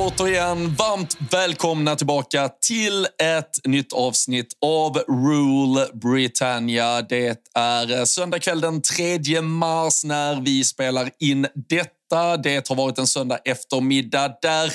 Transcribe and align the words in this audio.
Återigen 0.00 0.74
varmt 0.74 1.16
välkomna 1.30 1.96
tillbaka 1.96 2.48
till 2.48 3.06
ett 3.22 3.66
nytt 3.66 3.92
avsnitt 3.92 4.46
av 4.64 4.96
Rule 4.96 5.86
Britannia. 5.92 7.02
Det 7.02 7.38
är 7.54 8.04
söndag 8.04 8.38
kväll 8.38 8.60
den 8.60 8.82
3 8.82 9.40
mars 9.40 10.04
när 10.04 10.40
vi 10.40 10.64
spelar 10.64 11.10
in 11.18 11.46
detta. 11.68 12.36
Det 12.36 12.68
har 12.68 12.76
varit 12.76 12.98
en 12.98 13.06
söndag 13.06 13.38
eftermiddag 13.44 14.32
där 14.42 14.72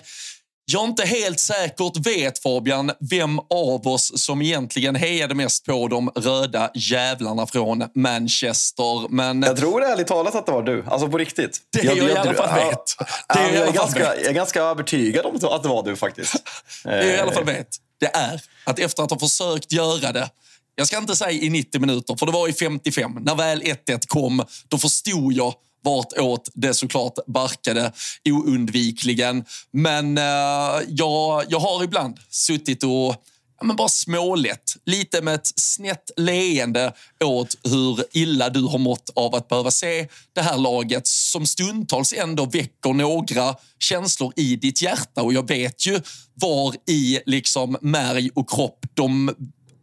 jag 0.65 0.85
inte 0.85 1.05
helt 1.05 1.39
säkert 1.39 1.97
vet, 1.97 2.39
Fabian, 2.39 2.91
vem 2.99 3.39
av 3.39 3.87
oss 3.87 4.23
som 4.23 4.41
egentligen 4.41 4.95
hejade 4.95 5.35
mest 5.35 5.65
på 5.65 5.87
de 5.87 6.09
röda 6.15 6.71
jävlarna 6.73 7.47
från 7.47 7.83
Manchester. 7.95 9.09
Men 9.09 9.41
Jag 9.41 9.57
tror 9.57 9.83
ärligt 9.83 10.07
talat 10.07 10.35
att 10.35 10.45
det 10.45 10.51
var 10.51 10.63
du. 10.63 10.83
Alltså 10.87 11.07
på 11.07 11.17
riktigt. 11.17 11.59
Det 11.71 11.83
jag, 11.83 11.97
jag, 11.97 12.09
i 12.09 12.15
alla 12.15 12.33
fall 12.33 12.59
vet. 12.59 12.97
Det 13.33 13.41
jag 13.41 13.55
jag, 13.55 13.67
är 13.67 13.71
ganska, 13.71 13.99
jag 13.99 14.25
är 14.25 14.33
ganska 14.33 14.61
övertygad 14.61 15.25
om 15.25 15.35
att 15.35 15.63
det 15.63 15.69
var 15.69 15.83
du 15.83 15.95
faktiskt. 15.95 16.35
Det 16.83 17.05
jag 17.05 17.15
i 17.15 17.19
alla 17.19 17.31
fall 17.31 17.49
Eh, 17.49 17.55
vet, 17.55 17.67
det 17.99 18.15
är 18.15 18.41
att 18.63 18.79
efter 18.79 19.03
att 19.03 19.11
ha 19.11 19.19
försökt 19.19 19.71
göra 19.71 20.11
det 20.11 20.29
jag 20.75 20.87
ska 20.87 20.97
inte 20.97 21.15
säga 21.15 21.31
i 21.31 21.49
90 21.49 21.81
minuter, 21.81 22.15
för 22.15 22.25
det 22.25 22.31
var 22.31 22.47
i 22.47 22.53
55. 22.53 23.11
När 23.21 23.35
väl 23.35 23.61
1-1 23.61 24.07
kom, 24.07 24.43
då 24.67 24.77
förstod 24.77 25.33
jag 25.33 25.53
vartåt 25.85 26.49
det 26.53 26.73
såklart 26.73 27.13
barkade 27.27 27.91
oundvikligen. 28.29 29.45
Men 29.71 30.17
eh, 30.17 30.83
jag, 30.87 31.43
jag 31.49 31.59
har 31.59 31.83
ibland 31.83 32.19
suttit 32.29 32.83
och 32.83 33.15
ja, 33.59 33.65
men 33.65 33.75
bara 33.75 33.89
smålett. 33.89 34.75
Lite 34.85 35.21
med 35.21 35.35
ett 35.35 35.51
snett 35.55 36.11
leende 36.17 36.93
åt 37.23 37.55
hur 37.63 38.03
illa 38.11 38.49
du 38.49 38.61
har 38.61 38.77
mått 38.77 39.09
av 39.15 39.35
att 39.35 39.47
behöva 39.47 39.71
se 39.71 40.07
det 40.33 40.41
här 40.41 40.57
laget 40.57 41.07
som 41.07 41.45
stundtals 41.45 42.13
ändå 42.13 42.45
väcker 42.45 42.93
några 42.93 43.55
känslor 43.79 44.33
i 44.35 44.55
ditt 44.55 44.81
hjärta. 44.81 45.21
Och 45.21 45.33
jag 45.33 45.47
vet 45.47 45.87
ju 45.87 46.01
var 46.33 46.75
i 46.89 47.19
liksom 47.25 47.77
märg 47.81 48.29
och 48.33 48.49
kropp 48.49 48.85
de 48.93 49.35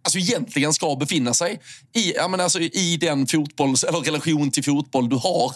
alltså 0.05 0.19
egentligen 0.19 0.73
ska 0.73 0.97
befinna 0.97 1.35
sig 1.35 1.61
i, 1.95 2.13
ja, 2.17 2.29
men 2.29 2.41
alltså 2.41 2.61
i 2.61 2.97
den 2.97 3.27
fotbolls, 3.27 3.85
eller 3.85 3.99
relation 4.01 4.51
till 4.51 4.65
fotboll 4.65 5.09
du 5.09 5.17
har. 5.17 5.53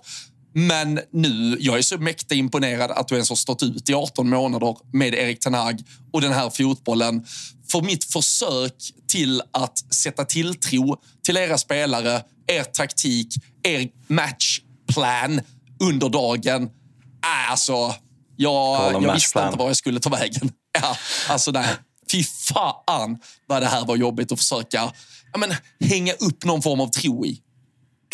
Men 0.58 1.00
nu, 1.12 1.56
jag 1.60 1.78
är 1.78 1.82
så 1.82 1.98
mäktigt 1.98 2.32
imponerad 2.32 2.90
att 2.90 3.08
du 3.08 3.14
ens 3.14 3.28
har 3.28 3.36
stått 3.36 3.62
ut 3.62 3.90
i 3.90 3.94
18 3.94 4.28
månader 4.28 4.76
med 4.92 5.14
Erik 5.14 5.40
Ten 5.40 5.54
Hag 5.54 5.82
och 6.12 6.20
den 6.20 6.32
här 6.32 6.50
fotbollen. 6.50 7.26
För 7.70 7.80
mitt 7.80 8.04
försök 8.04 8.72
till 9.08 9.42
att 9.52 9.94
sätta 9.94 10.24
tilltro 10.24 10.96
till 11.24 11.36
era 11.36 11.58
spelare, 11.58 12.22
er 12.46 12.64
taktik, 12.64 13.28
er 13.62 13.88
matchplan 14.06 15.40
under 15.80 16.08
dagen. 16.08 16.62
Äh, 16.62 17.50
alltså, 17.50 17.94
jag, 18.36 19.02
jag 19.02 19.14
visste 19.14 19.40
inte 19.40 19.58
var 19.58 19.66
jag 19.66 19.76
skulle 19.76 20.00
ta 20.00 20.10
vägen. 20.10 20.50
Ja, 20.82 20.96
alltså 21.28 21.50
nej. 21.50 21.68
Fy 22.12 22.24
fan 22.24 23.18
vad 23.46 23.62
det 23.62 23.66
här 23.66 23.84
var 23.84 23.96
jobbigt 23.96 24.32
att 24.32 24.38
försöka 24.38 24.92
ja, 25.32 25.38
men, 25.38 25.54
hänga 25.88 26.12
upp 26.12 26.44
någon 26.44 26.62
form 26.62 26.80
av 26.80 26.88
tro 26.88 27.26
i. 27.26 27.42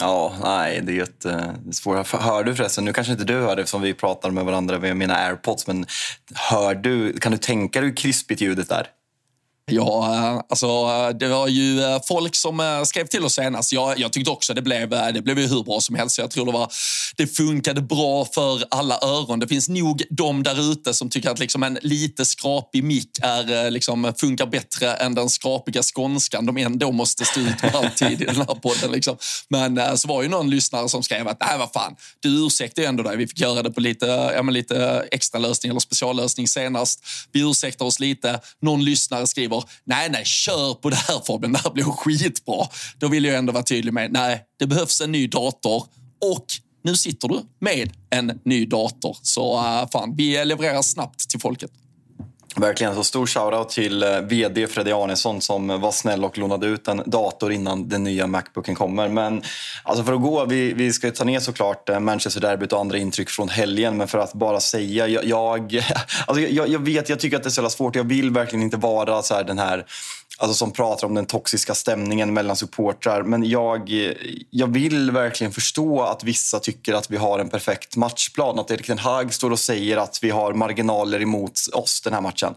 Ja, 0.02 0.34
nej, 0.42 0.80
det 0.80 0.92
är 0.92 0.94
ju 0.94 1.02
ett 1.02 1.26
uh, 1.26 1.70
svårt. 1.70 2.12
Hör 2.12 2.44
du 2.44 2.54
förresten, 2.54 2.84
nu 2.84 2.92
kanske 2.92 3.12
inte 3.12 3.24
du 3.24 3.34
hör 3.34 3.56
det 3.56 3.62
eftersom 3.62 3.82
vi 3.82 3.94
pratar 3.94 4.30
med 4.30 4.44
varandra 4.44 4.78
via 4.78 4.94
mina 4.94 5.14
airpods, 5.14 5.66
men 5.66 5.86
hör 6.34 6.74
du, 6.74 7.12
kan 7.12 7.32
du 7.32 7.38
tänka 7.38 7.80
dig 7.80 7.88
hur 7.88 7.96
krispigt 7.96 8.40
ljudet 8.40 8.70
är? 8.70 8.86
Ja, 9.70 10.14
eh, 10.14 10.40
alltså 10.48 10.66
eh, 10.66 11.08
det 11.08 11.28
var 11.28 11.48
ju 11.48 11.82
eh, 11.82 12.00
folk 12.08 12.34
som 12.34 12.82
skrev 12.86 13.06
till 13.06 13.24
oss 13.24 13.34
senast. 13.34 13.72
Jag, 13.72 13.98
jag 13.98 14.12
tyckte 14.12 14.30
också 14.30 14.54
det 14.54 14.62
blev, 14.62 14.88
det 14.90 15.22
blev 15.22 15.38
ju 15.38 15.46
hur 15.46 15.62
bra 15.62 15.80
som 15.80 15.96
helst. 15.96 16.18
Jag 16.18 16.30
tror 16.30 16.46
det, 16.46 16.52
var, 16.52 16.72
det 17.16 17.26
funkade 17.26 17.82
bra 17.82 18.24
för 18.24 18.64
alla 18.70 18.98
öron. 19.02 19.40
Det 19.40 19.48
finns 19.48 19.68
nog 19.68 20.02
de 20.10 20.42
där 20.42 20.72
ute 20.72 20.94
som 20.94 21.10
tycker 21.10 21.30
att 21.30 21.38
liksom 21.38 21.62
en 21.62 21.78
lite 21.82 22.24
skrapig 22.24 22.84
mick 22.84 23.10
är, 23.22 23.70
liksom, 23.70 24.12
funkar 24.16 24.46
bättre 24.46 24.94
än 24.94 25.14
den 25.14 25.30
skrapiga 25.30 25.82
skånskan 25.82 26.46
de 26.46 26.56
ändå 26.56 26.92
måste 26.92 27.24
stå 27.24 27.40
ut 27.40 27.62
med 27.62 27.74
alltid 27.74 28.22
i 28.22 28.24
den 28.24 28.36
här 28.36 28.44
podden. 28.44 28.90
Liksom. 28.92 29.16
Men 29.48 29.98
så 29.98 30.08
var 30.08 30.22
ju 30.22 30.28
någon 30.28 30.50
lyssnare 30.50 30.88
som 30.88 31.02
skrev 31.02 31.28
att 31.28 31.40
nej, 31.40 31.58
vad 31.58 31.72
fan, 31.72 31.96
du 32.20 32.46
ursäktar 32.46 32.82
ju 32.82 32.88
ändå 32.88 33.02
dig. 33.02 33.16
Vi 33.16 33.26
fick 33.26 33.40
göra 33.40 33.62
det 33.62 33.70
på 33.70 33.80
lite, 33.80 34.06
ja, 34.06 34.42
men 34.42 34.54
lite 34.54 35.06
extra 35.10 35.38
lösning 35.38 35.70
eller 35.70 35.80
speciallösning 35.80 36.48
senast. 36.48 37.04
Vi 37.32 37.50
ursäktar 37.50 37.86
oss 37.86 38.00
lite. 38.00 38.40
Någon 38.60 38.84
lyssnare 38.84 39.26
skriver 39.26 39.61
nej, 39.84 40.10
nej, 40.10 40.24
kör 40.24 40.74
på 40.74 40.90
det 40.90 40.96
här 40.96 41.20
Fabian, 41.26 41.52
det 41.52 41.58
här 41.58 41.70
blir 41.70 41.84
skitbra. 41.84 42.66
Då 42.98 43.08
vill 43.08 43.24
jag 43.24 43.36
ändå 43.36 43.52
vara 43.52 43.62
tydlig 43.62 43.92
med 43.92 44.12
nej, 44.12 44.42
det 44.58 44.66
behövs 44.66 45.00
en 45.00 45.12
ny 45.12 45.26
dator 45.26 45.86
och 46.20 46.46
nu 46.84 46.96
sitter 46.96 47.28
du 47.28 47.40
med 47.58 47.92
en 48.10 48.40
ny 48.44 48.66
dator. 48.66 49.16
Så 49.22 49.56
uh, 49.56 49.88
fan, 49.92 50.16
vi 50.16 50.44
levererar 50.44 50.82
snabbt 50.82 51.30
till 51.30 51.40
folket. 51.40 51.70
Verkligen. 52.56 52.94
Så 52.94 53.04
stor 53.04 53.26
shoutout 53.26 53.68
till 53.68 54.02
eh, 54.02 54.20
vd 54.20 54.66
Freddy 54.66 54.92
Arnesson 54.92 55.40
som 55.40 55.80
var 55.80 55.92
snäll 55.92 56.24
och 56.24 56.38
lånade 56.38 56.66
ut 56.66 56.88
en 56.88 57.02
dator 57.06 57.52
innan 57.52 57.88
den 57.88 58.04
nya 58.04 58.26
Macbooken 58.26 58.74
kommer. 58.74 59.08
Men 59.08 59.42
alltså 59.82 60.04
för 60.04 60.12
att 60.12 60.22
gå, 60.22 60.44
vi, 60.44 60.72
vi 60.72 60.92
ska 60.92 61.06
ju 61.06 61.12
ta 61.12 61.24
ner 61.24 61.40
såklart 61.40 61.88
eh, 61.88 62.00
Manchester-derbyt 62.00 62.72
och 62.72 62.80
andra 62.80 62.98
intryck 62.98 63.30
från 63.30 63.48
helgen. 63.48 63.96
Men 63.96 64.08
för 64.08 64.18
att 64.18 64.32
bara 64.32 64.60
säga, 64.60 65.08
jag, 65.08 65.24
jag, 65.24 65.80
alltså 66.26 66.42
jag, 66.42 66.68
jag 66.68 66.84
vet, 66.84 67.08
jag 67.08 67.20
tycker 67.20 67.36
att 67.36 67.42
det 67.42 67.48
är 67.48 67.50
så 67.50 67.58
jävla 67.58 67.70
svårt. 67.70 67.96
Jag 67.96 68.04
vill 68.04 68.30
verkligen 68.30 68.62
inte 68.62 68.76
vara 68.76 69.22
så 69.22 69.34
här 69.34 69.44
den 69.44 69.58
här 69.58 69.86
alltså 70.42 70.54
som 70.54 70.72
pratar 70.72 71.06
om 71.06 71.14
den 71.14 71.26
toxiska 71.26 71.74
stämningen 71.74 72.34
mellan 72.34 72.56
supportrar. 72.56 73.22
Men 73.22 73.48
jag, 73.48 73.90
jag 74.50 74.66
vill 74.66 75.10
verkligen 75.10 75.52
förstå 75.52 76.02
att 76.02 76.24
vissa 76.24 76.58
tycker 76.58 76.94
att 76.94 77.10
vi 77.10 77.16
har 77.16 77.38
en 77.38 77.48
perfekt 77.48 77.96
matchplan. 77.96 78.58
Att 78.58 78.70
Erik 78.70 78.86
Ten 78.86 78.98
Hag 78.98 79.34
står 79.34 79.50
och 79.50 79.58
säger 79.58 79.96
att 79.96 80.18
vi 80.22 80.30
har 80.30 80.52
marginaler 80.54 81.22
emot 81.22 81.60
oss 81.72 82.00
den 82.00 82.12
här 82.12 82.20
matchen. 82.20 82.54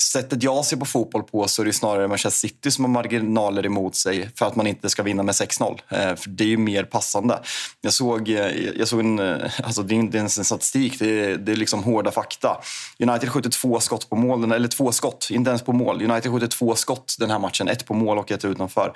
Sättet 0.00 0.42
jag 0.42 0.64
ser 0.64 0.76
på 0.76 0.84
fotboll 0.84 1.22
på 1.22 1.48
så 1.48 1.62
är 1.62 1.66
det 1.66 1.72
snarare 1.72 2.08
Manchester 2.08 2.48
City 2.48 2.70
som 2.70 2.84
har 2.84 2.92
marginaler 2.92 3.66
emot 3.66 3.94
sig 3.94 4.28
för 4.34 4.46
att 4.46 4.56
man 4.56 4.66
inte 4.66 4.88
ska 4.88 5.02
vinna 5.02 5.22
med 5.22 5.32
6-0. 5.32 5.80
Eh, 5.88 6.16
för 6.16 6.30
det 6.30 6.44
är 6.44 6.48
ju 6.48 6.56
mer 6.56 6.84
passande. 6.84 7.40
Jag 7.80 7.92
såg, 7.92 8.28
eh, 8.28 8.50
jag 8.76 8.88
såg 8.88 9.00
en, 9.00 9.18
eh, 9.18 9.50
alltså 9.62 9.82
det 9.82 9.94
är 9.94 9.96
inte 9.96 10.18
ens 10.18 10.38
en 10.38 10.44
statistik, 10.44 10.98
det 10.98 11.24
är, 11.24 11.36
det 11.36 11.52
är 11.52 11.56
liksom 11.56 11.84
hårda 11.84 12.10
fakta. 12.10 12.60
United 12.98 13.28
skjuter 13.28 13.50
två 13.50 13.80
skott 13.80 14.10
på 14.10 14.16
mål, 14.16 14.52
eller 14.52 14.68
två 14.68 14.92
skott, 14.92 15.28
inte 15.30 15.50
ens 15.50 15.62
på 15.62 15.72
mål. 15.72 16.02
United 16.02 16.32
skjuter 16.32 16.46
två 16.46 16.74
skott 16.74 17.16
den 17.24 17.30
här 17.30 17.38
matchen, 17.38 17.68
ett 17.68 17.86
på 17.86 17.94
mål 17.94 18.18
och 18.18 18.30
ett 18.30 18.44
utanför. 18.44 18.92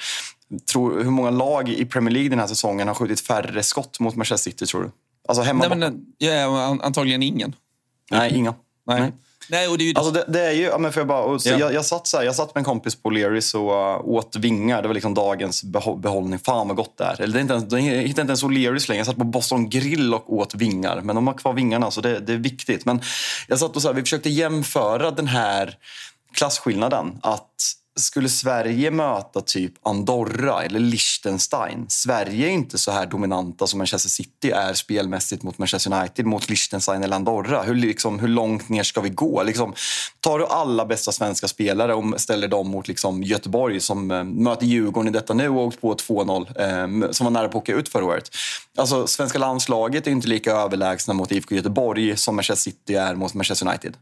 Tror, 0.72 1.02
hur 1.04 1.10
många 1.10 1.30
lag 1.30 1.68
i 1.68 1.84
Premier 1.84 2.12
League 2.14 2.28
den 2.28 2.38
här 2.38 2.46
säsongen 2.46 2.88
har 2.88 2.94
skjutit 2.94 3.20
färre 3.20 3.62
skott 3.62 4.00
mot 4.00 4.16
Manchester 4.16 4.50
City 4.50 4.66
tror 4.66 4.82
du? 4.82 4.90
Alltså 5.28 5.42
hemma 5.42 5.68
Nej, 5.68 5.78
men, 5.78 6.00
ja, 6.18 6.64
an- 6.64 6.80
antagligen 6.80 7.22
ingen. 7.22 7.54
Nej, 8.10 8.34
inga. 8.34 8.54
Nej. 8.86 9.00
Nej. 9.00 9.12
Nej, 9.50 9.68
och 9.68 9.78
det 9.78 9.84
är 9.84 9.86
ju... 9.86 9.94
Alltså 9.96 10.12
det, 10.12 10.24
det 10.28 10.40
är 10.46 10.52
ju, 10.52 10.62
ja, 10.62 10.78
men 10.78 10.92
för 10.92 11.00
jag, 11.00 11.08
bara, 11.08 11.22
och 11.22 11.42
så, 11.42 11.48
Ja. 11.48 11.58
jag, 11.58 11.74
jag, 11.74 11.84
satt 11.84 12.06
så 12.06 12.16
här, 12.16 12.24
jag 12.24 12.34
satt 12.34 12.54
med 12.54 12.60
en 12.60 12.64
kompis 12.64 12.94
på 13.02 13.10
Learys 13.10 13.54
och 13.54 13.70
uh, 13.70 14.08
åt 14.08 14.36
vingar. 14.36 14.82
Det 14.82 14.88
var 14.88 14.94
liksom 14.94 15.14
dagens 15.14 15.62
behållning. 15.96 16.38
Fan 16.38 16.68
vad 16.68 16.76
gott 16.76 16.98
det 16.98 17.04
är. 17.04 17.20
Eller 17.20 17.32
det 17.32 17.38
är 17.38 17.40
inte 17.40 17.54
ens, 17.54 17.72
jag 17.72 17.80
hittade 17.80 18.06
inte 18.06 18.20
ens 18.20 18.44
O'Learys 18.44 18.88
längre. 18.88 19.00
Jag 19.00 19.06
satt 19.06 19.16
på 19.16 19.24
Boston 19.24 19.70
Grill 19.70 20.14
och 20.14 20.32
åt 20.32 20.54
vingar. 20.54 21.00
Men 21.00 21.16
de 21.16 21.26
har 21.26 21.34
kvar 21.34 21.52
vingarna, 21.52 21.90
så 21.90 22.00
det, 22.00 22.18
det 22.20 22.32
är 22.32 22.36
viktigt. 22.36 22.84
Men 22.84 23.00
jag 23.48 23.58
satt 23.58 23.76
och 23.76 23.82
så 23.82 23.88
här, 23.88 23.94
vi 23.94 24.02
försökte 24.02 24.30
jämföra 24.30 25.10
den 25.10 25.26
här 25.26 25.76
klasskillnaden. 26.34 27.18
Att 27.22 27.74
skulle 28.00 28.28
Sverige 28.28 28.90
möta 28.90 29.40
typ 29.40 29.72
Andorra 29.82 30.62
eller 30.62 30.80
Liechtenstein. 30.80 31.86
Sverige 31.88 32.46
är 32.46 32.50
inte 32.50 32.78
så 32.78 32.90
här 32.90 33.06
dominanta 33.06 33.66
som 33.66 33.78
Manchester 33.78 34.10
City 34.10 34.50
är 34.50 34.74
spelmässigt 34.74 35.42
mot 35.42 35.58
Manchester 35.58 35.92
United, 35.92 36.26
mot 36.26 36.48
Liechtenstein 36.48 37.02
eller 37.02 37.16
Andorra. 37.16 37.62
Hur, 37.62 37.74
liksom, 37.74 38.18
hur 38.18 38.28
långt 38.28 38.68
ner 38.68 38.82
ska 38.82 39.00
vi 39.00 39.08
gå? 39.08 39.42
Liksom, 39.42 39.74
tar 40.20 40.38
du 40.38 40.46
alla 40.46 40.86
bästa 40.86 41.12
svenska 41.12 41.48
spelare 41.48 41.94
och 41.94 42.20
ställer 42.20 42.48
dem 42.48 42.68
mot 42.68 42.88
liksom, 42.88 43.22
Göteborg 43.22 43.80
som 43.80 44.10
eh, 44.10 44.24
möter 44.24 44.66
Djurgården 44.66 45.08
i 45.08 45.12
detta 45.12 45.34
nu 45.34 45.48
och 45.48 45.66
åkt 45.66 45.80
på 45.80 45.94
2-0, 45.94 47.04
eh, 47.04 47.10
som 47.10 47.24
var 47.24 47.30
nära 47.30 47.48
på 47.48 47.58
att 47.58 47.62
åka 47.62 47.72
ut 47.72 47.88
förra 47.88 48.04
året. 48.04 48.30
Alltså, 48.76 49.06
svenska 49.06 49.38
landslaget 49.38 50.06
är 50.06 50.10
inte 50.10 50.28
lika 50.28 50.52
överlägsna 50.52 51.14
mot 51.14 51.32
IFK 51.32 51.54
Göteborg 51.54 52.16
som 52.16 52.36
Manchester 52.36 52.70
City 52.70 52.94
är 52.94 53.14
mot 53.14 53.34
Manchester 53.34 53.68
United. 53.68 53.96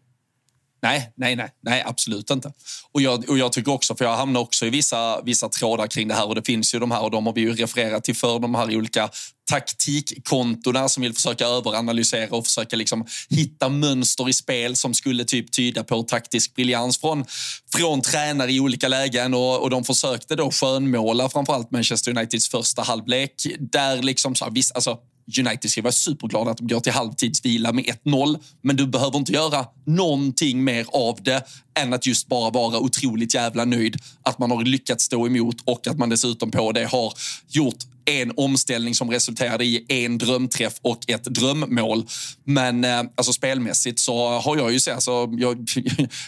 Nej, 0.83 1.13
nej, 1.17 1.37
nej, 1.37 1.51
nej, 1.63 1.83
absolut 1.87 2.31
inte. 2.31 2.53
Och 2.93 3.03
jag, 3.03 3.31
och 3.31 3.39
jag 3.39 3.53
tycker 3.53 3.73
också, 3.73 3.95
för 3.95 4.05
jag 4.05 4.17
hamnar 4.17 4.41
också 4.41 4.67
i 4.67 4.71
vissa, 4.71 5.21
vissa 5.23 5.49
trådar 5.49 5.87
kring 5.87 6.09
det 6.09 6.15
här 6.15 6.29
och 6.29 6.35
det 6.35 6.43
finns 6.47 6.75
ju 6.75 6.79
de 6.79 6.91
här 6.91 7.03
och 7.03 7.11
de 7.11 7.27
har 7.27 7.33
vi 7.33 7.41
ju 7.41 7.55
refererat 7.55 8.05
till 8.05 8.17
för 8.17 8.39
de 8.39 8.55
här 8.55 8.77
olika 8.77 9.11
taktikkontona 9.51 10.89
som 10.89 11.03
vill 11.03 11.15
försöka 11.15 11.47
överanalysera 11.47 12.37
och 12.37 12.45
försöka 12.45 12.77
liksom 12.77 13.07
hitta 13.31 13.69
mönster 13.69 14.29
i 14.29 14.33
spel 14.33 14.77
som 14.77 14.95
skulle 14.95 15.25
typ 15.25 15.53
tyda 15.53 15.85
på 15.85 16.03
taktisk 16.03 16.55
briljans 16.55 16.99
från, 16.99 17.25
från 17.73 18.03
tränare 18.03 18.53
i 18.53 18.61
olika 18.61 18.89
lägen 18.89 19.35
och, 19.35 19.63
och 19.63 19.71
de 19.71 19.85
försökte 19.85 20.37
då 20.37 20.51
skönmåla 20.51 21.29
framförallt 21.29 21.71
Manchester 21.71 22.11
Uniteds 22.11 22.49
första 22.49 22.83
halvlek 22.83 23.33
där 23.59 24.03
liksom 24.03 24.35
så, 24.35 24.51
visst, 24.51 24.75
alltså 24.75 24.99
United 25.39 25.71
ska 25.71 25.83
vara 25.83 25.93
superglada 25.93 26.51
att 26.51 26.59
de 26.59 26.67
går 26.67 26.81
till 26.81 26.93
halvtidsvila 26.93 27.73
med 27.73 27.85
1-0. 27.85 28.39
Men 28.63 28.77
du 28.77 28.87
behöver 28.87 29.19
inte 29.19 29.33
göra 29.33 29.67
någonting 29.85 30.65
mer 30.65 30.87
av 30.93 31.19
det 31.23 31.47
än 31.79 31.93
att 31.93 32.07
just 32.07 32.29
bara 32.29 32.51
vara 32.51 32.79
otroligt 32.79 33.35
jävla 33.35 33.65
nöjd 33.65 33.97
att 34.23 34.39
man 34.39 34.51
har 34.51 34.65
lyckats 34.65 35.05
stå 35.05 35.27
emot 35.27 35.57
och 35.65 35.87
att 35.87 35.99
man 35.99 36.09
dessutom 36.09 36.51
på 36.51 36.73
det 36.73 36.85
har 36.85 37.13
gjort 37.49 37.85
en 38.07 38.33
omställning 38.37 38.95
som 38.95 39.11
resulterade 39.11 39.65
i 39.65 39.85
en 39.89 40.19
drömträff 40.19 40.75
och 40.83 41.11
ett 41.11 41.25
drömmål. 41.25 42.07
Men 42.45 42.85
eh, 42.85 43.03
alltså 43.15 43.33
spelmässigt 43.33 43.99
så 43.99 44.29
har 44.29 44.57
jag 44.57 44.73
ju 44.73 44.81
sett, 44.81 44.95
alltså, 44.95 45.29
jag, 45.33 45.71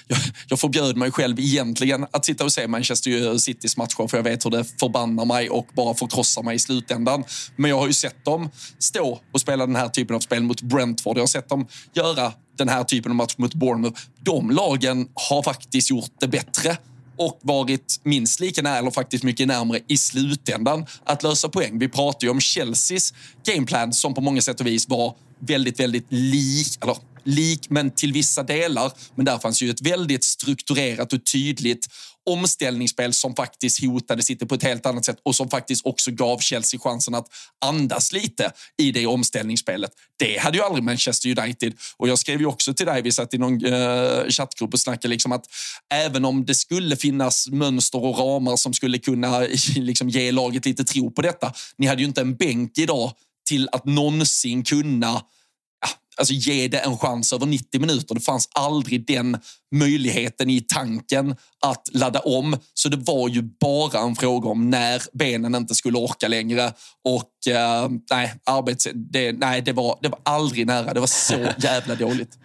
jag, 0.06 0.18
jag 0.48 0.60
förbjöd 0.60 0.96
mig 0.96 1.10
själv 1.10 1.40
egentligen 1.40 2.06
att 2.10 2.24
sitta 2.24 2.44
och 2.44 2.52
se 2.52 2.68
Manchester 2.68 3.38
Citys 3.38 3.76
matcher 3.76 4.08
för 4.08 4.18
jag 4.18 4.24
vet 4.24 4.46
hur 4.46 4.50
det 4.50 4.64
förbannar 4.80 5.24
mig 5.24 5.50
och 5.50 5.66
bara 5.74 5.94
förkrossar 5.94 6.42
mig 6.42 6.56
i 6.56 6.58
slutändan. 6.58 7.24
Men 7.56 7.70
jag 7.70 7.78
har 7.78 7.86
ju 7.86 7.92
sett 7.92 8.24
dem 8.24 8.50
stå 8.78 9.20
och 9.32 9.40
spela 9.40 9.66
den 9.66 9.76
här 9.76 9.88
typen 9.88 10.16
av 10.16 10.20
spel 10.20 10.42
mot 10.42 10.62
Brentford. 10.62 11.16
Jag 11.16 11.22
har 11.22 11.26
sett 11.26 11.48
dem 11.48 11.66
göra 11.94 12.32
den 12.58 12.68
här 12.68 12.84
typen 12.84 13.12
av 13.12 13.16
match 13.16 13.34
mot 13.36 13.54
Bournemouth. 13.54 14.00
De 14.20 14.50
lagen 14.50 15.08
har 15.14 15.42
faktiskt 15.42 15.90
gjort 15.90 16.10
det 16.20 16.28
bättre 16.28 16.76
och 17.18 17.38
varit 17.42 18.00
minst 18.02 18.40
lika 18.40 18.62
nära, 18.62 18.78
eller 18.78 18.90
faktiskt 18.90 19.24
mycket 19.24 19.48
närmare 19.48 19.80
i 19.88 19.96
slutändan 19.96 20.86
att 21.04 21.22
lösa 21.22 21.48
poäng. 21.48 21.78
Vi 21.78 21.88
pratar 21.88 22.26
ju 22.26 22.30
om 22.30 22.40
Chelseas 22.40 23.14
gameplan 23.46 23.92
som 23.92 24.14
på 24.14 24.20
många 24.20 24.42
sätt 24.42 24.60
och 24.60 24.66
vis 24.66 24.88
var 24.88 25.14
väldigt, 25.38 25.80
väldigt 25.80 26.06
lik, 26.08 26.78
eller 26.82 26.96
lik 27.28 27.70
men 27.70 27.90
till 27.90 28.12
vissa 28.12 28.42
delar. 28.42 28.92
Men 29.14 29.24
där 29.24 29.38
fanns 29.38 29.62
ju 29.62 29.70
ett 29.70 29.80
väldigt 29.80 30.24
strukturerat 30.24 31.12
och 31.12 31.24
tydligt 31.24 31.86
omställningsspel 32.28 33.12
som 33.12 33.34
faktiskt 33.34 33.84
hotade 33.84 34.22
City 34.22 34.46
på 34.46 34.54
ett 34.54 34.62
helt 34.62 34.86
annat 34.86 35.04
sätt 35.04 35.18
och 35.22 35.34
som 35.34 35.50
faktiskt 35.50 35.86
också 35.86 36.10
gav 36.10 36.38
Chelsea 36.38 36.80
chansen 36.80 37.14
att 37.14 37.26
andas 37.64 38.12
lite 38.12 38.52
i 38.78 38.92
det 38.92 39.06
omställningsspelet. 39.06 39.90
Det 40.18 40.38
hade 40.38 40.58
ju 40.58 40.64
aldrig 40.64 40.84
Manchester 40.84 41.38
United. 41.40 41.74
Och 41.96 42.08
jag 42.08 42.18
skrev 42.18 42.40
ju 42.40 42.46
också 42.46 42.74
till 42.74 42.86
dig, 42.86 43.02
vi 43.02 43.12
satt 43.12 43.34
i 43.34 43.38
någon 43.38 43.64
uh, 43.64 44.28
chattgrupp 44.28 44.74
och 44.74 44.80
snackade 44.80 45.08
liksom 45.08 45.32
att 45.32 45.44
även 45.94 46.24
om 46.24 46.44
det 46.44 46.54
skulle 46.54 46.96
finnas 46.96 47.48
mönster 47.48 48.04
och 48.04 48.18
ramar 48.18 48.56
som 48.56 48.74
skulle 48.74 48.98
kunna 48.98 49.40
liksom, 49.76 50.08
ge 50.08 50.32
laget 50.32 50.66
lite 50.66 50.84
tro 50.84 51.10
på 51.10 51.22
detta. 51.22 51.52
Ni 51.76 51.86
hade 51.86 52.02
ju 52.02 52.08
inte 52.08 52.20
en 52.20 52.36
bänk 52.36 52.78
idag 52.78 53.12
till 53.48 53.68
att 53.72 53.84
någonsin 53.84 54.64
kunna 54.64 55.22
alltså 56.18 56.34
ge 56.34 56.68
det 56.68 56.78
en 56.78 56.98
chans 56.98 57.32
över 57.32 57.46
90 57.46 57.80
minuter. 57.80 58.14
Det 58.14 58.20
fanns 58.20 58.48
aldrig 58.52 59.06
den 59.06 59.38
möjligheten 59.70 60.50
i 60.50 60.60
tanken 60.60 61.36
att 61.60 61.88
ladda 61.92 62.18
om. 62.18 62.56
Så 62.74 62.88
det 62.88 62.96
var 62.96 63.28
ju 63.28 63.42
bara 63.42 64.00
en 64.00 64.16
fråga 64.16 64.48
om 64.48 64.70
när 64.70 65.02
benen 65.12 65.54
inte 65.54 65.74
skulle 65.74 65.98
orka 65.98 66.28
längre. 66.28 66.72
Och 67.04 67.52
eh, 67.52 67.90
nej, 68.10 68.34
arbets, 68.46 68.88
det, 68.94 69.32
nej 69.32 69.62
det, 69.62 69.72
var, 69.72 69.98
det 70.02 70.08
var 70.08 70.20
aldrig 70.22 70.66
nära. 70.66 70.94
Det 70.94 71.00
var 71.00 71.06
så 71.06 71.34
jävla 71.58 71.94
dåligt. 71.94 72.38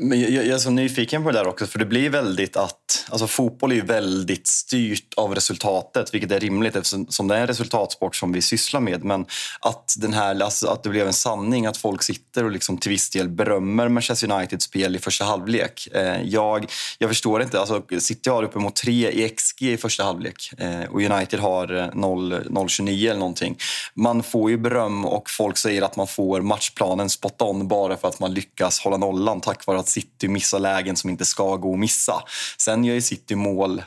Men 0.00 0.20
jag, 0.20 0.30
jag 0.30 0.46
är 0.46 0.58
så 0.58 0.70
nyfiken 0.70 1.24
på 1.24 1.30
det 1.30 1.38
där 1.38 1.46
också, 1.46 1.66
för 1.66 1.78
det 1.78 1.84
blir 1.84 2.10
väldigt 2.10 2.56
att... 2.56 3.06
Alltså 3.08 3.26
fotboll 3.26 3.72
är 3.72 3.76
ju 3.76 3.84
väldigt 3.84 4.46
styrt 4.46 5.14
av 5.16 5.34
resultatet, 5.34 6.14
vilket 6.14 6.32
är 6.32 6.40
rimligt 6.40 6.76
eftersom 6.76 7.28
det 7.28 7.36
är 7.36 7.40
en 7.40 7.46
resultatsport 7.46 8.16
som 8.16 8.32
vi 8.32 8.42
sysslar 8.42 8.80
med. 8.80 9.04
Men 9.04 9.26
att, 9.60 9.94
den 9.98 10.12
här, 10.12 10.42
alltså 10.42 10.68
att 10.68 10.82
det 10.82 10.88
blev 10.88 11.06
en 11.06 11.12
sanning 11.12 11.66
att 11.66 11.76
folk 11.76 12.02
sitter 12.02 12.44
och 12.44 12.50
liksom 12.50 12.78
till 12.78 12.90
viss 12.90 13.10
del 13.10 13.28
berömmer 13.28 13.88
Manchester 13.88 14.32
Uniteds 14.32 14.64
spel 14.64 14.96
i 14.96 14.98
första 14.98 15.24
halvlek. 15.24 15.88
Eh, 15.92 16.22
jag, 16.22 16.63
jag 16.98 17.10
förstår 17.10 17.42
inte. 17.42 17.60
Alltså 17.60 17.82
City 17.98 18.30
har 18.30 18.42
uppemot 18.42 18.76
3 18.76 19.10
i 19.10 19.28
XG 19.28 19.62
i 19.62 19.76
första 19.76 20.04
halvlek 20.04 20.50
eh, 20.58 20.84
och 20.90 21.02
United 21.02 21.40
har 21.40 21.76
eh, 21.76 21.86
0,29 21.86 23.10
eller 23.10 23.18
någonting. 23.18 23.56
Man 23.94 24.22
får 24.22 24.50
ju 24.50 24.56
beröm 24.56 25.04
och 25.04 25.30
folk 25.30 25.56
säger 25.56 25.82
att 25.82 25.96
man 25.96 26.06
får 26.06 26.40
matchplanen 26.40 27.10
spot 27.10 27.42
on 27.42 27.68
bara 27.68 27.96
för 27.96 28.08
att 28.08 28.20
man 28.20 28.34
lyckas 28.34 28.80
hålla 28.80 28.96
nollan 28.96 29.40
tack 29.40 29.66
vare 29.66 29.78
att 29.78 29.88
City 29.88 30.28
missar 30.28 30.58
lägen 30.58 30.96
som 30.96 31.10
inte 31.10 31.24
ska 31.24 31.56
gå 31.56 31.72
att 31.72 31.78
missa. 31.78 32.22
Sen 32.58 32.84
gör 32.84 32.94
ju 32.94 33.00
City 33.00 33.34
mål. 33.34 33.82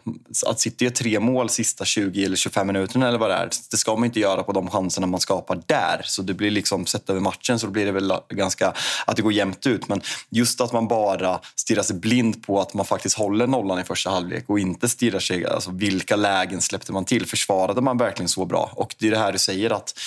Att 0.45 0.59
City 0.59 0.85
gör 0.85 0.91
tre 0.91 1.19
mål 1.19 1.49
sista 1.49 1.85
20 1.85 2.25
eller 2.25 2.35
25 2.35 2.67
minuterna 2.67 3.07
eller 3.07 3.19
vad 3.19 3.29
det 3.29 3.35
är, 3.35 3.49
det 3.71 3.77
ska 3.77 3.95
man 3.95 4.05
inte 4.05 4.19
göra 4.19 4.43
på 4.43 4.51
de 4.51 4.69
chanserna 4.69 5.07
man 5.07 5.19
skapar 5.19 5.61
där. 5.65 6.01
Så 6.03 6.21
det 6.21 6.33
blir 6.33 6.51
liksom, 6.51 6.85
sett 6.85 7.09
över 7.09 7.19
matchen 7.19 7.59
så 7.59 7.67
blir 7.67 7.85
det 7.85 7.91
väl 7.91 8.13
ganska 8.29 8.73
att 9.07 9.15
det 9.15 9.21
går 9.21 9.33
jämnt 9.33 9.67
ut. 9.67 9.87
Men 9.87 10.01
just 10.29 10.61
att 10.61 10.73
man 10.73 10.87
bara 10.87 11.39
stirrar 11.55 11.83
sig 11.83 11.95
blind 11.95 12.43
på 12.45 12.61
att 12.61 12.66
att 12.67 12.73
man 12.73 12.85
faktiskt 12.85 13.17
håller 13.17 13.47
nollan 13.47 13.79
i 13.79 13.83
första 13.83 14.09
halvlek 14.09 14.43
och 14.47 14.59
inte 14.59 14.89
stirrar 14.89 15.19
sig, 15.19 15.45
alltså 15.45 15.71
vilka 15.71 16.15
lägen 16.15 16.61
släppte 16.61 16.91
man 16.91 17.05
till? 17.05 17.25
Försvarade 17.25 17.81
man 17.81 17.97
verkligen 17.97 18.29
så 18.29 18.45
bra? 18.45 18.71
Och 18.73 18.95
det 18.99 19.07
är 19.07 19.11
det 19.11 19.17
här 19.17 19.31
du 19.31 19.37
säger 19.37 19.69
att 19.69 19.99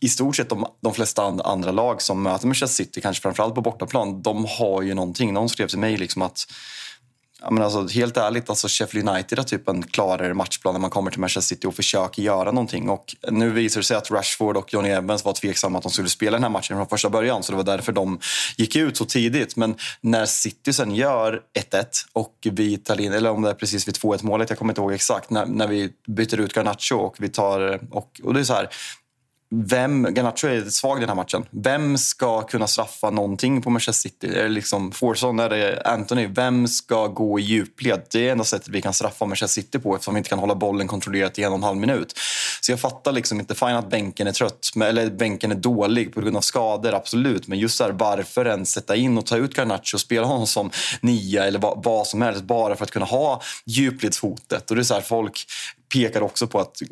i 0.00 0.08
stort 0.08 0.36
sett 0.36 0.48
de, 0.48 0.66
de 0.80 0.94
flesta 0.94 1.22
andra 1.22 1.70
lag 1.70 2.02
som 2.02 2.22
möter 2.22 2.46
Manchester 2.46 2.84
City, 2.84 3.00
kanske 3.00 3.22
framförallt 3.22 3.54
på 3.54 3.60
bortaplan, 3.60 4.22
de 4.22 4.46
har 4.58 4.82
ju 4.82 4.94
någonting. 4.94 5.32
Någon 5.32 5.48
skrev 5.48 5.66
till 5.66 5.78
mig 5.78 5.96
liksom 5.96 6.22
att 6.22 6.46
Ja, 7.40 7.50
men 7.50 7.62
alltså, 7.62 7.86
helt 7.86 8.16
ärligt, 8.16 8.50
alltså 8.50 8.68
Sheffield 8.70 9.08
United 9.08 9.38
har 9.38 9.44
typ 9.44 9.68
en 9.68 9.82
klarare 9.82 10.34
matchplan 10.34 10.74
när 10.74 10.80
man 10.80 10.90
kommer 10.90 11.10
till 11.10 11.20
Manchester 11.20 11.54
City 11.54 11.66
och 11.66 11.74
försöker 11.74 12.22
göra 12.22 12.52
någonting. 12.52 12.88
Och 12.88 13.16
nu 13.30 13.50
visar 13.50 13.80
det 13.80 13.84
sig 13.84 13.96
att 13.96 14.10
Rashford 14.10 14.56
och 14.56 14.72
Johnny 14.72 14.88
Evans 14.88 15.24
var 15.24 15.32
tveksamma 15.32 15.78
att 15.78 15.82
de 15.82 15.92
skulle 15.92 16.08
spela 16.08 16.36
den 16.36 16.42
här 16.42 16.50
matchen 16.50 16.76
från 16.76 16.88
första 16.88 17.10
början. 17.10 17.42
Så 17.42 17.52
det 17.52 17.56
var 17.56 17.64
därför 17.64 17.92
de 17.92 18.20
gick 18.56 18.76
ut 18.76 18.96
så 18.96 19.04
tidigt. 19.04 19.56
Men 19.56 19.76
när 20.00 20.26
City 20.26 20.72
sen 20.72 20.94
gör 20.94 21.40
1-1 21.72 21.84
och 22.12 22.34
vi 22.42 22.76
tar 22.76 23.00
in, 23.00 23.12
eller 23.12 23.30
om 23.30 23.42
det 23.42 23.50
är 23.50 23.54
precis 23.54 23.88
vid 23.88 23.94
2-1 23.94 24.24
målet, 24.24 24.50
jag 24.50 24.58
kommer 24.58 24.72
inte 24.72 24.80
ihåg 24.80 24.92
exakt, 24.92 25.30
när, 25.30 25.46
när 25.46 25.66
vi 25.66 25.92
byter 26.06 26.40
ut 26.40 26.56
Garnacho 26.56 26.96
och 26.96 27.16
vi 27.18 27.28
tar... 27.28 27.80
Och, 27.90 28.20
och 28.24 28.34
det 28.34 28.40
är 28.40 28.44
så 28.44 28.54
här, 28.54 28.68
vem, 29.50 30.14
Garnacho 30.14 30.46
är 30.46 30.70
svag 30.70 30.98
i 30.98 31.00
den 31.00 31.08
här 31.08 31.16
matchen. 31.16 31.44
Vem 31.50 31.98
ska 31.98 32.42
kunna 32.42 32.66
straffa 32.66 33.10
någonting 33.10 33.62
på 33.62 33.70
Manchester 33.70 34.08
City? 34.08 34.26
Är 34.26 34.42
det 34.42 34.48
liksom 34.48 34.92
Forson? 34.92 35.40
Är 35.40 35.48
det 35.48 35.82
Anthony? 35.84 36.26
Vem 36.26 36.68
ska 36.68 37.06
gå 37.06 37.38
i 37.38 37.42
djupled? 37.42 38.02
Det 38.10 38.28
är 38.28 38.32
enda 38.32 38.44
sättet 38.44 38.68
vi 38.68 38.82
kan 38.82 38.92
straffa 38.92 39.26
Manchester 39.26 39.62
City 39.62 39.78
på 39.78 39.94
eftersom 39.94 40.14
vi 40.14 40.18
inte 40.18 40.30
kan 40.30 40.38
hålla 40.38 40.54
bollen 40.54 40.88
kontrollerat 40.88 41.38
i 41.38 41.42
en 41.42 41.52
och 41.52 41.58
en 41.58 41.62
halv 41.62 41.78
minut. 41.78 42.18
Så 42.60 42.72
jag 42.72 42.80
fattar 42.80 43.12
liksom 43.12 43.40
inte, 43.40 43.54
fine 43.54 43.68
att 43.68 43.90
bänken 43.90 44.26
är 44.26 44.32
trött, 44.32 44.70
eller 44.84 45.10
bänken 45.10 45.52
är 45.52 45.56
dålig 45.56 46.14
på 46.14 46.20
grund 46.20 46.36
av 46.36 46.40
skador, 46.40 46.94
absolut. 46.94 47.48
Men 47.48 47.58
just 47.58 47.78
där, 47.78 47.90
varför 47.90 48.46
ens 48.46 48.70
sätta 48.70 48.96
in 48.96 49.18
och 49.18 49.26
ta 49.26 49.36
ut 49.36 49.56
Garnacho 49.56 49.94
och 49.94 50.00
spela 50.00 50.26
honom 50.26 50.46
som 50.46 50.70
nia 51.00 51.44
eller 51.44 51.58
vad, 51.58 51.84
vad 51.84 52.06
som 52.06 52.22
helst 52.22 52.42
bara 52.42 52.76
för 52.76 52.84
att 52.84 52.90
kunna 52.90 53.06
ha 53.06 53.42
djupledshotet. 53.64 54.70
Och 54.70 54.76
det 54.76 54.82
är 54.82 54.84
så 54.84 54.94
här, 54.94 55.00
folk 55.00 55.46
pekar 55.92 56.20
också 56.20 56.46
på 56.46 56.60
att 56.60 56.82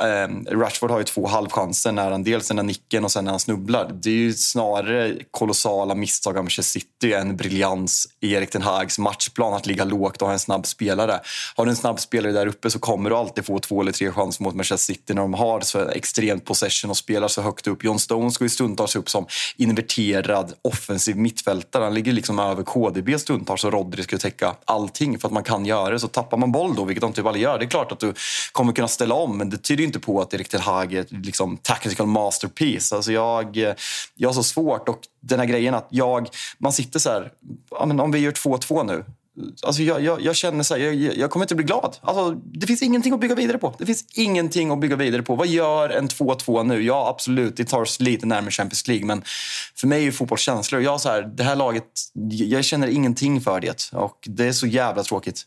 äh, 0.00 0.56
Rashford 0.56 0.90
har 0.90 0.98
ju 0.98 1.04
två 1.04 1.26
halvchanser. 1.26 1.92
När 1.92 2.10
han, 2.10 2.24
dels 2.24 2.48
den 2.48 2.56
där 2.56 2.64
nicken 2.64 3.04
och 3.04 3.12
sen 3.12 3.24
när 3.24 3.30
han 3.30 3.40
snubblar. 3.40 3.90
Det 4.02 4.10
är 4.10 4.14
ju 4.14 4.32
snarare 4.32 5.16
kolossala 5.30 5.94
misstag 5.94 6.38
av 6.38 6.44
Manchester 6.44 6.80
City 6.80 7.12
än 7.12 7.36
briljans 7.36 8.08
i 8.20 8.32
Erik 8.32 8.50
Ten 8.50 8.62
Hags 8.62 8.98
matchplan 8.98 9.54
att 9.54 9.66
ligga 9.66 9.84
lågt 9.84 10.22
och 10.22 10.28
ha 10.28 10.32
en 10.32 10.38
snabb 10.38 10.66
spelare. 10.66 11.20
Har 11.56 11.64
du 11.64 11.70
en 11.70 11.76
snabb 11.76 12.00
spelare 12.00 12.32
där 12.32 12.46
uppe 12.46 12.70
så 12.70 12.78
kommer 12.78 13.10
du 13.10 13.16
alltid 13.16 13.46
få 13.46 13.58
två 13.58 13.80
eller 13.80 13.92
tre 13.92 14.12
chanser 14.12 14.44
mot 14.44 14.54
Manchester 14.54 14.94
City 14.94 15.14
när 15.14 15.22
de 15.22 15.34
har 15.34 15.60
så 15.60 15.88
extremt 15.88 16.44
possession 16.44 16.90
och 16.90 16.96
spelar 16.96 17.28
så 17.28 17.42
högt 17.42 17.66
upp. 17.66 17.84
John 17.84 17.98
Stones 17.98 18.38
går 18.38 18.44
ju 18.44 18.50
stundtals 18.50 18.96
upp 18.96 19.10
som 19.10 19.26
inverterad 19.56 20.54
offensiv 20.62 21.16
mittfältare. 21.16 21.84
Han 21.84 21.94
ligger 21.94 22.12
liksom 22.12 22.38
över 22.38 22.62
KDB 22.62 23.20
stundtals 23.20 23.64
och 23.64 23.72
Rodri 23.72 24.02
skulle 24.02 24.18
täcka 24.18 24.54
allting 24.64 25.18
för 25.18 25.28
att 25.28 25.34
man 25.34 25.42
kan 25.42 25.66
göra 25.66 25.90
det. 25.90 25.98
Så 25.98 26.08
tappar 26.08 26.36
man 26.36 26.52
boll 26.52 26.74
då, 26.74 26.84
vilket 26.84 27.02
de 27.02 27.12
typ 27.12 27.26
aldrig 27.26 27.42
gör, 27.42 27.58
det 27.58 27.64
är 27.64 27.68
klart 27.70 27.92
att 27.92 28.00
du 28.00 28.14
kommer 28.52 28.72
kunna 28.72 28.88
ställa 28.88 29.14
om. 29.14 29.38
Men 29.38 29.50
det 29.50 29.58
tyder 29.58 29.84
inte 29.84 30.00
på 30.00 30.20
att 30.20 30.34
Erik 30.34 30.48
Ten 30.48 30.60
Hag 30.60 30.94
är 30.94 31.06
liksom 31.08 31.56
tactical 31.56 32.06
masterpiece. 32.06 32.92
Alltså 32.92 33.12
jag, 33.12 33.74
jag 34.14 34.28
har 34.28 34.34
så 34.34 34.42
svårt. 34.42 34.88
Och 34.88 35.00
den 35.20 35.38
här 35.38 35.46
grejen 35.46 35.74
att 35.74 35.88
jag, 35.90 36.28
man 36.58 36.72
sitter 36.72 36.98
så 36.98 37.10
här, 37.10 37.32
ja, 37.70 37.86
men 37.86 38.00
om 38.00 38.12
vi 38.12 38.18
gör 38.18 38.32
2-2 38.32 38.84
nu. 38.84 39.04
Alltså 39.62 39.82
jag, 39.82 40.02
jag, 40.02 40.20
jag 40.20 40.36
känner 40.36 40.62
så 40.62 40.74
här, 40.74 40.80
jag, 40.80 40.94
jag, 40.94 41.30
kommer 41.30 41.44
inte 41.44 41.54
bli 41.54 41.64
glad. 41.64 41.96
Alltså, 42.00 42.30
det 42.30 42.66
finns 42.66 42.82
ingenting 42.82 43.12
att 43.12 43.20
bygga 43.20 43.34
vidare 43.34 43.58
på. 43.58 43.74
Det 43.78 43.86
finns 43.86 44.04
ingenting 44.14 44.70
att 44.70 44.80
bygga 44.80 44.96
vidare 44.96 45.22
på. 45.22 45.34
Vad 45.34 45.46
gör 45.46 45.88
en 45.88 46.08
2-2 46.08 46.64
nu? 46.64 46.82
Ja, 46.82 47.08
absolut, 47.08 47.56
det 47.56 47.64
tar 47.64 47.82
oss 47.82 48.00
lite 48.00 48.26
närmare 48.26 48.50
Champions 48.50 48.88
League. 48.88 49.06
Men 49.06 49.22
för 49.74 49.86
mig 49.86 50.06
är 50.06 50.12
fotboll 50.12 50.38
känslor. 50.38 50.82
Jag, 50.82 51.00
så 51.00 51.08
här, 51.08 51.22
det 51.22 51.42
här 51.42 51.56
laget, 51.56 51.84
jag 52.30 52.64
känner 52.64 52.88
ingenting 52.88 53.40
för 53.40 53.60
det. 53.60 53.92
Och 53.92 54.18
det 54.26 54.46
är 54.46 54.52
så 54.52 54.66
jävla 54.66 55.02
tråkigt. 55.02 55.46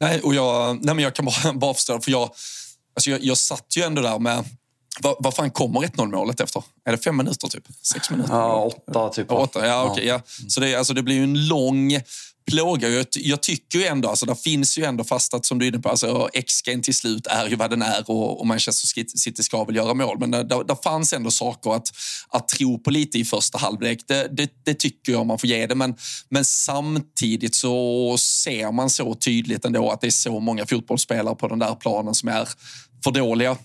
Nej, 0.00 0.20
och 0.20 0.34
jag, 0.34 0.84
nej 0.84 0.94
men 0.94 1.04
jag 1.04 1.14
kan 1.14 1.24
bara, 1.24 1.52
bara 1.54 1.74
förstå, 1.74 2.00
för 2.00 2.10
jag, 2.10 2.22
alltså 2.94 3.10
jag, 3.10 3.24
jag 3.24 3.36
satt 3.36 3.76
ju 3.76 3.82
ändå 3.82 4.02
där 4.02 4.18
med 4.18 4.44
vad, 5.00 5.16
vad 5.18 5.34
fan 5.34 5.50
kommer 5.50 5.80
1-0 5.80 6.10
målet 6.10 6.40
efter? 6.40 6.62
Är 6.84 6.92
det 6.92 6.98
fem 6.98 7.16
minuter 7.16 7.48
typ? 7.48 7.64
Sex 7.82 8.10
minuter? 8.10 8.34
Ja, 8.34 8.72
åtta 8.88 9.08
typ. 9.08 9.26
Ja, 9.30 9.36
åtta, 9.36 9.66
ja, 9.66 9.90
okay, 9.90 10.06
ja. 10.06 10.20
Så 10.48 10.60
det, 10.60 10.74
alltså, 10.74 10.94
det 10.94 11.02
blir 11.02 11.22
en 11.22 11.46
lång 11.48 12.00
plåga. 12.50 12.88
Jag, 12.88 13.06
jag 13.10 13.42
tycker 13.42 13.78
ju 13.78 13.84
ändå, 13.84 14.08
alltså, 14.08 14.26
det 14.26 14.36
finns 14.36 14.78
ju 14.78 14.84
ändå 14.84 15.04
fast 15.04 15.34
att 15.34 15.46
som 15.46 15.58
du 15.58 15.66
är 15.66 15.68
inne 15.68 15.78
på, 15.78 15.88
alltså, 15.88 16.28
XG 16.46 16.82
till 16.82 16.94
slut 16.94 17.26
är 17.26 17.48
ju 17.48 17.56
vad 17.56 17.70
den 17.70 17.82
är 17.82 18.10
och, 18.10 18.40
och 18.40 18.46
Manchester 18.46 19.16
City 19.18 19.42
ska 19.42 19.64
väl 19.64 19.76
göra 19.76 19.94
mål. 19.94 20.18
Men 20.18 20.30
det, 20.30 20.44
det, 20.44 20.76
fanns 20.84 21.12
ändå 21.12 21.30
saker 21.30 21.74
att, 21.74 21.92
att 22.28 22.48
tro 22.48 22.78
på 22.78 22.90
lite 22.90 23.18
i 23.18 23.24
första 23.24 23.58
halvlek. 23.58 23.98
Det, 24.08 24.28
det, 24.36 24.50
det, 24.64 24.74
tycker 24.74 25.12
jag 25.12 25.26
man 25.26 25.38
får 25.38 25.48
ge 25.48 25.66
det. 25.66 25.74
Men, 25.74 25.94
men 26.28 26.44
samtidigt 26.44 27.54
så 27.54 28.16
ser 28.18 28.72
man 28.72 28.90
så 28.90 29.14
tydligt 29.14 29.64
ändå 29.64 29.90
att 29.90 30.00
det 30.00 30.06
är 30.06 30.10
så 30.10 30.40
många 30.40 30.66
fotbollsspelare 30.66 31.34
på 31.34 31.48
den 31.48 31.58
där 31.58 31.74
planen 31.74 32.14
som 32.14 32.28
är 32.28 32.48
för 33.04 33.10
dåliga. 33.10 33.56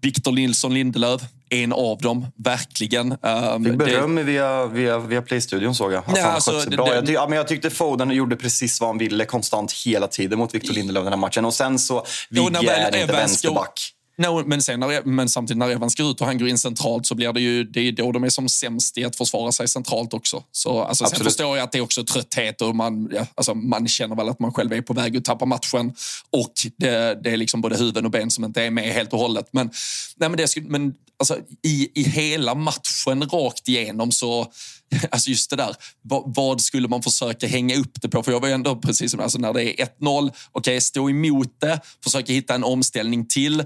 Victor 0.00 0.32
Nilsson 0.32 0.74
Lindelöf, 0.74 1.22
en 1.50 1.72
av 1.72 1.98
dem, 1.98 2.26
verkligen. 2.36 3.16
Um, 3.22 3.64
Fick 3.64 3.74
beröm 3.74 4.14
det... 4.14 4.22
via, 4.22 4.66
via, 4.66 4.98
via 4.98 5.22
Playstudion 5.22 5.74
såg 5.74 5.92
jag. 5.92 5.98
Att 5.98 6.12
Nej, 6.12 6.22
han 6.22 6.34
alltså, 6.34 6.70
bra. 6.70 6.84
Det, 6.84 6.94
jag, 6.94 7.06
tyck, 7.06 7.16
ja, 7.16 7.26
men 7.28 7.36
jag 7.36 7.48
tyckte 7.48 7.70
Foden 7.70 8.10
gjorde 8.10 8.36
precis 8.36 8.80
vad 8.80 8.90
han 8.90 8.98
ville 8.98 9.24
konstant 9.24 9.72
hela 9.72 10.06
tiden 10.06 10.38
mot 10.38 10.54
Victor 10.54 10.74
Lindelöf 10.74 11.04
den 11.04 11.12
här 11.12 11.20
matchen. 11.20 11.44
Och 11.44 11.54
sen 11.54 11.78
så, 11.78 12.06
Vigge 12.30 12.72
är 12.72 13.00
inte 13.00 13.12
vänsterback. 13.12 13.94
No, 14.20 14.44
men, 14.46 14.62
sen 14.62 14.80
när, 14.80 15.02
men 15.04 15.28
samtidigt 15.28 15.58
när 15.58 15.70
Evans 15.70 15.94
går 15.94 16.10
ut 16.10 16.20
och 16.20 16.26
han 16.26 16.38
går 16.38 16.48
in 16.48 16.58
centralt 16.58 17.06
så 17.06 17.14
blir 17.14 17.32
det 17.32 17.40
ju 17.40 17.64
det 17.64 17.80
är 17.80 17.92
då 17.92 18.12
de 18.12 18.24
är 18.24 18.28
som 18.28 18.48
sämst 18.48 18.98
i 18.98 19.04
att 19.04 19.16
försvara 19.16 19.52
sig 19.52 19.68
centralt 19.68 20.14
också. 20.14 20.42
Så, 20.52 20.82
alltså, 20.82 21.06
sen 21.06 21.24
förstår 21.24 21.56
jag 21.56 21.64
att 21.64 21.72
det 21.72 21.78
är 21.78 21.82
också 21.82 22.04
trötthet 22.04 22.62
och 22.62 22.76
man, 22.76 23.10
ja, 23.12 23.26
alltså, 23.34 23.54
man 23.54 23.88
känner 23.88 24.16
väl 24.16 24.28
att 24.28 24.40
man 24.40 24.52
själv 24.52 24.72
är 24.72 24.82
på 24.82 24.92
väg 24.92 25.16
att 25.16 25.24
tappa 25.24 25.44
matchen 25.44 25.94
och 26.30 26.52
det, 26.76 27.22
det 27.22 27.30
är 27.30 27.36
liksom 27.36 27.60
både 27.60 27.76
huvuden 27.76 28.04
och 28.04 28.10
ben 28.10 28.30
som 28.30 28.44
inte 28.44 28.62
är 28.62 28.70
med 28.70 28.84
helt 28.84 29.12
och 29.12 29.18
hållet. 29.18 29.48
Men, 29.50 29.70
nej, 30.16 30.28
men, 30.28 30.36
det, 30.36 30.56
men 30.62 30.94
alltså, 31.18 31.38
i, 31.62 31.88
i 31.94 32.02
hela 32.02 32.54
matchen 32.54 33.22
rakt 33.22 33.68
igenom 33.68 34.12
så, 34.12 34.52
alltså 35.10 35.30
just 35.30 35.50
det 35.50 35.56
där, 35.56 35.76
vad, 36.02 36.22
vad, 36.26 36.60
skulle 36.60 36.88
man 36.88 37.02
försöka 37.02 37.46
hänga 37.46 37.76
upp 37.76 38.02
det 38.02 38.08
på? 38.08 38.22
För 38.22 38.32
jag 38.32 38.40
var 38.40 38.48
ju 38.48 38.54
ändå 38.54 38.76
precis 38.76 39.10
som 39.10 39.20
alltså 39.20 39.38
när 39.38 39.52
det 39.52 39.80
är 39.80 39.86
1-0, 39.86 40.28
okej, 40.28 40.32
okay, 40.52 40.80
stå 40.80 41.10
emot 41.10 41.60
det, 41.60 41.80
försöka 42.04 42.32
hitta 42.32 42.54
en 42.54 42.64
omställning 42.64 43.26
till 43.26 43.64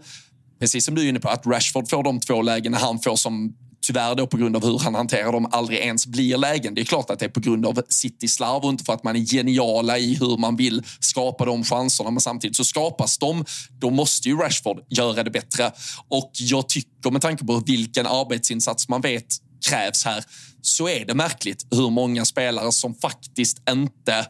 precis 0.62 0.85
som 0.85 0.95
du 0.95 1.04
är 1.04 1.09
inne 1.09 1.21
på, 1.21 1.28
att 1.28 1.47
Rashford 1.47 1.88
får 1.88 2.02
de 2.02 2.21
två 2.21 2.42
lägena 2.42 2.78
han 2.78 2.99
får 2.99 3.16
som 3.16 3.54
tyvärr 3.81 4.14
då 4.14 4.26
på 4.26 4.37
grund 4.37 4.57
av 4.57 4.64
hur 4.64 4.78
han 4.78 4.95
hanterar 4.95 5.33
dem 5.33 5.49
aldrig 5.52 5.78
ens 5.78 6.07
blir 6.07 6.37
lägen. 6.37 6.75
Det 6.75 6.81
är 6.81 6.85
klart 6.85 7.11
att 7.11 7.19
det 7.19 7.25
är 7.25 7.28
på 7.28 7.40
grund 7.40 7.66
av 7.66 7.83
City-slarv 7.88 8.64
och 8.64 8.71
inte 8.71 8.85
för 8.85 8.92
att 8.92 9.04
man 9.04 9.16
är 9.16 9.21
geniala 9.21 9.99
i 9.99 10.14
hur 10.14 10.37
man 10.37 10.57
vill 10.57 10.83
skapa 11.00 11.45
de 11.45 11.64
chanserna. 11.64 12.11
Men 12.11 12.21
samtidigt 12.21 12.57
så 12.57 12.64
skapas 12.64 13.19
de. 13.19 13.45
Då 13.81 13.90
måste 13.90 14.28
ju 14.28 14.37
Rashford 14.37 14.81
göra 14.88 15.23
det 15.23 15.31
bättre. 15.31 15.73
Och 16.09 16.31
jag 16.35 16.69
tycker 16.69 17.11
med 17.11 17.23
tanke 17.23 17.45
på 17.45 17.62
vilken 17.66 18.07
arbetsinsats 18.07 18.88
man 18.88 19.00
vet 19.00 19.37
krävs 19.69 20.04
här 20.04 20.25
så 20.62 20.88
är 20.88 21.04
det 21.04 21.14
märkligt 21.14 21.66
hur 21.71 21.90
många 21.90 22.25
spelare 22.25 22.73
som 22.73 22.95
faktiskt 22.95 23.62
inte 23.71 24.26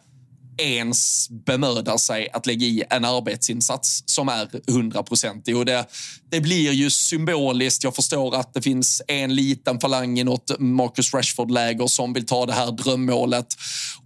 ens 0.58 1.28
bemödar 1.30 1.96
sig 1.96 2.28
att 2.32 2.46
lägga 2.46 2.66
i 2.66 2.82
en 2.90 3.04
arbetsinsats 3.04 4.02
som 4.06 4.28
är 4.28 4.48
hundraprocentig. 4.72 5.66
det, 5.66 5.86
det 6.30 6.40
blir 6.40 6.72
ju 6.72 6.90
symboliskt. 6.90 7.84
Jag 7.84 7.96
förstår 7.96 8.36
att 8.36 8.54
det 8.54 8.62
finns 8.62 9.02
en 9.08 9.34
liten 9.34 9.80
falang 9.80 10.18
i 10.18 10.24
något 10.24 10.58
Marcus 10.58 11.14
Rashford-läger 11.14 11.86
som 11.86 12.12
vill 12.12 12.26
ta 12.26 12.46
det 12.46 12.52
här 12.52 12.72
drömmålet 12.72 13.46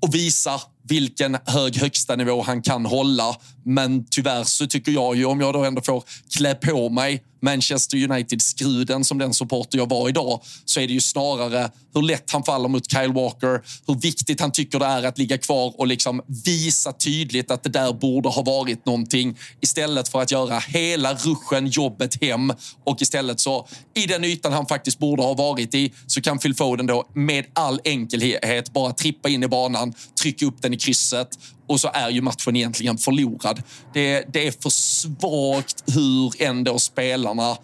och 0.00 0.14
visa 0.14 0.60
vilken 0.88 1.36
hög 1.46 1.76
högsta 1.76 2.16
nivå 2.16 2.42
han 2.42 2.62
kan 2.62 2.86
hålla. 2.86 3.36
Men 3.64 4.06
tyvärr 4.10 4.44
så 4.44 4.66
tycker 4.66 4.92
jag 4.92 5.16
ju, 5.16 5.24
om 5.24 5.40
jag 5.40 5.54
då 5.54 5.64
ändå 5.64 5.82
får 5.82 6.04
klä 6.36 6.54
på 6.54 6.88
mig 6.90 7.22
Manchester 7.46 7.96
United-skruden 7.96 9.04
som 9.04 9.18
den 9.18 9.34
supporter 9.34 9.78
jag 9.78 9.88
var 9.88 10.08
idag, 10.08 10.40
så 10.64 10.80
är 10.80 10.86
det 10.86 10.92
ju 10.92 11.00
snarare 11.00 11.70
hur 11.94 12.02
lätt 12.02 12.30
han 12.30 12.44
faller 12.44 12.68
mot 12.68 12.90
Kyle 12.90 13.12
Walker, 13.12 13.62
hur 13.86 13.94
viktigt 13.94 14.40
han 14.40 14.52
tycker 14.52 14.78
det 14.78 14.86
är 14.86 15.02
att 15.02 15.18
ligga 15.18 15.38
kvar 15.38 15.74
och 15.78 15.86
liksom 15.86 16.22
visa 16.44 16.92
tydligt 16.92 17.50
att 17.50 17.62
det 17.62 17.70
där 17.70 17.92
borde 17.92 18.28
ha 18.28 18.42
varit 18.42 18.86
någonting 18.86 19.38
istället 19.60 20.08
för 20.08 20.22
att 20.22 20.30
göra 20.30 20.58
hela 20.58 21.14
ruschen, 21.14 21.66
jobbet 21.66 22.22
hem. 22.22 22.52
Och 22.84 23.02
istället 23.02 23.40
så 23.40 23.68
i 23.94 24.06
den 24.06 24.24
ytan 24.24 24.52
han 24.52 24.66
faktiskt 24.66 24.98
borde 24.98 25.22
ha 25.22 25.34
varit 25.34 25.74
i 25.74 25.92
så 26.06 26.20
kan 26.20 26.38
Phil 26.38 26.54
Foden 26.54 26.86
då 26.86 27.08
med 27.14 27.44
all 27.52 27.80
enkelhet 27.84 28.72
bara 28.72 28.92
trippa 28.92 29.28
in 29.28 29.42
i 29.42 29.48
banan, 29.48 29.94
trycka 30.22 30.46
upp 30.46 30.62
den 30.62 30.74
i 30.74 30.76
krysset 30.76 31.28
och 31.66 31.80
så 31.80 31.90
är 31.94 32.10
ju 32.10 32.20
matchen 32.20 32.56
egentligen 32.56 32.98
förlorad. 32.98 33.62
Det, 33.92 34.24
det 34.32 34.46
är 34.46 34.52
för 34.62 34.70
svagt 34.70 35.84
hur 35.86 36.42
ändå 36.42 36.78
spelarna 36.78 37.56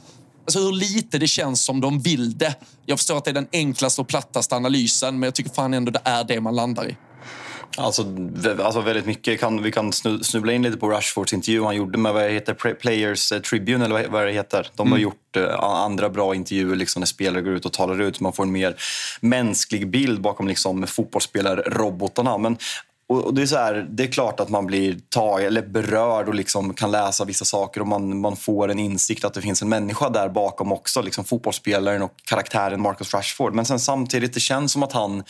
Alltså 0.44 0.58
hur 0.58 0.72
lite 0.72 1.18
det 1.18 1.26
känns 1.26 1.62
som 1.64 1.80
de 1.80 2.00
vill 2.00 2.38
det. 2.38 2.54
Jag 2.86 2.98
förstår 2.98 3.18
att 3.18 3.24
det 3.24 3.30
är 3.30 3.34
den 3.34 3.48
enklaste 3.52 4.00
och 4.00 4.08
plattaste 4.08 4.56
analysen, 4.56 5.18
men 5.18 5.26
jag 5.26 5.34
tycker 5.34 5.50
fan 5.50 5.74
ändå 5.74 5.90
det 5.90 6.00
är 6.04 6.24
det 6.24 6.40
man 6.40 6.54
landar 6.54 6.88
i. 6.88 6.96
Alltså, 7.76 8.06
alltså 8.62 8.80
väldigt 8.80 9.06
mycket. 9.06 9.40
Kan, 9.40 9.62
vi 9.62 9.72
kan 9.72 9.92
snubbla 9.92 10.52
in 10.52 10.62
lite 10.62 10.76
på 10.76 10.88
Rashfords 10.90 11.32
intervju 11.32 11.64
han 11.64 11.76
gjorde 11.76 11.98
med 11.98 12.12
vad 12.12 12.30
heter, 12.30 12.74
Players 12.74 13.32
Tribune, 13.50 13.84
eller 13.84 14.08
vad 14.08 14.26
det 14.26 14.32
heter. 14.32 14.66
De 14.76 14.88
har 14.88 14.98
mm. 14.98 15.02
gjort 15.02 15.36
uh, 15.36 15.60
andra 15.60 16.10
bra 16.10 16.34
intervjuer 16.34 16.76
liksom, 16.76 17.00
när 17.00 17.06
spelare 17.06 17.42
går 17.42 17.54
ut 17.54 17.66
och 17.66 17.72
talar 17.72 18.00
ut. 18.00 18.20
Man 18.20 18.32
får 18.32 18.42
en 18.42 18.52
mer 18.52 18.76
mänsklig 19.20 19.90
bild 19.90 20.20
bakom 20.20 20.48
liksom, 20.48 20.86
fotbollsspelarrobotarna. 20.86 22.38
Men 22.38 22.56
och, 23.12 23.34
det, 23.34 23.42
är 23.42 23.46
så 23.46 23.56
här, 23.56 23.86
det 23.90 24.02
är 24.02 24.06
klart 24.06 24.40
att 24.40 24.48
man 24.48 24.66
blir 24.66 24.96
tag, 25.08 25.44
eller 25.44 25.62
berörd 25.62 26.28
och 26.28 26.34
liksom 26.34 26.74
kan 26.74 26.90
läsa 26.90 27.24
vissa 27.24 27.44
saker 27.44 27.80
och 27.80 27.86
man, 27.86 28.20
man 28.20 28.36
får 28.36 28.70
en 28.70 28.78
insikt 28.78 29.24
att 29.24 29.34
det 29.34 29.40
finns 29.40 29.62
en 29.62 29.68
människa 29.68 30.08
där 30.08 30.28
bakom 30.28 30.72
också. 30.72 31.02
Liksom 31.02 31.24
fotbollsspelaren 31.24 32.02
och 32.02 32.12
karaktären 32.24 32.82
Marcus 32.82 33.14
Rashford. 33.14 33.54
Men 33.54 33.64
sen 33.64 33.80
samtidigt, 33.80 34.34
det 34.34 34.40
känns 34.40 34.72
som 34.72 34.82
att 34.82 34.92
han 34.92 35.24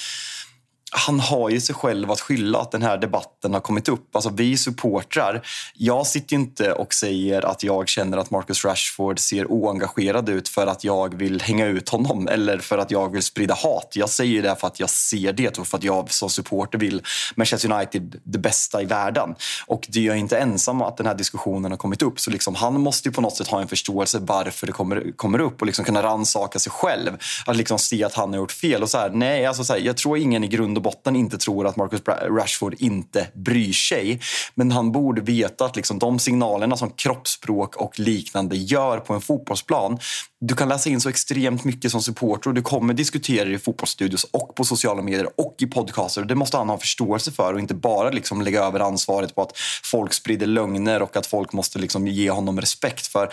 han 0.95 1.21
har 1.21 1.51
ju 1.51 1.61
sig 1.61 1.75
själv 1.75 2.11
att 2.11 2.21
skylla 2.21 2.61
att 2.61 2.71
den 2.71 2.83
här 2.83 2.99
debatten 2.99 3.55
har 3.55 3.61
kommit 3.61 3.89
upp. 3.89 4.17
Alltså 4.17 4.31
vi 4.31 4.57
supportrar, 4.57 5.47
jag 5.75 6.07
sitter 6.07 6.35
inte 6.35 6.73
och 6.73 6.95
säger 6.95 7.43
att 7.45 7.63
jag 7.63 7.89
känner 7.89 8.19
att 8.19 8.31
Marcus 8.31 8.65
Rashford 8.65 9.19
ser 9.19 9.53
oengagerad 9.53 10.29
ut 10.29 10.49
för 10.49 10.67
att 10.67 10.85
jag 10.85 11.15
vill 11.15 11.41
hänga 11.41 11.67
ut 11.67 11.89
honom 11.89 12.29
eller 12.29 12.59
för 12.59 12.79
att 12.79 12.91
jag 12.91 13.13
vill 13.13 13.23
sprida 13.23 13.55
hat. 13.55 13.93
Jag 13.95 14.09
säger 14.09 14.43
det 14.43 14.57
för 14.57 14.67
att 14.67 14.81
jag 14.81 14.91
ser 14.91 15.33
det 15.33 15.59
och 15.59 15.67
för 15.67 15.79
att 15.79 15.85
jag 15.85 16.13
som 16.13 16.31
supporter 16.31 16.79
vill 16.79 17.03
Manchester 17.35 17.73
United 17.73 18.21
det 18.25 18.39
bästa 18.39 18.83
i 18.83 18.85
världen. 18.85 19.35
Och 19.67 19.87
det 19.89 19.99
är 19.99 20.05
jag 20.05 20.19
inte 20.19 20.39
ensam 20.39 20.83
att 20.83 20.97
den 20.97 21.07
här 21.07 21.15
diskussionen 21.15 21.71
har 21.71 21.79
kommit 21.79 22.03
upp. 22.03 22.21
Så 22.21 22.31
liksom, 22.31 22.55
han 22.55 22.81
måste 22.81 23.09
ju 23.09 23.13
på 23.13 23.21
något 23.21 23.37
sätt 23.37 23.49
ha 23.49 23.61
en 23.61 23.69
förståelse 23.69 24.19
varför 24.21 24.67
det 24.67 24.73
kommer, 24.73 25.17
kommer 25.17 25.39
upp 25.39 25.61
och 25.61 25.67
liksom 25.67 25.85
kunna 25.85 26.03
rannsaka 26.03 26.59
sig 26.59 26.73
själv. 26.73 27.11
Att 27.47 27.57
liksom 27.57 27.79
se 27.79 28.05
att 28.05 28.15
han 28.15 28.31
har 28.31 28.37
gjort 28.37 28.53
fel. 28.53 28.83
Och 28.83 28.91
så 28.91 28.99
här, 28.99 29.11
nej, 29.11 29.47
alltså 29.47 29.65
så 29.65 29.73
här, 29.73 29.81
jag 29.81 29.97
tror 29.97 30.19
ingen 30.19 30.45
i 30.45 30.49
grund 30.49 30.82
och 30.83 30.93
botten 30.93 31.17
inte 31.17 31.39
tror 31.39 31.67
att 31.67 31.77
Marcus 31.77 32.01
Rashford 32.39 32.75
inte 32.79 33.29
bryr 33.35 33.73
sig. 33.73 34.21
Men 34.55 34.73
han 34.73 34.93
borde 34.93 35.21
veta 35.21 35.65
att 35.65 35.77
liksom 35.77 35.99
de 35.99 36.19
signalerna 36.19 36.77
som 36.77 36.91
kroppsspråk 36.91 37.77
och 37.77 38.01
liknande 38.01 38.57
gör 38.57 38.99
på 38.99 39.15
en 39.15 39.21
fotbollsplan 39.21 39.99
du 40.45 40.55
kan 40.55 40.69
läsa 40.69 40.91
in 40.91 41.01
så 41.01 41.09
extremt 41.09 41.65
mycket 41.65 41.91
som 41.91 42.03
supporter 42.03 42.51
och 42.51 42.55
du 42.55 42.62
kommer 42.62 42.95
diskutera 42.95 43.49
i 43.49 43.59
fotbollsstudios 43.59 44.25
och 44.25 44.55
på 44.55 44.65
sociala 44.65 45.03
medier 45.03 45.29
och 45.37 45.57
i 45.59 45.67
podcaster. 45.67 46.25
Det 46.25 46.35
måste 46.35 46.57
han 46.57 46.69
ha 46.69 46.79
förståelse 46.79 47.33
för 47.33 47.55
och 47.55 47.61
inte 47.61 47.75
bara 47.75 48.11
liksom 48.11 48.43
lägga 48.43 48.65
över 48.65 48.81
ansvaret 48.81 49.35
på 49.35 49.43
att 49.43 49.53
folk 49.85 50.12
sprider 50.12 50.47
lögner 50.47 51.03
och 51.03 51.17
att 51.17 51.27
folk 51.27 51.53
måste 51.53 51.79
liksom 51.79 52.07
ge 52.07 52.31
honom 52.31 52.61
respekt. 52.61 53.07
För 53.07 53.29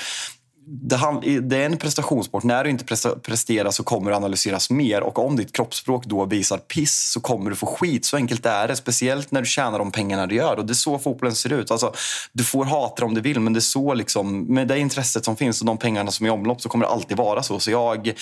det, 0.66 1.40
det, 1.40 1.58
är 1.58 1.66
en 1.66 1.78
prestationssport. 1.78 2.44
När 2.44 2.64
du 2.64 2.70
inte 2.70 2.96
presterar 3.24 3.72
så 3.72 3.84
kommer 3.84 4.12
du 4.12 4.18
analyseras 4.18 4.70
mer 4.70 5.02
och 5.02 5.20
om 5.20 5.36
ditt 5.36 5.56
kroppsspråk 5.56 6.06
då 6.06 6.26
visar 6.26 6.58
piss 6.58 7.12
så 7.12 7.20
kommer 7.20 7.50
du 7.50 7.56
få 7.56 7.66
skit. 7.66 8.06
Så 8.06 8.18
enkelt 8.18 8.46
är 8.46 8.68
det. 8.68 8.76
Speciellt 8.76 9.32
när 9.32 9.42
du 9.42 9.48
tjänar 9.48 9.80
de 9.80 9.92
pengarna 9.92 10.28
du 10.28 10.36
gör. 10.36 10.56
Och 10.56 10.66
det 10.66 10.72
är 10.72 10.76
så 10.76 11.00
fotbollen 11.00 11.36
ser 11.36 11.54
ut. 11.54 11.72
Alltså, 11.72 11.94
du 12.34 12.44
får 12.44 12.66
hata 12.66 13.06
om 13.06 13.14
du 13.14 13.22
vill 13.22 13.40
men 13.40 13.54
det 13.54 13.60
är 13.60 13.62
så 13.62 13.94
liksom, 13.94 14.54
med 14.54 14.68
det 14.68 14.80
intresset 14.80 15.26
som 15.26 15.36
finns 15.36 15.62
och 15.62 15.68
de 15.68 15.78
pengarna 15.78 16.12
som 16.12 16.26
är 16.26 16.28
i 16.30 16.32
omlopp 16.32 16.62
så 16.62 16.70
kommer 16.70 16.86
det 16.86 16.92
alltid 16.92 17.18
vara 17.18 17.44
så. 17.44 17.60
Så 17.60 17.72
jag, 17.72 18.14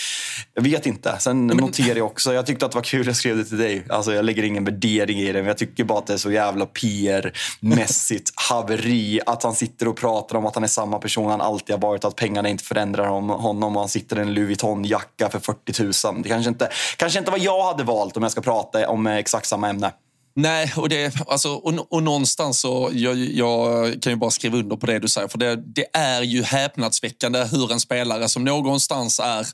jag 0.54 0.62
vet 0.62 0.86
inte. 0.86 1.16
Sen 1.20 1.46
men... 1.46 1.58
noterar 1.58 1.98
jag 1.98 2.06
också, 2.06 2.34
jag 2.34 2.46
tyckte 2.46 2.66
att 2.66 2.72
det 2.72 2.78
var 2.78 2.84
kul, 2.84 3.08
jag 3.08 3.16
skrev 3.16 3.38
det 3.38 3.46
till 3.46 3.58
dig. 3.58 3.86
Alltså, 3.90 4.14
jag 4.14 4.26
lägger 4.26 4.44
ingen 4.44 4.66
värdering 4.66 5.20
i 5.20 5.26
det 5.26 5.40
men 5.40 5.48
jag 5.48 5.58
tycker 5.58 5.84
bara 5.84 6.00
att 6.00 6.08
det 6.08 6.14
är 6.14 6.18
så 6.18 6.32
jävla 6.32 6.66
PR-mässigt 6.66 8.32
haveri 8.36 9.20
att 9.26 9.44
han 9.44 9.56
sitter 9.56 9.88
och 9.88 9.96
pratar 9.96 10.38
om 10.38 10.46
att 10.46 10.56
han 10.56 10.64
är 10.64 10.68
samma 10.68 11.00
person 11.00 11.30
han 11.30 11.42
alltid 11.42 11.76
har 11.76 11.82
varit. 11.82 12.06
Att 12.06 12.16
pengar 12.16 12.37
pengarna 12.38 12.50
inte 12.50 12.64
förändrar 12.64 13.08
honom 13.08 13.76
och 13.76 13.82
han 13.82 13.90
sitter 13.90 14.20
i 14.20 14.22
en 14.22 14.34
Louis 14.34 14.48
Vuitton-jacka 14.48 15.30
för 15.30 15.40
40 15.40 16.08
000. 16.14 16.24
Det 16.24 16.30
kanske 16.30 16.50
inte, 16.50 16.70
kanske 16.98 17.20
inte 17.20 17.32
vad 17.32 17.40
jag 17.40 17.64
hade 17.64 17.84
valt 17.84 18.18
om 18.18 18.24
jag 18.24 18.32
ska 18.32 18.42
prata 18.42 18.90
om 18.90 19.08
eh, 19.08 19.16
exakt 19.16 19.48
samma 19.48 19.70
ämne. 19.70 19.92
Nej, 20.36 20.74
och, 20.78 20.90
det, 20.90 21.14
alltså, 21.28 21.50
och, 21.50 21.94
och 21.94 22.04
någonstans 22.04 22.60
så 22.60 22.90
jag, 22.94 23.18
jag 23.18 24.02
kan 24.02 24.14
ju 24.14 24.18
bara 24.18 24.32
skriva 24.32 24.58
under 24.58 24.76
på 24.76 24.86
det 24.86 25.00
du 25.00 25.08
säger. 25.08 25.28
För 25.28 25.38
det, 25.38 25.56
det 25.56 25.86
är 25.94 26.22
ju 26.22 26.44
häpnadsväckande 26.44 27.44
hur 27.52 27.72
en 27.72 27.80
spelare 27.80 28.30
som 28.30 28.44
någonstans 28.44 29.20
är 29.20 29.48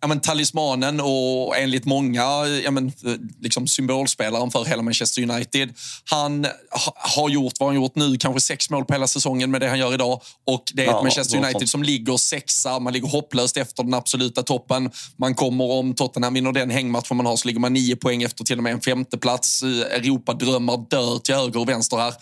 ja, 0.00 0.08
men, 0.08 0.20
talismanen 0.20 1.00
och 1.00 1.56
enligt 1.56 1.84
många 1.84 2.22
ja, 2.64 2.70
men, 2.70 2.92
liksom 3.40 3.66
symbolspelaren 3.66 4.50
för 4.50 4.64
hela 4.64 4.82
Manchester 4.82 5.22
United. 5.22 5.74
Han 6.04 6.44
ha, 6.70 6.92
har 6.96 7.28
gjort 7.28 7.52
vad 7.60 7.68
han 7.68 7.76
gjort 7.76 7.94
nu, 7.94 8.16
kanske 8.16 8.40
sex 8.40 8.70
mål 8.70 8.84
på 8.84 8.92
hela 8.92 9.06
säsongen 9.06 9.50
med 9.50 9.60
det 9.60 9.68
han 9.68 9.78
gör 9.78 9.94
idag. 9.94 10.20
Och 10.46 10.72
det 10.74 10.82
är 10.82 10.86
ja, 10.86 10.96
ett 10.96 11.02
Manchester 11.02 11.38
United 11.38 11.68
som 11.68 11.82
ligger 11.82 12.16
sexa, 12.16 12.78
man 12.78 12.92
ligger 12.92 13.08
hopplöst 13.08 13.56
efter 13.56 13.82
den 13.82 13.94
absoluta 13.94 14.42
toppen. 14.42 14.90
Man 15.16 15.34
kommer, 15.34 15.64
om 15.64 15.94
Tottenham 15.94 16.34
vinner 16.34 16.52
den 16.52 16.70
hängmatchen 16.70 17.16
man 17.16 17.26
har, 17.26 17.36
så 17.36 17.48
ligger 17.48 17.60
man 17.60 17.72
nio 17.72 17.96
poäng 17.96 18.22
efter 18.22 18.44
till 18.44 18.56
och 18.58 18.62
med 18.62 18.72
en 18.72 18.80
femteplats. 18.80 19.62
Europadrömmar 19.62 20.76
dör 20.90 21.18
till 21.18 21.34
höger 21.34 21.60
och 21.60 21.68
vänster 21.68 21.96
här. 21.96 22.14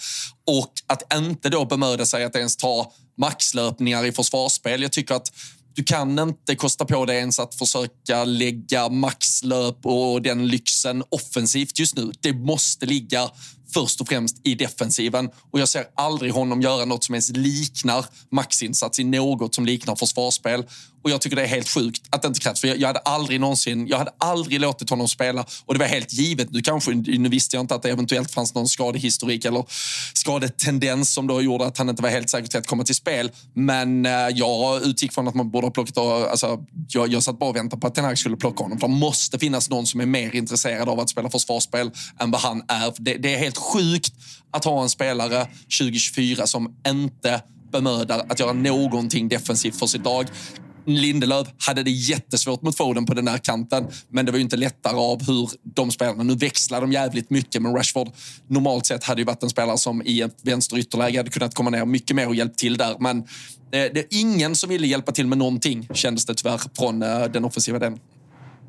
Och 0.46 0.72
att 0.86 1.14
inte 1.14 1.48
då 1.48 1.64
bemöda 1.64 2.06
sig 2.06 2.24
att 2.24 2.36
ens 2.36 2.56
ta 2.56 2.92
maxlöpningar 3.18 4.04
i 4.04 4.12
försvarsspel. 4.12 4.82
Jag 4.82 4.92
tycker 4.92 5.14
att 5.14 5.32
du 5.78 5.84
kan 5.84 6.18
inte 6.18 6.56
kosta 6.56 6.84
på 6.84 7.04
dig 7.04 7.16
ens 7.16 7.38
att 7.38 7.54
försöka 7.54 8.24
lägga 8.24 8.88
maxlöp 8.88 9.86
och 9.86 10.22
den 10.22 10.48
lyxen 10.48 11.02
offensivt 11.08 11.78
just 11.78 11.96
nu. 11.96 12.12
Det 12.20 12.32
måste 12.32 12.86
ligga 12.86 13.30
först 13.74 14.00
och 14.00 14.08
främst 14.08 14.40
i 14.42 14.54
defensiven. 14.54 15.30
Och 15.50 15.60
jag 15.60 15.68
ser 15.68 15.84
aldrig 15.94 16.32
honom 16.32 16.60
göra 16.60 16.84
något 16.84 17.04
som 17.04 17.14
ens 17.14 17.30
liknar 17.30 18.04
maxinsats 18.30 18.98
i 18.98 19.04
något 19.04 19.54
som 19.54 19.66
liknar 19.66 19.96
försvarsspel. 19.96 20.64
Och 21.02 21.10
jag 21.10 21.20
tycker 21.20 21.36
det 21.36 21.42
är 21.42 21.46
helt 21.46 21.68
sjukt 21.68 22.02
att 22.10 22.22
det 22.22 22.28
inte 22.28 22.40
krävs. 22.40 22.60
För 22.60 22.68
jag, 22.68 22.76
jag, 22.76 22.86
hade 22.86 22.98
aldrig 22.98 23.40
någonsin, 23.40 23.86
jag 23.86 23.98
hade 23.98 24.10
aldrig 24.18 24.60
låtit 24.60 24.90
honom 24.90 25.08
spela. 25.08 25.46
Och 25.66 25.74
det 25.74 25.80
var 25.80 25.86
helt 25.86 26.12
givet. 26.12 26.50
Nu, 26.50 26.62
kanske, 26.62 26.94
nu 26.94 27.28
visste 27.28 27.56
jag 27.56 27.62
inte 27.62 27.74
att 27.74 27.82
det 27.82 27.90
eventuellt 27.90 28.30
fanns 28.30 28.54
någon 28.54 28.68
skadehistorik 28.68 29.44
eller 29.44 29.64
skadetendens 30.14 31.12
som 31.12 31.26
då 31.26 31.42
gjorde 31.42 31.66
att 31.66 31.78
han 31.78 31.88
inte 31.88 32.02
var 32.02 32.10
helt 32.10 32.30
säker 32.30 32.48
till 32.48 32.58
att 32.58 32.66
komma 32.66 32.84
till 32.84 32.94
spel. 32.94 33.30
Men 33.54 34.06
eh, 34.06 34.12
jag 34.12 34.82
utgick 34.82 35.12
från 35.12 35.28
att 35.28 35.34
man 35.34 35.50
borde 35.50 35.66
ha 35.66 35.72
plockat... 35.72 35.98
Alltså, 35.98 36.64
jag, 36.88 37.08
jag 37.08 37.22
satt 37.22 37.38
bara 37.38 37.50
och 37.50 37.56
väntade 37.56 37.80
på 37.80 37.86
att 37.86 37.94
den 37.94 38.04
här 38.04 38.14
skulle 38.14 38.36
plocka 38.36 38.62
honom. 38.62 38.78
För 38.78 38.88
det 38.88 38.94
måste 38.94 39.38
finnas 39.38 39.70
någon 39.70 39.86
som 39.86 40.00
är 40.00 40.06
mer 40.06 40.34
intresserad 40.34 40.88
av 40.88 41.00
att 41.00 41.10
spela 41.10 41.30
försvarsspel 41.30 41.90
än 42.20 42.30
vad 42.30 42.40
han 42.40 42.62
är. 42.68 42.92
Det, 42.98 43.14
det 43.14 43.34
är 43.34 43.38
helt 43.38 43.58
sjukt 43.58 44.12
att 44.50 44.64
ha 44.64 44.82
en 44.82 44.88
spelare 44.88 45.46
2024 45.78 46.46
som 46.46 46.76
inte 46.88 47.42
bemödar 47.72 48.26
att 48.28 48.40
göra 48.40 48.52
någonting 48.52 49.28
defensivt 49.28 49.78
för 49.78 49.86
sitt 49.86 50.04
lag. 50.04 50.26
Lindelöf 50.96 51.48
hade 51.58 51.82
det 51.82 51.90
jättesvårt 51.90 52.62
mot 52.62 52.76
Foden 52.76 53.06
på 53.06 53.14
den 53.14 53.24
där 53.24 53.38
kanten. 53.38 53.86
Men 54.08 54.26
det 54.26 54.32
var 54.32 54.38
ju 54.38 54.44
inte 54.44 54.56
lättare 54.56 54.96
av 54.96 55.26
hur 55.26 55.50
de 55.62 55.90
spelarna... 55.90 56.22
Nu 56.22 56.34
växlar 56.34 56.80
de 56.80 56.92
jävligt 56.92 57.30
mycket, 57.30 57.62
men 57.62 57.74
Rashford 57.74 58.08
normalt 58.46 58.86
sett 58.86 59.04
hade 59.04 59.20
ju 59.20 59.24
varit 59.24 59.42
en 59.42 59.50
spelare 59.50 59.78
som 59.78 60.02
i 60.04 60.20
ett 60.20 60.36
vänsterytterläge 60.42 61.18
hade 61.18 61.30
kunnat 61.30 61.54
komma 61.54 61.70
ner 61.70 61.84
mycket 61.84 62.16
mer 62.16 62.28
och 62.28 62.34
hjälpt 62.34 62.58
till 62.58 62.76
där. 62.76 62.96
Men 63.00 63.18
eh, 63.18 63.24
det, 63.70 63.98
är 63.98 64.06
ingen 64.10 64.56
som 64.56 64.70
ville 64.70 64.86
hjälpa 64.86 65.12
till 65.12 65.26
med 65.26 65.38
någonting, 65.38 65.88
kändes 65.94 66.26
det 66.26 66.34
tyvärr, 66.34 66.60
från 66.78 67.02
eh, 67.02 67.24
den 67.24 67.44
offensiva 67.44 67.78
delen. 67.78 67.98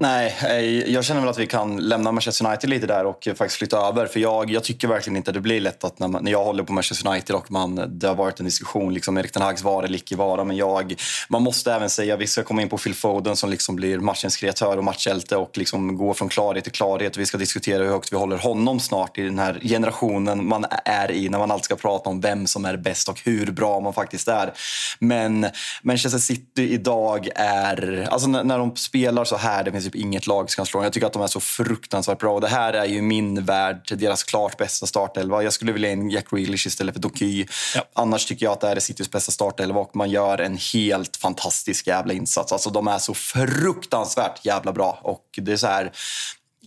Nej, 0.01 0.37
eh, 0.43 0.93
jag 0.93 1.05
känner 1.05 1.21
väl 1.21 1.29
att 1.29 1.37
vi 1.37 1.47
kan 1.47 1.77
lämna 1.77 2.11
Manchester 2.11 2.45
United 2.45 2.69
lite 2.69 2.87
där 2.87 3.05
och 3.05 3.27
faktiskt 3.35 3.57
flytta 3.57 3.77
över. 3.77 4.05
För 4.05 4.19
jag, 4.19 4.51
jag 4.51 4.63
tycker 4.63 4.87
verkligen 4.87 5.17
inte 5.17 5.31
att 5.31 5.35
det 5.35 5.41
blir 5.41 5.61
lätt 5.61 5.83
att 5.83 5.99
när, 5.99 6.07
man, 6.07 6.23
när 6.23 6.31
jag 6.31 6.43
håller 6.43 6.63
på 6.63 6.73
Manchester 6.73 7.09
United 7.09 7.35
och 7.35 7.51
man, 7.51 7.99
det 7.99 8.07
har 8.07 8.15
varit 8.15 8.39
en 8.39 8.45
diskussion, 8.45 8.93
liksom 8.93 9.17
Erik 9.17 9.31
Ten 9.31 9.41
Hags 9.41 9.63
vara 9.63 9.85
eller 9.85 9.97
icke 9.97 10.15
vara. 10.15 10.43
Men 10.43 10.57
jag, 10.57 10.95
man 11.29 11.43
måste 11.43 11.73
även 11.73 11.89
säga, 11.89 12.17
vi 12.17 12.27
ska 12.27 12.43
komma 12.43 12.62
in 12.62 12.69
på 12.69 12.77
Phil 12.77 12.93
Foden 12.93 13.35
som 13.35 13.49
liksom 13.49 13.75
blir 13.75 13.99
matchens 13.99 14.38
kreatör 14.38 14.77
och 14.77 14.83
matchhjälte 14.83 15.35
och 15.35 15.57
liksom 15.57 15.97
gå 15.97 16.13
från 16.13 16.29
klarhet 16.29 16.63
till 16.63 16.73
klarhet. 16.73 17.17
Vi 17.17 17.25
ska 17.25 17.38
diskutera 17.38 17.83
hur 17.83 17.89
högt 17.89 18.13
vi 18.13 18.17
håller 18.17 18.38
honom 18.38 18.79
snart 18.79 19.17
i 19.17 19.21
den 19.21 19.39
här 19.39 19.59
generationen 19.63 20.47
man 20.47 20.65
är 20.85 21.12
i, 21.12 21.29
när 21.29 21.39
man 21.39 21.51
alltid 21.51 21.65
ska 21.65 21.75
prata 21.75 22.09
om 22.09 22.21
vem 22.21 22.47
som 22.47 22.65
är 22.65 22.77
bäst 22.77 23.09
och 23.09 23.21
hur 23.25 23.51
bra 23.51 23.79
man 23.79 23.93
faktiskt 23.93 24.27
är. 24.27 24.53
Men 24.99 25.47
Manchester 25.81 26.19
City 26.19 26.73
idag 26.73 27.29
är, 27.35 28.07
alltså 28.12 28.27
när, 28.27 28.43
när 28.43 28.57
de 28.57 28.75
spelar 28.75 29.23
så 29.23 29.38
här, 29.38 29.63
det 29.63 29.71
finns 29.71 29.88
typ 29.89 30.02
inget 30.02 30.28
lag 30.28 30.52
som 30.52 30.56
kan 30.56 30.65
slå 30.65 30.78
dem. 30.78 30.84
Jag 30.84 30.93
tycker 30.93 31.08
att 31.08 31.13
de 31.13 31.21
är 31.21 31.28
så 31.28 31.39
fruktansvärt 31.39 32.19
bra. 32.19 32.34
Och 32.34 32.41
det 32.41 32.47
här 32.47 32.73
är 32.73 32.86
ju 32.86 33.02
min 33.02 33.45
värld, 33.45 33.95
deras 33.97 34.23
klart 34.23 34.58
bästa 34.58 34.88
startelva. 34.88 35.43
Jag 35.43 35.54
skulle 35.54 35.71
vilja 35.71 35.91
in 35.91 36.10
Jack 36.10 36.30
Grealish 36.30 36.67
istället 36.67 36.95
för 36.95 37.02
Doky. 37.02 37.45
Ja. 37.75 37.82
Annars 37.93 38.25
tycker 38.25 38.45
jag 38.45 38.54
att 38.54 38.62
det 38.62 38.67
här 38.67 38.75
är 38.75 38.80
Citys 38.80 39.12
bästa 39.12 39.32
startelva 39.32 39.80
och 39.80 39.95
man 39.95 40.10
gör 40.10 40.38
en 40.38 40.58
helt 40.73 41.17
fantastisk 41.17 41.88
jävla 41.88 42.13
insats. 42.13 42.52
Alltså 42.52 42.69
de 42.69 42.88
är 42.88 42.97
så 42.97 43.13
fruktansvärt 43.13 44.45
jävla 44.45 44.71
bra. 44.71 44.99
Och 45.04 45.25
det 45.38 45.52
är 45.52 45.58
så 45.58 45.67
här, 45.67 45.91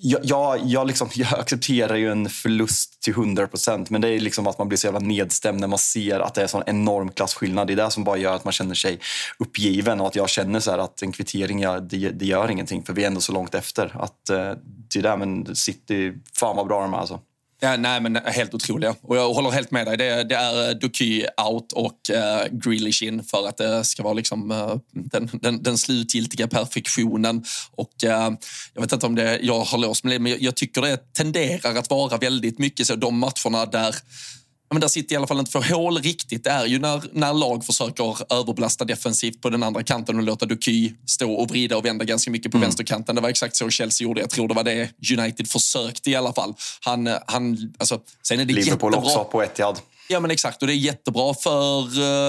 jag, 0.05 0.21
jag, 0.25 0.61
jag, 0.65 0.87
liksom, 0.87 1.09
jag, 1.15 1.38
accepterar 1.38 1.97
ju 1.97 2.11
en 2.11 2.29
förlust 2.29 3.03
till 3.03 3.12
100 3.12 3.47
procent 3.47 3.91
men 3.91 4.01
det 4.01 4.09
är 4.09 4.21
liksom 4.21 4.47
att 4.47 4.59
man 4.59 4.69
blir 4.69 4.79
så 4.79 4.87
jävla 4.87 5.01
nedstämd 5.01 5.61
när 5.61 5.69
man 5.69 5.79
ser 5.79 6.21
att 6.21 6.35
det 6.35 6.43
är 6.43 6.47
sån 6.47 6.62
enorm 6.67 7.11
klasskillnad. 7.11 7.67
Det 7.67 7.73
är 7.73 7.77
det 7.77 7.91
som 7.91 8.05
bara 8.05 8.17
gör 8.17 8.35
att 8.35 8.45
man 8.45 8.53
känner 8.53 8.75
sig 8.75 9.01
uppgiven 9.38 10.01
och 10.01 10.07
att 10.07 10.17
jag 10.17 10.29
känner 10.29 10.61
så 10.61 10.71
att 10.71 11.03
en 11.03 11.12
kvittering, 11.12 11.61
ja, 11.61 11.81
det, 11.81 12.11
det, 12.11 12.25
gör 12.25 12.51
ingenting 12.51 12.83
för 12.83 12.93
vi 12.93 13.03
är 13.03 13.07
ändå 13.07 13.21
så 13.21 13.33
långt 13.33 13.55
efter. 13.55 13.97
Att, 14.03 14.31
eh, 14.31 14.53
det 14.65 14.99
är 14.99 15.03
där, 15.03 15.17
men 15.17 15.57
City, 15.57 16.12
fan 16.35 16.57
vad 16.57 16.67
bra 16.67 16.81
de 16.81 16.95
är 16.95 16.99
alltså. 16.99 17.21
Ja, 17.64 17.77
nej, 17.77 18.01
men 18.01 18.16
helt 18.16 18.55
otroliga. 18.55 18.94
Och 19.03 19.16
jag 19.16 19.35
håller 19.35 19.51
helt 19.51 19.70
med 19.70 19.87
dig. 19.87 19.96
Det, 19.96 20.25
det 20.25 20.35
är 20.35 20.68
eh, 20.68 20.75
Duky 20.75 21.25
out 21.51 21.72
och 21.72 21.98
uh, 22.11 22.59
Grealish 22.59 23.03
in 23.03 23.25
för 23.25 23.48
att 23.48 23.57
det 23.57 23.85
ska 23.85 24.03
vara 24.03 24.14
liksom, 24.14 24.51
uh, 24.51 24.77
den, 24.92 25.31
den, 25.33 25.62
den 25.62 25.79
slutgiltiga 25.79 26.48
perfektionen. 26.48 27.44
Och, 27.70 27.92
uh, 28.05 28.11
jag 28.75 28.83
vet 28.83 28.92
inte 28.92 29.07
om 29.07 29.14
det 29.14 29.38
jag 29.42 29.61
har 29.61 29.79
låst 29.79 30.05
med 30.05 30.12
det, 30.12 30.18
men 30.18 30.33
jag, 30.33 30.42
jag 30.42 30.57
tycker 30.57 30.83
det 30.83 31.12
tenderar 31.12 31.77
att 31.77 31.90
vara 31.90 32.16
väldigt 32.16 32.59
mycket 32.59 32.87
så 32.87 32.96
de 32.96 33.18
matcherna 33.18 33.66
där 33.66 33.94
men 34.73 34.81
där 34.81 34.89
City 34.89 35.15
i 35.15 35.17
alla 35.17 35.27
fall 35.27 35.39
inte 35.39 35.51
får 35.51 35.75
hål 35.75 35.99
riktigt, 35.99 36.45
det 36.45 36.51
är 36.51 36.67
ju 36.67 36.79
när, 36.79 37.03
när 37.13 37.35
lag 37.35 37.65
försöker 37.65 38.33
överbelasta 38.33 38.85
defensivt 38.85 39.41
på 39.41 39.51
den 39.51 39.63
andra 39.63 39.83
kanten 39.83 40.17
och 40.17 40.23
låta 40.23 40.47
Duky 40.47 40.93
stå 41.07 41.33
och 41.33 41.51
vrida 41.51 41.77
och 41.77 41.85
vända 41.85 42.05
ganska 42.05 42.31
mycket 42.31 42.53
på 42.53 42.59
mm. 42.59 42.67
vänsterkanten. 42.67 43.15
Det 43.15 43.21
var 43.21 43.29
exakt 43.29 43.57
så 43.57 43.71
Chelsea 43.71 44.05
gjorde. 44.05 44.21
Jag 44.21 44.31
tror 44.31 44.49
det 44.49 44.55
var 44.55 44.65
det 44.65 44.91
United 45.19 45.49
försökte 45.49 46.11
i 46.11 46.17
alla 46.17 46.33
fall. 46.33 46.55
Han, 46.85 47.09
han, 47.27 47.75
alltså, 47.79 48.01
sen 48.23 48.41
är 48.41 48.45
det 48.45 48.53
Liverpool 48.53 48.93
jättebra. 48.93 49.21
också 49.21 49.25
på 49.25 49.43
Etihad. 49.43 49.79
Ja, 50.09 50.21
men 50.21 50.31
exakt. 50.31 50.62
Och 50.62 50.69
det 50.69 50.75
är 50.75 50.77
jättebra 50.77 51.35
för 51.35 51.81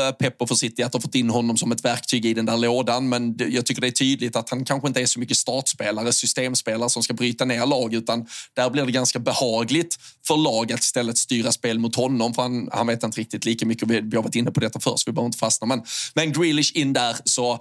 eh, 0.07 0.11
Pep 0.11 0.41
och 0.41 0.47
för 0.47 0.55
City 0.55 0.83
att 0.83 0.93
ha 0.93 1.01
fått 1.01 1.15
in 1.15 1.29
honom 1.29 1.57
som 1.57 1.71
ett 1.71 1.85
verktyg 1.85 2.25
i 2.25 2.33
den 2.33 2.45
där 2.45 2.57
lådan. 2.57 3.09
Men 3.09 3.35
jag 3.37 3.65
tycker 3.65 3.81
det 3.81 3.87
är 3.87 3.91
tydligt 3.91 4.35
att 4.35 4.49
han 4.49 4.65
kanske 4.65 4.87
inte 4.87 5.01
är 5.01 5.05
så 5.05 5.19
mycket 5.19 5.37
startspelare, 5.37 6.13
systemspelare 6.13 6.89
som 6.89 7.03
ska 7.03 7.13
bryta 7.13 7.45
ner 7.45 7.65
lag, 7.65 7.93
utan 7.93 8.27
där 8.53 8.69
blir 8.69 8.85
det 8.85 8.91
ganska 8.91 9.19
behagligt 9.19 9.97
för 10.27 10.37
lag 10.37 10.71
att 10.71 10.79
istället 10.79 11.17
styra 11.17 11.51
spel 11.51 11.79
mot 11.79 11.95
honom. 11.95 12.33
För 12.33 12.41
han, 12.41 12.69
han 12.71 12.87
vet 12.87 13.03
inte 13.03 13.19
riktigt 13.19 13.45
lika 13.45 13.65
mycket. 13.65 13.87
Vi 13.87 14.15
har 14.15 14.23
varit 14.23 14.35
inne 14.35 14.51
på 14.51 14.59
detta 14.59 14.79
först, 14.79 15.07
vi 15.07 15.11
behöver 15.11 15.25
inte 15.25 15.37
fastna. 15.37 15.67
Men, 15.67 15.83
men 16.13 16.33
Grealish 16.33 16.71
in 16.75 16.93
där 16.93 17.15
så 17.25 17.59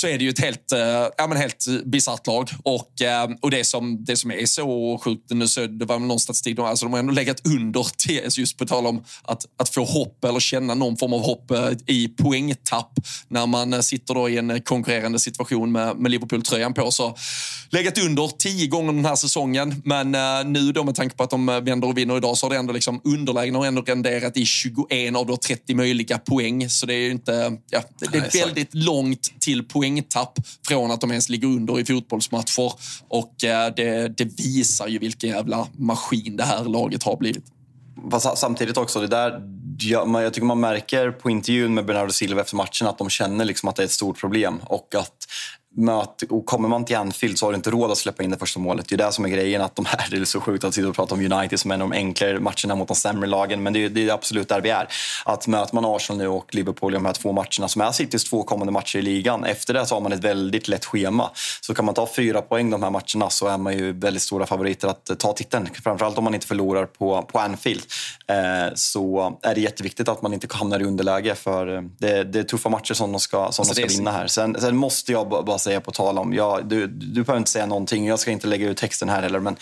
så 0.00 0.06
är 0.06 0.18
det 0.18 0.24
ju 0.24 0.30
ett 0.30 0.38
helt, 0.38 0.72
eh, 0.72 0.78
ja, 1.16 1.26
men 1.28 1.36
helt 1.36 1.66
bisarrt 1.84 2.26
lag. 2.26 2.50
Och, 2.62 3.02
eh, 3.02 3.30
och 3.40 3.50
det, 3.50 3.64
som, 3.64 4.04
det 4.04 4.16
som 4.16 4.30
är 4.30 4.46
så 4.46 5.00
sjukt, 5.04 5.30
nu 5.30 5.48
så, 5.48 5.66
det 5.66 5.84
var 5.84 5.98
någon 5.98 6.20
statistik, 6.20 6.58
alltså 6.58 6.86
de 6.86 6.92
har 6.92 6.98
ändå 7.00 7.12
legat 7.12 7.46
under 7.46 7.82
TS 7.82 8.38
just 8.38 8.58
på 8.58 8.66
tal 8.66 8.86
om 8.86 9.04
att, 9.22 9.44
att 9.56 9.68
få 9.68 9.84
hopp 9.84 10.24
eller 10.24 10.40
känna 10.40 10.74
någon 10.74 10.96
form 10.96 11.12
av 11.12 11.20
hopp 11.20 11.50
eh, 11.50 11.70
i 11.86 12.08
poängtapp 12.08 12.92
när 13.28 13.46
man 13.46 13.82
sitter 13.82 14.14
då 14.14 14.28
i 14.28 14.38
en 14.38 14.62
konkurrerande 14.62 15.18
situation 15.18 15.72
med, 15.72 15.96
med 15.96 16.10
Liverpool-tröjan 16.10 16.74
på. 16.74 16.90
Så 16.90 17.16
legat 17.70 17.98
under 17.98 18.28
tio 18.38 18.66
gånger 18.66 18.92
den 18.92 19.04
här 19.04 19.16
säsongen, 19.16 19.82
men 19.84 20.10
nu 20.52 20.72
då 20.72 20.84
med 20.84 20.94
tanke 20.94 21.16
på 21.16 21.22
att 21.22 21.30
de 21.30 21.46
vänder 21.46 21.88
och 21.88 21.98
vinner 21.98 22.16
idag 22.16 22.38
så 22.38 22.46
har 22.46 22.50
det 22.50 22.56
ändå 22.56 22.72
liksom 22.72 23.00
underlägen 23.04 23.54
har 23.54 23.66
ändå 23.66 23.82
renderat 23.82 24.36
i 24.36 24.44
21 24.44 25.16
av 25.16 25.26
då 25.26 25.36
30 25.36 25.74
möjliga 25.74 26.18
poäng. 26.18 26.68
Så 26.70 26.86
det 26.86 26.94
är 26.94 26.98
ju 26.98 27.10
inte, 27.10 27.56
ja, 27.70 27.82
det, 27.98 28.06
det 28.12 28.18
är 28.18 28.46
väldigt 28.46 28.74
långt 28.74 29.40
till 29.40 29.64
poängtapp 29.88 30.38
från 30.68 30.90
att 30.90 31.00
de 31.00 31.10
ens 31.10 31.28
ligger 31.28 31.48
under 31.48 31.80
i 31.80 31.84
fotbollsmatcher. 31.84 32.72
Och 33.08 33.44
eh, 33.44 33.72
det, 33.76 34.08
det 34.08 34.24
visar 34.24 34.88
ju 34.88 34.98
vilken 34.98 35.30
jävla 35.30 35.66
maskin 35.76 36.36
det 36.36 36.44
här 36.44 36.64
laget 36.64 37.02
har 37.02 37.16
blivit. 37.16 37.44
Fast 38.10 38.38
samtidigt 38.38 38.76
också, 38.76 39.00
det 39.00 39.06
där, 39.06 39.42
jag, 39.80 40.22
jag 40.22 40.34
tycker 40.34 40.46
man 40.46 40.60
märker 40.60 41.10
på 41.10 41.30
intervjun 41.30 41.74
med 41.74 41.86
Bernardo 41.86 42.12
Silva 42.12 42.40
efter 42.40 42.56
matchen 42.56 42.86
att 42.86 42.98
de 42.98 43.10
känner 43.10 43.44
liksom 43.44 43.68
att 43.68 43.76
det 43.76 43.82
är 43.82 43.84
ett 43.84 43.90
stort 43.90 44.20
problem 44.20 44.60
och 44.66 44.94
att 44.94 45.26
möt, 45.78 46.22
och 46.30 46.46
kommer 46.46 46.68
man 46.68 46.84
till 46.84 46.96
Anfield 46.96 47.38
så 47.38 47.46
har 47.46 47.52
du 47.52 47.56
inte 47.56 47.70
råd 47.70 47.90
att 47.90 47.98
släppa 47.98 48.22
in 48.22 48.30
det 48.30 48.36
första 48.36 48.60
målet. 48.60 48.88
Det 48.88 48.94
är 48.94 48.96
det 48.96 49.12
som 49.12 49.24
är 49.24 49.28
grejen. 49.28 49.62
att 49.62 49.76
de 49.76 49.84
här, 49.84 50.06
Det 50.10 50.16
är 50.16 50.24
så 50.24 50.40
sjukt 50.40 50.64
att 50.64 50.74
sitta 50.74 50.88
och 50.88 50.94
prata 50.94 51.14
om 51.14 51.32
United 51.32 51.60
som 51.60 51.70
är 51.70 51.74
en 51.74 51.82
av 51.82 51.90
de 51.90 51.96
enklare 51.96 52.40
matcherna 52.40 52.74
mot 52.74 52.88
de 52.88 52.94
sämre 52.96 53.26
lagen. 53.26 53.62
Men 53.62 53.72
det 53.72 53.84
är, 53.84 53.88
det 53.88 54.08
är 54.08 54.12
absolut 54.12 54.48
där 54.48 54.60
vi 54.60 54.70
är. 54.70 54.88
Att 55.24 55.46
möter 55.46 55.74
man 55.74 55.84
Arsenal 55.84 56.18
nu 56.18 56.28
och 56.28 56.54
Liverpool 56.54 56.92
i 56.92 56.96
de 56.96 57.04
här 57.04 57.12
två 57.12 57.32
matcherna 57.32 57.68
som 57.68 57.82
är 57.82 57.92
Citys 57.92 58.24
två 58.24 58.42
kommande 58.42 58.72
matcher 58.72 58.98
i 58.98 59.02
ligan. 59.02 59.44
Efter 59.44 59.74
det 59.74 59.86
så 59.86 59.94
har 59.94 60.00
man 60.00 60.12
ett 60.12 60.24
väldigt 60.24 60.68
lätt 60.68 60.84
schema. 60.84 61.30
Så 61.60 61.74
kan 61.74 61.84
man 61.84 61.94
ta 61.94 62.08
fyra 62.16 62.42
poäng 62.42 62.70
de 62.70 62.82
här 62.82 62.90
matcherna 62.90 63.30
så 63.30 63.46
är 63.46 63.58
man 63.58 63.78
ju 63.78 63.92
väldigt 63.92 64.22
stora 64.22 64.46
favoriter 64.46 64.88
att 64.88 65.18
ta 65.18 65.32
titeln. 65.32 65.68
Framförallt 65.84 66.18
om 66.18 66.24
man 66.24 66.34
inte 66.34 66.46
förlorar 66.46 66.86
på, 66.86 67.22
på 67.22 67.38
Anfield. 67.38 67.82
Eh, 68.26 68.74
så 68.74 69.38
är 69.42 69.54
det 69.54 69.60
jätteviktigt 69.68 70.08
att 70.08 70.22
man 70.22 70.32
inte 70.32 70.46
hamnar 70.50 70.80
i 70.80 70.84
underläge. 70.84 71.34
För 71.34 71.76
eh, 71.76 71.82
det, 71.98 72.24
det 72.24 72.38
är 72.38 72.42
tuffa 72.42 72.68
matcher 72.68 72.94
som 72.94 73.12
de 73.12 73.20
ska, 73.20 73.36
som 73.36 73.44
alltså 73.44 73.62
de 73.62 73.88
ska 73.88 73.98
vinna 73.98 74.12
här. 74.12 74.26
Sen, 74.26 74.56
sen 74.60 74.76
måste 74.76 75.12
jag 75.12 75.28
bara 75.28 75.58
säga 75.58 75.80
på 75.80 75.90
tal 75.90 76.18
om. 76.18 76.34
Ja, 76.34 76.60
du, 76.64 76.86
du 76.86 77.22
behöver 77.22 77.38
inte 77.38 77.50
säga 77.50 77.66
någonting. 77.66 78.06
Jag 78.06 78.18
ska 78.18 78.30
inte 78.30 78.46
lägga 78.46 78.68
ut 78.68 78.76
texten 78.76 79.08
här 79.08 79.22
heller. 79.22 79.40
Men 79.40 79.56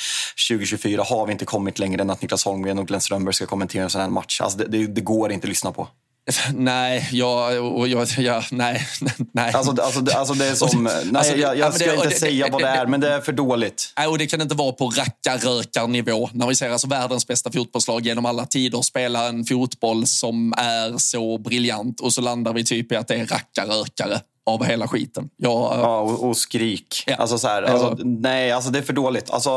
2024 0.48 1.02
har 1.02 1.26
vi 1.26 1.32
inte 1.32 1.44
kommit 1.44 1.78
längre 1.78 2.02
än 2.02 2.10
att 2.10 2.22
Niklas 2.22 2.44
Holmgren 2.44 2.78
och 2.78 2.86
Glenn 2.86 3.00
Strömberg 3.00 3.34
ska 3.34 3.46
kommentera 3.46 3.82
en 3.82 3.90
sån 3.90 4.00
här 4.00 4.08
match. 4.08 4.40
Alltså 4.40 4.58
det, 4.58 4.64
det, 4.64 4.86
det 4.86 5.00
går 5.00 5.32
inte 5.32 5.44
att 5.44 5.48
lyssna 5.48 5.72
på. 5.72 5.88
Nej, 6.54 7.08
jag, 7.12 7.64
och 7.64 7.88
jag, 7.88 8.08
ja, 8.18 8.42
nej, 8.50 8.86
nej. 9.32 9.52
Alltså, 9.54 9.82
alltså, 9.82 10.16
alltså 10.18 10.34
det 10.34 10.46
är 10.46 10.54
som... 10.54 10.82
Nej, 11.04 11.06
alltså, 11.14 11.36
jag, 11.36 11.58
jag 11.58 11.74
ska 11.74 11.94
inte 11.94 12.10
säga 12.10 12.48
vad 12.52 12.62
det 12.62 12.68
är, 12.68 12.86
men 12.86 13.00
det 13.00 13.12
är 13.12 13.20
för 13.20 13.32
dåligt. 13.32 13.92
Nej, 13.98 14.06
och 14.06 14.18
det 14.18 14.26
kan 14.26 14.40
inte 14.40 14.54
vara 14.54 14.72
på 14.72 14.90
rackarrökarnivå. 14.90 16.30
När 16.32 16.46
vi 16.46 16.54
ser 16.54 16.70
alltså 16.70 16.86
världens 16.88 17.26
bästa 17.26 17.52
fotbollslag 17.52 18.06
genom 18.06 18.26
alla 18.26 18.46
tider 18.46 18.82
spela 18.82 19.28
en 19.28 19.44
fotboll 19.44 20.06
som 20.06 20.54
är 20.56 20.98
så 20.98 21.38
briljant 21.38 22.00
och 22.00 22.12
så 22.12 22.20
landar 22.20 22.52
vi 22.52 22.64
typ 22.64 22.92
i 22.92 22.96
att 22.96 23.08
det 23.08 23.14
är 23.14 23.26
rackarrökare 23.26 24.20
av 24.46 24.64
hela 24.64 24.88
skiten. 24.88 25.30
Jag, 25.36 25.50
ja, 25.50 26.00
och, 26.00 26.28
och 26.28 26.36
skrik. 26.36 27.04
Ja. 27.06 27.14
Alltså 27.14 27.38
så 27.38 27.48
här, 27.48 27.62
alltså, 27.62 27.96
nej, 28.04 28.52
alltså 28.52 28.70
det 28.70 28.78
är 28.78 28.82
för 28.82 28.92
dåligt. 28.92 29.30
Alltså, 29.30 29.50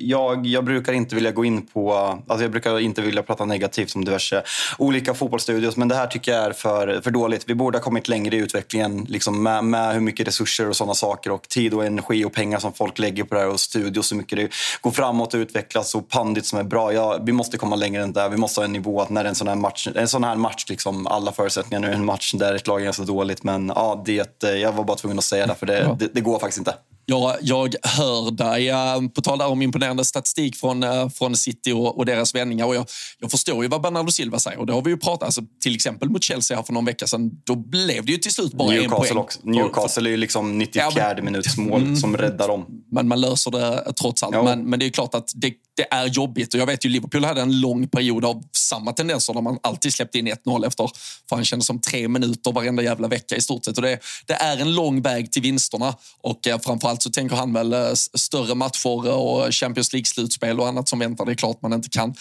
jag, 0.00 0.46
jag 0.46 0.64
brukar 0.64 0.92
inte 0.92 1.14
vilja 1.14 1.30
gå 1.32 1.44
in 1.44 1.66
på... 1.66 1.94
Alltså 2.26 2.44
jag 2.44 2.50
brukar 2.50 2.80
inte 2.80 3.02
vilja 3.02 3.22
prata 3.22 3.44
negativt 3.44 3.94
om 3.96 4.04
diverse 4.04 4.42
olika 4.78 5.14
fotbollsstudios, 5.14 5.76
men 5.76 5.88
det 5.88 5.94
här 5.94 6.06
tycker 6.06 6.32
jag 6.32 6.44
är 6.44 6.52
för, 6.52 7.00
för 7.00 7.10
dåligt. 7.10 7.44
Vi 7.46 7.54
borde 7.54 7.78
ha 7.78 7.82
kommit 7.82 8.08
längre 8.08 8.36
i 8.36 8.38
utvecklingen 8.38 9.06
liksom 9.08 9.42
med, 9.42 9.64
med 9.64 9.94
hur 9.94 10.00
mycket 10.00 10.28
resurser 10.28 10.68
och 10.68 10.76
sådana 10.76 10.94
saker 10.94 11.30
och 11.30 11.48
tid 11.48 11.74
och 11.74 11.84
energi 11.84 12.24
och 12.24 12.32
pengar 12.32 12.58
som 12.58 12.72
folk 12.72 12.98
lägger 12.98 13.24
på 13.24 13.34
det 13.34 13.40
här 13.40 13.48
och 13.48 13.60
studios, 13.60 14.06
så 14.06 14.16
mycket 14.16 14.38
det 14.38 14.48
går 14.80 14.90
framåt 14.90 15.34
och 15.34 15.38
utvecklas 15.38 15.94
och 15.94 16.08
pandit 16.08 16.46
som 16.46 16.58
är 16.58 16.64
bra. 16.64 16.92
Ja, 16.92 17.18
vi 17.22 17.32
måste 17.32 17.56
komma 17.56 17.76
längre 17.76 18.02
än 18.02 18.12
där. 18.12 18.28
Vi 18.28 18.36
måste 18.36 18.60
ha 18.60 18.64
en 18.64 18.72
nivå 18.72 19.00
att 19.00 19.10
när 19.10 19.24
en 19.24 19.34
sån 19.34 19.48
här 19.48 19.54
match, 19.54 19.88
en 19.94 20.08
sån 20.08 20.24
här 20.24 20.36
match 20.36 20.64
liksom, 20.68 21.06
alla 21.06 21.32
förutsättningar 21.32 21.88
nu, 21.88 21.94
en 21.94 22.04
match 22.04 22.32
där 22.32 22.54
ett 22.54 22.66
lag 22.66 22.84
är 22.84 22.92
så 22.92 23.02
dåligt, 23.02 23.42
men 23.42 23.72
ja, 23.74 24.02
det 24.06 24.33
eh, 24.42 24.50
jag 24.50 24.72
var 24.72 24.84
bara 24.84 24.96
tvungen 24.96 25.18
att 25.18 25.24
säga 25.24 25.46
det, 25.46 25.54
för 25.54 25.66
det, 25.66 25.78
ja. 25.78 25.96
det, 25.98 26.14
det 26.14 26.20
går 26.20 26.38
faktiskt 26.38 26.58
inte. 26.58 26.74
Ja, 27.06 27.36
jag 27.40 27.74
hör 27.82 28.30
dig. 28.30 29.08
På 29.08 29.20
tal 29.20 29.42
om 29.42 29.62
imponerande 29.62 30.04
statistik 30.04 30.56
från, 30.56 30.82
eh, 30.82 31.08
från 31.08 31.36
City 31.36 31.72
och, 31.72 31.98
och 31.98 32.06
deras 32.06 32.34
vändningar. 32.34 32.66
Och 32.66 32.74
jag, 32.74 32.86
jag, 33.18 33.30
förstår 33.30 33.62
ju 33.62 33.68
vad 33.68 33.82
Bernardo 33.82 34.10
Silva 34.10 34.38
säger. 34.38 34.58
Och 34.58 34.66
det 34.66 34.72
har 34.72 34.82
vi 34.82 34.90
ju 34.90 34.96
pratat 34.96 35.22
alltså, 35.22 35.42
till 35.62 35.74
exempel 35.74 36.10
mot 36.10 36.22
Chelsea 36.22 36.56
här 36.56 36.64
för 36.64 36.72
någon 36.72 36.84
vecka 36.84 37.06
sedan. 37.06 37.30
Då 37.44 37.56
blev 37.56 38.04
det 38.04 38.12
ju 38.12 38.18
till 38.18 38.32
slut 38.32 38.52
bara 38.52 38.68
Newcastle 38.68 38.94
en 38.94 39.00
poäng. 39.00 39.18
Också. 39.18 39.40
Newcastle 39.42 40.08
är 40.08 40.10
ju 40.10 40.16
liksom 40.16 40.58
94 40.58 40.92
ja, 40.96 41.22
minuts 41.22 41.56
mål 41.56 41.82
mm, 41.82 41.96
som 41.96 42.16
räddar 42.16 42.48
dem. 42.48 42.66
Men 42.90 43.08
man 43.08 43.20
löser 43.20 43.50
det 43.50 43.92
trots 43.92 44.22
allt. 44.22 44.44
Men, 44.44 44.70
men, 44.70 44.78
det 44.78 44.86
är 44.86 44.90
klart 44.90 45.14
att 45.14 45.32
det, 45.34 45.52
det 45.76 45.86
är 45.90 46.06
jobbigt. 46.06 46.54
Och 46.54 46.60
jag 46.60 46.66
vet 46.66 46.84
ju 46.84 46.88
Liverpool 46.88 47.24
hade 47.24 47.40
en 47.40 47.60
lång 47.60 47.88
period 47.88 48.24
av 48.24 48.42
samma 48.52 48.92
tendenser 48.92 49.34
där 49.34 49.40
man 49.40 49.58
alltid 49.62 49.94
släppte 49.94 50.18
in 50.18 50.28
1-0 50.28 50.66
efter, 50.66 50.90
för 51.28 51.36
han 51.36 51.44
kändes 51.44 51.66
som 51.66 51.80
tre 51.80 52.08
minuter 52.08 52.52
varenda 52.52 52.82
jävla 52.82 53.08
vecka 53.08 53.36
i 53.36 53.40
stort 53.40 53.64
sett. 53.64 53.76
Och 53.76 53.82
det, 53.82 53.98
det 54.26 54.34
är 54.34 54.60
en 54.60 54.74
lång 54.74 55.02
väg 55.02 55.32
till 55.32 55.42
vinsterna. 55.42 55.96
Och 56.20 56.46
eh, 56.46 56.58
framförallt 56.94 57.02
så 57.02 57.10
tänker 57.10 57.36
han 57.36 57.52
väl 57.52 57.72
eh, 57.72 57.94
större 58.14 58.54
matcher 58.54 59.08
och 59.08 59.54
Champions 59.54 59.92
League-slutspel 59.92 60.60
och 60.60 60.68
annat 60.68 60.88
som 60.88 60.98
väntar. 60.98 61.24
Det 61.26 61.32
är 61.32 61.36
klart 61.36 61.62
man 61.62 61.72
inte 61.72 61.88
kan 61.88 62.14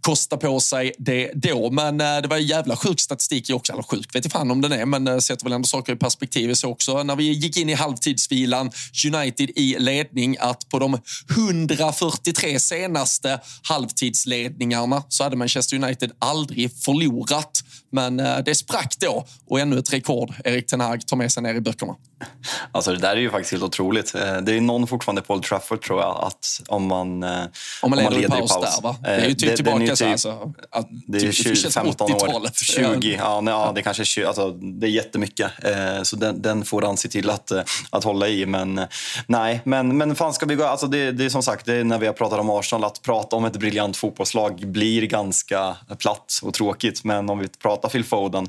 kosta 0.00 0.36
på 0.36 0.60
sig 0.60 0.92
det 0.98 1.32
då. 1.34 1.70
Men 1.70 2.00
eh, 2.00 2.22
det 2.22 2.28
var 2.28 2.36
jävla 2.36 2.76
sjuk 2.76 3.00
statistik 3.00 3.50
också. 3.50 3.72
Eller 3.72 3.82
sjuk 3.82 4.14
vet 4.14 4.24
jag 4.24 4.32
fan 4.32 4.50
om 4.50 4.60
den 4.60 4.72
är, 4.72 4.86
men 4.86 5.08
eh, 5.08 5.18
sätter 5.18 5.44
väl 5.44 5.52
ändå 5.52 5.66
saker 5.66 5.92
i 5.92 5.96
perspektiv. 5.96 6.54
Så 6.54 6.68
också 6.68 7.02
när 7.02 7.16
vi 7.16 7.24
gick 7.24 7.56
in 7.56 7.68
i 7.68 7.74
halvtidsvilan, 7.74 8.70
United 9.14 9.50
i 9.56 9.76
ledning, 9.78 10.36
att 10.40 10.68
på 10.68 10.78
de 10.78 10.98
143 11.30 12.60
senaste 12.60 13.40
halvtidsledningarna 13.62 15.02
så 15.08 15.24
hade 15.24 15.36
Manchester 15.36 15.76
United 15.76 16.10
aldrig 16.18 16.72
förlorat. 16.84 17.62
Men 17.90 18.16
det 18.16 18.54
sprack 18.54 18.94
då 19.00 19.24
och 19.46 19.60
ännu 19.60 19.78
ett 19.78 19.92
rekord 19.92 20.34
Erik 20.44 20.66
Ten 20.66 20.80
Hag 20.80 21.06
tar 21.06 21.16
med 21.16 21.32
sig 21.32 21.42
ner 21.42 21.54
i 21.54 21.60
böckerna. 21.60 21.94
Alltså 22.72 22.92
det 22.92 22.98
där 22.98 23.10
är 23.10 23.20
ju 23.20 23.30
faktiskt 23.30 23.52
helt 23.52 23.62
otroligt. 23.62 24.12
Det 24.42 24.52
är 24.52 24.60
någon 24.60 24.86
fortfarande 24.86 25.22
på 25.22 25.34
Old 25.34 25.42
Trafford 25.42 25.82
tror 25.82 26.00
jag, 26.00 26.24
att 26.24 26.62
om 26.68 26.86
man, 26.86 27.22
eh, 27.22 27.28
om 27.82 27.90
man, 27.90 27.98
om 27.98 28.04
man 28.04 28.14
leder 28.14 28.26
i 28.26 28.28
paus, 28.28 28.50
i 28.50 28.54
paus 28.54 28.76
där 28.76 28.82
va? 28.82 28.96
Det 29.02 29.08
är 29.08 29.28
ju 29.28 29.34
typ 29.34 29.50
det, 29.50 29.56
tillbaka 29.56 29.86
typ, 29.86 29.96
så 29.98 30.06
alltså, 30.06 30.52
att, 30.70 30.88
Det 31.06 31.18
är 31.18 31.32
20, 31.32 31.54
typ 31.54 31.72
15 31.72 32.12
år, 32.12 32.64
20, 32.64 33.16
ja, 33.16 33.40
nej, 33.40 33.54
ja 33.54 33.72
det 33.74 33.82
kanske 33.82 34.02
är 34.02 34.04
20, 34.04 34.26
alltså, 34.26 34.50
det 34.50 34.86
är 34.86 34.90
jättemycket. 34.90 35.50
Eh, 35.64 36.02
så 36.02 36.16
den, 36.16 36.42
den 36.42 36.64
får 36.64 36.82
han 36.82 36.96
se 36.96 37.08
till 37.08 37.30
att, 37.30 37.50
eh, 37.50 37.62
att 37.90 38.04
hålla 38.04 38.28
i. 38.28 38.46
Men 38.46 38.80
nej, 39.26 39.60
men, 39.64 39.98
men 39.98 40.14
fan 40.14 40.32
ska 40.32 40.46
vi 40.46 40.54
gå, 40.54 40.64
alltså 40.64 40.86
det, 40.86 41.12
det 41.12 41.24
är 41.24 41.28
som 41.28 41.42
sagt, 41.42 41.66
det 41.66 41.74
är 41.74 41.84
när 41.84 41.98
vi 41.98 42.06
har 42.06 42.14
pratat 42.14 42.40
om 42.40 42.50
Arsenal, 42.50 42.84
att 42.84 43.02
prata 43.02 43.36
om 43.36 43.44
ett 43.44 43.56
briljant 43.56 43.96
fotbollslag 43.96 44.66
blir 44.66 45.02
ganska 45.02 45.76
platt 45.98 46.40
och 46.42 46.54
tråkigt. 46.54 47.04
Men 47.04 47.30
om 47.30 47.38
vi 47.38 47.48
pratar 47.48 47.77
Phil 47.86 48.04
Foden, 48.04 48.48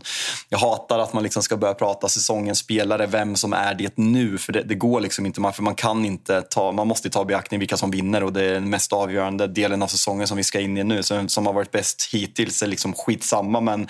jag 0.49 0.59
hatar 0.59 0.99
att 0.99 1.13
man 1.13 1.23
liksom 1.23 1.43
ska 1.43 1.57
börja 1.57 1.73
prata 1.73 2.09
säsongens 2.09 2.59
spelare, 2.59 3.05
vem 3.05 3.35
som 3.35 3.53
är 3.53 3.73
det 3.73 3.97
nu, 3.97 4.37
för 4.37 4.53
det, 4.53 4.63
det 4.63 4.75
går 4.75 5.01
liksom 5.01 5.25
inte, 5.25 5.51
för 5.53 5.63
man 5.63 5.75
kan 5.75 6.05
inte 6.05 6.41
ta, 6.41 6.71
man 6.71 6.87
måste 6.87 7.09
ta 7.09 7.25
beaktning 7.25 7.59
vilka 7.59 7.77
som 7.77 7.91
vinner 7.91 8.23
och 8.23 8.33
det 8.33 8.43
är 8.43 8.53
den 8.53 8.69
mest 8.69 8.93
avgörande 8.93 9.47
delen 9.47 9.81
av 9.81 9.87
säsongen 9.87 10.27
som 10.27 10.37
vi 10.37 10.43
ska 10.43 10.59
in 10.59 10.77
i 10.77 10.83
nu. 10.83 11.03
Så, 11.03 11.27
som 11.27 11.45
har 11.45 11.53
varit 11.53 11.71
bäst 11.71 12.09
hittills 12.11 12.63
är 12.63 12.67
liksom 12.67 12.93
skitsamma 12.93 13.61
men 13.61 13.87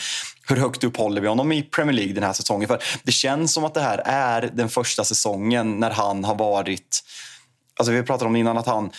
hur 0.48 0.56
högt 0.56 0.84
upp 0.84 0.98
håller 0.98 1.22
vi 1.22 1.28
honom 1.28 1.52
i 1.52 1.64
Premier 1.64 1.94
League 1.94 2.14
den 2.14 2.24
här 2.24 2.34
säsongen? 2.34 2.68
För 2.68 2.84
det 3.04 3.12
känns 3.12 3.54
som 3.54 3.66
att 3.66 3.74
det 3.74 3.82
här 3.82 4.02
är 4.06 4.50
den 4.54 4.70
första 4.70 5.04
säsongen 5.04 5.80
när 5.80 5.92
han 5.92 6.24
har 6.24 6.36
varit 6.36 7.04
Alltså 7.80 7.92
vi 7.92 8.04
pratade 8.04 8.30
om 8.30 8.36
innan 8.36 8.58
att 8.58 8.68
han 8.68 8.92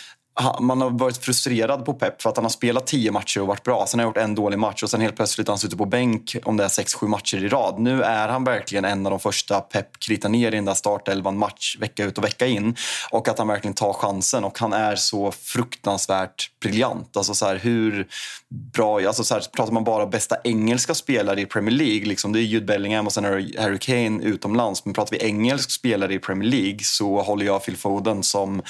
man 0.61 0.81
har 0.81 0.91
varit 0.91 1.17
frustrerad 1.17 1.85
på 1.85 1.95
Pep 1.95 2.23
för 2.23 2.31
att 2.31 2.37
han 2.37 2.45
har 2.45 2.51
spelat 2.51 2.87
tio 2.87 3.13
matcher 3.13 3.41
och 3.41 3.47
varit 3.47 3.63
bra. 3.63 3.87
Sen 3.87 4.01
har 4.01 4.05
han 4.05 4.11
gjort 4.11 4.17
en 4.17 4.35
dålig 4.35 4.59
match 4.59 4.83
och 4.83 4.91
sen 4.91 5.01
helt 5.01 5.17
plötsligt 5.17 5.49
har 5.49 5.53
han 5.53 5.59
suttit 5.59 5.79
på 5.79 5.87
bänk 5.87 6.37
om 6.45 6.57
det 6.57 6.65
är 6.65 6.69
sex, 6.69 6.95
sju 6.95 7.07
matcher 7.07 7.45
i 7.45 7.49
rad. 7.49 7.79
Nu 7.79 8.03
är 8.03 8.29
han 8.29 8.45
verkligen 8.45 8.85
en 8.85 9.07
av 9.07 9.11
de 9.11 9.21
första 9.21 9.61
Pep 9.61 9.99
kritar 9.99 10.29
ner 10.29 10.53
i 10.53 10.57
den 10.57 10.65
där 10.65 10.75
startelvan 10.75 11.39
match 11.39 11.77
vecka 11.81 12.05
ut 12.05 12.19
och 12.19 12.25
vecka 12.25 12.47
in. 12.47 12.77
Och 13.11 13.29
att 13.29 13.39
han 13.39 13.49
verkligen 13.49 13.75
tar 13.75 13.93
chansen 13.93 14.45
och 14.45 14.59
han 14.59 14.73
är 14.73 14.97
så 14.97 15.33
fruktansvärt 15.33 16.51
briljant. 16.61 17.17
Alltså 17.17 17.35
så 17.35 17.47
här, 17.47 17.57
hur 17.57 18.09
bra, 18.73 19.07
alltså 19.07 19.25
så 19.25 19.35
här, 19.35 19.45
pratar 19.57 19.73
man 19.73 19.85
bara 19.85 20.07
bästa 20.07 20.37
engelska 20.45 20.95
spelare 20.95 21.41
i 21.41 21.47
Premier 21.47 21.75
League, 21.75 22.07
liksom, 22.07 22.33
det 22.33 22.41
är 22.41 22.43
Jude 22.43 22.67
Bellingham 22.67 23.07
och 23.07 23.13
sen 23.13 23.25
är 23.25 23.61
Harry 23.61 23.79
Kane 23.79 24.25
utomlands. 24.25 24.85
Men 24.85 24.95
pratar 24.95 25.17
vi 25.17 25.25
engelsk 25.25 25.71
spelare 25.71 26.15
i 26.15 26.19
Premier 26.19 26.51
League 26.51 26.81
så 26.83 27.23
håller 27.23 27.47
jag 27.47 27.65
Phil 27.65 27.77
Foden 27.77 28.23
som 28.23 28.63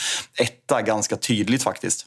etta 0.70 0.82
ganska 0.82 1.16
tydligt 1.16 1.62
faktiskt. 1.62 2.06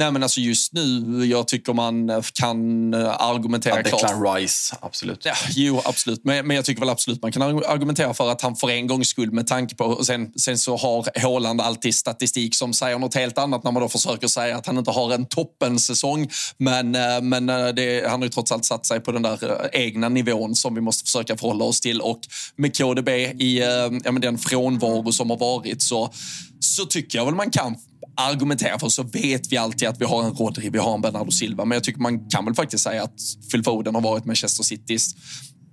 Nej, 0.00 0.12
men 0.12 0.22
alltså 0.22 0.40
just 0.40 0.72
nu, 0.72 1.24
jag 1.24 1.48
tycker 1.48 1.72
man 1.72 2.22
kan 2.34 2.94
eh, 2.94 3.22
argumentera 3.22 3.76
Ja, 3.76 3.82
klart. 3.82 4.00
Declan 4.00 4.34
Rice, 4.34 4.76
absolut. 4.80 5.24
Ja, 5.24 5.34
jo, 5.50 5.82
absolut. 5.84 6.24
Men, 6.24 6.46
men 6.46 6.56
jag 6.56 6.64
tycker 6.64 6.80
väl 6.80 6.88
absolut 6.88 7.22
man 7.22 7.32
kan 7.32 7.42
argumentera 7.42 8.14
för 8.14 8.30
att 8.30 8.42
han 8.42 8.56
för 8.56 8.70
en 8.70 8.86
gångs 8.86 9.08
skull 9.08 9.32
med 9.32 9.46
tanke 9.46 9.74
på... 9.74 9.84
Och 9.84 10.06
sen, 10.06 10.32
sen 10.36 10.58
så 10.58 10.76
har 10.76 11.20
Haaland 11.20 11.60
alltid 11.60 11.94
statistik 11.94 12.54
som 12.54 12.72
säger 12.72 12.98
något 12.98 13.14
helt 13.14 13.38
annat 13.38 13.64
när 13.64 13.72
man 13.72 13.82
då 13.82 13.88
försöker 13.88 14.26
säga 14.26 14.56
att 14.56 14.66
han 14.66 14.78
inte 14.78 14.90
har 14.90 15.14
en 15.14 15.26
toppensäsong. 15.26 16.30
Men, 16.56 16.94
eh, 16.94 17.20
men 17.22 17.48
eh, 17.48 17.68
det, 17.68 18.08
han 18.08 18.20
har 18.20 18.26
ju 18.26 18.30
trots 18.30 18.52
allt 18.52 18.64
satt 18.64 18.86
sig 18.86 19.00
på 19.00 19.12
den 19.12 19.22
där 19.22 19.70
egna 19.72 20.08
nivån 20.08 20.54
som 20.54 20.74
vi 20.74 20.80
måste 20.80 21.04
försöka 21.04 21.36
förhålla 21.36 21.64
oss 21.64 21.80
till. 21.80 22.00
Och 22.00 22.20
med 22.56 22.76
KDB 22.76 23.08
i 23.08 23.58
ja, 24.04 24.12
men 24.12 24.20
den 24.20 24.38
frånvaro 24.38 25.12
som 25.12 25.30
har 25.30 25.36
varit 25.36 25.82
så, 25.82 26.12
så 26.60 26.84
tycker 26.84 27.18
jag 27.18 27.24
väl 27.24 27.34
man 27.34 27.50
kan 27.50 27.76
argumentera 28.18 28.78
för 28.78 28.88
så 28.88 29.02
vet 29.02 29.52
vi 29.52 29.56
alltid 29.56 29.88
att 29.88 30.00
vi 30.00 30.04
har 30.04 30.22
en 30.22 30.34
Rodri, 30.34 30.70
vi 30.70 30.78
har 30.78 30.94
en 30.94 31.00
Bernardo 31.00 31.30
Silva. 31.30 31.64
Men 31.64 31.76
jag 31.76 31.84
tycker 31.84 32.00
man 32.00 32.28
kan 32.30 32.44
väl 32.44 32.54
faktiskt 32.54 32.84
säga 32.84 33.02
att 33.02 33.20
Phil 33.52 33.64
Foden 33.64 33.94
har 33.94 34.02
varit 34.02 34.24
Manchester 34.24 34.62
Citys 34.64 35.14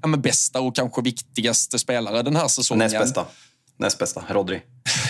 ja, 0.01 0.17
bästa 0.17 0.61
och 0.61 0.75
kanske 0.75 1.01
viktigaste 1.01 1.79
spelare 1.79 2.21
den 2.21 2.35
här 2.35 2.47
säsongen. 2.47 2.79
Näst 2.79 2.99
bästa. 2.99 3.25
Näst 3.77 3.99
bästa, 3.99 4.23
Rodri. 4.29 4.61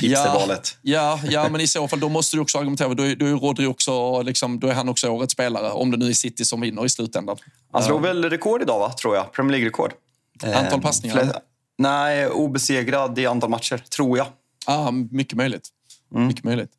Ja, 0.01 0.19
Hipstervalet. 0.19 0.77
ja, 0.81 1.19
ja, 1.29 1.49
men 1.49 1.61
i 1.61 1.67
så 1.67 1.87
fall 1.87 1.99
då 1.99 2.09
måste 2.09 2.37
du 2.37 2.41
också 2.41 2.57
argumentera. 2.57 2.93
Då 2.93 3.03
är, 3.03 3.15
då 3.15 3.25
är 3.25 3.31
Rodri 3.31 3.65
också, 3.65 4.21
liksom, 4.21 4.59
då 4.59 4.67
är 4.67 4.73
han 4.73 4.89
också 4.89 5.09
årets 5.09 5.33
spelare. 5.33 5.71
Om 5.71 5.91
det 5.91 5.97
nu 5.97 6.09
är 6.09 6.13
City 6.13 6.45
som 6.45 6.61
vinner 6.61 6.85
i 6.85 6.89
slutändan. 6.89 7.37
Han 7.71 7.83
slog 7.83 8.01
väl 8.01 8.29
rekord 8.29 8.61
idag, 8.61 8.79
va? 8.79 8.93
tror 8.93 9.15
jag. 9.15 9.33
Premier 9.33 9.51
League-rekord. 9.51 9.93
Antal 10.55 10.81
passningar? 10.81 11.15
fler- 11.15 11.35
Nej, 11.77 12.27
obesegrad 12.27 13.19
i 13.19 13.25
antal 13.25 13.49
matcher, 13.49 13.77
tror 13.77 14.17
jag. 14.17 14.27
Ja, 14.67 14.91
mycket 14.91 15.37
möjligt. 15.37 15.69
Mm. 16.15 16.27
Mycket 16.27 16.43
möjligt. 16.43 16.69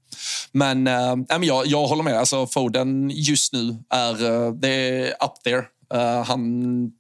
Men, 0.53 0.87
äh, 0.87 1.17
jag, 1.41 1.67
jag 1.67 1.87
håller 1.87 2.03
med. 2.03 2.19
Alltså, 2.19 2.47
Foden 2.47 3.11
just 3.15 3.53
nu 3.53 3.77
är, 3.91 4.25
eh, 4.25 4.53
det 4.53 4.69
är 4.69 5.09
up 5.09 5.43
there. 5.45 5.65
Eh, 5.95 6.25
han, 6.25 6.93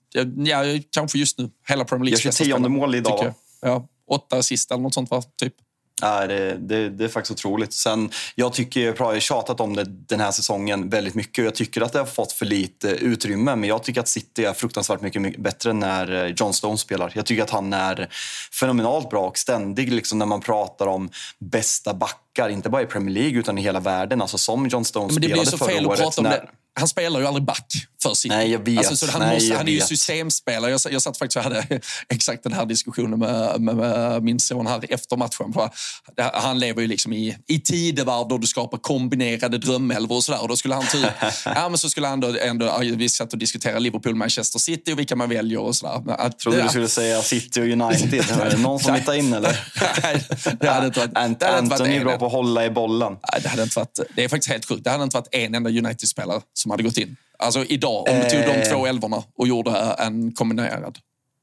ja, 0.45 0.62
kanske 0.91 1.19
just 1.19 1.39
nu, 1.39 1.51
hela 1.69 1.85
Premier 1.85 2.05
Leagues 2.05 2.25
Gör 2.25 2.33
sitt 2.33 2.47
tionde 2.47 2.69
mål 2.69 2.95
idag. 2.95 3.35
Ja, 3.61 3.89
åtta 4.11 4.37
assist 4.37 4.71
eller 4.71 4.83
något 4.83 4.95
sånt, 4.95 5.11
va? 5.11 5.23
Typ. 5.41 5.55
Nej, 6.02 6.28
det, 6.28 6.56
det, 6.59 6.88
det 6.88 7.04
är 7.04 7.09
faktiskt 7.09 7.30
otroligt. 7.30 7.72
Sen, 7.72 8.11
jag 8.35 8.52
tycker, 8.52 8.80
jag 8.80 8.98
har 8.98 9.20
tjatat 9.20 9.61
om 9.61 9.76
det 9.76 9.85
den 9.85 10.20
här 10.20 10.30
säsongen 10.30 10.88
väldigt 10.88 11.14
mycket 11.14 11.42
och 11.42 11.46
jag 11.46 11.54
tycker 11.54 11.80
att 11.80 11.92
det 11.92 11.98
har 11.98 12.06
fått 12.06 12.32
för 12.32 12.46
lite 12.46 12.88
utrymme. 12.88 13.56
Men 13.56 13.68
jag 13.68 13.82
tycker 13.82 14.00
att 14.00 14.09
City 14.09 14.44
är 14.44 14.52
fruktansvärt 14.52 15.00
mycket, 15.00 15.22
mycket 15.22 15.40
bättre 15.40 15.72
när 15.72 16.24
eh, 16.24 16.35
John 16.37 16.52
Stones 16.52 16.80
spelar. 16.80 17.12
Jag 17.14 17.26
tycker 17.26 17.42
att 17.42 17.50
han 17.50 17.72
är 17.72 18.09
fenomenalt 18.52 19.11
bra 19.11 19.26
och 19.26 19.38
ständig 19.38 19.92
liksom, 19.92 20.18
när 20.18 20.26
man 20.26 20.40
pratar 20.40 20.87
om 20.87 21.11
bästa 21.38 21.94
backar. 21.94 22.48
Inte 22.48 22.68
bara 22.68 22.82
i 22.82 22.87
Premier 22.87 23.14
League 23.14 23.38
utan 23.38 23.59
i 23.59 23.62
hela 23.62 23.80
världen. 23.80 24.22
Alltså 24.22 24.38
som 24.38 24.66
John 24.66 24.85
Stones 24.85 25.12
Men 25.12 25.22
det 25.22 25.28
blir 25.28 25.44
så 25.44 25.59
förra 25.59 25.68
fel 25.68 25.90
att 25.90 25.98
prata 25.98 26.20
om 26.20 26.24
när- 26.24 26.30
det. 26.30 26.48
Han 26.79 26.89
spelar 26.89 27.21
ju 27.21 27.27
aldrig 27.27 27.45
back 27.45 27.73
för 28.03 28.15
City. 28.15 28.35
Nej, 28.35 28.51
jag 28.51 28.59
vet. 28.59 28.79
Alltså, 28.79 29.07
så 29.07 29.12
han, 29.12 29.21
Nej, 29.21 29.35
måste, 29.35 29.57
han 29.57 29.69
är 29.69 29.73
ju 29.73 29.81
systemspelare. 29.81 30.71
Jag, 30.71 30.81
jag 30.91 31.03
satt 31.03 31.19
faktiskt 31.19 31.37
och 31.37 31.43
hade 31.43 31.67
exakt 32.09 32.43
den 32.43 32.53
här 32.53 32.67
diskussionen 32.67 33.19
med, 33.19 33.61
med, 33.61 33.77
med 33.77 34.23
min 34.23 34.41
son 34.41 34.67
här 34.67 34.93
efter 34.93 35.17
matchen. 35.17 35.55
Han 36.35 36.59
lever 36.59 36.83
ju 36.83 36.89
liksom 36.89 37.12
i, 37.12 37.37
i 37.47 37.61
tidevarv 37.61 38.29
då 38.29 38.39
du 38.39 38.47
skapar 38.47 38.79
kombinerade 38.79 39.59
drömelvor 39.59 40.17
och 40.17 40.25
sådär. 40.25 40.43
Och 40.43 40.49
då 40.49 40.57
skulle 40.57 40.75
han 40.75 40.87
typ, 40.87 41.07
ja, 41.45 41.69
men 41.69 41.79
så 41.79 41.89
skulle 41.91 42.07
han 42.07 42.21
då 42.21 42.37
ändå, 42.41 42.79
vi 42.81 43.09
satt 43.09 43.33
och 43.33 43.39
diskuterade 43.39 43.81
Liverpool, 43.81 44.15
Manchester 44.15 44.59
City 44.59 44.93
och 44.93 44.99
vilka 44.99 45.17
man 45.17 45.29
väljer 45.29 45.61
och 45.61 45.77
sådär. 45.77 46.03
Att, 46.19 46.39
trodde 46.39 46.57
det- 46.57 46.62
du 46.62 46.69
skulle 46.69 46.89
säga 46.89 47.23
City 47.23 47.61
och 47.61 47.65
United. 47.65 48.15
Är 48.41 48.51
det 48.51 48.57
någon 48.59 48.81
som 48.81 49.01
ta 49.07 49.15
in 49.15 49.33
eller? 49.33 49.61
Nej, 50.03 50.25
det 50.61 50.69
hade 50.69 50.87
inte 50.87 51.01
varit, 51.01 51.12
Ant- 51.12 51.29
inte 51.29 51.47
varit 51.47 51.73
Anthony 51.73 51.97
är 51.97 52.05
bra 52.05 52.19
på 52.19 52.27
att 52.27 52.33
hålla 52.33 52.65
i 52.65 52.71
bollen. 52.71 53.17
Det, 53.43 53.49
hade 53.49 53.62
inte 53.62 53.79
varit, 53.79 54.01
det 54.15 54.25
är 54.25 54.29
faktiskt 54.29 54.51
helt 54.53 54.65
sjukt. 54.65 54.85
Det 54.85 54.91
hade 54.91 55.05
inte 55.05 55.17
varit 55.17 55.29
en 55.35 55.55
enda 55.55 55.71
United-spelare 55.71 56.41
som 56.66 56.70
hade 56.70 56.83
gått 56.83 56.96
in. 56.98 57.16
Alltså 57.38 57.64
idag, 57.64 58.09
om 58.09 58.14
du 58.20 58.31
tog 58.31 58.40
de 58.40 58.50
Eh. 58.61 58.72
två 58.72 58.87
elvorna 58.87 59.22
och 59.38 59.48
gjorde 59.48 59.70
en 59.98 60.33
kombinerad. 60.33 60.98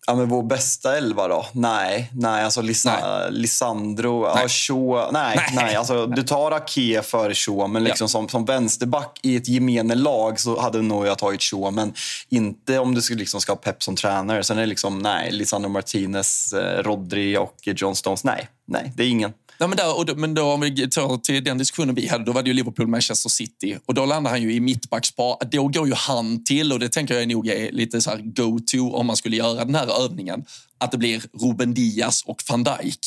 Ja, 0.07 0.15
men 0.15 0.29
vår 0.29 0.43
bästa 0.43 0.97
elva 0.97 1.27
då? 1.27 1.45
Nej, 1.51 2.09
nej 2.13 2.43
alltså 2.43 2.62
Lisa, 2.62 3.27
Lisandro, 3.29 4.21
nej. 4.21 4.41
Ja, 4.43 4.47
Shaw, 4.47 5.12
nej, 5.12 5.36
Nej. 5.36 5.45
nej. 5.55 5.75
Alltså, 5.75 6.05
du 6.07 6.23
tar 6.23 6.51
Ake 6.51 7.01
före 7.03 7.33
Shaw, 7.33 7.67
men 7.67 7.83
liksom 7.83 8.05
Ja. 8.05 8.09
som, 8.09 8.29
som 8.29 8.45
vänsterback 8.45 9.19
i 9.23 9.36
ett 9.36 9.47
gemene 9.47 9.95
lag 9.95 10.39
så 10.39 10.59
hade 10.62 10.81
nog 10.81 11.07
jag 11.07 11.17
tagit 11.17 11.41
Shaw, 11.41 11.71
men 11.71 11.93
inte 12.29 12.79
om 12.79 12.95
du 12.95 13.01
skulle 13.01 13.19
liksom 13.19 13.41
ska 13.41 13.51
ha 13.51 13.57
Pep 13.57 13.83
som 13.83 13.95
tränare. 13.95 14.43
Sen 14.43 14.57
är 14.57 14.62
det 14.62 14.67
liksom, 14.67 14.99
nej, 14.99 15.31
Lisandro 15.31 15.69
Martinez, 15.69 16.53
eh, 16.53 16.83
Rodri 16.83 17.38
och 17.38 17.55
John 17.63 17.95
Stones, 17.95 18.23
nej, 18.23 18.47
nej, 18.67 18.91
det 18.95 19.03
är 19.03 19.07
ingen. 19.07 19.33
Ja, 19.63 19.67
men, 19.67 19.78
där, 19.78 19.97
och 19.97 20.06
då, 20.06 20.15
men 20.15 20.34
då 20.34 20.43
om 20.43 20.62
vi 20.62 20.89
tar 20.89 21.17
till 21.17 21.43
den 21.43 21.58
diskussionen 21.58 21.95
vi 21.95 22.08
hade, 22.08 22.23
då 22.23 22.32
var 22.32 22.43
det 22.43 22.47
ju 22.47 22.54
Liverpool, 22.54 22.88
Manchester 22.88 23.30
City. 23.30 23.78
Och 23.86 23.93
då 23.93 24.06
landar 24.06 24.32
han 24.32 24.41
ju 24.41 24.54
i 24.54 24.60
mittbackspar. 24.60 25.38
Då 25.52 25.67
går 25.67 25.88
ju 25.88 25.93
han 25.93 26.43
till, 26.43 26.73
och 26.73 26.80
det 26.80 26.89
tänker 26.89 27.15
jag 27.15 27.28
nog 27.28 27.47
är 27.47 27.71
lite 27.71 28.02
så 28.02 28.12
go-to 28.23 28.93
om 28.93 29.06
man 29.06 29.15
skulle 29.15 29.36
göra 29.36 29.65
den 29.65 29.76
här 29.76 30.04
övningen, 30.06 30.45
att 30.78 30.91
det 30.91 30.97
blir 30.97 31.23
Ruben 31.41 31.73
Diaz 31.73 32.23
och 32.26 32.43
van 32.49 32.63
Dijk. 32.63 32.99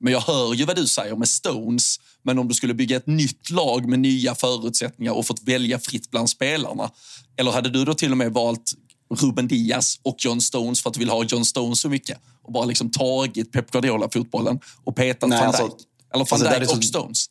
Men 0.00 0.12
jag 0.12 0.20
hör 0.20 0.54
ju 0.54 0.64
vad 0.64 0.76
du 0.76 0.86
säger 0.86 1.16
med 1.16 1.28
Stones. 1.28 2.00
Men 2.22 2.38
om 2.38 2.48
du 2.48 2.54
skulle 2.54 2.74
bygga 2.74 2.96
ett 2.96 3.06
nytt 3.06 3.50
lag 3.50 3.88
med 3.88 3.98
nya 3.98 4.34
förutsättningar 4.34 5.12
och 5.12 5.26
fått 5.26 5.42
välja 5.42 5.78
fritt 5.78 6.10
bland 6.10 6.30
spelarna. 6.30 6.90
Eller 7.36 7.50
hade 7.50 7.70
du 7.70 7.84
då 7.84 7.94
till 7.94 8.10
och 8.10 8.18
med 8.18 8.32
valt 8.32 8.72
Ruben 9.14 9.48
Diaz 9.48 10.00
och 10.02 10.16
John 10.18 10.40
Stones 10.40 10.82
för 10.82 10.90
att 10.90 10.94
du 10.94 11.00
vill 11.00 11.10
ha 11.10 11.24
John 11.24 11.44
Stones 11.44 11.80
så 11.80 11.88
mycket? 11.88 12.18
Och 12.42 12.52
bara 12.52 12.64
liksom 12.64 12.90
tagit 12.90 13.52
Pep 13.52 13.70
Guardiola-fotbollen 13.70 14.60
och 14.84 14.96
petat 14.96 15.28
Nej, 15.28 15.38
van 15.38 15.48
alltså- 15.48 15.66
Dijk? 15.66 15.74
Eller 16.14 16.24
van 16.24 16.28
alltså, 16.30 16.36
det 16.36 16.44
där 16.44 16.60
Dijk 16.60 16.62
är 16.62 16.72
så- 16.72 16.76
och 16.78 16.84
Stones? 16.84 17.30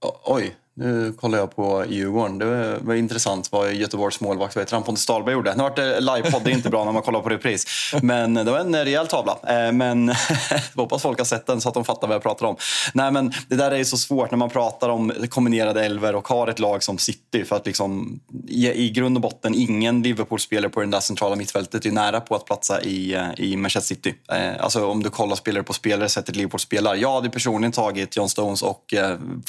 O- 0.00 0.20
Oj, 0.24 0.56
nu 0.78 1.12
kollar 1.20 1.38
jag 1.38 1.56
på 1.56 1.84
Djurgården. 1.88 2.38
Det 2.38 2.78
var, 2.80 2.94
intressant 2.94 3.52
vad 3.52 3.74
Göteborgs 3.74 4.20
målvakt, 4.20 4.56
vad 4.56 4.62
heter 4.62 4.74
han, 4.74 4.82
Pontus 4.82 5.06
Dahlberg 5.06 5.32
gjorde. 5.32 5.54
Nu 5.54 5.62
vart 5.62 5.76
det 5.76 6.00
livepodd, 6.00 6.42
det 6.44 6.50
är 6.50 6.54
inte 6.54 6.70
bra 6.70 6.84
när 6.84 6.92
man 6.92 7.02
kollar 7.02 7.20
på 7.20 7.28
repris. 7.28 7.66
Men 8.02 8.34
det 8.34 8.44
var 8.44 8.58
en 8.58 8.84
rejäl 8.84 9.06
tavla. 9.06 9.38
Eh, 9.48 9.72
men 9.72 10.08
jag 10.50 10.82
hoppas 10.82 11.02
folk 11.02 11.18
har 11.18 11.24
sett 11.24 11.46
den 11.46 11.60
så 11.60 11.68
att 11.68 11.74
de 11.74 11.84
fattar 11.84 12.08
vad 12.08 12.14
jag 12.14 12.22
pratar 12.22 12.46
om. 12.46 12.56
Nej, 12.94 13.10
men 13.10 13.32
det 13.48 13.56
där 13.56 13.70
är 13.70 13.76
ju 13.76 13.84
så 13.84 13.96
svårt 13.96 14.30
när 14.30 14.38
man 14.38 14.50
pratar 14.50 14.88
om 14.88 15.12
kombinerade 15.28 15.84
elver 15.84 16.14
och 16.14 16.28
har 16.28 16.48
ett 16.48 16.58
lag 16.58 16.82
som 16.82 16.98
City. 16.98 17.44
För 17.44 17.56
att 17.56 17.66
liksom, 17.66 18.20
i, 18.48 18.90
grund 18.90 19.16
och 19.16 19.22
botten, 19.22 19.54
ingen 19.54 20.02
Liverpool-spelare 20.02 20.70
på 20.70 20.80
det 20.80 20.86
där 20.86 21.00
centrala 21.00 21.36
mittfältet 21.36 21.86
är 21.86 21.90
nära 21.90 22.20
på 22.20 22.34
att 22.34 22.44
platsa 22.44 22.82
i, 22.82 23.14
eh, 23.14 23.28
i 23.36 23.56
Manchester 23.56 23.94
City. 23.94 24.14
Eh, 24.32 24.64
alltså 24.64 24.86
om 24.86 25.02
du 25.02 25.10
kollar 25.10 25.36
spelare 25.36 25.62
på 25.62 25.72
spelare, 25.72 26.08
sättet 26.08 26.36
Liverpool 26.36 26.60
spelar. 26.60 26.94
Jag 26.94 27.12
hade 27.12 27.30
personligen 27.30 27.72
tagit 27.72 28.16
John 28.16 28.28
Stones 28.28 28.62
och 28.62 28.94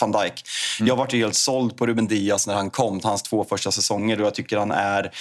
van 0.01 0.11
Dijk. 0.11 0.43
Jag 0.79 0.95
varit 0.95 1.13
helt 1.19 1.35
såld 1.35 1.77
på 1.77 1.87
Ruben 1.87 2.07
Diaz 2.07 2.47
när 2.47 2.53
han 2.53 2.69
kom, 2.69 2.99
hans 3.03 3.23
två 3.23 3.43
första 3.43 3.71
säsonger. 3.71 4.19
Och 4.19 4.25
jag 4.25 4.35
tycker 4.35 4.57
han 4.57 4.71
är, 4.71 5.11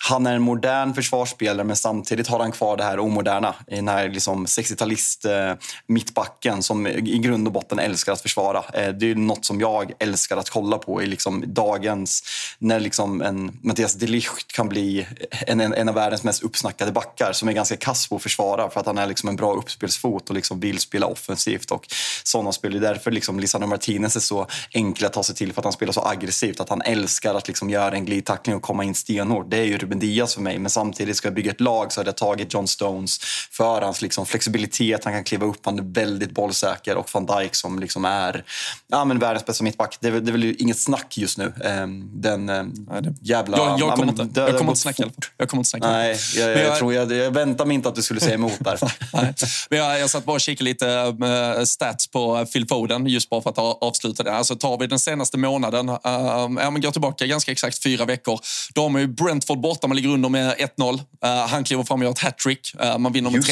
han 0.00 0.26
är 0.26 0.34
en 0.34 0.42
modern 0.42 0.94
försvarsspelare 0.94 1.64
men 1.64 1.76
samtidigt 1.76 2.28
har 2.28 2.40
han 2.40 2.52
kvar 2.52 2.76
det 2.76 2.84
här 2.84 2.98
omoderna. 2.98 3.54
I 3.66 3.74
den 3.74 3.88
här 3.88 4.08
liksom 4.08 4.46
60-talist 4.46 5.24
eh, 5.24 5.56
mittbacken 5.86 6.62
som 6.62 6.86
i 6.86 7.18
grund 7.18 7.46
och 7.46 7.52
botten 7.52 7.78
älskar 7.78 8.12
att 8.12 8.20
försvara. 8.20 8.64
Eh, 8.74 8.88
det 8.88 9.10
är 9.10 9.14
något 9.14 9.44
som 9.44 9.60
jag 9.60 9.92
älskar 9.98 10.36
att 10.36 10.50
kolla 10.50 10.78
på 10.78 11.02
i 11.02 11.06
liksom 11.06 11.44
dagens... 11.46 12.22
När 12.58 12.80
liksom 12.80 13.22
en 13.22 13.58
Mattias 13.62 13.94
Delicht 13.94 14.52
kan 14.52 14.68
bli 14.68 15.06
en, 15.30 15.60
en, 15.60 15.74
en 15.74 15.88
av 15.88 15.94
världens 15.94 16.24
mest 16.24 16.42
uppsnackade 16.42 16.92
backar 16.92 17.32
som 17.32 17.48
är 17.48 17.52
ganska 17.52 17.76
kass 17.76 18.08
på 18.08 18.16
att 18.16 18.22
försvara 18.22 18.70
för 18.70 18.80
att 18.80 18.86
han 18.86 18.98
är 18.98 19.06
liksom 19.06 19.28
en 19.28 19.36
bra 19.36 19.54
uppspelsfot 19.54 20.28
och 20.28 20.34
liksom 20.34 20.60
vill 20.60 20.78
spela 20.78 21.06
offensivt. 21.06 21.70
Och 21.70 21.86
sådana 22.24 22.52
spel. 22.52 22.72
Det 22.72 22.78
är 22.78 22.94
därför 22.94 23.10
liksom 23.10 23.40
Lisandro 23.40 23.68
Martinez 23.68 24.16
är 24.16 24.20
så 24.20 24.46
enkel 24.70 25.06
att 25.06 25.12
ta 25.12 25.22
sig 25.22 25.34
till 25.34 25.52
för 25.52 25.60
att 25.60 25.64
han 25.64 25.72
spelar 25.72 25.92
så 25.92 26.04
aggressivt. 26.04 26.60
Att 26.60 26.68
han 26.68 26.82
älskar 26.82 27.34
att 27.34 27.48
liksom 27.48 27.70
göra 27.70 27.94
en 27.94 28.04
glidtackling 28.04 28.56
och 28.56 28.62
komma 28.62 28.84
in 28.84 28.94
stenhårt. 28.94 29.50
Det 29.50 29.58
är 29.58 29.64
ju 29.64 29.78
Ruben 29.86 29.98
Diaz 29.98 30.34
för 30.34 30.40
mig. 30.40 30.58
Men 30.58 30.70
samtidigt 30.70 31.16
ska 31.16 31.28
jag 31.28 31.34
bygga 31.34 31.50
ett 31.50 31.60
lag 31.60 31.92
så 31.92 32.00
hade 32.00 32.08
jag 32.08 32.16
tagit 32.16 32.54
John 32.54 32.68
Stones 32.68 33.18
för 33.50 33.82
hans 33.82 34.02
liksom 34.02 34.26
flexibilitet. 34.26 35.04
Han 35.04 35.12
kan 35.12 35.24
kliva 35.24 35.46
upp, 35.46 35.60
han 35.64 35.78
är 35.78 35.82
väldigt 35.82 36.30
bollsäker. 36.30 36.96
Och 36.96 37.08
van 37.12 37.26
Dijk 37.26 37.54
som 37.54 37.78
liksom 37.78 38.04
är 38.04 38.44
ja, 38.88 39.04
men 39.04 39.18
världens 39.18 39.46
bästa 39.46 39.64
mittback. 39.64 39.98
Det 40.00 40.08
är, 40.08 40.12
det 40.12 40.30
är 40.30 40.32
väl 40.32 40.56
inget 40.58 40.78
snack 40.78 41.18
just 41.18 41.38
nu. 41.38 41.52
Ehm, 41.64 42.10
Den 42.12 42.48
eh, 42.48 42.64
det- 43.00 43.14
jävla... 43.20 43.56
Jag, 43.56 43.80
jag 43.80 43.80
ja, 43.80 43.96
kommer 43.96 44.22
inte, 44.22 44.40
jag 44.40 44.58
kommer 44.58 44.70
inte 44.70 44.80
snacka. 44.80 45.02
i 45.02 45.04
alla 45.04 45.12
fall. 45.12 45.24
Jag 45.36 45.48
kommer 45.48 45.60
inte 45.60 45.70
snacka. 45.70 45.90
Nej, 45.90 46.16
jag, 46.36 46.46
Men 46.46 46.64
jag, 46.64 46.78
tror 46.78 46.94
jag, 46.94 47.12
jag 47.12 47.30
väntar 47.30 47.64
mig 47.64 47.74
inte 47.74 47.88
att 47.88 47.94
du 47.94 48.02
skulle 48.02 48.20
säga 48.20 48.34
emot 48.34 48.58
där. 48.58 48.78
Nej. 49.12 49.34
Men 49.70 49.78
jag, 49.78 50.00
jag 50.00 50.10
satt 50.10 50.24
bara 50.24 50.34
och 50.34 50.40
kikade 50.40 50.64
lite 50.64 51.14
med 51.18 51.68
stats 51.68 52.06
på 52.06 52.46
Phil 52.52 52.68
Foden, 52.68 53.06
just 53.06 53.30
bara 53.30 53.42
för 53.42 53.50
att 53.50 53.58
avsluta 53.58 54.22
det. 54.22 54.32
Alltså 54.32 54.56
tar 54.56 54.78
vi 54.78 54.86
den 54.86 54.98
senaste 54.98 55.38
månaden, 55.38 55.88
uh, 55.88 55.96
ja, 56.02 56.48
men 56.48 56.80
går 56.80 56.90
tillbaka 56.90 57.26
ganska 57.26 57.52
exakt 57.52 57.82
fyra 57.82 58.04
veckor. 58.04 58.40
Då 58.74 58.82
har 58.82 58.88
man 58.88 59.00
ju 59.00 59.06
Brentford 59.06 59.58
borta, 59.76 59.86
man 59.86 59.96
ligger 59.96 60.08
under 60.08 60.28
med 60.28 60.54
1-0. 60.78 60.94
Uh, 60.94 61.00
han 61.48 61.64
kliver 61.64 61.84
fram 61.84 61.98
och 62.00 62.04
gör 62.04 62.12
ett 62.12 62.18
hattrick. 62.18 62.74
Uh, 62.82 62.98
man 62.98 63.12
vinner 63.12 63.30
med 63.30 63.36
Just 63.36 63.50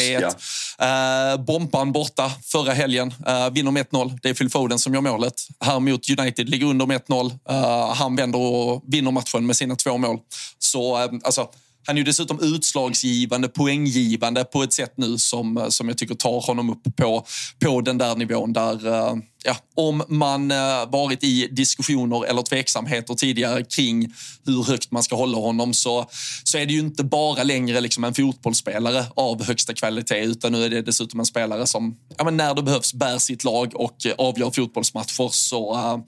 3-1. 0.79 1.37
Uh, 1.37 1.45
Bompan 1.45 1.93
borta 1.93 2.33
förra 2.43 2.73
helgen, 2.73 3.15
vinner 3.53 3.71
med 3.71 3.87
1-0. 3.87 4.19
Det 4.23 4.29
är 4.29 4.35
Phil 4.35 4.51
Foden 4.51 4.79
som 4.79 4.95
gör 4.95 5.01
målet. 5.01 5.35
Här 5.61 5.81
mot 5.81 6.11
United, 6.19 6.49
ligger 6.49 6.67
under 6.67 6.87
med 6.87 7.01
1-0. 7.01 7.31
Uh, 7.51 7.95
han 7.95 8.17
vänder 8.17 8.39
och 8.39 8.85
vinner 8.87 9.11
matchen 9.11 9.47
med 9.47 9.57
sina 9.57 9.77
två 9.77 9.99
mål. 9.99 10.19
Så 10.59 10.97
alltså, 10.97 11.49
han 11.87 11.97
är 11.97 11.99
ju 11.99 12.05
dessutom 12.05 12.39
utslagsgivande, 12.41 13.49
poänggivande 13.49 14.45
på 14.45 14.63
ett 14.63 14.73
sätt 14.73 14.93
nu 14.97 15.19
som, 15.19 15.67
som 15.69 15.89
jag 15.89 15.99
tycker 15.99 16.15
tar 16.15 16.47
honom 16.47 16.71
upp 16.71 16.97
på, 16.97 17.27
på 17.59 17.81
den 17.81 17.99
där 17.99 18.17
nivån 18.17 18.53
där, 18.53 18.87
eh, 18.87 19.15
ja, 19.45 19.57
om 19.75 20.03
man 20.09 20.51
eh, 20.51 20.91
varit 20.91 21.25
i 21.25 21.49
diskussioner 21.51 22.25
eller 22.25 22.43
tveksamheter 22.43 23.15
tidigare 23.15 23.65
kring 23.65 24.15
hur 24.47 24.65
högt 24.65 24.91
man 24.91 25.03
ska 25.03 25.17
hålla 25.17 25.39
honom 25.39 25.75
så, 25.75 26.07
så 26.45 26.59
är 26.59 26.67
det 26.67 26.73
ju 26.73 26.81
inte 26.81 27.05
bara 27.05 27.43
längre 27.43 27.81
liksom 27.81 28.05
en 28.05 28.15
fotbollsspelare 28.15 29.05
av 29.17 29.45
högsta 29.45 29.75
kvalitet 29.75 30.25
utan 30.25 30.53
nu 30.53 30.65
är 30.65 30.71
det 30.71 30.83
dessutom 30.83 31.21
en 31.21 31.27
spelare 31.27 31.67
som 31.67 31.97
ja, 32.19 32.25
men 32.25 32.37
när 32.37 32.55
det 32.55 32.63
behövs 32.63 32.95
bär 32.95 33.19
sitt 33.19 33.45
lag 33.45 33.73
och 33.75 34.07
eh, 34.07 34.13
avgör 34.19 34.51
fotbollsmatcher. 34.51 35.29
Så 35.29 35.75
uh, 35.75 35.99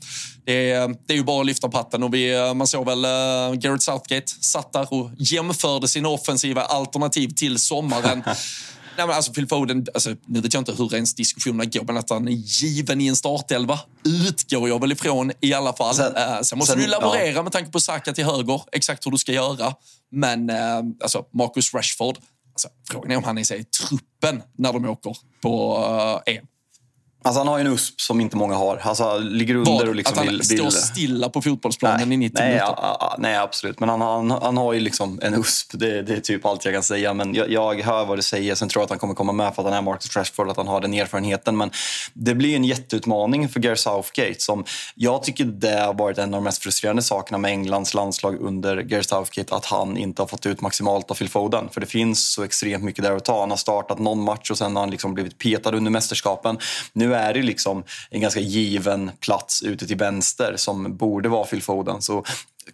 det, 0.44 0.70
är, 0.70 0.88
det 1.06 1.12
är 1.12 1.16
ju 1.16 1.24
bara 1.24 1.40
att 1.40 1.46
lyfta 1.46 1.68
på 1.68 1.76
hatten 1.76 2.02
och 2.02 2.14
vi, 2.14 2.54
man 2.54 2.66
såg 2.66 2.86
väl 2.86 3.04
uh, 3.04 3.54
Garrett 3.54 3.82
Southgate 3.82 4.32
satt 4.40 4.72
där 4.72 4.92
och 4.92 5.10
jämförde 5.18 5.88
sina 5.88 6.08
offensiva 6.08 6.62
alternativ 6.62 7.28
till 7.28 7.58
sommaren. 7.58 8.22
Nej, 8.96 9.06
men 9.06 9.16
alltså 9.16 9.32
Phil 9.32 9.48
Foden, 9.48 9.86
alltså, 9.94 10.14
nu 10.26 10.40
vet 10.40 10.54
jag 10.54 10.60
inte 10.60 10.72
hur 10.72 10.94
ens 10.94 11.14
diskussionerna 11.14 11.64
går, 11.64 11.84
men 11.84 11.96
att 11.96 12.10
han 12.10 12.28
är 12.28 12.32
given 12.32 13.00
i 13.00 13.06
en 13.06 13.16
startelva 13.16 13.80
utgår 14.04 14.68
jag 14.68 14.80
väl 14.80 14.92
ifrån 14.92 15.32
i 15.40 15.54
alla 15.54 15.72
fall. 15.72 15.94
Sen, 15.94 16.16
uh, 16.16 16.40
sen 16.42 16.58
måste 16.58 16.72
sen, 16.72 16.82
du 16.82 16.88
laborera 16.88 17.32
ja. 17.32 17.42
med 17.42 17.52
tanke 17.52 17.70
på 17.70 17.80
Saka 17.80 18.12
till 18.12 18.24
höger, 18.24 18.62
exakt 18.72 19.06
hur 19.06 19.10
du 19.10 19.18
ska 19.18 19.32
göra. 19.32 19.74
Men 20.10 20.50
uh, 20.50 20.56
alltså, 21.02 21.24
Marcus 21.32 21.74
Rashford, 21.74 22.18
alltså, 22.52 22.68
frågan 22.90 23.10
är 23.10 23.16
om 23.16 23.24
han 23.24 23.38
är 23.38 23.52
i 23.52 23.64
truppen 23.64 24.42
när 24.58 24.72
de 24.72 24.84
åker 24.84 25.16
på 25.42 25.78
uh, 26.26 26.34
EM. 26.34 26.46
Alltså 27.26 27.40
han 27.40 27.48
har 27.48 27.58
en 27.58 27.66
USP 27.66 28.00
som 28.00 28.20
inte 28.20 28.36
många 28.36 28.54
har. 28.54 28.76
Alltså 28.76 29.18
ligger 29.18 29.54
under 29.54 29.72
Var, 29.72 29.88
och 29.88 29.94
liksom 29.94 30.18
att 30.18 30.24
han 30.24 30.34
vill, 30.34 30.44
står 30.44 30.70
stilla 30.70 31.28
på 31.28 31.42
fotbollsplanen 31.42 32.08
nej, 32.08 32.14
i 32.14 32.16
90 32.16 32.38
nej, 32.38 32.48
minuter? 32.48 32.74
Ja, 32.78 33.16
nej, 33.18 33.36
absolut. 33.36 33.80
Men 33.80 33.88
han, 33.88 34.00
han, 34.00 34.30
han 34.30 34.56
har 34.56 34.72
ju 34.72 34.80
liksom 34.80 35.20
en 35.22 35.34
USP. 35.34 35.70
Det, 35.72 36.02
det 36.02 36.14
är 36.14 36.20
typ 36.20 36.46
allt 36.46 36.64
jag 36.64 36.74
kan 36.74 36.82
säga. 36.82 37.14
Men 37.14 37.34
jag, 37.34 37.50
jag 37.50 37.82
hör 37.82 38.04
vad 38.04 38.18
du 38.18 38.22
säger. 38.22 38.54
Sen 38.54 38.68
tror 38.68 38.80
jag 38.80 38.84
att 38.84 38.90
han 38.90 38.98
kommer 38.98 39.14
komma 39.14 39.32
med 39.32 39.54
för 39.54 39.62
att 39.62 39.68
han 39.68 39.78
är 39.78 39.82
Marcus 39.82 40.16
Rashford, 40.16 40.48
att 40.48 40.56
han 40.56 40.68
har 40.68 40.80
den 40.80 40.94
erfarenheten. 40.94 41.56
Men 41.56 41.70
det 42.12 42.34
blir 42.34 42.56
en 42.56 42.64
jätteutmaning 42.64 43.48
för 43.48 43.60
Gareth 43.60 43.82
Southgate. 43.82 44.40
Som 44.40 44.64
jag 44.94 45.22
tycker 45.22 45.44
det 45.44 45.80
har 45.80 45.94
varit 45.94 46.18
en 46.18 46.34
av 46.34 46.40
de 46.40 46.44
mest 46.44 46.62
frustrerande 46.62 47.02
sakerna 47.02 47.38
med 47.38 47.50
Englands 47.50 47.94
landslag 47.94 48.40
under 48.40 48.76
Gareth 48.76 49.08
Southgate. 49.08 49.54
Att 49.54 49.66
han 49.66 49.96
inte 49.96 50.22
har 50.22 50.26
fått 50.26 50.46
ut 50.46 50.60
maximalt 50.60 51.10
av 51.10 51.14
Phil 51.14 51.28
Foden. 51.28 51.68
För 51.70 51.80
det 51.80 51.86
finns 51.86 52.32
så 52.32 52.44
extremt 52.44 52.84
mycket 52.84 53.04
där 53.04 53.16
att 53.16 53.24
ta. 53.24 53.40
Han 53.40 53.50
har 53.50 53.56
startat 53.56 53.98
någon 53.98 54.22
match 54.22 54.50
och 54.50 54.58
sen 54.58 54.76
har 54.76 54.82
han 54.82 54.90
liksom 54.90 55.14
blivit 55.14 55.38
petad 55.38 55.76
under 55.76 55.90
mästerskapen. 55.90 56.58
Nu 56.92 57.15
är 57.16 57.34
det 57.34 57.42
liksom 57.42 57.84
en 58.10 58.20
ganska 58.20 58.40
given 58.40 59.10
plats 59.20 59.62
ute 59.62 59.86
till 59.86 59.96
vänster 59.96 60.54
som 60.56 60.96
borde 60.96 61.28
vara 61.28 61.44
Phil 61.44 61.62
Foden. 61.62 62.02
Så 62.02 62.24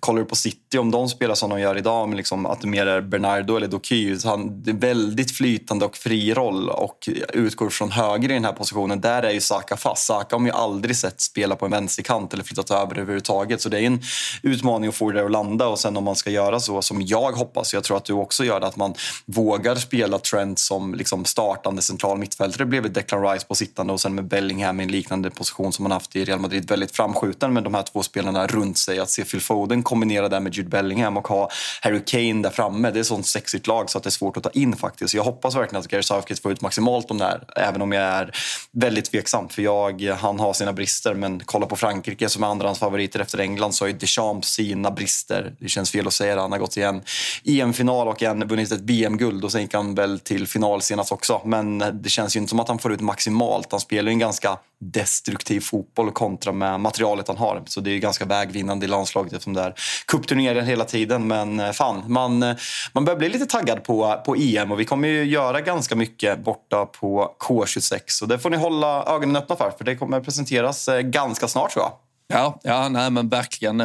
kollar 0.01 0.21
du 0.21 0.25
på 0.25 0.37
City, 0.37 0.79
om 0.79 0.91
de 0.91 1.09
spelar 1.09 1.35
som 1.35 1.51
de 1.51 1.61
gör 1.61 1.79
idag, 1.79 2.09
med 2.09 2.17
liksom 2.17 2.47
att 2.47 2.61
det 2.61 2.67
mer 2.67 2.87
är 2.87 3.01
Bernardo 3.01 3.57
eller 3.57 3.69
Doky, 3.69 4.19
så 4.19 4.29
han, 4.29 4.63
det 4.63 4.71
är 4.71 4.75
väldigt 4.75 5.37
flytande 5.37 5.85
och 5.85 5.97
fri 5.97 6.35
roll 6.35 6.69
och 6.69 7.09
utgår 7.33 7.71
från 7.71 7.91
höger 7.91 8.31
i 8.31 8.35
den 8.35 8.45
här 8.45 8.53
positionen. 8.53 9.01
Där 9.01 9.23
är 9.23 9.31
ju 9.31 9.41
Saka 9.41 9.77
fast. 9.77 10.07
Saka 10.07 10.35
har 10.35 10.41
man 10.41 10.47
ju 10.47 10.53
aldrig 10.53 10.97
sett 10.97 11.21
spela 11.21 11.57
på 11.57 11.65
en 11.65 11.71
vänsterkant 11.71 12.35
eller 12.35 12.45
flyttat 12.45 12.71
över 12.71 12.99
överhuvudtaget. 12.99 13.61
Så 13.61 13.69
det 13.69 13.81
är 13.81 13.83
en 13.83 14.03
utmaning 14.43 14.89
att 14.89 14.95
få 14.95 15.11
det 15.11 15.25
att 15.25 15.31
landa 15.31 15.67
och 15.67 15.79
sen 15.79 15.97
om 15.97 16.05
man 16.05 16.17
ska 16.17 16.31
göra 16.31 16.61
så 16.61 16.83
som 16.83 17.03
jag 17.03 17.33
hoppas, 17.33 17.75
jag 17.75 17.85
tror 17.85 17.97
att 17.97 18.05
du 18.05 18.13
också 18.13 18.45
gör 18.45 18.61
det, 18.61 18.67
att 18.67 18.77
man 18.77 18.95
vågar 19.27 19.75
spela 19.75 20.19
Trent 20.19 20.59
som 20.59 20.95
liksom 20.95 21.25
startande 21.25 21.83
central 21.83 22.19
mittfältare. 22.19 22.65
Det 22.65 22.67
blev 22.67 22.93
Declan 22.93 23.29
Rice 23.29 23.47
på 23.47 23.55
sittande 23.55 23.93
och 23.93 24.01
sen 24.01 24.15
med 24.15 24.25
Bellingham 24.25 24.81
i 24.81 24.83
en 24.85 24.91
liknande 24.91 25.31
position 25.31 25.73
som 25.73 25.83
man 25.83 25.93
haft 25.93 26.17
i 26.17 26.25
Real 26.25 26.41
Madrid. 26.41 26.69
Väldigt 26.69 26.97
framskjuten 26.97 27.53
med 27.53 27.65
de 27.65 27.75
här 27.75 27.83
två 27.83 28.03
spelarna 28.03 28.47
runt 28.47 28.79
sig. 28.79 28.99
Att 28.99 29.11
se 29.11 29.25
Phil 29.25 29.41
Foden 29.41 29.82
kombinera 29.83 30.29
det 30.29 30.41
med 30.41 30.55
Jude 30.55 30.69
Bellingham 30.69 31.17
och 31.17 31.29
ha 31.29 31.51
Harry 31.81 32.01
Kane 32.07 32.43
där 32.43 32.51
framme. 32.51 32.91
Det 32.91 32.99
är 32.99 33.01
ett 33.01 33.07
sånt 33.07 33.27
sexigt 33.27 33.67
lag 33.67 33.91
så 33.91 33.99
att 33.99 34.05
det 34.05 34.09
är 34.09 34.11
svårt 34.11 34.37
att 34.37 34.43
ta 34.43 34.51
in 34.51 34.77
faktiskt. 34.77 35.15
Jag 35.15 35.25
hoppas 35.25 35.57
verkligen 35.57 35.81
att 35.81 35.89
Gary 35.89 36.03
Southgate 36.03 36.43
får 36.43 36.53
ut 36.53 36.61
maximalt 36.61 37.11
om 37.11 37.19
det 37.19 37.25
här, 37.25 37.45
även 37.57 37.83
om 37.83 37.93
jag 37.93 38.03
är 38.03 38.37
väldigt 38.73 39.05
tveksam. 39.05 39.49
För 39.49 39.63
jag, 39.63 40.03
han 40.03 40.41
har 40.41 40.53
sina 40.53 40.73
brister, 40.73 41.15
men 41.15 41.43
kolla 41.45 41.67
på 41.67 41.77
Frankrike 41.77 42.29
som 42.29 42.43
är 42.43 42.47
andrahandsfavoriter 42.47 43.21
efter 43.21 43.39
England 43.39 43.73
så 43.73 43.85
har 43.85 43.89
ju 43.89 43.95
Deschamps 43.95 44.49
sina 44.49 44.91
brister. 44.91 45.55
Det 45.59 45.69
känns 45.69 45.91
fel 45.91 46.07
att 46.07 46.13
säga 46.13 46.35
det. 46.35 46.41
Han 46.41 46.53
har 46.53 46.59
gått 46.59 46.71
till 46.71 46.83
en 46.83 47.03
EM-final 47.45 48.09
och 48.09 48.23
en, 48.23 48.49
vunnit 48.49 48.73
ett 48.73 48.81
BM-guld 48.81 49.45
och 49.45 49.53
sen 49.53 49.63
gick 49.63 49.75
han 49.75 49.95
väl 49.95 50.19
till 50.19 50.47
final 50.47 50.83
senast 50.83 51.13
också. 51.13 51.41
Men 51.45 51.79
det 51.79 52.09
känns 52.09 52.37
ju 52.37 52.41
inte 52.41 52.51
som 52.51 52.61
att 52.61 52.69
han 52.69 52.79
får 52.79 52.93
ut 52.93 53.01
maximalt. 53.01 53.69
Han 53.71 53.81
spelar 53.81 54.11
ju 54.11 54.13
en 54.13 54.19
ganska 54.19 54.59
destruktiv 54.79 55.61
fotboll 55.61 56.11
kontra 56.11 56.53
med 56.53 56.81
materialet 56.81 57.29
han 57.29 57.37
har. 57.37 57.63
Så 57.67 57.81
det 57.81 57.91
är 57.91 57.99
ganska 57.99 58.25
vägvinnande 58.25 58.87
i 58.87 58.89
landslaget 58.89 59.33
eftersom 59.33 59.55
det 59.55 59.63
är 59.63 59.72
cupturneringar 60.07 60.63
hela 60.63 60.85
tiden. 60.85 61.27
Men 61.27 61.61
eh, 61.61 61.73
fan, 61.73 62.05
man, 62.07 62.43
eh, 62.43 62.57
man 62.93 63.05
börjar 63.05 63.19
bli 63.19 63.29
lite 63.29 63.47
taggad 63.47 63.85
på, 63.85 64.23
på 64.27 64.37
EM 64.37 64.73
och 64.73 64.81
vi 64.81 64.85
kommer 64.85 65.09
ju 65.09 65.25
göra 65.25 65.61
ganska 65.61 65.97
mycket 65.97 66.45
borta 66.45 66.87
på 66.87 67.35
K26. 67.41 68.23
Och 68.23 68.29
det 68.29 68.39
får 68.39 68.51
ni 68.51 68.57
hålla 68.57 69.05
ögonen 69.05 69.37
öppna 69.37 69.57
för, 69.57 69.73
för 69.79 69.85
det 69.85 69.97
kommer 69.97 70.21
presenteras 70.21 70.89
eh, 70.89 71.01
ganska 71.01 71.49
snart 71.49 71.73
tror 71.73 71.85
jag. 71.85 71.93
Ja, 72.39 72.61
ja 72.63 72.89
nej, 72.89 73.11
men 73.11 73.29
verkligen. 73.29 73.79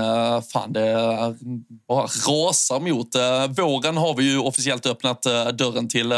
Fan, 0.53 0.73
det 0.73 0.93
bara 1.87 2.03
rasar 2.03 2.79
mot. 2.79 3.15
Våren 3.57 3.97
har 3.97 4.15
vi 4.15 4.31
ju 4.31 4.39
officiellt 4.39 4.85
öppnat 4.85 5.21
dörren 5.53 5.87
till 5.87 6.13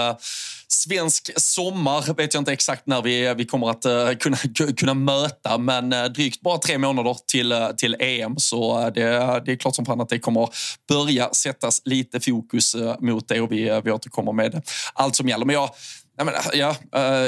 svensk 0.72 1.32
sommar 1.36 2.14
vet 2.14 2.34
jag 2.34 2.42
inte 2.42 2.54
exakt 2.54 2.88
när 2.88 3.02
vi, 3.02 3.34
vi 3.34 3.46
kommer 3.46 3.70
att 3.70 3.86
uh, 3.86 4.18
kunna, 4.20 4.38
kunna 4.78 4.94
möta, 4.94 5.58
men 5.58 5.94
uh, 5.94 6.06
drygt 6.06 6.42
bara 6.42 6.58
tre 6.58 6.78
månader 6.78 7.18
till, 7.28 7.52
uh, 7.52 7.70
till 7.70 7.96
EM. 8.00 8.38
Så 8.38 8.90
det, 8.90 9.02
det 9.46 9.52
är 9.52 9.56
klart 9.56 9.76
som 9.76 9.86
fan 9.86 10.02
att 10.02 10.10
det 10.10 10.20
kommer 10.20 10.50
börja 10.90 11.30
sättas 11.34 11.82
lite 11.86 12.20
fokus 12.20 12.76
mot 13.00 13.28
det 13.28 13.42
och 13.42 13.52
vi, 13.52 13.82
vi 13.84 13.92
återkommer 13.92 14.32
med 14.32 14.62
allt 14.94 15.16
som 15.16 15.30
gäller. 15.30 15.46
Men 15.46 15.54
jag, 15.54 15.70
jag, 16.18 16.26
menar, 16.26 16.42
ja, 16.54 16.76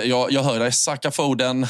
jag, 0.03 0.31
jag 0.31 0.43
hör 0.43 0.59
dig. 0.59 0.71
Saka 0.71 1.11
Foden, 1.11 1.67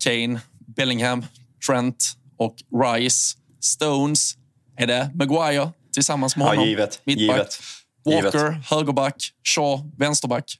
Kane, 0.00 0.40
Bellingham, 0.76 1.26
Trent 1.66 2.12
och 2.38 2.54
Rice. 2.84 3.36
Stones. 3.60 4.34
Är 4.76 4.86
det 4.86 5.10
Maguire 5.14 5.70
tillsammans 5.92 6.36
med 6.36 6.46
honom? 6.46 6.64
Ja, 6.64 6.68
givet. 6.68 7.00
givet. 7.04 7.60
Walker, 8.04 8.48
givet. 8.48 8.66
högerback. 8.70 9.30
Shaw, 9.48 9.90
vänsterback. 9.98 10.56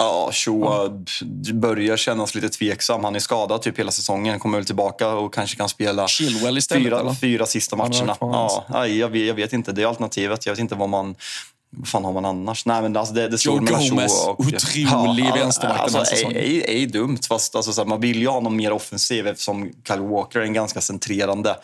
Ja, 0.00 0.30
Shoa 0.32 1.04
börjar 1.52 1.96
kännas 1.96 2.34
lite 2.34 2.48
tveksam. 2.48 3.04
Han 3.04 3.16
är 3.16 3.20
skadad 3.20 3.62
typ 3.62 3.78
hela 3.78 3.90
säsongen. 3.90 4.38
Kommer 4.38 4.58
väl 4.58 4.66
tillbaka 4.66 5.08
och 5.08 5.34
kanske 5.34 5.56
kan 5.56 5.68
spela 5.68 6.08
Chilwell 6.08 6.58
istället, 6.58 6.84
fyra, 6.84 7.00
eller? 7.00 7.14
fyra 7.14 7.46
sista 7.46 7.76
matcherna. 7.76 8.16
Ja, 8.20 8.86
jag, 8.86 9.08
vet, 9.08 9.26
jag 9.26 9.34
vet 9.34 9.52
inte. 9.52 9.72
Det 9.72 9.82
är 9.82 9.86
alternativet. 9.86 10.46
Jag 10.46 10.52
vet 10.52 10.60
inte 10.60 10.74
vad 10.74 10.88
man... 10.88 11.14
Vad 11.76 11.88
fan 11.88 12.04
har 12.04 12.12
man 12.12 12.24
annars? 12.24 12.66
Nej, 12.66 12.82
men 12.82 12.96
alltså 12.96 13.14
det, 13.14 13.28
det 13.28 13.44
Joe 13.44 13.58
Gomez, 13.58 14.26
och, 14.26 14.40
otrolig 14.40 15.24
ja, 15.24 15.34
vänsterback 15.34 15.80
alltså, 15.80 16.16
är, 16.16 16.36
är, 16.36 16.70
är 16.70 16.86
dumt. 16.86 17.18
Fast 17.28 17.56
alltså, 17.56 17.72
så 17.72 17.80
här, 17.80 17.88
man 17.88 18.00
vill 18.00 18.20
ju 18.20 18.28
ha 18.28 18.40
någon 18.40 18.56
mer 18.56 18.72
offensiv 18.72 19.26
eftersom 19.26 19.70
Kyle 19.88 20.00
Walker 20.00 20.40
är 20.40 20.44
en 20.44 20.52
ganska 20.52 20.80
centrerande. 20.80 21.56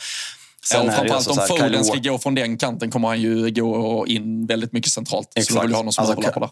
Sen 0.64 0.86
ja, 0.86 0.92
framförallt 0.92 1.28
alltså, 1.28 1.30
om 1.54 1.58
Foden 1.58 1.84
ska 1.84 1.98
gå 1.98 2.18
från 2.18 2.34
den 2.34 2.58
kanten 2.58 2.90
kommer 2.90 3.08
han 3.08 3.20
ju 3.20 3.50
gå 3.50 4.04
in 4.06 4.46
väldigt 4.46 4.72
mycket 4.72 4.92
centralt. 4.92 5.28
Exakt. 5.34 5.54
Så 5.54 5.66
vill 5.66 5.74
ha 5.74 5.82
någon 5.82 5.92
som 5.92 6.02
alltså, 6.02 6.12
överlappar 6.12 6.40
där. 6.40 6.50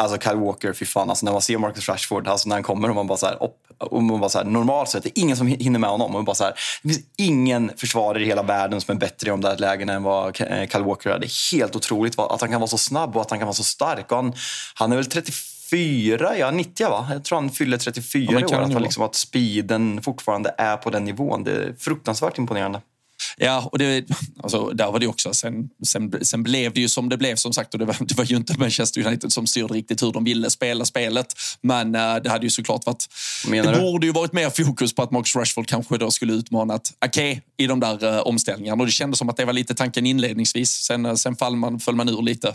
Alltså 0.00 0.18
Kyle 0.18 0.36
Walker, 0.36 0.72
fy 0.72 0.84
fan. 0.84 1.10
Alltså 1.10 1.24
när 1.24 1.32
man 1.32 1.42
ser 1.42 1.58
Marcus 1.58 1.88
Rashford, 1.88 2.28
alltså 2.28 2.48
när 2.48 2.56
han 2.56 2.62
kommer 2.62 2.88
och 2.88 2.94
man 2.94 3.06
bara 3.06 3.18
så 3.18 3.26
här, 3.26 3.42
upp, 3.42 3.56
och 3.78 4.02
man 4.02 4.20
bara 4.20 4.30
så 4.30 4.38
här, 4.38 4.44
normalt 4.44 4.88
sett, 4.88 5.02
det 5.02 5.18
är 5.18 5.22
ingen 5.22 5.36
som 5.36 5.46
hinner 5.46 5.78
med 5.78 5.90
honom. 5.90 6.16
Och 6.16 6.24
bara 6.24 6.34
så 6.34 6.44
här, 6.44 6.54
det 6.82 6.88
finns 6.88 7.06
ingen 7.16 7.72
försvarare 7.76 8.22
i 8.22 8.26
hela 8.26 8.42
världen 8.42 8.80
som 8.80 8.96
är 8.96 9.00
bättre 9.00 9.28
i 9.28 9.30
de 9.30 9.40
där 9.40 9.56
lägena 9.56 9.92
än 9.92 10.02
vad 10.02 10.36
Kyle 10.36 10.84
Walker 10.84 11.10
är. 11.10 11.18
Det 11.18 11.26
är 11.26 11.56
helt 11.56 11.76
otroligt 11.76 12.18
att 12.18 12.40
han 12.40 12.50
kan 12.50 12.60
vara 12.60 12.68
så 12.68 12.78
snabb 12.78 13.16
och 13.16 13.22
att 13.22 13.30
han 13.30 13.38
kan 13.38 13.46
vara 13.46 13.54
så 13.54 13.64
stark. 13.64 14.12
Och 14.12 14.16
han, 14.16 14.32
han 14.74 14.92
är 14.92 14.96
väl 14.96 15.06
34, 15.06 16.36
ja 16.36 16.50
90 16.50 16.88
va? 16.88 17.08
Jag 17.12 17.24
tror 17.24 17.40
han 17.40 17.50
fyller 17.50 17.78
34 17.78 18.26
ja, 18.32 18.40
i 18.40 18.44
år. 18.44 18.54
Att, 18.54 18.72
han 18.72 18.82
liksom, 18.82 19.02
att 19.02 19.14
speeden 19.14 20.02
fortfarande 20.02 20.54
är 20.58 20.76
på 20.76 20.90
den 20.90 21.04
nivån. 21.04 21.44
Det 21.44 21.52
är 21.52 21.74
fruktansvärt 21.78 22.38
imponerande. 22.38 22.80
Ja, 23.36 23.68
och 23.72 23.78
det, 23.78 24.04
alltså, 24.42 24.70
där 24.70 24.92
var 24.92 24.98
det 24.98 25.06
också. 25.06 25.34
Sen, 25.34 25.68
sen, 25.86 26.24
sen 26.24 26.42
blev 26.42 26.72
det 26.74 26.80
ju 26.80 26.88
som 26.88 27.08
det 27.08 27.16
blev 27.16 27.36
som 27.36 27.52
sagt. 27.52 27.74
Och 27.74 27.78
det 27.78 27.84
var, 27.84 27.96
det 28.00 28.18
var 28.18 28.24
ju 28.24 28.36
inte 28.36 28.58
Manchester 28.58 29.06
United 29.06 29.32
som 29.32 29.46
styrde 29.46 29.74
riktigt 29.74 30.02
hur 30.02 30.12
de 30.12 30.24
ville 30.24 30.50
spela 30.50 30.84
spelet. 30.84 31.26
Men 31.62 31.94
uh, 31.94 32.16
det 32.16 32.30
hade 32.30 32.46
ju 32.46 32.50
såklart 32.50 32.86
varit... 32.86 33.06
Menar 33.48 33.72
det 33.72 33.78
du? 33.78 33.84
borde 33.84 34.06
ju 34.06 34.12
varit 34.12 34.32
mer 34.32 34.64
fokus 34.64 34.94
på 34.94 35.02
att 35.02 35.10
Marcus 35.10 35.36
Rashford 35.36 35.66
kanske 35.66 35.98
då 35.98 36.10
skulle 36.10 36.32
utmanat 36.32 36.92
Ake 36.98 37.40
i 37.60 37.66
de 37.66 37.80
där 37.80 38.04
uh, 38.04 38.26
omställningarna. 38.26 38.82
Och 38.82 38.86
det 38.86 38.92
kändes 38.92 39.18
som 39.18 39.28
att 39.28 39.36
det 39.36 39.44
var 39.44 39.52
lite 39.52 39.74
tanken 39.74 40.06
inledningsvis. 40.06 40.70
Sen, 40.70 41.06
uh, 41.06 41.14
sen 41.14 41.36
fall 41.36 41.56
man, 41.56 41.80
föll 41.80 41.94
man 41.94 42.08
ur 42.08 42.22
lite 42.22 42.54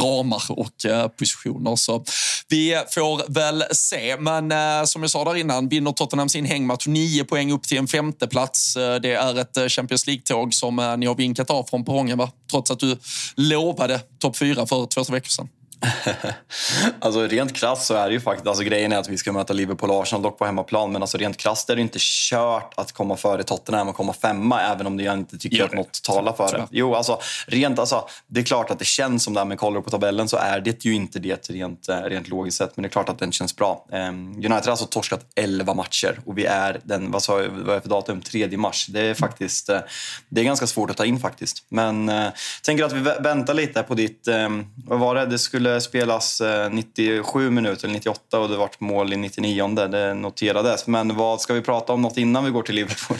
ramar 0.00 0.42
och 0.48 0.72
uh, 0.88 1.08
positioner. 1.08 1.76
Så 1.76 2.04
vi 2.48 2.82
får 2.94 3.32
väl 3.32 3.64
se. 3.70 4.16
Men 4.16 4.52
uh, 4.52 4.84
som 4.84 5.02
jag 5.02 5.10
sa 5.10 5.24
där 5.24 5.36
innan, 5.36 5.68
vinner 5.68 5.92
Tottenham 5.92 6.28
sin 6.28 6.44
hängmatch. 6.44 6.86
Nio 6.86 7.24
poäng 7.24 7.52
upp 7.52 7.62
till 7.62 7.78
en 7.78 7.88
femteplats. 7.88 8.76
Uh, 8.76 8.94
det 8.94 9.12
är 9.12 9.38
ett 9.38 9.72
Champions 9.72 10.06
League-tåg 10.06 10.54
som 10.54 10.96
ni 10.98 11.06
har 11.06 11.14
vinkat 11.14 11.50
av 11.50 11.64
från 11.64 11.84
perrongen, 11.84 12.18
va? 12.18 12.30
trots 12.50 12.70
att 12.70 12.78
du 12.78 12.98
lovade 13.36 14.00
topp 14.18 14.36
fyra 14.36 14.66
för 14.66 14.86
två, 14.86 15.04
tre 15.04 15.14
veckor 15.14 15.28
sedan. 15.28 15.48
alltså 17.00 17.26
rent 17.26 17.56
krasst 17.56 17.86
så 17.86 17.94
är 17.94 18.06
det 18.06 18.12
ju 18.12 18.20
faktiskt, 18.20 18.46
alltså 18.46 18.64
grejen 18.64 18.92
är 18.92 18.98
att 18.98 19.08
vi 19.08 19.18
ska 19.18 19.32
möta 19.32 19.52
Liverpool 19.52 19.90
och 19.90 20.02
Arsenal 20.02 20.22
dock 20.22 20.38
på 20.38 20.44
hemmaplan, 20.44 20.92
men 20.92 21.02
alltså 21.02 21.18
rent 21.18 21.36
krasst 21.36 21.70
är 21.70 21.76
det 21.76 21.82
inte 21.82 21.98
kört 22.00 22.72
att 22.76 22.92
komma 22.92 23.16
före 23.16 23.42
Tottenham 23.42 23.88
och 23.88 23.96
komma 23.96 24.12
femma, 24.12 24.60
även 24.60 24.86
om 24.86 25.00
jag 25.00 25.14
inte 25.14 25.38
tycker 25.38 25.64
att 25.64 25.72
något 25.72 26.02
talar 26.02 26.32
för 26.32 26.58
det. 26.58 26.66
Jo, 26.70 26.94
alltså 26.94 27.20
rent, 27.46 27.78
alltså 27.78 28.08
det 28.26 28.40
är 28.40 28.44
klart 28.44 28.70
att 28.70 28.78
det 28.78 28.84
känns 28.84 29.24
som 29.24 29.34
det, 29.34 29.44
men 29.44 29.56
kollar 29.56 29.80
på 29.80 29.90
tabellen 29.90 30.28
så 30.28 30.36
är 30.36 30.60
det 30.60 30.84
ju 30.84 30.94
inte 30.94 31.18
det 31.18 31.50
rent, 31.50 31.88
eh, 31.88 31.96
rent 31.96 32.28
logiskt 32.28 32.56
sett, 32.56 32.76
men 32.76 32.82
det 32.82 32.88
är 32.88 32.90
klart 32.90 33.08
att 33.08 33.18
den 33.18 33.32
känns 33.32 33.56
bra. 33.56 33.86
Um, 33.92 34.32
United 34.36 34.50
har 34.50 34.70
alltså 34.70 34.86
torskat 34.86 35.26
11 35.34 35.74
matcher 35.74 36.20
och 36.26 36.38
vi 36.38 36.44
är 36.44 36.80
den, 36.84 37.10
vad 37.10 37.22
sa 37.22 37.42
jag, 37.42 37.48
vad 37.48 37.76
är 37.76 37.80
för 37.80 37.88
datum? 37.88 38.20
3 38.20 38.56
mars. 38.56 38.86
Det 38.86 39.00
är 39.00 39.14
faktiskt, 39.14 39.68
eh, 39.68 39.80
det 40.28 40.40
är 40.40 40.44
ganska 40.44 40.66
svårt 40.66 40.90
att 40.90 40.96
ta 40.96 41.04
in 41.04 41.20
faktiskt. 41.20 41.64
Men 41.68 42.08
uh, 42.08 42.28
tänker 42.62 42.84
att 42.84 42.92
vi 42.92 43.00
väntar 43.00 43.54
lite 43.54 43.82
på 43.82 43.94
ditt, 43.94 44.28
um, 44.28 44.66
vad 44.76 44.98
var 44.98 45.14
det, 45.14 45.26
det 45.26 45.38
skulle 45.38 45.73
spelas 45.80 46.42
97 46.70 47.50
minuter, 47.50 47.84
eller 47.84 47.94
98 47.94 48.38
och 48.38 48.48
det 48.48 48.56
vart 48.56 48.80
mål 48.80 49.12
i 49.12 49.16
99. 49.16 49.68
Det 49.68 50.14
noterades. 50.14 50.86
Men 50.86 51.16
vad 51.16 51.40
ska 51.40 51.54
vi 51.54 51.60
prata 51.60 51.92
om 51.92 52.02
något 52.02 52.16
innan 52.16 52.44
vi 52.44 52.50
går 52.50 52.62
till 52.62 52.74
Liverpool? 52.74 53.16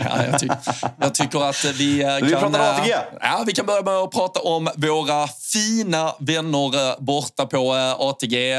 Ja, 0.00 0.24
jag, 0.30 0.38
tycker, 0.40 0.58
jag 1.00 1.14
tycker 1.14 1.48
att 1.48 1.64
vi 1.64 2.00
kan... 2.00 2.26
Vi 2.26 2.34
pratar 2.34 2.80
ATG. 2.80 2.94
Ja, 3.20 3.44
vi 3.46 3.52
kan 3.52 3.66
börja 3.66 3.82
med 3.82 3.94
att 3.94 4.10
prata 4.10 4.40
om 4.40 4.70
våra 4.76 5.28
fina 5.28 6.14
vänner 6.18 7.00
borta 7.00 7.46
på 7.46 7.72
ATG. 7.98 8.54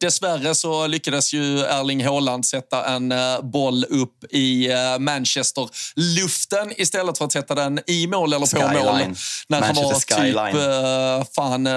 Dessvärre 0.00 0.54
så 0.54 0.86
lyckades 0.86 1.32
ju 1.32 1.58
Erling 1.58 2.06
Haaland 2.06 2.46
sätta 2.46 2.84
en 2.84 3.14
boll 3.42 3.84
upp 3.84 4.24
i 4.30 4.68
Manchester-luften 4.98 6.72
istället 6.76 7.18
för 7.18 7.24
att 7.24 7.32
sätta 7.32 7.54
den 7.54 7.80
i 7.86 8.06
mål 8.06 8.32
eller 8.32 8.46
på 8.46 8.68
Skyline. 8.68 8.84
mål. 8.84 9.16
När 9.48 9.60
han 9.60 9.74
var 9.74 10.16
Skyline. 10.16 10.52
typ 10.52 11.34
fan, 11.34 11.68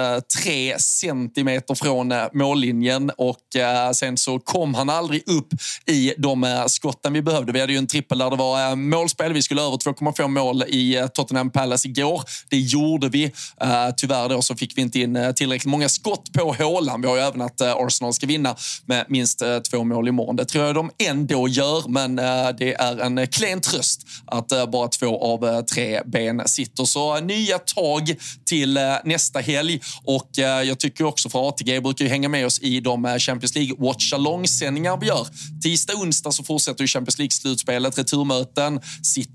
tre 0.42 0.73
centimeter 0.78 1.74
från 1.74 2.12
eh, 2.12 2.24
mållinjen 2.32 3.10
och 3.16 3.56
eh, 3.56 3.90
sen 3.90 4.16
så 4.16 4.38
kom 4.38 4.74
han 4.74 4.90
aldrig 4.90 5.28
upp 5.28 5.48
i 5.86 6.14
de 6.18 6.44
eh, 6.44 6.66
skotten 6.66 7.12
vi 7.12 7.22
behövde. 7.22 7.52
Vi 7.52 7.60
hade 7.60 7.72
ju 7.72 7.78
en 7.78 7.86
trippel 7.86 8.18
där 8.18 8.30
det 8.30 8.36
var 8.36 8.76
målspel. 8.76 9.32
Vi 9.32 9.42
skulle 9.42 9.62
över 9.62 9.76
2,5 9.76 10.28
mål 10.28 10.62
i 10.62 11.08
Tottenham 11.14 11.50
Palace 11.50 11.88
igår. 11.88 12.22
Det 12.48 12.58
gjorde 12.58 13.08
vi. 13.08 13.32
Tyvärr 13.96 14.28
då 14.28 14.42
så 14.42 14.56
fick 14.56 14.78
vi 14.78 14.82
inte 14.82 15.00
in 15.00 15.32
tillräckligt 15.36 15.70
många 15.70 15.88
skott 15.88 16.32
på 16.32 16.52
hålan. 16.52 17.00
Vi 17.00 17.08
har 17.08 17.16
ju 17.16 17.22
även 17.22 17.40
att 17.40 17.60
Arsenal 17.60 18.12
ska 18.12 18.26
vinna 18.26 18.56
med 18.86 19.04
minst 19.08 19.42
två 19.70 19.84
mål 19.84 20.08
imorgon. 20.08 20.36
Det 20.36 20.44
tror 20.44 20.64
jag 20.64 20.74
de 20.74 20.90
ändå 20.98 21.48
gör, 21.48 21.88
men 21.88 22.16
det 22.58 22.74
är 22.74 23.00
en 23.00 23.26
klen 23.26 23.60
tröst 23.60 24.06
att 24.26 24.70
bara 24.72 24.88
två 24.88 25.24
av 25.24 25.62
tre 25.62 26.00
ben 26.06 26.48
sitter. 26.48 26.84
Så 26.84 27.20
nya 27.20 27.58
tag 27.58 28.14
till 28.44 28.78
nästa 29.04 29.38
helg 29.38 29.80
och 30.04 30.30
jag 30.64 30.78
tycker 30.80 31.04
också 31.04 31.28
för 31.28 31.48
ATG 31.48 31.80
brukar 31.80 32.04
ju 32.04 32.08
hänga 32.08 32.28
med 32.28 32.46
oss 32.46 32.58
i 32.58 32.80
de 32.80 33.18
Champions 33.18 33.54
League 33.54 33.76
watch 33.78 34.12
along-sändningar 34.12 34.96
vi 34.96 35.06
gör. 35.06 35.26
Tisdag, 35.62 35.94
onsdag 35.94 36.32
så 36.32 36.44
fortsätter 36.44 36.80
ju 36.80 36.88
Champions 36.88 37.18
League-slutspelet, 37.18 37.98
returmöten. 37.98 38.80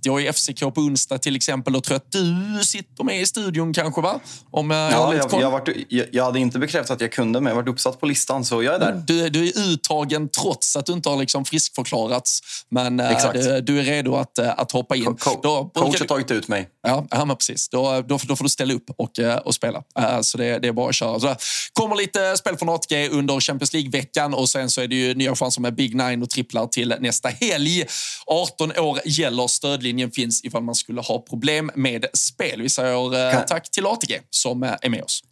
Jag 0.03 0.21
i 0.21 0.33
FCK 0.33 0.59
på 0.59 0.81
onsdag 0.81 1.17
till 1.17 1.35
exempel 1.35 1.75
och 1.75 1.83
tror 1.83 1.97
att 1.97 2.11
du 2.11 2.59
sitter 2.63 3.03
med 3.03 3.21
i 3.21 3.25
studion 3.25 3.73
kanske, 3.73 4.01
va? 4.01 4.19
Om 4.51 4.71
jag, 4.71 4.91
ja, 4.91 5.15
jag, 5.15 5.41
jag, 5.41 5.51
varit, 5.51 5.85
jag, 5.89 6.05
jag, 6.11 6.23
hade 6.23 6.39
inte 6.39 6.59
bekräftat 6.59 6.95
att 6.95 7.01
jag 7.01 7.11
kunde, 7.11 7.41
men 7.41 7.51
jag 7.51 7.55
varit 7.55 7.69
uppsatt 7.69 7.99
på 7.99 8.05
listan, 8.05 8.45
så 8.45 8.63
jag 8.63 8.75
är 8.75 8.79
där. 8.79 9.03
Du, 9.07 9.29
du 9.29 9.47
är 9.47 9.59
uttagen 9.59 10.29
trots 10.29 10.75
att 10.75 10.85
du 10.85 10.93
inte 10.93 11.09
har 11.09 11.17
liksom 11.17 11.45
friskförklarats, 11.45 12.41
men 12.69 12.99
Exakt. 12.99 13.39
Du, 13.63 13.79
är 13.79 13.83
redo 13.83 14.15
att, 14.15 14.39
att 14.39 14.71
hoppa 14.71 14.95
in. 14.95 15.05
Co 15.05 15.15
co 15.15 15.69
coach 15.69 15.99
har 15.99 16.07
tagit 16.07 16.31
ut 16.31 16.47
mig. 16.47 16.69
Ja, 16.81 17.07
ja 17.11 17.35
precis. 17.35 17.69
Då, 17.69 18.03
då, 18.07 18.19
då 18.23 18.35
får 18.35 18.43
du 18.43 18.49
ställa 18.49 18.73
upp 18.73 18.89
och, 18.97 19.19
och 19.45 19.55
spela. 19.55 19.83
Så 20.21 20.37
det, 20.37 20.59
det 20.59 20.67
är 20.67 20.71
bara 20.71 20.89
att 20.89 20.95
köra. 20.95 21.18
Så 21.19 21.35
kommer 21.73 21.95
lite 21.95 22.37
spel 22.37 22.57
från 22.57 22.69
ATG 22.69 23.09
under 23.09 23.39
Champions 23.39 23.73
League-veckan 23.73 24.33
och 24.33 24.49
sen 24.49 24.69
så 24.69 24.81
är 24.81 24.87
det 24.87 24.95
ju 24.95 25.13
nya 25.13 25.35
chanser 25.35 25.61
med 25.61 25.75
Big 25.75 25.95
Nine 25.95 26.23
och 26.23 26.29
tripplar 26.29 26.67
till 26.67 26.95
nästa 26.99 27.29
helg. 27.29 27.85
18 28.25 28.71
år 28.77 28.99
gäller. 29.05 29.47
Stödlinjen 29.47 30.11
finns 30.11 30.45
ifall 30.45 30.63
man 30.63 30.75
skulle 30.75 31.01
ha 31.01 31.19
problem 31.29 31.71
med 31.75 32.05
spel. 32.13 32.61
Vi 32.61 32.69
säger 32.69 33.33
kan... 33.33 33.45
tack 33.45 33.71
till 33.71 33.85
ATG 33.85 34.19
som 34.29 34.63
är 34.63 34.89
med 34.89 35.03
oss. 35.03 35.23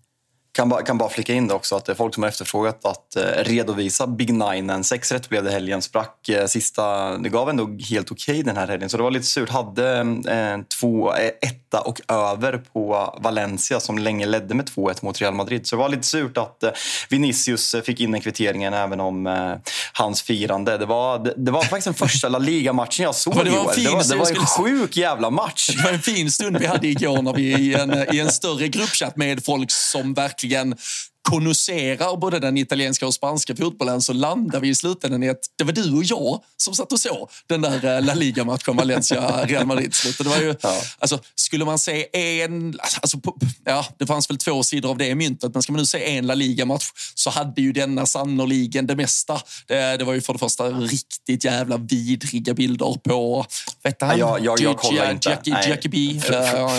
Kan 0.58 0.70
bara, 0.70 0.82
kan 0.82 0.98
bara 0.98 1.10
flika 1.10 1.34
in 1.34 1.48
det 1.48 1.54
också 1.54 1.76
att 1.76 1.86
det 1.86 1.92
är 1.92 1.96
folk 1.96 2.14
som 2.14 2.24
har 2.24 2.30
efterfrågat 2.30 2.86
att 2.86 3.16
eh, 3.16 3.44
redovisa 3.44 4.08
Big 4.08 4.34
Nine. 4.34 4.84
Sex 4.84 5.12
rätt 5.12 5.30
blev 5.30 5.44
det 5.44 5.52
helgen, 5.52 5.82
sprack 5.82 6.30
eh, 6.30 6.46
sista. 6.46 7.18
Det 7.18 7.30
gav 7.30 7.50
ändå 7.50 7.78
helt 7.90 8.12
okej 8.12 8.34
okay 8.34 8.44
den 8.44 8.58
här 8.58 8.68
helgen, 8.68 8.90
så 8.90 8.98
det 8.98 9.04
var 9.04 9.12
lite 9.12 9.26
surt. 9.26 9.50
Hade 9.50 10.00
eh, 10.28 10.58
två, 10.80 11.14
eh, 11.14 11.28
etta 11.28 11.82
och 11.82 12.02
över 12.08 12.58
på 12.58 13.16
Valencia 13.22 13.80
som 13.80 13.98
länge 13.98 14.26
ledde 14.26 14.56
med 14.56 14.70
2-1 14.70 14.98
mot 15.02 15.22
Real 15.22 15.34
Madrid. 15.34 15.68
Så 15.68 15.76
det 15.76 15.80
var 15.80 15.90
lite 15.90 16.04
surt 16.04 16.38
att 16.38 16.64
eh, 16.64 16.72
Vinicius 17.10 17.76
fick 17.84 18.00
in 18.00 18.12
den 18.12 18.22
kvitteringen 18.22 18.74
även 18.74 19.00
om 19.00 19.28
eh, 19.28 19.54
hans 19.94 20.22
firande. 20.22 20.78
Det 20.78 20.86
var, 20.86 21.20
det, 21.20 21.34
det 21.38 21.52
var 21.52 21.62
faktiskt 21.62 21.86
den 21.86 21.94
första 21.94 22.30
La 22.30 22.40
Liga-matchen 22.40 23.04
jag 23.04 23.16
såg 23.16 23.36
det 23.46 23.52
var, 23.52 23.74
fin, 23.74 23.84
det 23.84 23.92
var, 23.92 24.04
det 24.10 24.16
var 24.16 24.30
en 24.30 24.36
sjuk 24.36 24.98
jävla 24.98 25.30
match. 25.30 25.70
Det 25.78 25.84
var 25.84 25.92
en 25.92 26.02
fin 26.02 26.32
stund 26.32 26.58
vi 26.58 26.66
hade 26.66 26.88
igår 26.88 27.22
när 27.22 27.34
vi 27.34 27.44
i 27.44 27.74
en, 27.74 28.16
i 28.16 28.20
en 28.20 28.32
större 28.32 28.68
gruppchatt 28.68 29.16
med 29.16 29.46
folk 29.46 29.72
som 29.72 30.14
verkligen 30.14 30.47
verkligen 30.48 30.76
konnoisserar 31.22 32.18
både 32.18 32.40
den 32.40 32.58
italienska 32.58 33.08
och 33.08 33.14
spanska 33.14 33.56
fotbollen 33.56 34.02
så 34.02 34.14
landar 34.14 34.60
vi 34.60 34.70
i 34.70 34.76
slutändan 34.76 35.24
i 35.24 35.30
att 35.30 35.40
det 35.58 35.64
var 35.64 35.72
du 35.72 35.94
och 35.94 36.04
jag 36.04 36.44
som 36.58 36.74
satt 36.74 36.92
och 36.92 37.00
såg 37.00 37.30
den 37.48 37.62
där 37.62 38.02
La 38.02 38.14
Liga-matchen 38.14 38.76
Valencia-Real 38.76 39.66
Madrid. 39.66 39.94
Det 40.18 40.24
var 40.24 40.38
ju, 40.38 40.56
ja. 40.62 40.82
alltså, 41.00 41.20
skulle 41.36 41.66
man 41.66 41.80
se 41.80 42.08
en... 42.44 42.80
Alltså, 43.02 43.18
ja, 43.66 43.86
det 44.00 44.06
fanns 44.06 44.30
väl 44.30 44.38
två 44.38 44.64
sidor 44.64 44.90
av 44.90 44.98
det 44.98 45.16
myntet, 45.16 45.54
men 45.54 45.64
ska 45.64 45.72
man 45.72 45.80
nu 45.80 45.86
se 45.86 46.18
en 46.18 46.28
La 46.28 46.34
Liga-match 46.34 46.86
så 47.16 47.30
hade 47.30 47.62
ju 47.62 47.72
denna 47.72 48.06
sannoliken 48.06 48.88
det 48.88 48.96
mesta. 48.96 49.42
Det, 49.68 49.98
det 49.98 50.04
var 50.04 50.14
ju 50.14 50.22
för 50.22 50.34
det 50.34 50.40
första 50.40 50.64
riktigt 50.70 51.44
jävla 51.44 51.78
vidriga 51.78 52.54
bilder 52.54 53.00
på... 53.04 53.46
Vet 53.84 54.02
han? 54.02 54.18
Ja, 54.18 54.40
jag, 54.40 54.60
jag 54.60 54.78
kollar 54.78 55.12
inte. 55.12 55.30
Jackie, 55.30 55.70
Jackie 55.70 55.92
B. 55.92 56.22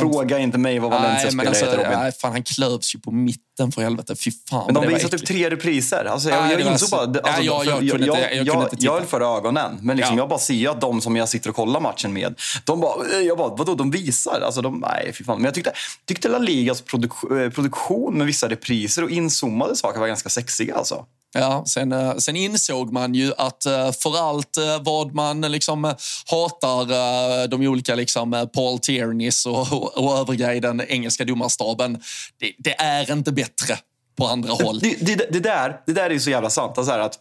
Fråga 0.01 0.39
inte 0.39 0.59
mig 0.59 0.79
vad 0.79 0.91
Valencia 0.91 1.31
spelar 1.31 1.47
alltså, 1.47 1.65
heter, 1.65 1.77
Robin. 1.77 1.99
Nej, 1.99 2.13
fan, 2.13 2.33
han 2.33 2.43
klövs 2.43 2.95
ju 2.95 2.99
på 2.99 3.11
mitten 3.11 3.48
för 3.73 3.83
helvete. 3.83 4.17
Fy 4.17 4.31
fan. 4.51 4.63
Men 4.67 4.75
de 4.75 4.87
visade 4.87 5.19
typ 5.19 5.29
tre 5.29 5.51
repriser. 5.51 6.05
Alltså, 6.05 6.31
jag, 6.31 6.53
jag 6.53 6.61
insåg 6.61 6.91
bara... 6.91 7.21
Alltså, 7.21 7.43
ja, 7.43 7.65
jag, 7.65 7.83
jag, 7.83 7.91
kunde 7.91 8.07
inte, 8.07 8.21
jag, 8.35 8.47
jag, 8.47 8.69
jag 8.79 8.93
höll 8.93 9.05
för 9.05 9.37
ögonen, 9.37 9.79
men 9.83 9.97
liksom, 9.97 10.17
ja. 10.17 10.23
jag 10.23 10.29
bara 10.29 10.39
ser 10.39 10.69
att 10.69 10.81
de 10.81 11.01
som 11.01 11.17
jag 11.17 11.29
sitter 11.29 11.51
och 11.51 11.57
kollar 11.57 11.81
matchen 11.81 12.13
med, 12.13 12.41
de 12.65 12.81
bara, 12.81 13.21
jag 13.23 13.39
bara 13.39 13.49
vadå, 13.49 13.75
de 13.75 13.91
visar? 13.91 14.41
Alltså, 14.41 14.63
de, 14.63 14.79
nej, 14.79 15.13
fy 15.19 15.25
fan. 15.25 15.37
Men 15.37 15.45
jag 15.45 15.55
tyckte, 15.55 15.73
tyckte 16.05 16.29
La 16.29 16.39
Ligas 16.39 16.83
produk, 16.83 17.13
eh, 17.31 17.51
produktion 17.51 18.19
med 18.19 18.27
vissa 18.27 18.49
repriser 18.49 19.05
och 19.05 19.11
inzoomade 19.11 19.77
saker 19.77 20.01
var 20.01 20.07
ganska 20.07 20.29
sexiga. 20.29 20.77
Alltså. 20.77 21.05
Ja, 21.35 21.65
sen, 21.67 21.93
eh, 21.93 22.17
sen 22.17 22.37
insåg 22.37 22.93
man 22.93 23.15
ju 23.15 23.33
att 23.39 23.63
för 24.03 24.19
allt 24.19 24.59
vad 24.81 25.15
man 25.15 25.41
liksom 25.41 25.85
hatar 26.27 27.49
de 27.49 27.67
olika 27.67 27.95
liksom 27.95 28.49
Paul 28.55 28.79
Tierneys 28.79 29.47
och, 29.47 29.73
och, 29.73 29.99
och 29.99 30.19
övriga 30.19 30.55
i 30.55 30.61
den 30.61 30.81
engelska 30.81 31.25
domarstaben, 31.25 32.03
det, 32.41 32.53
det 32.59 32.81
är 32.81 33.13
inte 33.13 33.33
bättre 33.33 33.79
på 34.19 34.27
andra 34.27 34.53
håll. 34.53 34.79
Det, 34.79 34.97
det, 35.01 35.33
det, 35.33 35.41
där, 35.41 35.81
det 35.87 35.93
där 35.93 36.11
är 36.11 36.19
så 36.19 36.31
jävla 36.31 36.51
sant. 36.51 36.79
Alltså 36.79 36.93
att 36.93 37.19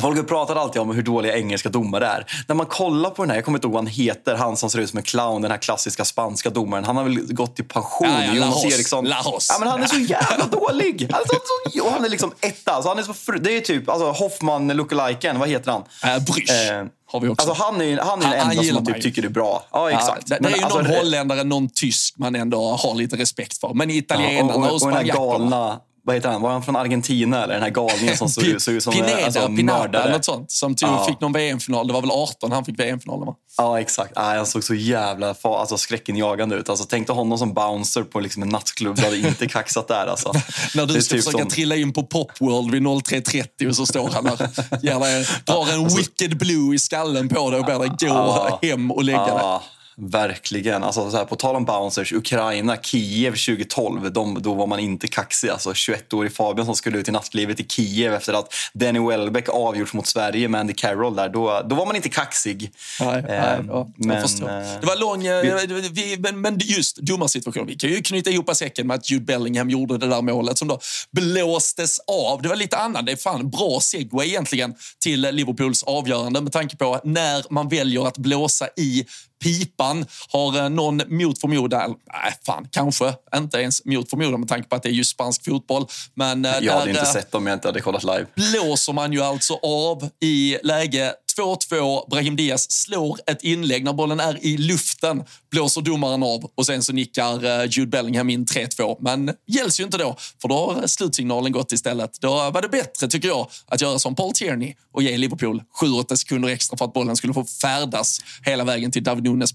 Folk 0.00 0.28
pratar 0.28 0.56
alltid 0.56 0.82
om 0.82 0.90
hur 0.90 1.02
dåliga 1.02 1.36
engelska 1.36 1.68
domare 1.68 2.06
är. 2.06 2.26
När 2.48 2.54
man 2.54 2.66
kollar 2.66 3.10
på 3.10 3.22
den 3.22 3.30
här, 3.30 3.36
jag 3.36 3.44
kommer 3.44 3.58
inte 3.58 3.66
ihåg 3.66 3.72
vad 3.72 3.82
han 3.82 3.92
heter, 3.92 4.34
han 4.34 4.56
som 4.56 4.70
ser 4.70 4.78
ut 4.78 4.90
som 4.90 4.96
en 4.96 5.02
clown, 5.02 5.42
den 5.42 5.50
här 5.50 5.58
klassiska 5.58 6.04
spanska 6.04 6.50
domaren. 6.50 6.84
Han 6.84 6.96
har 6.96 7.04
väl 7.04 7.34
gått 7.34 7.60
i 7.60 7.62
pension. 7.62 8.08
Ja, 8.08 8.24
ja, 8.24 8.34
Jonas 8.34 8.64
Eriksson. 8.64 9.04
Lahos. 9.04 9.46
Ja, 9.50 9.56
men 9.58 9.68
han 9.68 9.82
är 9.82 9.86
så 9.86 9.96
jävla 9.98 10.46
dålig! 10.46 11.10
Alltså, 11.12 11.34
så, 11.74 11.84
och 11.84 11.92
han 11.92 12.04
är 12.04 12.08
liksom 12.08 12.32
etta. 12.40 12.72
Alltså, 12.72 12.88
han 12.88 12.98
är 12.98 13.02
så, 13.02 13.32
det 13.32 13.56
är 13.56 13.60
typ 13.60 13.88
alltså, 13.88 14.10
Hoffman 14.10 14.68
lookaliken, 14.68 15.38
vad 15.38 15.48
heter 15.48 15.70
han? 15.70 15.82
Äh, 16.16 16.24
Brysch. 16.24 16.50
Eh, 16.50 16.86
har 17.06 17.20
vi 17.20 17.28
också. 17.28 17.48
Alltså, 17.48 17.64
han 17.64 17.80
är, 17.80 17.98
han 17.98 18.22
är 18.22 18.30
den 18.30 18.50
enda 18.50 18.62
som 18.62 18.74
man 18.74 18.86
typ 18.86 19.02
tycker 19.02 19.24
är 19.24 19.28
bra. 19.28 19.64
Ja, 19.72 19.90
exakt. 19.90 20.30
Ja, 20.30 20.36
det, 20.40 20.48
det 20.48 20.54
är 20.54 20.58
ju 20.58 20.62
alltså, 20.62 20.78
någon 20.78 20.96
holländare, 20.96 21.44
någon 21.44 21.68
tysk 21.68 22.14
man 22.18 22.34
ändå 22.34 22.76
har 22.76 22.94
lite 22.94 23.16
respekt 23.16 23.60
för. 23.60 23.74
Men 23.74 23.90
italienarna 23.90 24.52
ja, 24.52 24.56
och, 24.56 24.64
och, 24.64 24.82
och, 24.82 24.88
och 24.88 24.92
här 24.92 25.02
galna 25.02 25.80
vad 26.06 26.16
heter 26.16 26.28
han? 26.28 26.42
Var 26.42 26.50
han 26.50 26.62
från 26.62 26.76
Argentina 26.76 27.44
eller 27.44 27.54
den 27.54 27.62
här 27.62 27.70
galningen 27.70 28.16
som 28.16 28.28
såg, 28.28 28.62
såg 28.62 28.74
ut 28.74 28.82
som 28.82 28.92
Pineda, 28.92 29.24
alltså, 29.24 29.46
Pineda, 29.46 30.08
något 30.08 30.24
sånt. 30.24 30.50
Som 30.50 30.74
tog, 30.74 30.88
ja. 30.88 31.04
fick 31.04 31.20
någon 31.20 31.32
VM-final. 31.32 31.86
Det 31.86 31.92
var 31.92 32.00
väl 32.00 32.10
18 32.10 32.52
han 32.52 32.64
fick 32.64 32.78
VM-finalen 32.78 33.26
va? 33.26 33.34
Ja, 33.58 33.80
exakt. 33.80 34.12
Ah, 34.16 34.36
han 34.36 34.46
såg 34.46 34.64
så 34.64 34.74
jävla 34.74 35.34
alltså, 35.42 35.78
skräckinjagande 35.78 36.56
ut. 36.56 36.68
Alltså, 36.68 36.86
tänk 36.88 37.06
dig 37.06 37.16
honom 37.16 37.38
som 37.38 37.54
bouncer 37.54 38.02
på 38.02 38.20
liksom, 38.20 38.42
en 38.42 38.48
nattklubb. 38.48 38.96
Du 38.96 39.02
hade 39.02 39.16
inte 39.16 39.48
kaxat 39.48 39.88
där. 39.88 40.06
Alltså. 40.06 40.32
När 40.74 40.86
du 40.86 41.02
ska 41.02 41.14
typ 41.14 41.24
försöka 41.24 41.42
som... 41.42 41.50
trilla 41.50 41.76
in 41.76 41.92
på 41.92 42.02
Popworld 42.02 42.70
vid 42.70 42.82
03.30 42.82 43.68
och 43.68 43.76
så 43.76 43.86
står 43.86 44.10
han 44.10 44.24
där. 44.24 44.48
Gärna, 44.82 45.26
drar 45.44 45.72
en 45.72 45.84
alltså... 45.84 45.98
wicked 45.98 46.38
blue 46.38 46.74
i 46.74 46.78
skallen 46.78 47.28
på 47.28 47.50
dig 47.50 47.60
och 47.60 47.66
ber 47.66 47.78
dig 47.78 48.08
gå 48.08 48.14
ah, 48.14 48.58
hem 48.62 48.90
och 48.90 49.04
lägga 49.04 49.20
ah. 49.20 49.58
dig. 49.58 49.68
Verkligen. 49.96 50.82
Alltså, 50.82 51.10
så 51.10 51.16
här, 51.16 51.24
på 51.24 51.36
tal 51.36 51.56
om 51.56 51.64
bouncers, 51.64 52.12
Ukraina, 52.12 52.76
Kiev 52.76 53.30
2012, 53.30 54.12
de, 54.12 54.42
då 54.42 54.54
var 54.54 54.66
man 54.66 54.78
inte 54.80 55.06
kaxig. 55.06 55.48
Alltså, 55.48 55.72
21-årig 55.72 56.32
Fabian 56.32 56.66
som 56.66 56.76
skulle 56.76 56.98
ut 56.98 57.08
i 57.08 57.12
nattlivet 57.12 57.60
i 57.60 57.64
Kiev 57.68 58.12
efter 58.12 58.32
att 58.32 58.54
Danny 58.72 59.08
Welbeck 59.08 59.48
avgjorts 59.48 59.92
mot 59.92 60.06
Sverige 60.06 60.48
med 60.48 60.60
Andy 60.60 60.72
Carroll 60.72 61.16
där. 61.16 61.28
Då, 61.28 61.62
då 61.68 61.76
var 61.76 61.86
man 61.86 61.96
inte 61.96 62.08
kaxig. 62.08 62.70
Nej, 63.00 63.22
nej, 63.22 63.38
ehm, 63.38 63.68
ja, 63.68 63.90
men. 63.96 64.16
Eh, 64.16 64.80
det 64.80 64.86
var 64.86 65.00
lång... 65.00 65.22
Vi, 65.22 65.88
vi, 65.88 66.16
men, 66.18 66.40
men 66.40 66.58
just 66.58 66.96
domarsituation. 66.96 67.66
Vi 67.66 67.74
kan 67.74 67.90
ju 67.90 68.02
knyta 68.02 68.30
ihop 68.30 68.56
säcken 68.56 68.86
med 68.86 68.94
att 68.94 69.10
Jude 69.10 69.24
Bellingham 69.24 69.70
gjorde 69.70 69.98
det 69.98 70.06
där 70.06 70.22
målet 70.22 70.58
som 70.58 70.68
då 70.68 70.80
blåstes 71.10 71.98
av. 71.98 72.42
Det 72.42 72.48
var 72.48 72.56
lite 72.56 72.76
annat. 72.76 73.06
Det 73.06 73.12
är 73.12 73.16
fan 73.16 73.50
bra 73.50 73.80
segway 73.80 74.28
egentligen 74.28 74.74
till 75.02 75.20
Liverpools 75.20 75.82
avgörande 75.82 76.40
med 76.40 76.52
tanke 76.52 76.76
på 76.76 77.00
när 77.04 77.44
man 77.50 77.68
väljer 77.68 78.06
att 78.06 78.18
blåsa 78.18 78.68
i 78.76 79.06
pipan. 79.44 80.06
Har 80.28 80.58
eh, 80.58 80.68
någon 80.68 81.02
mot 81.08 81.40
förmodan, 81.40 81.94
nej 82.12 82.34
fan, 82.46 82.68
kanske 82.70 83.14
inte 83.36 83.58
ens 83.58 83.84
mot 83.84 84.10
förmodan 84.10 84.40
med 84.40 84.48
tanke 84.48 84.68
på 84.68 84.76
att 84.76 84.82
det 84.82 84.88
är 84.88 84.92
just 84.92 85.10
spansk 85.10 85.44
fotboll. 85.44 85.86
Men 86.14 86.44
eh, 86.44 86.52
jag 86.60 86.72
hade 86.72 86.90
inte 86.90 87.06
sett 87.06 87.32
dem 87.32 87.42
om 87.42 87.46
jag 87.46 87.56
inte 87.56 87.68
hade 87.68 87.80
kollat 87.80 88.04
live. 88.04 88.26
blåser 88.34 88.92
man 88.92 89.12
ju 89.12 89.20
alltså 89.20 89.54
av 89.62 90.08
i 90.20 90.58
läge 90.62 91.12
2-2. 91.38 92.10
Brahim 92.10 92.36
Diaz 92.36 92.70
slår 92.70 93.18
ett 93.26 93.42
inlägg. 93.44 93.84
När 93.84 93.92
bollen 93.92 94.20
är 94.20 94.44
i 94.44 94.56
luften 94.56 95.24
blåser 95.50 95.80
domaren 95.80 96.22
av 96.22 96.50
och 96.54 96.66
sen 96.66 96.82
så 96.82 96.92
nickar 96.92 97.44
eh, 97.44 97.70
Jude 97.70 97.90
Bellingham 97.90 98.30
in 98.30 98.46
3-2. 98.46 98.96
Men 99.00 99.32
gälls 99.46 99.80
ju 99.80 99.84
inte 99.84 99.98
då, 99.98 100.16
för 100.42 100.48
då 100.48 100.54
har 100.54 100.86
slutsignalen 100.86 101.52
gått 101.52 101.72
istället. 101.72 102.20
Då 102.20 102.28
var 102.28 102.62
det 102.62 102.68
bättre, 102.68 103.08
tycker 103.08 103.28
jag, 103.28 103.48
att 103.66 103.80
göra 103.80 103.98
som 103.98 104.14
Paul 104.14 104.32
Tierney 104.32 104.74
och 104.92 105.02
ge 105.02 105.18
Liverpool 105.18 105.62
7-8 105.80 106.16
sekunder 106.16 106.48
extra 106.48 106.76
för 106.76 106.84
att 106.84 106.92
bollen 106.92 107.16
skulle 107.16 107.34
få 107.34 107.44
färdas 107.44 108.20
hela 108.42 108.64
vägen 108.64 108.90
till 108.90 109.04
David 109.04 109.24
Nunes. 109.24 109.54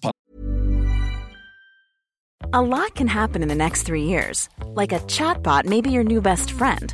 A 2.54 2.62
lot 2.62 2.96
can 2.96 3.08
happen 3.08 3.44
in 3.44 3.50
the 3.50 3.56
next 3.56 3.86
three 3.86 4.04
years. 4.04 4.50
Like 4.76 4.96
a 4.96 5.00
chatbot 5.08 5.66
maybe 5.66 5.90
your 5.90 6.04
new 6.04 6.22
best 6.22 6.52
friend. 6.52 6.94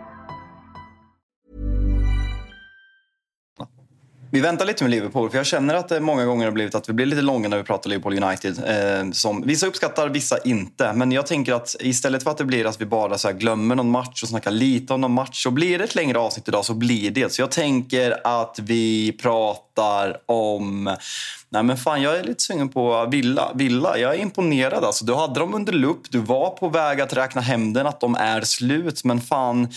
Vi 4.33 4.39
väntar 4.39 4.65
lite 4.65 4.83
med 4.83 4.91
Liverpool, 4.91 5.29
för 5.29 5.37
jag 5.37 5.45
känner 5.45 5.75
att 5.75 5.89
det 5.89 5.99
många 5.99 6.25
gånger 6.25 6.45
har 6.45 6.51
blivit 6.51 6.75
att 6.75 6.89
vi 6.89 6.93
blir 6.93 7.05
lite 7.05 7.21
långa 7.21 7.49
när 7.49 7.57
vi 7.57 7.63
pratar 7.63 7.89
Liverpool 7.89 8.23
United. 8.23 8.63
Eh, 8.67 9.11
som 9.11 9.41
vissa 9.41 9.67
uppskattar, 9.67 10.09
vissa 10.09 10.37
inte. 10.37 10.93
Men 10.93 11.11
jag 11.11 11.27
tänker 11.27 11.53
att 11.53 11.75
istället 11.79 12.23
för 12.23 12.31
att 12.31 12.37
det 12.37 12.45
blir 12.45 12.65
att 12.65 12.81
vi 12.81 12.85
bara 12.85 13.17
så 13.17 13.31
glömmer 13.31 13.75
någon 13.75 13.91
match 13.91 14.23
och 14.23 14.29
snackar 14.29 14.51
lite 14.51 14.93
om 14.93 15.01
någon 15.01 15.13
match, 15.13 15.43
så 15.43 15.51
blir 15.51 15.77
det 15.77 15.83
ett 15.83 15.95
längre 15.95 16.19
avsnitt 16.19 16.47
idag 16.47 16.65
så 16.65 16.73
blir 16.73 17.11
det. 17.11 17.33
Så 17.33 17.41
jag 17.41 17.51
tänker 17.51 18.17
att 18.23 18.59
vi 18.59 19.11
pratar 19.11 20.17
om 20.25 20.95
Nej 21.53 21.63
men 21.63 21.77
fan, 21.77 22.01
jag 22.01 22.17
är 22.17 22.23
lite 22.23 22.43
sugen 22.43 22.69
på 22.69 23.05
Villa. 23.05 23.51
Villa, 23.55 23.97
jag 23.97 24.15
är 24.15 24.19
imponerad. 24.19 24.83
Alltså, 24.83 25.05
du 25.05 25.15
hade 25.15 25.39
dem 25.39 25.53
under 25.53 25.73
lupp, 25.73 26.01
du 26.09 26.19
var 26.19 26.49
på 26.49 26.69
väg 26.69 27.01
att 27.01 27.13
räkna 27.13 27.41
hem 27.41 27.73
den, 27.73 27.87
att 27.87 27.99
de 27.99 28.15
är 28.15 28.41
slut. 28.41 29.03
Men 29.03 29.21
fan, 29.21 29.67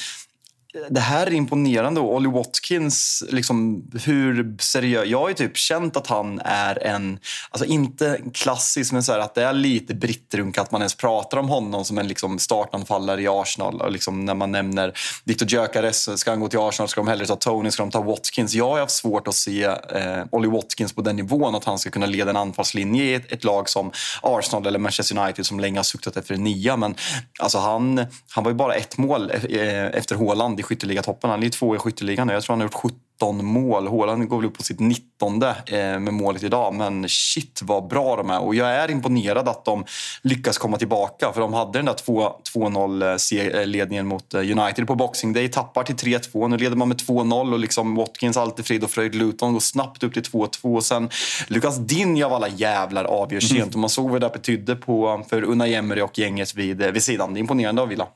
det 0.88 1.00
här 1.00 1.26
är 1.26 1.32
imponerande. 1.32 2.00
Och 2.00 2.14
Ollie 2.14 2.30
Watkins, 2.30 3.24
liksom, 3.28 3.84
hur 4.04 4.56
seriös... 4.58 5.08
Jag 5.08 5.20
har 5.20 5.28
ju 5.28 5.34
typ 5.34 5.56
känt 5.56 5.96
att 5.96 6.06
han 6.06 6.40
är 6.44 6.86
en, 6.86 7.18
alltså 7.50 7.68
inte 7.68 8.20
klassisk, 8.34 8.92
men 8.92 9.02
så 9.02 9.12
här, 9.12 9.18
att 9.18 9.34
det 9.34 9.44
är 9.44 9.52
lite 9.52 9.94
brittrunk 9.94 10.58
att 10.58 10.70
man 10.70 10.80
ens 10.80 10.94
pratar 10.94 11.38
om 11.38 11.48
honom 11.48 11.84
som 11.84 11.98
en 11.98 12.08
liksom, 12.08 12.38
startanfallare 12.38 13.22
i 13.22 13.28
Arsenal. 13.28 13.80
Och 13.80 13.92
liksom, 13.92 14.24
när 14.24 14.34
man 14.34 14.52
nämner 14.52 14.92
Victor 15.24 15.48
Gyökeres, 15.48 16.20
ska 16.20 16.30
han 16.30 16.40
gå 16.40 16.48
till 16.48 16.58
Arsenal 16.58 16.88
ska 16.88 17.00
de 17.00 17.08
hellre 17.08 17.26
ta 17.26 17.36
Tony, 17.36 17.70
ska 17.70 17.82
de 17.82 17.90
ta 17.90 18.02
Watkins? 18.02 18.54
Jag 18.54 18.70
har 18.70 18.78
haft 18.78 18.92
svårt 18.92 19.28
att 19.28 19.34
se 19.34 19.64
eh, 19.64 20.24
Ollie 20.30 20.50
Watkins 20.50 20.92
på 20.92 21.02
den 21.02 21.16
nivån, 21.16 21.54
att 21.54 21.64
han 21.64 21.78
ska 21.78 21.90
kunna 21.90 22.06
leda 22.06 22.30
en 22.30 22.36
anfallslinje 22.36 23.04
i 23.04 23.14
ett, 23.14 23.32
ett, 23.32 23.44
lag 23.44 23.68
som 23.68 23.92
Arsenal 24.22 24.66
eller 24.66 24.78
Manchester 24.78 25.18
United 25.18 25.46
som 25.46 25.60
länge 25.60 25.78
har 25.78 25.84
suktat 25.84 26.16
efter 26.16 26.34
en 26.34 26.44
nia. 26.44 26.76
Men 26.76 26.94
alltså, 27.38 27.58
han, 27.58 28.06
han 28.30 28.44
var 28.44 28.50
ju 28.50 28.56
bara 28.56 28.74
ett 28.74 28.98
mål 28.98 29.30
eh, 29.30 29.86
efter 29.86 30.16
Haaland 30.16 30.63
skytteligatoppen. 30.64 31.30
Han 31.30 31.42
är 31.42 31.48
två 31.48 31.74
i 31.74 31.78
skytteligan 31.78 32.26
nu. 32.26 32.32
Jag 32.32 32.42
tror 32.42 32.52
han 32.52 32.60
har 32.60 32.66
gjort 32.66 32.94
17 33.20 33.44
mål. 33.44 33.88
Haaland 33.88 34.28
går 34.28 34.36
väl 34.36 34.46
upp 34.46 34.56
på 34.56 34.62
sitt 34.62 34.80
19 34.80 35.42
eh, 35.42 35.52
med 35.76 36.14
målet 36.14 36.42
idag. 36.42 36.74
Men 36.74 37.08
shit 37.08 37.60
vad 37.64 37.88
bra 37.88 38.16
de 38.16 38.30
är. 38.30 38.40
Och 38.40 38.54
jag 38.54 38.68
är 38.68 38.90
imponerad 38.90 39.48
att 39.48 39.64
de 39.64 39.84
lyckas 40.22 40.58
komma 40.58 40.76
tillbaka. 40.76 41.32
För 41.32 41.40
de 41.40 41.52
hade 41.52 41.78
den 41.78 41.84
där 41.84 41.94
2-0-ledningen 41.94 44.06
mot 44.06 44.34
eh, 44.34 44.40
United 44.40 44.86
på 44.86 44.94
Boxing 44.94 45.32
Day. 45.32 45.48
Tappar 45.48 45.82
till 45.82 45.96
3-2. 45.96 46.48
Nu 46.48 46.56
leder 46.56 46.76
man 46.76 46.88
med 46.88 46.96
2-0 46.96 47.52
och 47.52 47.58
liksom 47.58 47.94
Watkins, 47.94 48.36
alltid 48.36 48.66
frid 48.66 48.84
och 48.84 48.90
fröjd. 48.90 49.14
Luton 49.14 49.52
går 49.52 49.60
snabbt 49.60 50.02
upp 50.02 50.14
till 50.14 50.22
2-2. 50.22 50.80
Sen 50.80 51.10
Lukas 51.48 51.78
Dinja 51.78 52.26
av 52.26 52.32
alla 52.32 52.48
jävlar 52.48 53.04
avgör 53.04 53.40
sent. 53.40 53.62
Mm. 53.62 53.68
Och 53.68 53.78
man 53.78 53.90
såg 53.90 54.10
vad 54.10 54.20
det 54.20 54.28
betydde 54.28 54.76
på, 54.76 55.24
för 55.28 55.42
Unai 55.42 55.74
Emery 55.74 56.00
och 56.00 56.18
gänget 56.18 56.54
vid, 56.54 56.82
vid 56.82 57.02
sidan. 57.02 57.34
Det 57.34 57.38
är 57.38 57.40
imponerande 57.40 57.82
av 57.82 57.88
Villa. 57.88 58.06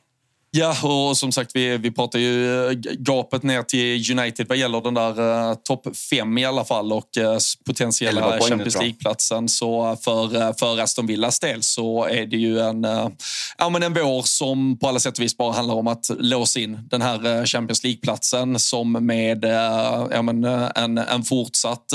Ja, 0.51 0.77
och 0.83 1.17
som 1.17 1.33
sagt, 1.33 1.51
vi, 1.55 1.77
vi 1.77 1.91
pratar 1.91 2.19
ju 2.19 2.67
eh, 2.67 2.73
gapet 2.99 3.43
ner 3.43 3.63
till 3.63 4.19
United 4.19 4.47
vad 4.49 4.59
gäller 4.59 4.81
den 4.81 4.95
där 4.95 5.21
uh, 5.21 5.55
topp 5.55 5.97
fem 5.97 6.39
i 6.39 6.45
alla 6.45 6.65
fall 6.65 6.93
och 6.93 7.09
uh, 7.19 7.39
potentiella 7.67 8.41
Champions 8.41 8.75
League-platsen. 8.75 9.49
Så 9.49 9.97
för, 10.05 10.37
uh, 10.37 10.53
för 10.59 10.81
Aston 10.81 11.07
Villas 11.07 11.41
del 11.41 11.63
så 11.63 12.05
är 12.05 12.27
det 12.27 12.37
ju 12.37 12.61
en, 12.61 12.85
uh, 12.85 13.09
ja, 13.59 13.69
men 13.69 13.83
en 13.83 13.95
vår 13.95 14.23
som 14.23 14.79
på 14.79 14.89
alla 14.89 15.01
sätt 15.01 15.19
och 15.19 15.25
vis 15.25 15.37
bara 15.37 15.53
handlar 15.53 15.75
om 15.75 15.87
att 15.87 16.11
låsa 16.19 16.61
in 16.61 16.89
den 16.91 17.03
här 17.03 17.47
Champions 17.47 17.85
League-platsen 17.85 18.59
som 18.59 18.93
med 18.93 19.45
ja, 20.11 20.23
men, 20.23 20.45
en, 20.45 20.99
en 20.99 21.25
fortsatt 21.25 21.93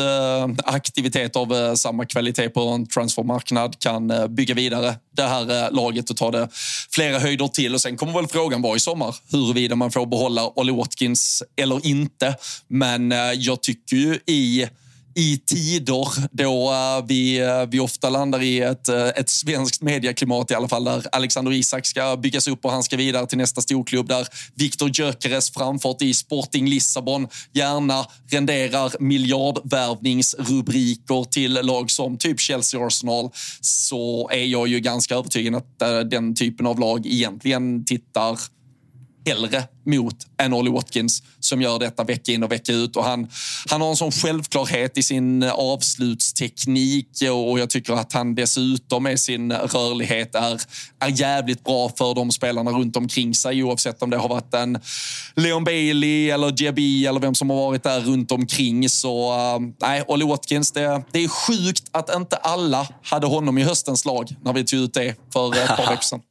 aktivitet 0.64 1.36
av 1.36 1.76
samma 1.76 2.06
kvalitet 2.06 2.50
på 2.50 2.62
en 2.62 2.88
transfermarknad 2.88 3.80
kan 3.80 4.14
bygga 4.30 4.56
vidare 4.56 4.96
det 5.16 5.24
här 5.24 5.72
laget 5.72 6.10
och 6.10 6.18
ta 6.18 6.32
det 6.32 6.48
flera 6.92 7.20
höjder 7.20 7.48
till. 7.48 7.74
Och 7.74 7.82
sen 7.82 7.98
kommer 7.98 8.14
väl 8.14 8.28
frågan 8.28 8.43
Frågan 8.44 8.62
var 8.62 8.76
i 8.76 8.80
sommar 8.80 9.16
huruvida 9.32 9.76
man 9.76 9.92
får 9.92 10.06
behålla 10.06 10.48
Olle 10.56 10.72
Watkins 10.72 11.44
eller 11.56 11.88
inte. 11.88 12.36
Men 12.68 13.12
eh, 13.12 13.18
jag 13.18 13.62
tycker 13.62 13.96
ju 13.96 14.20
i 14.26 14.68
i 15.16 15.38
tider 15.38 16.08
då 16.32 16.72
eh, 16.72 17.06
vi, 17.08 17.40
eh, 17.40 17.66
vi 17.68 17.80
ofta 17.80 18.10
landar 18.10 18.42
i 18.42 18.60
ett, 18.60 18.90
eh, 18.90 19.08
ett 19.08 19.30
svenskt 19.30 19.82
medieklimat 19.82 20.52
i 20.52 20.54
alla 20.54 20.68
fall 20.68 20.84
där 20.84 21.04
Alexander 21.12 21.52
Isak 21.52 21.86
ska 21.86 22.18
byggas 22.18 22.48
upp 22.48 22.66
och 22.66 22.72
han 22.72 22.84
ska 22.84 22.98
vidare 22.98 23.28
till 23.28 23.38
nästa 23.38 23.62
storklubb 23.62 24.08
där 24.08 24.28
Viktor 24.56 24.90
Gyökeres 24.94 25.52
framfart 25.52 26.02
i 26.02 26.14
Sporting 26.14 26.70
Lissabon 26.70 27.28
gärna 27.54 28.06
renderar 28.32 28.92
miljardvärvningsrubriker 29.00 31.24
till 31.24 31.54
lag 31.54 31.92
som 31.92 32.18
typ 32.18 32.40
Chelsea 32.40 32.88
Arsenal 32.88 33.30
så 33.62 34.30
är 34.30 34.46
jag 34.46 34.68
ju 34.68 34.80
ganska 34.80 35.16
övertygad 35.16 35.56
att 35.56 35.80
den 36.10 36.36
typen 36.36 36.68
av 36.68 36.80
lag 36.80 37.06
egentligen 37.06 37.86
tittar 37.86 38.40
hellre 39.26 39.64
mot 39.86 40.16
än 40.38 40.54
Ollie 40.54 40.72
Watkins 40.72 41.24
som 41.40 41.62
gör 41.62 41.80
detta 41.80 42.04
vecka 42.04 42.32
in 42.32 42.44
och 42.44 42.52
vecka 42.52 42.72
ut. 42.72 42.96
Och 42.96 43.04
han, 43.04 43.28
han 43.70 43.82
har 43.82 43.90
en 43.90 43.96
sån 43.96 44.12
självklarhet 44.12 44.98
i 44.98 45.04
sin 45.04 45.44
avslutsteknik 45.44 47.08
och 47.32 47.60
jag 47.60 47.70
tycker 47.70 47.94
att 47.94 48.14
han 48.14 48.36
dessutom 48.36 49.04
med 49.04 49.20
sin 49.20 49.52
rörlighet 49.52 50.36
är, 50.36 50.62
är 51.00 51.20
jävligt 51.20 51.64
bra 51.64 51.90
för 51.98 52.16
de 52.16 52.32
spelarna 52.32 52.72
runt 52.72 52.96
omkring 52.96 53.36
sig 53.36 53.64
oavsett 53.64 54.04
om 54.04 54.10
det 54.10 54.18
har 54.18 54.30
varit 54.30 54.54
en 54.54 54.80
Leon 55.36 55.64
Bailey 55.64 56.30
eller 56.30 56.52
Diaby 56.52 57.06
eller 57.06 57.20
vem 57.20 57.36
som 57.36 57.50
har 57.50 57.58
varit 57.58 57.84
där 57.84 58.02
runt 58.02 58.32
omkring. 58.32 58.90
Så 58.90 59.32
uh, 59.32 59.60
nej, 59.82 60.04
Ollie 60.08 60.28
Watkins, 60.28 60.72
det, 60.72 61.04
det 61.12 61.20
är 61.20 61.28
sjukt 61.28 61.84
att 61.92 62.16
inte 62.16 62.36
alla 62.36 62.88
hade 63.04 63.28
honom 63.28 63.58
i 63.58 63.64
höstens 63.64 64.06
lag 64.06 64.36
när 64.44 64.54
vi 64.54 64.64
tog 64.64 64.80
ut 64.80 64.94
det 64.94 65.16
för 65.34 65.56
ett 65.56 65.68
par 65.68 65.78
veckor 65.90 66.02
sedan. 66.02 66.22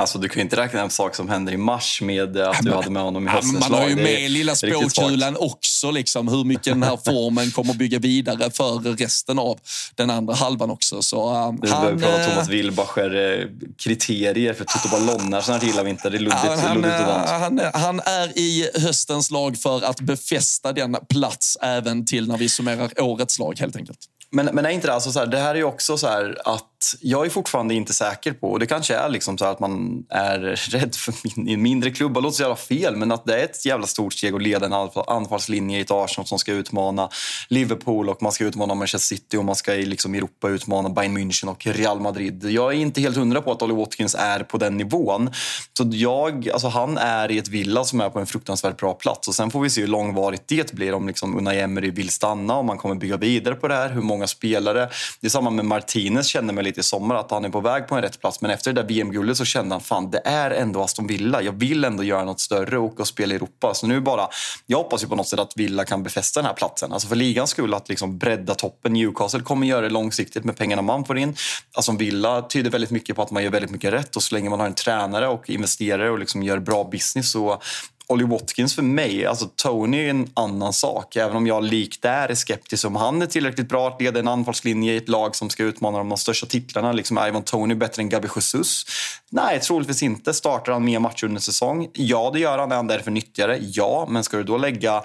Alltså, 0.00 0.18
du 0.18 0.28
kan 0.28 0.36
ju 0.36 0.42
inte 0.42 0.56
räkna 0.56 0.80
en 0.80 0.90
sak 0.90 1.14
som 1.14 1.28
hände 1.28 1.52
i 1.52 1.56
mars 1.56 2.02
med 2.02 2.36
att 2.36 2.62
du 2.62 2.72
hade 2.72 2.90
med 2.90 3.02
honom 3.02 3.28
i 3.28 3.30
höstens 3.30 3.68
Man 3.68 3.80
har 3.80 3.88
ju 3.88 3.96
med 3.96 4.30
lilla 4.30 4.54
spåkulan 4.54 5.36
också, 5.36 5.90
liksom, 5.90 6.28
hur 6.28 6.44
mycket 6.44 6.64
den 6.64 6.82
här 6.82 6.96
formen 7.06 7.50
kommer 7.50 7.70
att 7.70 7.76
bygga 7.76 7.98
vidare 7.98 8.50
för 8.50 8.96
resten 8.96 9.38
av 9.38 9.58
den 9.94 10.10
andra 10.10 10.34
halvan 10.34 10.70
också. 10.70 11.02
Så, 11.02 11.34
um, 11.34 11.60
du 11.60 11.68
han, 11.68 11.80
behöver 11.82 11.98
prata 11.98 12.30
Thomas 12.30 12.48
Wilbacher, 12.48 13.48
kriterier 13.76 14.54
för 14.54 14.64
Toto 14.64 15.42
sånt 15.42 15.62
här 15.62 15.68
gillar 15.68 15.84
vi 15.84 15.90
inte. 15.90 16.10
Det 16.10 16.16
är 16.16 16.20
luddigt, 16.20 16.44
han, 16.44 16.74
luddigt 16.74 16.94
han, 17.26 17.60
han 17.74 18.00
är 18.00 18.38
i 18.38 18.70
höstens 18.74 19.30
lag 19.30 19.58
för 19.58 19.84
att 19.84 20.00
befästa 20.00 20.72
den 20.72 20.96
plats 21.08 21.58
även 21.60 22.06
till 22.06 22.28
när 22.28 22.36
vi 22.36 22.48
summerar 22.48 23.02
årets 23.02 23.38
lag 23.38 23.58
helt 23.58 23.76
enkelt. 23.76 23.98
Men, 24.32 24.46
men 24.46 24.66
är 24.66 24.70
inte 24.70 24.86
det, 24.86 24.94
alltså 24.94 25.12
så 25.12 25.18
här, 25.18 25.26
det 25.26 25.38
här 25.38 25.50
är 25.50 25.58
ju 25.58 25.64
också 25.64 25.96
så 25.96 26.06
att 26.44 26.69
jag 27.00 27.26
är 27.26 27.30
fortfarande 27.30 27.74
inte 27.74 27.92
säker 27.92 28.32
på, 28.32 28.50
och 28.50 28.58
det 28.58 28.66
kanske 28.66 28.94
är 28.94 29.08
liksom 29.08 29.38
så 29.38 29.44
att 29.44 29.60
man 29.60 30.04
är 30.08 30.38
rädd 30.70 30.94
för 30.94 31.14
min, 31.22 31.48
en 31.48 31.62
mindre 31.62 31.90
klubba, 31.90 32.20
det 32.20 32.22
låter 32.22 32.36
så 32.36 32.42
jävla 32.42 32.56
fel, 32.56 32.96
men 32.96 33.12
att 33.12 33.24
det 33.24 33.40
är 33.40 33.44
ett 33.44 33.64
jävla 33.64 33.86
stort 33.86 34.12
steg 34.12 34.34
att 34.34 34.42
leda 34.42 34.66
en 34.66 34.72
anfallslinje 35.06 35.78
i 35.78 35.80
ett 35.80 35.90
Arsenal 35.90 36.26
som 36.26 36.38
ska 36.38 36.52
utmana 36.52 37.08
Liverpool 37.48 38.08
och 38.08 38.22
man 38.22 38.32
ska 38.32 38.44
utmana 38.44 38.74
Manchester 38.74 39.16
City 39.16 39.36
och 39.36 39.44
man 39.44 39.54
ska 39.54 39.74
i 39.74 39.86
liksom 39.86 40.14
Europa 40.14 40.48
utmana 40.48 40.88
Bayern 40.88 41.18
München 41.18 41.48
och 41.48 41.66
Real 41.66 42.00
Madrid. 42.00 42.44
Jag 42.44 42.72
är 42.72 42.76
inte 42.76 43.00
helt 43.00 43.16
hundra 43.16 43.42
på 43.42 43.52
att 43.52 43.62
Oli 43.62 43.74
Watkins 43.74 44.16
är 44.18 44.40
på 44.42 44.58
den 44.58 44.76
nivån. 44.76 45.30
Så 45.76 45.88
jag, 45.92 46.50
alltså 46.50 46.68
han 46.68 46.98
är 46.98 47.30
i 47.30 47.38
ett 47.38 47.48
villa 47.48 47.84
som 47.84 48.00
är 48.00 48.10
på 48.10 48.18
en 48.18 48.26
fruktansvärt 48.26 48.76
bra 48.76 48.94
plats 48.94 49.28
och 49.28 49.34
sen 49.34 49.50
får 49.50 49.60
vi 49.60 49.70
se 49.70 49.80
hur 49.80 49.88
långvarigt 49.88 50.48
det 50.48 50.72
blir 50.72 50.94
om 50.94 51.06
liksom 51.06 51.38
Unai 51.38 51.60
Emery 51.60 51.90
vill 51.90 52.08
stanna, 52.08 52.54
om 52.54 52.66
man 52.66 52.78
kommer 52.78 52.94
bygga 52.94 53.16
vidare 53.16 53.54
på 53.54 53.68
det 53.68 53.74
här, 53.74 53.90
hur 53.90 54.02
många 54.02 54.26
spelare. 54.26 54.88
Det 55.20 55.26
är 55.26 55.30
samma 55.30 55.50
med 55.50 55.64
Martinez, 55.64 56.26
känner 56.26 56.52
mig 56.52 56.64
lite 56.70 56.80
i 56.80 56.82
sommar 56.82 57.14
att 57.14 57.30
han 57.30 57.44
är 57.44 57.48
på 57.48 57.60
väg 57.60 57.88
på 57.88 57.94
en 57.94 58.02
rätt 58.02 58.20
plats. 58.20 58.40
Men 58.40 58.50
efter 58.50 58.72
det 58.72 58.82
där 58.82 58.88
VM-guldet 58.88 59.36
så 59.36 59.44
kände 59.44 59.74
han 59.74 59.80
fan 59.80 60.10
det 60.10 60.22
är 60.24 60.50
ändå 60.50 60.82
Aston 60.82 61.06
Villa. 61.06 61.42
Jag 61.42 61.52
vill 61.52 61.84
ändå 61.84 62.04
göra 62.04 62.24
något 62.24 62.40
större 62.40 62.78
och 62.78 62.84
åka 62.84 63.02
och 63.02 63.08
spela 63.08 63.32
i 63.32 63.36
Europa. 63.36 63.74
Så 63.74 63.86
nu 63.86 64.00
bara, 64.00 64.28
jag 64.66 64.78
hoppas 64.78 65.02
ju 65.02 65.06
på 65.06 65.16
något 65.16 65.28
sätt 65.28 65.38
att 65.38 65.52
Villa 65.56 65.84
kan 65.84 66.02
befästa 66.02 66.40
den 66.40 66.46
här 66.46 66.54
platsen. 66.54 66.92
Alltså 66.92 67.08
för 67.08 67.16
ligans 67.16 67.50
skull 67.50 67.74
att 67.74 67.88
liksom 67.88 68.18
bredda 68.18 68.54
toppen. 68.54 68.92
Newcastle 68.92 69.40
kommer 69.40 69.66
göra 69.66 69.80
det 69.80 69.90
långsiktigt 69.90 70.44
med 70.44 70.56
pengarna 70.56 70.82
man 70.82 71.04
får 71.04 71.18
in. 71.18 71.36
Aston 71.74 71.96
Villa 71.96 72.42
tyder 72.42 72.70
väldigt 72.70 72.90
mycket 72.90 73.16
på 73.16 73.22
att 73.22 73.30
man 73.30 73.42
gör 73.42 73.50
väldigt 73.50 73.70
mycket 73.70 73.92
rätt 73.92 74.16
och 74.16 74.22
så 74.22 74.34
länge 74.34 74.50
man 74.50 74.60
har 74.60 74.66
en 74.66 74.74
tränare 74.74 75.28
och 75.28 75.50
investerare 75.50 76.10
och 76.10 76.18
liksom 76.18 76.42
gör 76.42 76.58
bra 76.58 76.84
business 76.84 77.32
så 77.32 77.62
Olly 78.10 78.24
Watkins 78.24 78.74
för 78.74 78.82
mig, 78.82 79.26
alltså 79.26 79.48
Tony 79.56 80.04
är 80.04 80.10
en 80.10 80.30
annan 80.34 80.72
sak. 80.72 81.16
Även 81.16 81.36
om 81.36 81.46
jag 81.46 81.64
likt 81.64 82.02
där 82.02 82.28
är 82.28 82.34
skeptisk 82.34 82.84
om 82.84 82.96
han 82.96 83.22
är 83.22 83.26
tillräckligt 83.26 83.68
bra 83.68 83.88
att 83.88 84.00
leda 84.00 84.20
en 84.20 84.28
anfallslinje 84.28 84.92
i 84.92 84.96
ett 84.96 85.08
lag 85.08 85.36
som 85.36 85.50
ska 85.50 85.62
utmana 85.64 85.98
de 85.98 86.16
största 86.16 86.46
titlarna. 86.46 86.92
Liksom 86.92 87.18
är 87.18 87.28
Ivan 87.28 87.42
Tony 87.42 87.74
bättre 87.74 88.02
än 88.02 88.08
Gabi 88.08 88.28
Jesus? 88.36 88.86
Nej, 89.32 89.60
troligtvis 89.60 90.02
inte. 90.02 90.34
Startar 90.34 90.72
han 90.72 90.84
mer 90.84 90.98
matcher 90.98 91.24
under 91.24 91.40
säsong? 91.40 91.88
Ja, 91.92 92.30
det 92.32 92.38
gör 92.38 92.58
han. 92.58 92.72
Är 92.72 92.76
han 92.76 92.86
därför 92.86 93.10
nyttigare? 93.10 93.58
Ja, 93.60 94.06
men 94.10 94.24
ska 94.24 94.36
du 94.36 94.42
då 94.42 94.56
lägga 94.56 95.02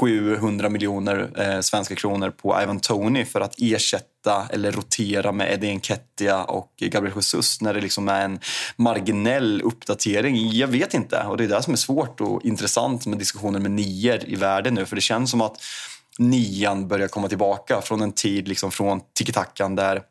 700 0.00 0.68
miljoner 0.68 1.30
eh, 1.36 1.60
svenska 1.60 1.94
kronor 1.94 2.30
på 2.30 2.62
Ivan 2.62 2.80
Tony 2.80 3.24
för 3.24 3.40
att 3.40 3.54
ersätta 3.58 4.48
eller 4.50 4.72
rotera 4.72 5.32
med 5.32 5.52
Eddie 5.52 5.74
Nketiah 5.74 6.42
och 6.42 6.72
Gabriel 6.80 7.16
Jesus 7.16 7.60
när 7.60 7.74
det 7.74 7.80
liksom 7.80 8.08
är 8.08 8.24
en 8.24 8.40
marginell 8.76 9.62
uppdatering? 9.62 10.50
Jag 10.52 10.68
vet 10.68 10.94
inte. 10.94 11.22
Och 11.22 11.36
Det 11.36 11.44
är 11.44 11.48
det 11.48 11.62
som 11.62 11.72
är 11.72 11.76
svårt 11.76 12.20
och 12.20 12.44
intressant 12.44 13.06
med 13.06 13.18
diskussioner 13.18 13.60
med 13.60 13.70
nior 13.70 14.24
i 14.26 14.36
världen 14.36 14.74
nu. 14.74 14.86
För 14.86 14.96
det 14.96 15.02
känns 15.02 15.30
som 15.30 15.40
att 15.40 15.62
nian 16.18 16.88
börjar 16.88 17.08
komma 17.08 17.28
tillbaka 17.28 17.80
från 17.84 18.02
en 18.02 18.12
tid 18.12 18.48
liksom 18.48 18.70
från 18.70 19.00
tiki-takan 19.18 19.76
där 19.76 20.02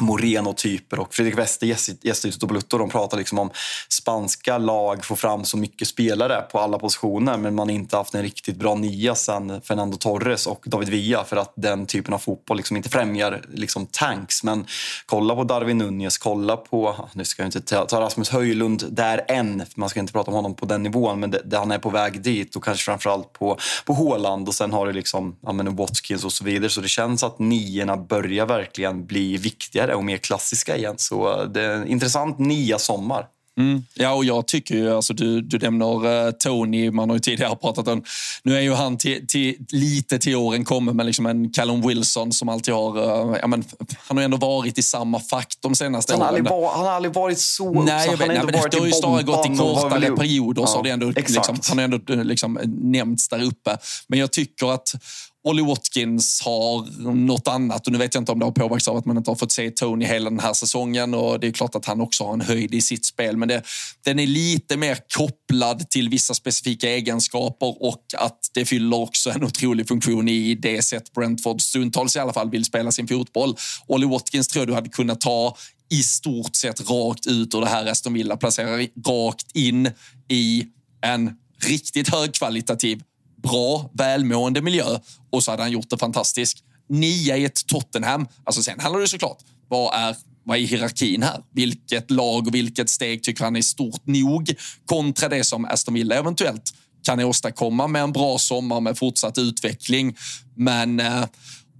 Moreno-typer 0.00 0.98
och 0.98 1.14
Fredrik 1.14 1.38
Wester 1.38 1.66
gästade 1.66 2.34
i 2.34 2.38
Toto 2.38 2.78
De 2.78 2.90
pratar 2.90 3.18
liksom 3.18 3.38
om 3.38 3.50
spanska 3.88 4.58
lag 4.58 5.04
får 5.04 5.16
fram 5.16 5.44
så 5.44 5.56
mycket 5.56 5.88
spelare 5.88 6.42
på 6.52 6.58
alla 6.58 6.78
positioner 6.78 7.36
men 7.36 7.54
man 7.54 7.68
har 7.68 7.74
inte 7.74 7.96
haft 7.96 8.14
en 8.14 8.22
riktigt 8.22 8.56
bra 8.56 8.74
nia 8.74 9.14
sen 9.14 9.60
Fernando 9.62 9.96
Torres 9.96 10.46
och 10.46 10.64
David 10.66 10.88
Villa 10.88 11.24
för 11.24 11.36
att 11.36 11.52
den 11.56 11.86
typen 11.86 12.14
av 12.14 12.18
fotboll 12.18 12.56
liksom 12.56 12.76
inte 12.76 12.88
främjar 12.88 13.42
liksom 13.52 13.86
tanks. 13.86 14.44
Men 14.44 14.66
kolla 15.06 15.36
på 15.36 15.44
Darwin 15.44 15.78
Nunez, 15.78 16.18
kolla 16.18 16.56
på, 16.56 17.08
nu 17.12 17.24
ska 17.24 17.42
jag 17.42 17.48
inte 17.48 17.60
ta 17.60 18.00
Rasmus 18.00 18.30
Höjlund 18.30 18.84
där 18.90 19.24
än, 19.28 19.64
man 19.74 19.88
ska 19.88 20.00
inte 20.00 20.12
prata 20.12 20.30
om 20.30 20.34
honom 20.34 20.54
på 20.54 20.66
den 20.66 20.82
nivån 20.82 21.20
men 21.20 21.30
det, 21.30 21.42
det, 21.44 21.56
han 21.58 21.70
är 21.70 21.78
på 21.78 21.90
väg 21.90 22.22
dit 22.22 22.56
och 22.56 22.64
kanske 22.64 22.84
framförallt 22.84 23.32
på, 23.32 23.58
på 23.84 23.92
Håland 23.92 24.48
och 24.48 24.54
sen 24.54 24.72
har 24.72 24.86
du 24.86 24.92
liksom 24.92 25.36
ja, 25.42 25.52
men 25.52 25.76
Watkins 25.76 26.24
och 26.24 26.32
så 26.32 26.44
vidare 26.44 26.70
så 26.70 26.80
det 26.80 26.88
känns 26.88 27.24
att 27.24 27.38
niorna 27.38 27.96
börjar 27.96 28.46
verkligen 28.46 29.06
bli 29.06 29.36
viktigare 29.36 29.89
och 29.94 30.04
mer 30.04 30.16
klassiska 30.16 30.76
igen. 30.76 30.94
Så 30.98 31.44
det 31.44 31.62
är 31.62 31.70
en 31.70 31.88
intressant 31.88 32.38
nia 32.38 32.78
sommar. 32.78 33.26
Mm. 33.58 33.84
Ja, 33.94 34.12
och 34.12 34.24
jag 34.24 34.46
tycker 34.46 34.74
ju, 34.74 34.94
alltså 34.94 35.14
du, 35.14 35.40
du 35.40 35.58
nämner 35.58 36.06
uh, 36.06 36.30
Tony, 36.30 36.90
man 36.90 37.10
har 37.10 37.16
ju 37.16 37.20
tidigare 37.20 37.56
pratat 37.62 37.88
om, 37.88 38.02
nu 38.42 38.56
är 38.56 38.60
ju 38.60 38.72
han 38.72 38.98
till, 38.98 39.26
till, 39.26 39.56
lite 39.72 40.18
till 40.18 40.36
åren 40.36 40.64
kommen, 40.64 40.96
men 40.96 41.06
liksom 41.06 41.26
en 41.26 41.50
Callum 41.52 41.88
Wilson 41.88 42.32
som 42.32 42.48
alltid 42.48 42.74
har, 42.74 42.98
uh, 42.98 43.36
ja, 43.40 43.46
men, 43.46 43.64
han 44.08 44.16
har 44.16 44.24
ändå 44.24 44.36
varit 44.36 44.78
i 44.78 44.82
samma 44.82 45.20
fack 45.20 45.54
de 45.60 45.74
senaste 45.74 46.12
han 46.12 46.34
åren. 46.34 46.44
Var, 46.44 46.72
han 46.72 46.84
har 46.84 46.92
aldrig 46.92 47.14
varit 47.14 47.38
så... 47.38 47.82
Nej, 47.82 48.06
jag 48.06 48.16
vet, 48.16 48.28
nej, 48.28 48.40
men 48.44 48.52
det 48.70 48.78
har 48.78 48.86
ju 48.86 48.92
snarare 48.92 49.22
gått 49.22 49.46
i 49.46 49.56
kortare 49.56 50.16
perioder, 50.16 50.62
ja, 50.62 50.66
så 50.66 50.76
har 50.76 50.84
det 50.84 50.90
ändå, 50.90 51.06
liksom, 51.10 51.58
han 51.68 51.78
har 51.78 51.84
ändå 51.84 51.98
liksom, 52.06 52.58
nämnts 52.64 53.28
där 53.28 53.42
uppe. 53.42 53.78
Men 54.06 54.18
jag 54.18 54.32
tycker 54.32 54.74
att 54.74 54.94
Ollie 55.42 55.64
Watkins 55.64 56.42
har 56.44 57.00
något 57.02 57.48
annat 57.48 57.86
och 57.86 57.92
nu 57.92 57.98
vet 57.98 58.14
jag 58.14 58.20
inte 58.20 58.32
om 58.32 58.38
det 58.38 58.44
har 58.44 58.52
påverkats 58.52 58.88
av 58.88 58.96
att 58.96 59.06
man 59.06 59.16
inte 59.16 59.30
har 59.30 59.36
fått 59.36 59.52
se 59.52 59.70
Tony 59.70 60.04
hela 60.04 60.30
den 60.30 60.40
här 60.40 60.52
säsongen 60.52 61.14
och 61.14 61.40
det 61.40 61.46
är 61.46 61.52
klart 61.52 61.74
att 61.74 61.84
han 61.84 62.00
också 62.00 62.24
har 62.24 62.32
en 62.32 62.40
höjd 62.40 62.74
i 62.74 62.80
sitt 62.80 63.04
spel 63.04 63.36
men 63.36 63.48
det, 63.48 63.62
den 64.04 64.18
är 64.18 64.26
lite 64.26 64.76
mer 64.76 64.98
kopplad 65.16 65.90
till 65.90 66.08
vissa 66.08 66.34
specifika 66.34 66.90
egenskaper 66.90 67.82
och 67.82 68.04
att 68.18 68.38
det 68.54 68.64
fyller 68.64 68.96
också 68.96 69.30
en 69.30 69.44
otrolig 69.44 69.88
funktion 69.88 70.28
i 70.28 70.54
det 70.54 70.82
sätt 70.82 71.12
Brentford 71.12 71.62
stundtals 71.62 72.16
i 72.16 72.18
alla 72.18 72.32
fall 72.32 72.50
vill 72.50 72.64
spela 72.64 72.92
sin 72.92 73.08
fotboll. 73.08 73.56
Ollie 73.86 74.08
Watkins 74.08 74.48
tror 74.48 74.60
jag 74.60 74.68
du 74.68 74.74
hade 74.74 74.88
kunnat 74.88 75.20
ta 75.20 75.56
i 75.90 76.02
stort 76.02 76.56
sett 76.56 76.90
rakt 76.90 77.26
ut 77.26 77.54
ur 77.54 77.60
det 77.60 77.68
här 77.68 77.86
Aston 77.86 78.12
Villa, 78.12 78.36
placera 78.36 78.76
rakt 79.06 79.56
in 79.56 79.90
i 80.28 80.66
en 81.02 81.30
riktigt 81.62 82.08
högkvalitativ 82.08 83.02
bra, 83.42 83.90
välmående 83.94 84.62
miljö 84.62 84.98
och 85.32 85.42
så 85.42 85.50
hade 85.50 85.62
han 85.62 85.72
gjort 85.72 85.90
det 85.90 85.98
fantastiskt. 85.98 86.58
Nia 86.88 87.36
i 87.36 87.44
ett 87.44 87.66
Tottenham. 87.66 88.28
Alltså 88.44 88.62
sen 88.62 88.80
handlar 88.80 89.00
det 89.00 89.08
såklart, 89.08 89.38
vad 89.68 89.94
är 89.94 90.16
vad 90.44 90.58
är 90.58 90.62
hierarkin 90.62 91.22
här? 91.22 91.40
Vilket 91.54 92.10
lag 92.10 92.46
och 92.46 92.54
vilket 92.54 92.90
steg 92.90 93.22
tycker 93.22 93.44
han 93.44 93.56
är 93.56 93.62
stort 93.62 94.06
nog 94.06 94.54
kontra 94.86 95.28
det 95.28 95.44
som 95.44 95.64
Aston 95.64 95.94
Villa 95.94 96.14
eventuellt 96.14 96.74
kan 97.02 97.20
åstadkomma 97.20 97.86
med 97.86 98.02
en 98.02 98.12
bra 98.12 98.38
sommar 98.38 98.80
med 98.80 98.98
fortsatt 98.98 99.38
utveckling. 99.38 100.16
Men 100.56 101.00
eh, 101.00 101.24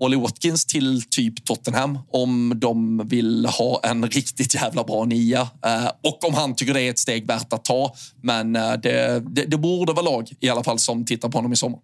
Ollie 0.01 0.19
Watkins 0.19 0.65
till 0.65 1.03
typ 1.03 1.45
Tottenham 1.45 1.99
om 2.11 2.53
de 2.57 3.03
vill 3.09 3.47
ha 3.47 3.81
en 3.83 4.09
riktigt 4.11 4.55
jävla 4.55 4.85
bra 4.85 5.05
nia. 5.05 5.41
Eh, 5.41 5.91
och 6.03 6.25
om 6.25 6.35
han 6.35 6.55
tycker 6.55 6.75
det 6.75 6.83
är 6.83 6.91
ett 6.91 6.99
steg 6.99 7.27
värt 7.27 7.53
att 7.53 7.65
ta. 7.65 7.95
Men 8.23 8.57
eh, 8.57 8.73
det, 8.73 9.23
det, 9.27 9.45
det 9.45 9.57
borde 9.57 9.93
vara 9.93 10.05
lag 10.05 10.31
i 10.41 10.49
alla 10.49 10.65
fall 10.65 10.79
som 10.79 11.05
tittar 11.05 11.29
på 11.29 11.39
honom 11.39 11.53
i 11.53 11.57
sommar. 11.57 11.81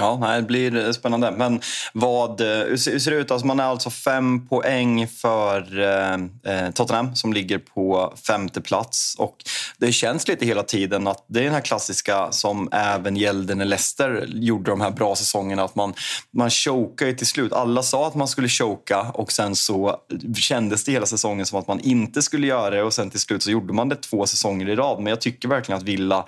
Ja, 0.00 0.36
det 0.36 0.42
blir 0.42 0.76
eh, 0.76 0.92
spännande. 0.92 1.30
Men 1.30 1.60
vad, 1.92 2.40
eh, 2.40 2.46
hur 2.46 2.76
ser 2.76 3.10
det 3.10 3.16
ut? 3.16 3.30
Alltså 3.30 3.46
man 3.46 3.60
är 3.60 3.64
alltså 3.64 3.90
fem 3.90 4.48
poäng 4.48 5.08
för 5.08 5.78
eh, 5.78 6.14
eh, 6.54 6.70
Tottenham 6.70 7.16
som 7.16 7.32
ligger 7.32 7.58
på 7.58 8.14
femte 8.26 8.60
plats. 8.60 9.14
Och 9.18 9.36
det 9.78 9.92
känns 9.92 10.28
lite 10.28 10.46
hela 10.46 10.62
tiden 10.62 11.06
att 11.06 11.24
det 11.26 11.40
är 11.40 11.44
den 11.44 11.54
här 11.54 11.60
klassiska 11.60 12.32
som 12.32 12.68
även 12.72 13.16
gällde 13.16 13.54
när 13.54 13.64
Leicester 13.64 14.26
gjorde 14.28 14.70
de 14.70 14.80
här 14.80 14.90
bra 14.90 15.16
säsongerna. 15.16 15.64
Att 15.64 15.74
man, 15.74 15.94
man 16.30 16.50
chokar 16.50 17.06
ju 17.06 17.14
till 17.14 17.26
slut. 17.26 17.52
Alla 17.52 17.82
sa 17.82 18.06
att 18.06 18.14
man 18.14 18.28
skulle 18.28 18.48
choka 18.48 19.00
och 19.14 19.32
sen 19.32 19.56
så 19.56 19.96
kändes 20.36 20.84
det 20.84 20.92
hela 20.92 21.06
säsongen 21.06 21.46
som 21.46 21.58
att 21.58 21.68
man 21.68 21.80
inte 21.80 22.22
skulle 22.22 22.46
göra 22.46 22.70
det 22.70 22.82
och 22.82 22.92
sen 22.92 23.10
till 23.10 23.20
slut 23.20 23.42
så 23.42 23.50
gjorde 23.50 23.72
man 23.72 23.88
det 23.88 23.96
två 23.96 24.26
säsonger 24.26 24.68
i 24.68 24.76
rad. 24.76 24.98
Men 24.98 25.10
jag 25.10 25.20
tycker 25.20 25.48
verkligen 25.48 25.78
att 25.78 25.84
Villa 25.84 26.24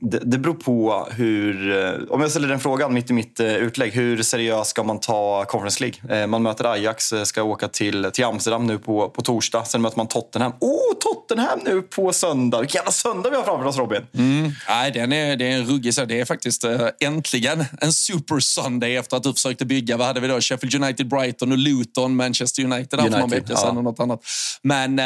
det, 0.00 0.18
det 0.18 0.38
beror 0.38 0.54
på 0.54 1.08
hur... 1.10 1.76
Eh, 1.84 1.92
om 2.10 2.20
jag 2.20 2.30
ställer 2.30 2.48
den 2.48 2.60
frågan 2.60 2.94
mitt 2.94 3.10
i 3.10 3.12
mitt 3.12 3.40
uh, 3.40 3.56
utlägg. 3.56 3.92
Hur 3.92 4.22
seriöst 4.22 4.70
ska 4.70 4.82
man 4.82 5.00
ta 5.00 5.44
Conference 5.44 5.84
League? 5.84 6.22
Uh, 6.22 6.26
man 6.26 6.42
möter 6.42 6.64
Ajax, 6.64 7.12
ska 7.24 7.42
åka 7.42 7.68
till, 7.68 8.10
till 8.12 8.24
Amsterdam 8.24 8.66
nu 8.66 8.78
på, 8.78 9.08
på 9.08 9.22
torsdag. 9.22 9.64
Sen 9.64 9.82
möter 9.82 9.96
man 9.96 10.06
Tottenham. 10.06 10.52
Oh, 10.60 10.94
Tottenham 11.00 11.60
nu 11.64 11.82
på 11.82 12.12
söndag! 12.12 12.60
Vilken 12.60 12.78
jävla 12.78 12.92
söndag 12.92 13.30
vi 13.30 13.36
har 13.36 13.42
framför 13.42 13.66
oss, 13.66 13.76
Robin! 13.76 14.06
Mm. 14.14 14.52
Nej, 14.68 14.90
den 14.92 15.12
är, 15.12 15.36
det 15.36 15.44
är 15.44 15.56
en 15.56 15.66
ruggig 15.66 15.92
Det 16.08 16.20
är 16.20 16.24
faktiskt 16.24 16.64
äntligen 17.00 17.64
en 17.80 17.92
super 17.92 18.40
Sunday 18.40 18.96
efter 18.96 19.16
att 19.16 19.22
du 19.22 19.32
försökte 19.32 19.64
bygga. 19.64 19.96
Vad 19.96 20.06
hade 20.06 20.20
vi 20.20 20.28
då? 20.28 20.40
Sheffield 20.40 20.84
United, 20.84 21.08
Brighton 21.08 21.52
och 21.52 21.58
Luton, 21.58 22.16
Manchester 22.16 22.64
United, 22.64 23.00
United 23.00 23.12
för 23.12 23.20
någon 23.20 23.30
vecka 23.30 23.56
sedan 23.56 23.70
ja. 23.72 23.78
och 23.78 23.84
något 23.84 24.00
annat. 24.00 24.20
Men 24.62 24.98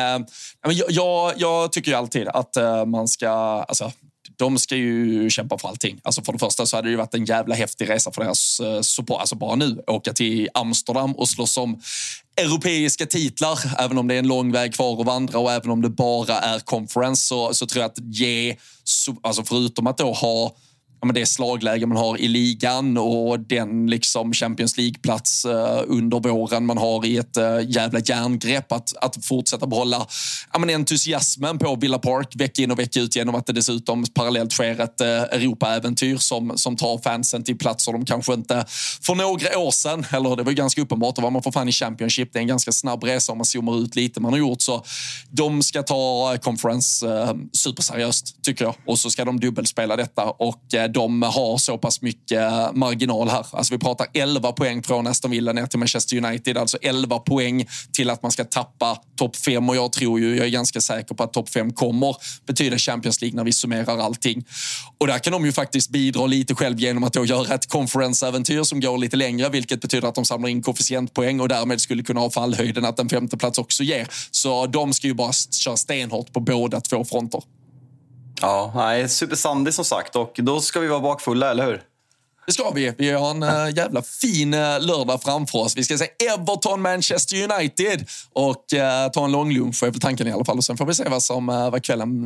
jag, 0.62 0.91
jag, 0.91 1.32
jag 1.36 1.72
tycker 1.72 1.91
ju 1.91 1.97
alltid 1.97 2.28
att 2.28 2.57
man 2.86 3.09
ska... 3.09 3.28
Alltså, 3.68 3.93
de 4.39 4.59
ska 4.59 4.76
ju 4.76 5.30
kämpa 5.30 5.59
för 5.59 5.68
allting. 5.68 6.01
Alltså 6.03 6.22
för 6.22 6.32
det 6.32 6.39
första 6.39 6.66
så 6.66 6.76
hade 6.76 6.89
det 6.89 6.91
ju 6.91 6.97
varit 6.97 7.14
en 7.14 7.24
jävla 7.24 7.55
häftig 7.55 7.89
resa 7.89 8.12
för 8.12 8.24
deras 8.24 8.61
eh, 8.61 8.80
support. 8.80 9.20
Alltså 9.20 9.34
bara 9.34 9.55
nu, 9.55 9.82
åka 9.86 10.12
till 10.12 10.49
Amsterdam 10.55 11.12
och 11.12 11.28
slåss 11.28 11.57
om 11.57 11.80
europeiska 12.36 13.07
titlar. 13.07 13.59
Även 13.78 13.99
om 13.99 14.09
det 14.09 14.14
är 14.14 14.18
en 14.18 14.28
lång 14.28 14.53
väg 14.53 14.74
kvar 14.74 15.01
att 15.01 15.07
vandra 15.07 15.39
och 15.39 15.53
även 15.53 15.70
om 15.70 15.82
det 15.82 15.89
bara 15.89 16.39
är 16.39 16.61
conference 16.61 17.26
så, 17.26 17.55
så 17.55 17.66
tror 17.66 17.82
jag 17.82 17.91
att 17.91 17.99
ge, 17.99 18.57
alltså 19.22 19.45
förutom 19.45 19.86
att 19.86 19.99
då 19.99 20.12
ha 20.12 20.55
ja, 21.01 21.07
men 21.07 21.14
det 21.14 21.26
slagläge 21.26 21.86
man 21.86 21.96
har 21.96 22.20
i 22.20 22.28
ligan 22.28 22.99
och 22.99 23.40
den 23.40 23.86
liksom 23.86 24.32
Champions 24.32 24.76
League-plats 24.76 25.44
eh, 25.44 25.82
under 25.86 26.20
våren 26.20 26.66
man 26.66 26.78
har 26.78 27.07
i 27.07 27.16
ett 27.16 27.36
eh, 27.36 27.61
jävla 27.68 28.01
järngrepp. 28.01 28.72
Att, 28.72 28.96
att 29.01 29.24
fortsätta 29.24 29.66
behålla 29.66 30.07
ja, 30.53 30.59
men 30.59 30.70
entusiasmen 30.70 31.59
på 31.59 31.76
Villa 31.76 31.99
Park 31.99 32.32
vecka 32.34 32.62
in 32.62 32.70
och 32.70 32.78
vecka 32.78 33.01
ut 33.01 33.16
genom 33.16 33.34
att 33.34 33.46
det 33.46 33.53
dessutom 33.53 34.05
parallellt 34.14 34.53
sker 34.53 34.80
ett 34.80 35.01
eh, 35.01 35.09
Europa-äventyr 35.09 36.16
som, 36.16 36.53
som 36.57 36.76
tar 36.76 36.99
fansen 36.99 37.44
till 37.44 37.59
platser 37.59 37.92
de 37.92 38.05
kanske 38.05 38.34
inte 38.34 38.64
för 39.03 39.14
några 39.14 39.59
år 39.59 39.70
sedan, 39.70 40.07
eller 40.11 40.36
det 40.36 40.42
var 40.42 40.51
ju 40.51 40.57
ganska 40.57 40.82
uppenbart, 40.82 41.16
då 41.16 41.22
var 41.22 41.30
man 41.30 41.42
för 41.42 41.51
fan 41.51 41.68
i 41.68 41.72
Championship. 41.72 42.32
Det 42.32 42.38
är 42.38 42.40
en 42.40 42.49
ganska 42.49 42.72
snabb 42.72 43.05
resa 43.05 43.32
om 43.32 43.38
man 43.38 43.44
zoomar 43.44 43.78
ut 43.78 43.96
lite 43.96 44.20
man 44.20 44.32
har 44.32 44.38
gjort. 44.38 44.61
Så 44.61 44.84
de 45.30 45.62
ska 45.62 45.82
ta 45.82 46.32
eh, 46.34 46.38
Conference 46.38 47.09
eh, 47.09 47.34
superseriöst, 47.53 48.42
tycker 48.42 48.64
jag. 48.64 48.74
Och 48.86 48.99
så 48.99 49.11
ska 49.11 49.24
de 49.24 49.40
dubbelspela 49.40 49.96
detta. 49.96 50.24
Och 50.24 50.74
eh, 50.74 50.88
de 50.89 51.22
har 51.22 51.59
så 51.59 51.78
pass 51.78 52.03
mycket 52.03 52.53
marginal 52.74 53.28
här. 53.28 53.47
Alltså 53.51 53.74
vi 53.74 53.78
pratar 53.78 54.07
11 54.14 54.53
poäng 54.53 54.82
från 54.82 55.07
Aston 55.07 55.30
Villa 55.30 55.53
ner 55.53 55.66
till 55.66 55.78
Manchester 55.78 56.24
United. 56.24 56.59
Alltså 56.59 56.78
11 56.82 57.18
poäng 57.18 57.66
till 57.93 58.11
att 58.11 58.22
man 58.22 58.32
ska 58.32 58.45
tappa 58.45 58.99
topp 59.16 59.36
5 59.36 59.68
och 59.68 59.76
jag 59.76 59.93
tror 59.93 60.20
ju, 60.20 60.36
jag 60.36 60.47
är 60.47 60.51
ganska 60.51 60.80
säker 60.80 61.14
på 61.14 61.22
att 61.22 61.32
topp 61.32 61.49
5 61.49 61.72
kommer 61.72 62.16
betyda 62.47 62.78
Champions 62.78 63.20
League 63.20 63.36
när 63.36 63.45
vi 63.45 63.53
summerar 63.53 63.99
allting. 63.99 64.45
Och 64.99 65.07
där 65.07 65.18
kan 65.18 65.32
de 65.32 65.45
ju 65.45 65.53
faktiskt 65.53 65.91
bidra 65.91 66.26
lite 66.26 66.55
själv 66.55 66.80
genom 66.80 67.05
att 67.05 67.12
då 67.12 67.24
göra 67.24 67.55
ett 67.55 67.68
conference-äventyr 67.68 68.62
som 68.62 68.80
går 68.80 68.99
lite 68.99 69.16
längre, 69.16 69.49
vilket 69.49 69.80
betyder 69.80 70.09
att 70.09 70.14
de 70.14 70.24
samlar 70.24 70.49
in 70.49 70.62
koefficientpoäng 70.62 71.41
och 71.41 71.49
därmed 71.49 71.80
skulle 71.80 72.03
kunna 72.03 72.20
ha 72.20 72.30
fallhöjden 72.30 72.84
att 72.84 72.99
en 72.99 73.09
femteplats 73.09 73.59
också 73.59 73.82
ger. 73.82 74.09
Så 74.30 74.66
de 74.66 74.93
ska 74.93 75.07
ju 75.07 75.14
bara 75.14 75.32
köra 75.32 75.76
stenhårt 75.76 76.32
på 76.32 76.41
båda 76.41 76.80
två 76.80 77.05
fronter. 77.05 77.43
Ja, 78.41 78.72
nej, 78.74 79.09
supersandig 79.09 79.74
som 79.74 79.84
sagt 79.84 80.16
och 80.16 80.32
då 80.36 80.61
ska 80.61 80.80
vi 80.80 80.89
vara 80.89 81.01
bakfulla, 81.01 81.51
eller 81.51 81.66
hur? 81.66 81.82
Det 82.49 82.53
ska 82.53 82.70
vi. 82.70 82.93
Vi 82.99 83.11
har 83.11 83.30
en 83.30 83.43
äh, 83.43 83.76
jävla 83.76 84.03
fin 84.03 84.55
äh, 84.55 84.80
lördag 84.80 85.22
framför 85.22 85.59
oss. 85.59 85.76
Vi 85.76 85.84
ska 85.84 85.99
se 85.99 86.09
Everton, 86.34 86.82
Manchester 86.82 87.51
United 87.53 88.07
och 88.32 88.74
äh, 88.74 89.11
ta 89.11 89.24
en 89.24 89.32
lång 89.32 89.53
lunch, 89.53 89.82
är 89.82 89.91
väl 89.91 90.01
tanken 90.01 90.26
i 90.26 90.32
alla 90.32 90.45
fall. 90.45 90.59
Och 90.59 90.64
sen 90.64 90.76
får 90.76 90.86
vi 90.86 90.95
se 90.95 91.09
vad, 91.09 91.22
som, 91.22 91.47
vad 91.47 91.82
kvällen 91.82 92.24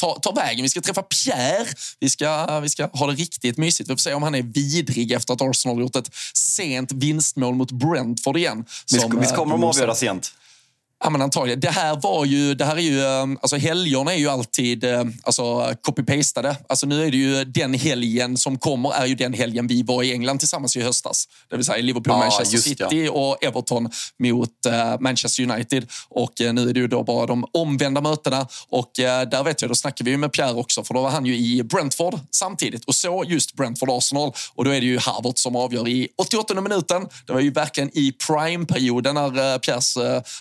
tar, 0.00 0.18
tar 0.18 0.34
vägen. 0.34 0.62
Vi 0.62 0.68
ska 0.68 0.80
träffa 0.80 1.02
Pierre. 1.02 1.66
Vi 2.00 2.10
ska, 2.10 2.60
vi 2.60 2.68
ska 2.68 2.86
ha 2.86 3.06
det 3.06 3.12
riktigt 3.12 3.58
mysigt. 3.58 3.90
Vi 3.90 3.94
får 3.94 3.98
se 3.98 4.14
om 4.14 4.22
han 4.22 4.34
är 4.34 4.42
vidrig 4.42 5.12
efter 5.12 5.34
att 5.34 5.42
Arsenal 5.42 5.80
gjort 5.80 5.96
ett 5.96 6.10
sent 6.34 6.92
vinstmål 6.92 7.54
mot 7.54 7.72
Brentford 7.72 8.36
igen. 8.36 8.64
Som, 8.84 9.20
visst 9.20 9.36
kommer 9.36 9.52
de 9.52 9.64
avgöra 9.64 9.94
sent? 9.94 10.32
Ja, 11.04 11.10
men 11.10 11.22
antagligen. 11.22 11.60
Det 11.60 11.70
här 11.70 11.96
var 12.02 12.24
ju, 12.24 12.54
det 12.54 12.64
här 12.64 12.76
är 12.76 12.80
ju, 12.80 13.04
ehm, 13.04 13.38
alltså 13.42 13.56
helgerna 13.56 14.12
är 14.14 14.18
ju 14.18 14.28
alltid 14.28 14.84
ehm, 14.84 15.12
alltså, 15.22 15.42
copy-pastade. 15.82 16.56
Alltså 16.68 16.86
nu 16.86 17.04
är 17.04 17.10
det 17.10 17.16
ju 17.16 17.44
den 17.44 17.74
helgen 17.74 18.36
som 18.36 18.58
kommer 18.58 18.92
är 18.92 19.06
ju 19.06 19.14
den 19.14 19.32
helgen 19.32 19.66
vi 19.66 19.82
var 19.82 20.02
i 20.02 20.12
England 20.12 20.38
tillsammans 20.38 20.76
i 20.76 20.82
höstas. 20.82 21.28
Det 21.50 21.56
vill 21.56 21.64
säga 21.64 21.82
Liverpool, 21.82 22.12
ja, 22.12 22.18
Manchester 22.18 22.58
City 22.58 23.04
ja. 23.04 23.10
och 23.10 23.44
Everton 23.44 23.90
mot 24.18 24.50
uh, 24.66 25.00
Manchester 25.00 25.42
United. 25.42 25.86
Och 26.08 26.40
uh, 26.40 26.52
nu 26.52 26.68
är 26.68 26.74
det 26.74 26.80
ju 26.80 26.88
då 26.88 27.02
bara 27.02 27.26
de 27.26 27.46
omvända 27.52 28.00
mötena. 28.00 28.48
Och 28.68 28.90
uh, 28.98 29.04
där 29.04 29.44
vet 29.44 29.62
jag, 29.62 29.70
då 29.70 29.74
snackar 29.74 30.04
vi 30.04 30.16
med 30.16 30.32
Pierre 30.32 30.54
också, 30.54 30.84
för 30.84 30.94
då 30.94 31.02
var 31.02 31.10
han 31.10 31.26
ju 31.26 31.36
i 31.36 31.62
Brentford 31.62 32.18
samtidigt 32.30 32.84
och 32.84 32.94
så 32.94 33.24
just 33.26 33.54
Brentford-Arsenal. 33.54 34.32
Och 34.54 34.64
då 34.64 34.70
är 34.70 34.80
det 34.80 34.86
ju 34.86 34.98
Harvard 34.98 35.38
som 35.38 35.56
avgör 35.56 35.88
i 35.88 36.08
88 36.18 36.60
minuten. 36.60 37.08
Det 37.26 37.32
var 37.32 37.40
ju 37.40 37.50
verkligen 37.50 37.90
i 37.92 38.12
prime-perioden 38.26 39.14
när 39.14 39.58
Pierres 39.58 39.96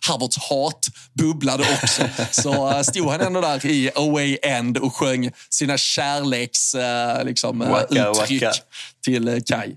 Harvards 0.07 0.37
hat 0.49 0.87
bubblade 1.13 1.63
också. 1.83 2.03
Så 2.31 2.69
uh, 2.69 2.81
stod 2.81 3.09
han 3.09 3.21
ändå 3.21 3.41
där 3.41 3.65
i 3.65 3.91
away 3.95 4.37
end 4.43 4.77
och 4.77 4.95
sjöng 4.95 5.31
sina 5.49 5.77
kärleks 5.77 6.75
uh, 6.75 7.23
liksom, 7.23 7.59
waka, 7.59 8.09
uttryck 8.09 8.43
waka. 8.43 8.53
till 9.03 9.41
Kai. 9.47 9.75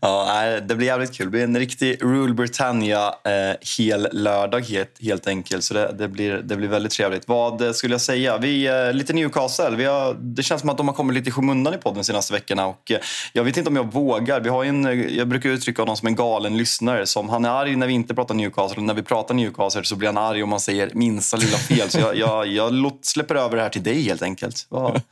Ja, 0.00 0.60
det 0.68 0.74
blir 0.74 0.86
jävligt 0.86 1.16
kul. 1.16 1.26
Det 1.26 1.30
blir 1.30 1.44
en 1.44 1.58
riktig 1.58 2.02
Rule 2.02 2.34
Britannia 2.34 3.14
eh, 3.24 3.56
hel 3.78 4.08
lördag 4.12 4.60
helt, 4.60 5.02
helt 5.02 5.26
enkelt. 5.26 5.64
Så 5.64 5.74
det, 5.74 5.94
det, 5.98 6.08
blir, 6.08 6.36
det 6.36 6.56
blir 6.56 6.68
väldigt 6.68 6.92
trevligt. 6.92 7.28
Vad 7.28 7.76
skulle 7.76 7.94
jag 7.94 8.00
säga? 8.00 8.38
Vi, 8.38 8.66
eh, 8.66 8.92
lite 8.92 9.12
Newcastle. 9.12 9.76
Vi 9.76 9.84
har, 9.84 10.14
det 10.14 10.42
känns 10.42 10.60
som 10.60 10.70
att 10.70 10.76
de 10.76 10.88
har 10.88 10.94
kommit 10.94 11.14
lite 11.14 11.28
i 11.28 11.32
skymundan 11.32 11.74
i 11.74 11.76
podden 11.76 11.96
de 11.96 12.04
senaste 12.04 12.32
veckorna. 12.32 12.66
Och, 12.66 12.90
eh, 12.90 12.98
jag 13.32 13.44
vet 13.44 13.56
inte 13.56 13.70
om 13.70 13.76
jag 13.76 13.92
vågar. 13.92 14.40
Vi 14.40 14.48
har 14.48 14.64
en, 14.64 14.86
eh, 14.86 15.16
jag 15.16 15.28
brukar 15.28 15.50
uttrycka 15.50 15.82
honom 15.82 15.96
som 15.96 16.08
en 16.08 16.14
galen 16.14 16.56
lyssnare. 16.56 17.06
Som 17.06 17.28
han 17.28 17.44
är 17.44 17.50
arg 17.50 17.76
när 17.76 17.86
vi 17.86 17.92
inte 17.92 18.14
pratar 18.14 18.34
Newcastle. 18.34 18.76
och 18.76 18.82
När 18.82 18.94
vi 18.94 19.02
pratar 19.02 19.34
Newcastle 19.34 19.84
så 19.84 19.96
blir 19.96 20.08
han 20.08 20.18
arg 20.18 20.42
om 20.42 20.48
man 20.48 20.60
säger 20.60 20.90
minsta 20.94 21.36
lilla 21.36 21.56
fel. 21.56 21.90
Så 21.90 22.00
jag, 22.00 22.16
jag, 22.16 22.46
jag 22.46 22.98
släpper 23.02 23.34
över 23.34 23.56
det 23.56 23.62
här 23.62 23.68
till 23.68 23.82
dig 23.82 24.02
helt 24.02 24.22
enkelt. 24.22 24.66
Vad, 24.68 25.02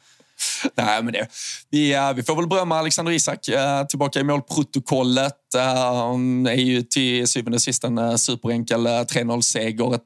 Nej, 0.75 1.03
men 1.03 1.13
det, 1.13 1.27
vi, 1.71 1.95
eh, 1.95 2.13
vi 2.13 2.23
får 2.23 2.37
väl 2.37 2.47
berömma 2.47 2.79
Alexander 2.79 3.13
Isak 3.13 3.49
eh, 3.49 3.87
tillbaka 3.87 4.21
i 4.21 4.25
målprotokollet. 4.25 5.35
Det 5.53 5.61
han 5.61 6.47
är 6.47 6.55
ju 6.55 6.83
till 6.83 7.29
syvende 7.29 7.57
och 7.57 7.63
sist 7.63 7.85
en 7.85 8.19
superenkel 8.19 8.87
3-0-seger. 8.87 9.99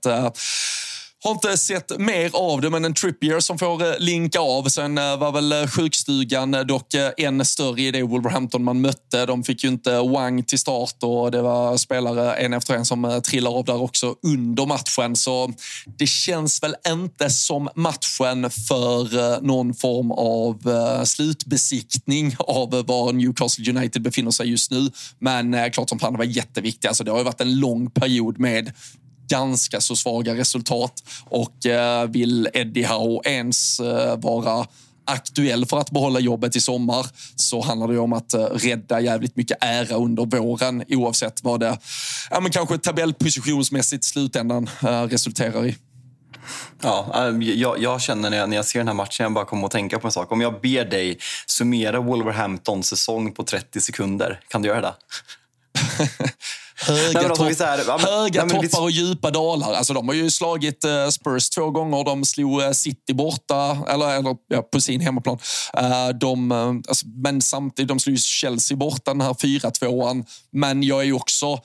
Har 1.25 1.31
inte 1.31 1.57
sett 1.57 1.99
mer 1.99 2.31
av 2.33 2.61
det, 2.61 2.71
men 2.71 2.85
en 2.85 2.95
Trippier 2.95 3.41
som 3.41 3.59
får 3.59 3.85
eh, 3.85 3.99
linka 3.99 4.41
av. 4.41 4.69
Sen 4.69 4.99
eh, 4.99 5.19
var 5.19 5.33
väl 5.33 5.53
eh, 5.53 5.67
sjukstugan 5.67 6.51
dock 6.51 6.95
än 7.17 7.45
större 7.45 7.83
i 7.83 7.91
det 7.91 8.03
Wolverhampton 8.03 8.65
man 8.65 8.81
mötte. 8.81 9.27
De 9.27 9.45
fick 9.45 9.65
ju 9.65 9.71
inte 9.71 9.99
Wang 9.99 10.43
till 10.43 10.59
start 10.59 10.97
och 11.03 11.31
det 11.31 11.43
var 11.43 11.77
spelare 11.77 12.35
en 12.35 12.53
efter 12.53 12.75
en 12.75 12.85
som 12.85 13.21
trillar 13.25 13.51
av 13.51 13.65
där 13.65 13.83
också 13.83 14.15
under 14.23 14.67
matchen. 14.67 15.17
Så 15.17 15.53
det 15.99 16.07
känns 16.07 16.63
väl 16.63 16.75
inte 16.89 17.31
som 17.31 17.69
matchen 17.75 18.51
för 18.51 19.41
någon 19.41 19.75
form 19.75 20.11
av 20.11 20.63
slutbesiktning 21.05 22.37
av 22.39 22.71
var 22.87 23.13
Newcastle 23.13 23.71
United 23.71 24.03
befinner 24.03 24.31
sig 24.31 24.51
just 24.51 24.71
nu. 24.71 24.91
Men 25.19 25.71
klart 25.71 25.89
som 25.89 25.99
fan 25.99 26.13
det 26.13 26.19
var 26.19 26.25
jätteviktigt. 26.25 26.89
Alltså, 26.89 27.05
det 27.05 27.11
har 27.11 27.19
ju 27.19 27.25
varit 27.25 27.41
en 27.41 27.61
lång 27.61 27.91
period 27.91 28.39
med 28.39 28.73
ganska 29.29 29.81
så 29.81 29.97
svaga 29.97 30.35
resultat. 30.35 31.03
Och 31.25 31.67
eh, 31.67 32.09
vill 32.09 32.49
Eddie 32.55 32.87
Howe 32.87 33.21
ens 33.25 33.81
eh, 33.81 34.17
vara 34.17 34.67
aktuell 35.09 35.67
för 35.67 35.79
att 35.79 35.91
behålla 35.91 36.21
jobbet 36.21 36.57
i 36.57 36.61
sommar 36.61 37.07
så 37.37 37.61
handlar 37.61 37.89
det 37.89 37.99
om 37.99 38.13
att 38.13 38.35
eh, 38.35 38.45
rädda 38.45 39.01
jävligt 39.01 39.37
mycket 39.37 39.57
ära 39.61 39.97
under 39.97 40.27
våren 40.27 40.85
oavsett 40.89 41.45
vad 41.45 41.61
det 41.61 41.79
ja, 42.31 42.41
men 42.41 42.51
kanske 42.51 42.79
tabellpositionsmässigt 42.79 44.05
slutändan 44.05 44.71
eh, 44.83 45.03
resulterar 45.03 45.67
i. 45.67 45.77
Ja, 46.83 47.13
eh, 47.15 47.49
jag, 47.49 47.83
jag, 47.83 48.01
känner 48.01 48.31
när 48.31 48.37
jag, 48.37 48.49
när 48.49 48.57
jag 48.57 48.67
ser 48.67 48.79
den 48.79 48.89
här 48.89 48.95
matchen, 48.95 49.25
jag 49.25 49.33
bara 49.33 49.45
kommer 49.45 49.67
att 49.67 49.73
tänka 49.73 49.99
på 49.99 50.07
en 50.07 50.13
sak. 50.13 50.33
Om 50.33 50.41
jag 50.41 50.61
ber 50.61 50.85
dig 50.85 51.19
summera 51.47 52.01
Wolverhamptons 52.01 52.87
säsong 52.87 53.33
på 53.33 53.45
30 53.45 53.81
sekunder, 53.81 54.41
kan 54.49 54.63
du 54.63 54.69
göra 54.69 54.81
det? 54.81 54.95
Höga, 56.81 57.21
nej, 57.21 57.29
topp, 57.29 57.61
här, 57.61 57.85
ja, 57.87 57.99
höga 57.99 58.45
nej, 58.45 58.69
toppar 58.69 58.83
och 58.83 58.91
djupa 58.91 59.31
dalar. 59.31 59.73
Alltså, 59.73 59.95
de 59.95 60.09
har 60.09 60.15
ju 60.15 60.31
slagit 60.31 60.85
uh, 60.85 61.09
Spurs 61.09 61.51
två 61.51 61.71
gånger. 61.71 62.05
De 62.05 62.25
slog 62.25 62.63
uh, 62.63 62.71
City 62.71 63.15
borta, 63.15 63.79
eller, 63.89 64.17
eller 64.19 64.37
ja, 64.49 64.63
på 64.63 64.81
sin 64.81 65.01
hemmaplan. 65.01 65.39
Uh, 65.81 66.09
de, 66.21 66.53
alltså, 66.89 67.07
men 67.07 67.43
samtidigt, 67.43 67.89
de 67.89 68.01
slog 68.01 68.19
Chelsea 68.19 68.77
borta 68.77 69.11
den 69.11 69.21
här 69.21 69.33
4-2an. 69.33 70.25
Men 70.53 70.83
jag 70.83 71.01
är 71.01 71.05
ju 71.05 71.13
också 71.13 71.61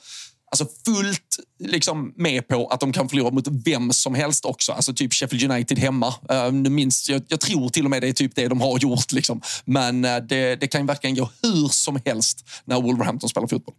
alltså 0.50 0.66
fullt 0.84 1.36
liksom 1.58 2.12
med 2.16 2.48
på 2.48 2.66
att 2.66 2.80
de 2.80 2.92
kan 2.92 3.08
förlora 3.08 3.30
mot 3.30 3.48
vem 3.64 3.92
som 3.92 4.14
helst 4.14 4.44
också. 4.44 4.72
Alltså 4.72 4.94
typ 4.94 5.14
Sheffield 5.14 5.52
United 5.52 5.78
hemma. 5.78 6.14
Uh, 6.32 6.50
minst, 6.52 7.08
jag, 7.08 7.22
jag, 7.28 7.40
tror 7.40 7.68
till 7.68 7.84
och 7.84 7.90
med 7.90 8.02
det 8.02 8.08
är 8.08 8.12
typ 8.12 8.34
det 8.34 8.48
de 8.48 8.60
har 8.60 8.78
gjort. 8.78 9.12
Liksom. 9.12 9.40
Men 9.64 10.04
uh, 10.04 10.16
det, 10.16 10.56
det 10.56 10.66
kan 10.66 10.86
verkligen 10.86 11.16
gå 11.16 11.30
hur 11.42 11.68
som 11.68 12.00
helst 12.04 12.44
när 12.64 12.80
Wolverhampton 12.80 13.28
spelar 13.28 13.48
fotboll. 13.48 13.74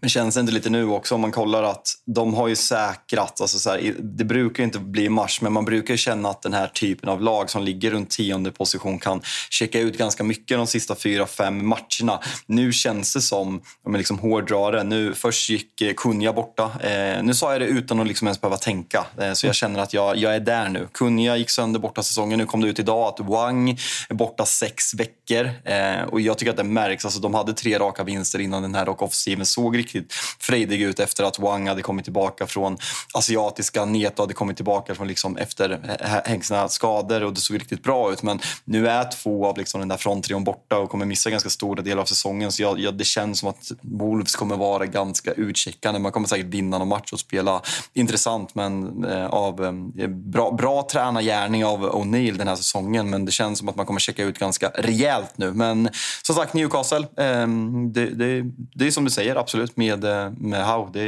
Men 0.00 0.10
känns 0.10 0.34
det 0.34 0.40
inte 0.40 0.52
lite 0.52 0.70
nu 0.70 0.86
också 0.88 1.14
om 1.14 1.20
man 1.20 1.32
kollar 1.32 1.62
att 1.62 1.88
de 2.06 2.34
har 2.34 2.48
ju 2.48 2.56
säkrat, 2.56 3.40
alltså 3.40 3.58
så 3.58 3.70
här, 3.70 3.94
det 3.98 4.24
brukar 4.24 4.64
inte 4.64 4.78
bli 4.78 5.08
mars, 5.08 5.40
men 5.40 5.52
man 5.52 5.64
brukar 5.64 5.96
känna 5.96 6.28
att 6.28 6.42
den 6.42 6.52
här 6.52 6.66
typen 6.66 7.08
av 7.08 7.22
lag 7.22 7.50
som 7.50 7.62
ligger 7.62 7.90
runt 7.90 8.10
tionde 8.10 8.50
position 8.50 8.98
kan 8.98 9.20
checka 9.50 9.80
ut 9.80 9.98
ganska 9.98 10.24
mycket 10.24 10.56
de 10.56 10.66
sista 10.66 10.94
fyra, 10.94 11.26
fem 11.26 11.68
matcherna. 11.68 12.20
Nu 12.46 12.72
känns 12.72 13.14
det 13.14 13.20
som, 13.20 13.54
om 13.82 13.92
jag 13.92 13.98
liksom 13.98 14.18
hårdrar 14.18 14.72
det, 14.72 14.84
nu 14.84 15.14
först 15.14 15.50
gick 15.50 15.80
eh, 15.80 15.94
Kunja 15.94 16.32
borta. 16.32 16.70
Eh, 16.80 17.22
nu 17.22 17.34
sa 17.34 17.52
jag 17.52 17.60
det 17.60 17.66
utan 17.66 18.00
att 18.00 18.06
liksom 18.06 18.26
ens 18.26 18.40
behöva 18.40 18.56
tänka, 18.56 19.06
eh, 19.20 19.32
så 19.32 19.46
jag 19.46 19.54
känner 19.54 19.80
att 19.80 19.94
jag, 19.94 20.16
jag 20.16 20.34
är 20.34 20.40
där 20.40 20.68
nu. 20.68 20.88
Kunja 20.92 21.36
gick 21.36 21.50
sönder 21.50 21.80
borta 21.80 22.02
säsongen, 22.02 22.38
nu 22.38 22.46
kom 22.46 22.60
det 22.60 22.68
ut 22.68 22.78
idag 22.78 23.08
att 23.08 23.20
Wang 23.20 23.70
är 24.08 24.14
borta 24.14 24.46
sex 24.46 24.94
veckor 24.94 25.50
eh, 25.64 26.02
och 26.02 26.20
jag 26.20 26.38
tycker 26.38 26.50
att 26.50 26.56
det 26.56 26.64
märks. 26.64 27.04
Alltså, 27.04 27.20
de 27.20 27.34
hade 27.34 27.52
tre 27.52 27.78
raka 27.78 28.04
vinster 28.04 28.38
innan 28.38 28.62
den 28.62 28.74
här 28.74 28.88
och 28.88 29.02
offensiven 29.02 29.46
såg 29.46 29.76
riktigt 29.86 30.12
frejdig 30.40 30.82
ut 30.82 31.00
efter 31.00 31.24
att 31.24 31.38
Wang 31.38 31.68
hade 31.68 31.82
kommit 31.82 32.04
tillbaka 32.04 32.46
från 32.46 32.78
asiatiska. 33.14 33.84
Neto 33.84 34.22
hade 34.22 34.34
kommit 34.34 34.56
tillbaka 34.56 34.94
från 34.94 35.08
liksom 35.08 35.36
efter 35.36 35.80
hängsna 36.24 36.68
skador 36.68 37.24
och 37.24 37.34
det 37.34 37.40
såg 37.40 37.56
riktigt 37.56 37.82
bra 37.82 38.12
ut. 38.12 38.22
Men 38.22 38.40
nu 38.64 38.88
är 38.88 39.10
två 39.10 39.46
av 39.46 39.58
liksom 39.58 39.80
den 39.80 39.88
där 39.88 39.96
fronttrion 39.96 40.44
borta 40.44 40.78
och 40.78 40.90
kommer 40.90 41.06
missa 41.06 41.30
ganska 41.30 41.50
stora 41.50 41.82
delar 41.82 42.02
av 42.02 42.06
säsongen. 42.06 42.52
Så 42.52 42.62
jag, 42.62 42.80
jag, 42.80 42.94
det 42.94 43.04
känns 43.04 43.38
som 43.38 43.48
att 43.48 43.72
Wolves 43.80 44.36
kommer 44.36 44.56
vara 44.56 44.86
ganska 44.86 45.32
utcheckande. 45.32 46.00
Man 46.00 46.12
kommer 46.12 46.28
säkert 46.28 46.46
vinna 46.46 46.78
någon 46.78 46.88
match 46.88 47.12
och 47.12 47.20
spela 47.20 47.62
intressant 47.94 48.54
men 48.54 49.04
eh, 49.04 49.26
av 49.26 49.64
eh, 49.98 50.08
bra, 50.08 50.50
bra 50.50 50.86
tränargärning 50.90 51.64
av 51.64 51.90
O'Neill 51.92 52.38
den 52.38 52.48
här 52.48 52.56
säsongen. 52.56 53.10
Men 53.10 53.24
det 53.24 53.32
känns 53.32 53.58
som 53.58 53.68
att 53.68 53.76
man 53.76 53.86
kommer 53.86 54.00
checka 54.00 54.24
ut 54.24 54.38
ganska 54.38 54.70
rejält 54.74 55.32
nu. 55.38 55.52
Men 55.52 55.88
som 56.22 56.34
sagt, 56.34 56.54
Newcastle. 56.54 57.06
Eh, 57.16 57.46
det, 57.92 58.06
det, 58.06 58.42
det 58.74 58.86
är 58.86 58.90
som 58.90 59.04
du 59.04 59.10
säger, 59.10 59.36
absolut 59.36 59.75
med, 59.76 60.04
med 60.38 60.66
Howe. 60.66 60.90
Det, 60.92 61.06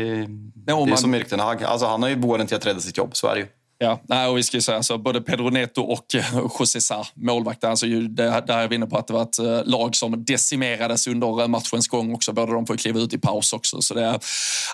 ja, 0.66 0.85
det 0.87 0.93
är 0.93 0.97
som 0.97 1.14
Erik 1.14 1.29
Ten 1.29 1.41
Hag. 1.41 1.64
Alltså, 1.64 1.87
han 1.87 2.03
har 2.03 2.09
ju 2.09 2.21
våren 2.21 2.47
till 2.47 2.57
att 2.57 2.66
rädda 2.66 2.81
sitt 2.81 2.97
jobb, 2.97 3.11
så 3.12 3.27
är 3.27 3.35
det 3.35 3.41
ju. 3.41 3.47
Ja, 3.81 4.01
nej, 4.09 4.29
och 4.29 4.39
vi 4.39 4.43
ska 4.43 4.57
ju 4.57 4.61
säga 4.61 4.76
alltså, 4.76 4.99
både 4.99 5.20
Pedro 5.20 5.51
Neto 5.51 5.83
och 5.83 6.14
eh, 6.14 6.39
José 6.59 6.81
Sá, 6.81 7.07
målvakten, 7.14 7.70
alltså, 7.70 7.87
det, 7.87 8.31
här 8.31 8.51
är 8.51 8.68
vi 8.68 8.74
inne 8.74 8.87
på 8.87 8.99
att 8.99 9.07
det 9.07 9.12
var 9.12 9.22
ett 9.22 9.39
eh, 9.39 9.64
lag 9.64 9.97
som 9.97 10.24
decimerades 10.24 11.07
under 11.07 11.41
eh, 11.41 11.49
matchens 11.49 11.89
gång 11.89 12.14
också. 12.14 12.33
Båda 12.33 12.53
de 12.53 12.66
får 12.66 12.76
kliva 12.76 13.01
ut 13.01 13.12
i 13.12 13.18
paus 13.18 13.53
också. 13.53 13.83
Så 13.83 13.95
det, 13.95 14.20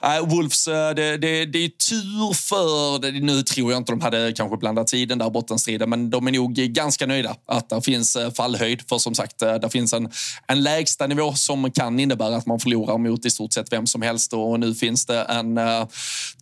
äh, 0.03 0.27
Wolves, 0.27 0.65
det, 0.65 1.17
det, 1.17 1.47
det 1.47 1.59
är 1.59 1.69
tur 1.69 2.35
för... 2.35 2.99
Det, 2.99 3.11
nu 3.11 3.43
tror 3.43 3.73
jag 3.73 3.81
inte 3.81 3.93
de 3.93 4.01
hade 4.01 4.33
kanske 4.37 4.57
blandat 4.57 4.87
tiden 4.87 5.19
där 5.19 5.31
bottenstriden, 5.31 5.91
men 5.91 6.11
de 6.11 6.27
är 6.27 6.33
nog 6.33 6.55
ganska 6.55 7.07
nöjda 7.07 7.37
att 7.47 7.69
det 7.69 7.83
finns 7.83 8.17
fallhöjd. 8.37 8.83
För 8.89 8.99
som 8.99 9.15
sagt, 9.15 9.39
det 9.39 9.71
finns 9.71 9.93
en, 9.93 10.11
en 10.47 10.63
lägsta 10.63 11.07
nivå 11.07 11.35
som 11.35 11.71
kan 11.71 12.01
innebära 12.01 12.37
att 12.37 12.47
man 12.47 12.61
förlorar 12.61 12.99
mot 12.99 13.25
i 13.25 13.31
stort 13.31 13.53
sett 13.53 13.73
vem 13.73 13.87
som 13.87 14.03
helst. 14.03 14.33
Och 14.33 14.61
nu 14.61 14.75
finns 14.75 15.07
det 15.07 15.23
en 15.23 15.59
uh, 15.59 15.87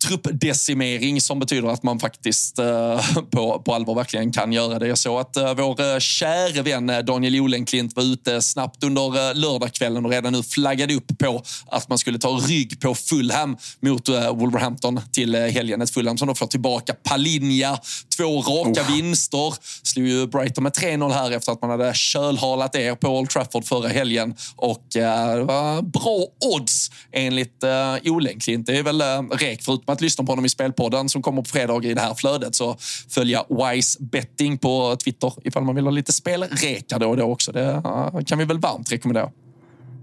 truppdecimering 0.07 1.21
som 1.21 1.39
betyder 1.39 1.67
att 1.67 1.83
man 1.83 1.99
faktiskt 1.99 2.52
faktiskt 2.53 2.59
eh, 2.59 3.23
på, 3.31 3.59
på 3.59 3.73
allvar 3.73 3.95
verkligen 3.95 4.31
kan 4.31 4.53
göra 4.53 4.79
det. 4.79 4.87
Jag 4.87 4.97
såg 4.97 5.19
att 5.19 5.37
eh, 5.37 5.53
vår 5.53 5.81
eh, 5.81 5.99
käre 5.99 6.61
vän 6.61 7.05
Daniel 7.05 7.41
Olenklint 7.41 7.95
var 7.95 8.03
ute 8.03 8.41
snabbt 8.41 8.83
under 8.83 9.33
lördagskvällen 9.33 10.05
och 10.05 10.11
redan 10.11 10.33
nu 10.33 10.43
flaggade 10.43 10.95
upp 10.95 11.17
på 11.19 11.43
att 11.67 11.89
man 11.89 11.97
skulle 11.97 12.19
ta 12.19 12.29
rygg 12.29 12.79
på 12.79 12.95
Fulham 12.95 13.57
mot 13.79 14.09
Wolverhampton 14.09 15.01
till 15.11 15.35
helgen. 15.35 15.81
Ett 15.81 15.89
Fulham 15.89 16.17
som 16.17 16.27
då 16.27 16.35
får 16.35 16.47
tillbaka 16.47 16.93
Palinja, 17.03 17.77
två 18.17 18.41
raka 18.41 18.81
oh. 18.81 18.95
vinster. 18.95 19.53
Slog 19.83 20.07
ju 20.07 20.27
Brighton 20.27 20.63
med 20.63 20.73
3-0 20.73 21.11
här 21.11 21.31
efter 21.31 21.51
att 21.51 21.61
man 21.61 21.69
hade 21.69 21.93
kölhalat 21.93 22.75
er 22.75 22.95
på 22.95 23.07
Old 23.07 23.29
Trafford 23.29 23.65
förra 23.65 23.87
helgen. 23.87 24.35
Och 24.55 24.85
det 24.93 25.43
var 25.43 25.81
bra 25.81 26.25
odds 26.55 26.91
enligt 27.11 27.63
Olenklint. 28.03 28.65
Det 28.65 28.77
är 28.77 28.83
väl 28.83 29.01
rek, 29.31 29.61
förutom 29.63 29.93
att 29.93 30.01
lyssna 30.01 30.23
på 30.23 30.31
honom 30.31 30.45
i 30.45 30.49
Spelpodden 30.49 31.09
som 31.09 31.21
kommer 31.21 31.41
på 31.41 31.49
fredag 31.49 31.83
i 31.83 31.93
det 31.93 32.01
här 32.01 32.13
flödet 32.13 32.42
flödet 32.43 32.55
så 32.55 32.77
följa 33.09 33.45
Wise 33.49 33.97
Betting 34.03 34.57
på 34.57 34.95
Twitter 34.95 35.33
ifall 35.43 35.63
man 35.63 35.75
vill 35.75 35.85
ha 35.85 35.91
lite 35.91 36.13
spelreka 36.13 36.99
då 36.99 37.09
och 37.09 37.17
då 37.17 37.23
också. 37.23 37.51
Det 37.51 37.81
kan 38.27 38.37
vi 38.37 38.45
väl 38.45 38.59
varmt 38.59 38.91
rekommendera. 38.91 39.29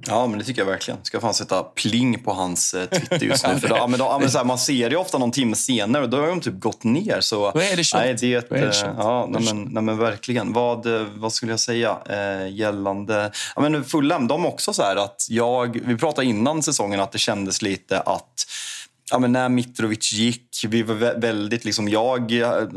Ja, 0.06 0.26
men 0.26 0.38
det 0.38 0.44
tycker 0.44 0.60
jag 0.60 0.66
verkligen. 0.66 1.00
Ska 1.02 1.20
fan 1.20 1.34
sätta 1.34 1.62
pling 1.62 2.22
på 2.22 2.32
hans 2.32 2.74
eh, 2.74 2.88
Twitter 2.88 3.26
just 3.26 3.46
nu. 3.46 3.58
För 3.60 3.68
då, 3.68 3.86
men 3.86 3.98
då, 3.98 4.18
men 4.20 4.30
så 4.30 4.38
här, 4.38 4.44
man 4.44 4.58
ser 4.58 4.90
det 4.90 4.96
ofta 4.96 5.18
någon 5.18 5.30
timme 5.30 5.56
senare 5.56 6.02
och 6.02 6.10
då 6.10 6.16
har 6.16 6.26
de 6.26 6.40
typ 6.40 6.60
gått 6.60 6.84
ner. 6.84 7.20
Så, 7.20 7.50
då 7.50 7.60
är 7.60 7.76
det 7.76 7.82
kört. 7.82 8.00
Nej, 8.00 8.16
det, 8.20 8.34
är 8.34 8.60
det 8.60 8.94
ja, 8.98 9.28
nej, 9.30 9.42
men, 9.44 9.64
nej, 9.64 9.82
men 9.82 9.98
verkligen. 9.98 10.52
Vad, 10.52 10.86
eh, 10.86 11.06
vad 11.14 11.32
skulle 11.32 11.52
jag 11.52 11.60
säga 11.60 11.98
eh, 12.08 12.48
gällande... 12.54 13.32
Ja, 13.56 13.62
men 13.62 13.84
Fulham, 13.84 14.28
de 14.28 14.46
också 14.46 14.72
så 14.72 14.82
här 14.82 14.96
att 14.96 15.26
jag... 15.28 15.80
Vi 15.84 15.96
pratade 15.96 16.26
innan 16.26 16.62
säsongen 16.62 17.00
att 17.00 17.12
det 17.12 17.18
kändes 17.18 17.62
lite 17.62 18.00
att 18.00 18.46
ja, 19.10 19.18
men 19.18 19.32
när 19.32 19.48
Mitrovic 19.48 20.12
gick, 20.12 20.49
vi 20.68 20.82
var 20.82 21.20
väldigt, 21.20 21.64
liksom, 21.64 21.88
jag 21.88 22.32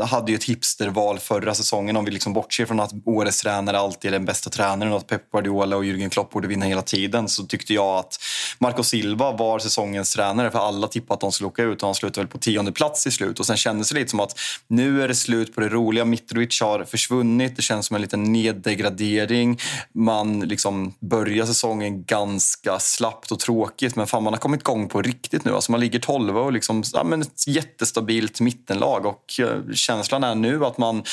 hade 0.05 0.31
ju 0.31 0.35
ett 0.35 0.43
hipsterval 0.43 1.19
förra 1.19 1.53
säsongen 1.53 1.97
om 1.97 2.05
vi 2.05 2.11
liksom 2.11 2.33
bortser 2.33 2.65
från 2.65 2.79
att 2.79 2.91
årets 3.05 3.41
tränare 3.41 3.79
alltid 3.79 4.09
är 4.09 4.11
den 4.11 4.25
bästa 4.25 4.49
tränaren 4.49 4.91
och 4.91 4.97
att 4.97 5.07
Pep 5.07 5.31
Guardiola 5.31 5.77
och 5.77 5.83
Jürgen 5.83 6.09
Klopp 6.09 6.31
borde 6.31 6.47
vinna 6.47 6.65
hela 6.65 6.81
tiden 6.81 7.29
så 7.29 7.43
tyckte 7.43 7.73
jag 7.73 7.97
att 7.97 8.19
Marco 8.59 8.83
Silva 8.83 9.31
var 9.31 9.59
säsongens 9.59 10.13
tränare 10.13 10.51
för 10.51 10.59
alla 10.59 10.87
tippade 10.87 11.13
att 11.13 11.21
de 11.21 11.31
skulle 11.31 11.47
åka 11.47 11.63
ut 11.63 11.81
och 11.81 11.87
han 11.87 11.95
slutade 11.95 12.21
väl 12.21 12.31
på 12.31 12.37
tionde 12.37 12.71
plats 12.71 13.07
i 13.07 13.11
slut 13.11 13.39
och 13.39 13.45
sen 13.45 13.57
kändes 13.57 13.89
det 13.89 13.95
lite 13.95 14.09
som 14.09 14.19
att 14.19 14.39
nu 14.67 15.03
är 15.03 15.07
det 15.07 15.15
slut 15.15 15.55
på 15.55 15.61
det 15.61 15.69
roliga. 15.69 16.05
Mitrovic 16.05 16.61
har 16.61 16.83
försvunnit, 16.83 17.55
det 17.55 17.61
känns 17.61 17.85
som 17.85 17.95
en 17.95 18.01
liten 18.01 18.23
neddegradering. 18.23 19.59
Man 19.93 20.39
liksom 20.39 20.93
börjar 20.99 21.45
säsongen 21.45 22.03
ganska 22.03 22.79
slappt 22.79 23.31
och 23.31 23.39
tråkigt 23.39 23.95
men 23.95 24.07
fan 24.07 24.23
man 24.23 24.33
har 24.33 24.39
kommit 24.39 24.61
igång 24.61 24.89
på 24.89 25.01
riktigt 25.01 25.45
nu. 25.45 25.51
Alltså 25.51 25.71
man 25.71 25.79
ligger 25.79 25.99
12 25.99 26.37
och 26.37 26.53
liksom, 26.53 26.83
ja, 26.93 27.03
men 27.03 27.21
ett 27.21 27.47
jättestabilt 27.73 28.39
mittenlag. 28.39 29.05
Och 29.05 29.39
eh, 29.39 29.73
känslan 29.73 30.23
är 30.23 30.35
nu 30.35 30.65
att 30.65 30.77
man... 30.77 31.03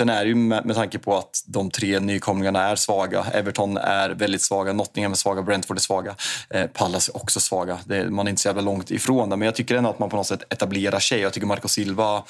Sen 0.00 0.08
är 0.08 0.24
det 0.24 0.28
ju 0.28 0.34
med, 0.34 0.66
med 0.66 0.76
tanke 0.76 0.98
på 0.98 1.18
att 1.18 1.44
de 1.46 1.70
tre 1.70 2.00
nykomlingarna 2.00 2.68
är 2.68 2.76
svaga. 2.76 3.24
Everton 3.32 3.76
är 3.76 4.10
väldigt 4.10 4.42
svaga, 4.42 4.72
Nottingham 4.72 5.12
är 5.12 5.16
svaga, 5.16 5.42
Brentford 5.42 5.76
är 5.76 5.80
svaga. 5.80 6.14
Eh, 6.50 6.66
Pallas 6.66 7.08
är 7.08 7.16
också 7.16 7.40
svaga. 7.40 7.78
Det, 7.84 8.10
man 8.10 8.26
är 8.26 8.30
inte 8.30 8.42
så 8.42 8.48
jävla 8.48 8.62
långt 8.62 8.90
ifrån 8.90 9.30
det. 9.30 9.36
Men 9.36 9.46
jag 9.46 9.54
tycker 9.54 9.74
ändå 9.74 9.90
att 9.90 9.98
man 9.98 10.10
på 10.10 10.16
något 10.16 10.26
sätt 10.26 10.52
etablerar 10.52 10.98
sig. 10.98 11.20
Jag 11.20 11.32
tycker 11.32 11.46
Marco 11.46 11.68
Silva, 11.68 12.22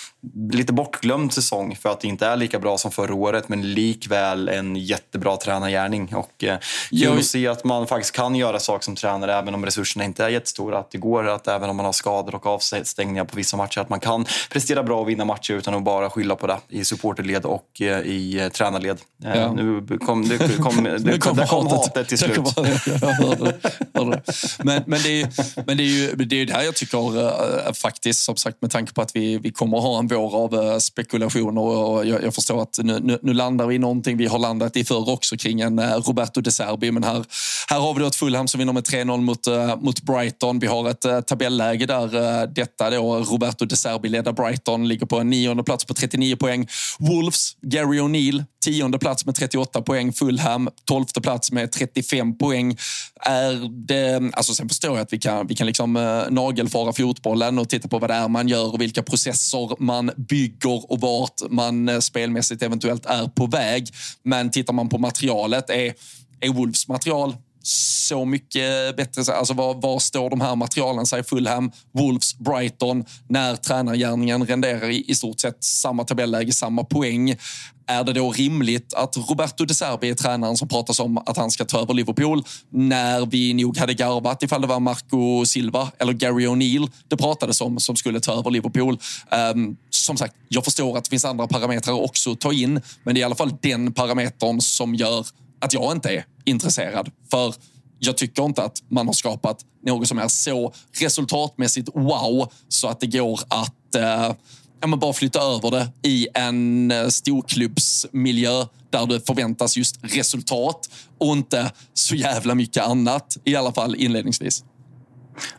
lite 0.52 0.72
bortglömd 0.72 1.32
säsong 1.32 1.76
för 1.76 1.88
att 1.88 2.00
det 2.00 2.08
inte 2.08 2.26
är 2.26 2.36
lika 2.36 2.58
bra 2.58 2.78
som 2.78 2.90
förra 2.90 3.14
året. 3.14 3.48
Men 3.48 3.74
likväl 3.74 4.48
en 4.48 4.76
jättebra 4.76 5.36
tränargärning. 5.36 6.14
Och 6.14 6.44
eh, 6.44 6.58
kul 6.90 7.18
att 7.18 7.24
se 7.24 7.46
att 7.46 7.64
man 7.64 7.86
faktiskt 7.86 8.14
kan 8.14 8.34
göra 8.34 8.58
saker 8.58 8.84
som 8.84 8.96
tränare 8.96 9.34
även 9.34 9.54
om 9.54 9.64
resurserna 9.64 10.04
inte 10.04 10.24
är 10.24 10.28
jättestora. 10.28 10.78
Att 10.78 10.90
det 10.90 10.98
går 10.98 11.28
att 11.28 11.48
även 11.48 11.70
om 11.70 11.76
man 11.76 11.86
har 11.86 11.92
skador 11.92 12.34
och 12.34 12.46
avstängningar 12.46 13.24
på 13.24 13.36
vissa 13.36 13.56
matcher. 13.56 13.80
Att 13.80 13.88
man 13.88 14.00
kan 14.00 14.26
prestera 14.50 14.82
bra 14.82 15.00
och 15.00 15.08
vinna 15.08 15.24
matcher 15.24 15.54
utan 15.54 15.74
att 15.74 15.82
bara 15.82 16.10
skylla 16.10 16.36
på 16.36 16.46
det 16.46 16.58
i 16.68 16.84
supporterled 16.84 17.44
och 17.44 17.59
eh, 17.80 17.98
i 17.98 18.40
eh, 18.40 18.48
tränarled. 18.48 18.98
Eh, 19.24 19.36
ja. 19.36 19.52
Nu 19.52 19.98
kom, 20.06 20.28
det, 20.28 20.38
kom, 20.38 20.84
det, 20.84 20.98
det 20.98 21.18
kom, 21.18 21.36
kom 21.36 21.66
hatet 21.66 22.08
till 22.08 22.18
slut. 22.18 22.40
men, 24.58 24.82
men, 24.86 25.00
det 25.02 25.22
är, 25.22 25.64
men 25.66 25.76
det 25.76 25.82
är 25.82 25.86
ju 25.86 26.14
det, 26.14 26.40
är 26.40 26.46
det 26.46 26.52
här 26.52 26.62
jag 26.62 26.74
tycker 26.74 27.72
faktiskt, 27.72 28.22
som 28.22 28.36
sagt 28.36 28.62
med 28.62 28.70
tanke 28.70 28.92
på 28.92 29.02
att 29.02 29.16
vi, 29.16 29.38
vi 29.38 29.52
kommer 29.52 29.78
ha 29.78 29.98
en 29.98 30.06
vår 30.06 30.36
av 30.36 30.78
spekulationer 30.78 31.60
och 31.60 32.06
jag, 32.06 32.24
jag 32.24 32.34
förstår 32.34 32.62
att 32.62 32.78
nu, 32.82 33.00
nu, 33.02 33.18
nu, 33.22 33.32
landar 33.32 33.66
vi 33.66 33.74
i 33.74 33.78
någonting 33.78 34.16
vi 34.16 34.26
har 34.26 34.38
landat 34.38 34.76
i 34.76 34.84
förr 34.84 35.10
också 35.10 35.36
kring 35.36 35.60
en 35.60 35.80
Roberto 35.80 36.40
De 36.40 36.50
Serbi. 36.50 36.90
Men 36.90 37.04
här, 37.04 37.24
här 37.68 37.80
har 37.80 37.94
vi 37.94 38.00
då 38.00 38.06
ett 38.06 38.16
Fulham 38.16 38.48
som 38.48 38.58
vinner 38.58 38.72
med 38.72 38.84
3-0 38.84 39.20
mot, 39.20 39.46
mot 39.82 40.02
Brighton. 40.02 40.58
Vi 40.58 40.66
har 40.66 40.90
ett 40.90 41.26
tabelläge 41.26 41.86
där 41.86 42.46
detta 42.46 42.90
då 42.90 43.16
Roberto 43.16 43.64
De 43.64 43.76
Serbi 43.76 44.08
ledda 44.08 44.32
Brighton 44.32 44.88
ligger 44.88 45.06
på 45.06 45.18
en 45.18 45.30
nionde 45.30 45.62
plats 45.62 45.84
på 45.84 45.94
39 45.94 46.36
poäng. 46.36 46.68
Wolves, 46.98 47.39
Gary 47.62 47.98
O'Neill, 48.00 48.44
tionde 48.64 48.98
plats 48.98 49.26
med 49.26 49.34
38 49.34 49.82
poäng. 49.82 50.12
Fulham, 50.12 50.68
tolfte 50.84 51.20
plats 51.20 51.52
med 51.52 51.72
35 51.72 52.38
poäng. 52.38 52.76
Är 53.20 53.84
det, 53.86 54.30
alltså 54.32 54.54
sen 54.54 54.68
förstår 54.68 54.90
jag 54.90 55.00
att 55.00 55.12
vi 55.12 55.18
kan, 55.18 55.46
vi 55.46 55.54
kan 55.54 55.66
liksom 55.66 55.96
eh, 55.96 56.22
nagelfara 56.30 56.92
fotbollen 56.92 57.58
och 57.58 57.68
titta 57.68 57.88
på 57.88 57.98
vad 57.98 58.10
det 58.10 58.14
är 58.14 58.28
man 58.28 58.48
gör 58.48 58.74
och 58.74 58.80
vilka 58.80 59.02
processer 59.02 59.82
man 59.82 60.10
bygger 60.16 60.92
och 60.92 61.00
vart 61.00 61.50
man 61.50 61.88
eh, 61.88 61.98
spelmässigt 61.98 62.62
eventuellt 62.62 63.06
är 63.06 63.28
på 63.28 63.46
väg. 63.46 63.88
Men 64.22 64.50
tittar 64.50 64.72
man 64.72 64.88
på 64.88 64.98
materialet, 64.98 65.70
är, 65.70 65.94
är 66.40 66.48
Wolves 66.48 66.88
material 66.88 67.36
så 67.62 68.24
mycket 68.24 68.96
bättre. 68.96 69.34
Alltså 69.34 69.54
var, 69.54 69.74
var 69.74 69.98
står 69.98 70.30
de 70.30 70.40
här 70.40 70.56
materialen 70.56 71.06
sig? 71.06 71.24
Fulham, 71.24 71.72
Wolves, 71.92 72.38
Brighton 72.38 73.04
när 73.28 73.56
tränargärningen 73.56 74.46
renderar 74.46 74.90
i, 74.90 75.04
i 75.10 75.14
stort 75.14 75.40
sett 75.40 75.64
samma 75.64 76.04
tabelläge, 76.04 76.52
samma 76.52 76.84
poäng. 76.84 77.36
Är 77.86 78.04
det 78.04 78.12
då 78.12 78.32
rimligt 78.32 78.94
att 78.94 79.16
Roberto 79.16 79.64
De 79.64 79.74
Serbi 79.74 80.10
är 80.10 80.14
tränaren 80.14 80.56
som 80.56 80.68
pratas 80.68 81.00
om 81.00 81.18
att 81.18 81.36
han 81.36 81.50
ska 81.50 81.64
ta 81.64 81.80
över 81.80 81.94
Liverpool 81.94 82.44
när 82.68 83.26
vi 83.26 83.54
nog 83.54 83.78
hade 83.78 83.94
garvat 83.94 84.42
ifall 84.42 84.60
det 84.60 84.66
var 84.66 84.80
Marco 84.80 85.46
Silva 85.46 85.92
eller 85.98 86.12
Gary 86.12 86.46
O'Neill 86.46 86.90
det 87.08 87.16
pratades 87.16 87.60
om 87.60 87.80
som 87.80 87.96
skulle 87.96 88.20
ta 88.20 88.32
över 88.32 88.50
Liverpool. 88.50 88.98
Um, 89.54 89.76
som 89.90 90.16
sagt, 90.16 90.34
jag 90.48 90.64
förstår 90.64 90.98
att 90.98 91.04
det 91.04 91.10
finns 91.10 91.24
andra 91.24 91.46
parametrar 91.46 91.94
också 91.94 92.32
att 92.32 92.40
ta 92.40 92.52
in, 92.52 92.80
men 93.02 93.14
det 93.14 93.18
är 93.18 93.22
i 93.22 93.24
alla 93.24 93.34
fall 93.34 93.56
den 93.62 93.92
parametern 93.92 94.60
som 94.60 94.94
gör 94.94 95.26
att 95.60 95.72
jag 95.72 95.92
inte 95.92 96.08
är 96.08 96.24
intresserad. 96.50 97.10
För 97.30 97.54
jag 97.98 98.16
tycker 98.16 98.42
inte 98.42 98.62
att 98.62 98.82
man 98.88 99.06
har 99.06 99.14
skapat 99.14 99.64
något 99.86 100.08
som 100.08 100.18
är 100.18 100.28
så 100.28 100.72
resultatmässigt 101.00 101.88
wow 101.94 102.52
så 102.68 102.88
att 102.88 103.00
det 103.00 103.06
går 103.06 103.40
att 103.48 103.94
eh, 103.94 104.34
ja, 104.80 104.86
men 104.86 104.98
bara 104.98 105.12
flytta 105.12 105.40
över 105.40 105.70
det 105.70 105.88
i 106.08 106.28
en 106.34 106.90
eh, 106.90 107.06
storklubbsmiljö 107.08 108.66
där 108.90 109.06
det 109.06 109.26
förväntas 109.26 109.76
just 109.76 109.98
resultat 110.02 110.90
och 111.18 111.32
inte 111.32 111.72
så 111.94 112.14
jävla 112.14 112.54
mycket 112.54 112.84
annat, 112.84 113.36
i 113.44 113.56
alla 113.56 113.72
fall 113.72 113.94
inledningsvis. 113.94 114.64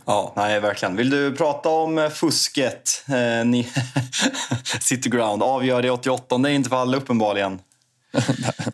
Ja, 0.05 0.33
nej, 0.35 0.59
verkligen. 0.59 0.95
Vill 0.95 1.09
du 1.09 1.35
prata 1.35 1.69
om 1.69 1.97
eh, 1.97 2.09
fusket? 2.09 3.03
Eh, 3.07 3.45
ni... 3.45 3.67
City 4.81 5.09
Ground 5.09 5.43
avgör 5.43 5.85
i 5.85 5.89
88, 5.89 6.49
intervall 6.49 6.95
uppenbarligen. 6.95 7.59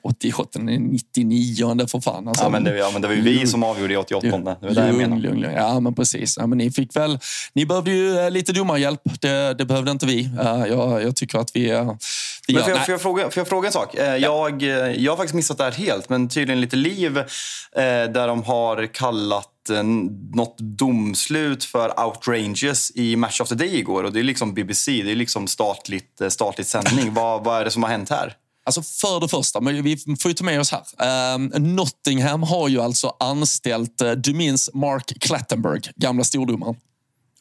88, 0.01 0.59
99 0.59 1.87
för 1.87 2.01
fan. 2.01 2.27
Alltså, 2.27 2.43
ja, 2.43 2.49
men 2.49 2.63
det, 2.63 2.77
ja, 2.77 2.89
men 2.93 3.01
det 3.01 3.07
var 3.07 3.15
ju 3.15 3.21
vi 3.21 3.47
som 3.47 3.63
avgjorde 3.63 3.93
i 3.93 3.97
88. 3.97 4.27
Det 4.61 4.67
var 4.67 4.73
det 4.73 4.87
jag 4.87 4.95
menade. 4.95 5.53
Ja, 5.55 5.79
men 5.79 5.95
precis. 5.95 6.37
Ja, 6.37 6.47
men 6.47 6.57
ni, 6.57 6.71
fick 6.71 6.95
väl, 6.95 7.19
ni 7.53 7.65
behövde 7.65 7.91
ju 7.91 8.17
eh, 8.17 8.31
lite 8.31 8.53
domarhjälp. 8.53 9.01
Det, 9.21 9.53
det 9.53 9.65
behövde 9.65 9.91
inte 9.91 10.05
vi. 10.05 10.29
Jag, 10.69 11.03
jag 11.03 11.15
tycker 11.15 11.39
att 11.39 11.55
vi... 11.55 11.69
Eh, 11.69 11.93
vi 12.47 12.53
men 12.53 12.63
får, 12.63 12.71
jag, 12.71 12.85
får, 12.85 12.91
jag 12.93 13.01
fråga, 13.01 13.23
får 13.23 13.41
jag 13.41 13.47
fråga 13.47 13.67
en 13.67 13.73
sak? 13.73 13.95
Eh, 13.95 14.15
jag, 14.15 14.61
jag 14.97 15.11
har 15.11 15.17
faktiskt 15.17 15.35
missat 15.35 15.57
det 15.57 15.63
här 15.63 15.71
helt, 15.71 16.09
men 16.09 16.29
tydligen 16.29 16.61
lite 16.61 16.75
liv 16.75 17.23
där 17.73 18.27
de 18.27 18.43
har 18.43 18.93
kallat 18.93 19.53
något 20.35 20.57
domslut 20.59 21.63
för 21.63 22.05
outrageous 22.05 22.91
i 22.95 23.15
Match 23.15 23.41
of 23.41 23.49
the 23.49 23.55
Day 23.55 23.77
igår. 23.77 24.03
Och 24.03 24.13
Det 24.13 24.19
är 24.19 24.23
liksom 24.23 24.53
BBC, 24.53 25.03
det 25.03 25.11
är 25.11 25.15
liksom 25.15 25.47
statligt, 25.47 26.21
statligt 26.29 26.67
sändning. 26.67 27.13
vad, 27.13 27.43
vad 27.43 27.61
är 27.61 27.65
det 27.65 27.71
som 27.71 27.83
har 27.83 27.89
hänt 27.89 28.09
här? 28.09 28.33
Alltså 28.67 28.81
för 28.81 29.19
det 29.19 29.27
första, 29.27 29.61
men 29.61 29.83
vi 29.83 29.97
får 29.97 30.29
ju 30.29 30.33
ta 30.33 30.43
med 30.43 30.59
oss 30.59 30.71
här. 30.71 31.35
Uh, 31.35 31.59
Nottingham 31.59 32.43
har 32.43 32.69
ju 32.69 32.81
alltså 32.81 33.15
anställt, 33.19 34.01
uh, 34.01 34.11
du 34.11 34.33
minns 34.33 34.69
Mark 34.73 35.19
Clattenburg, 35.19 35.91
gamla 35.95 36.23
stordomaren? 36.23 36.75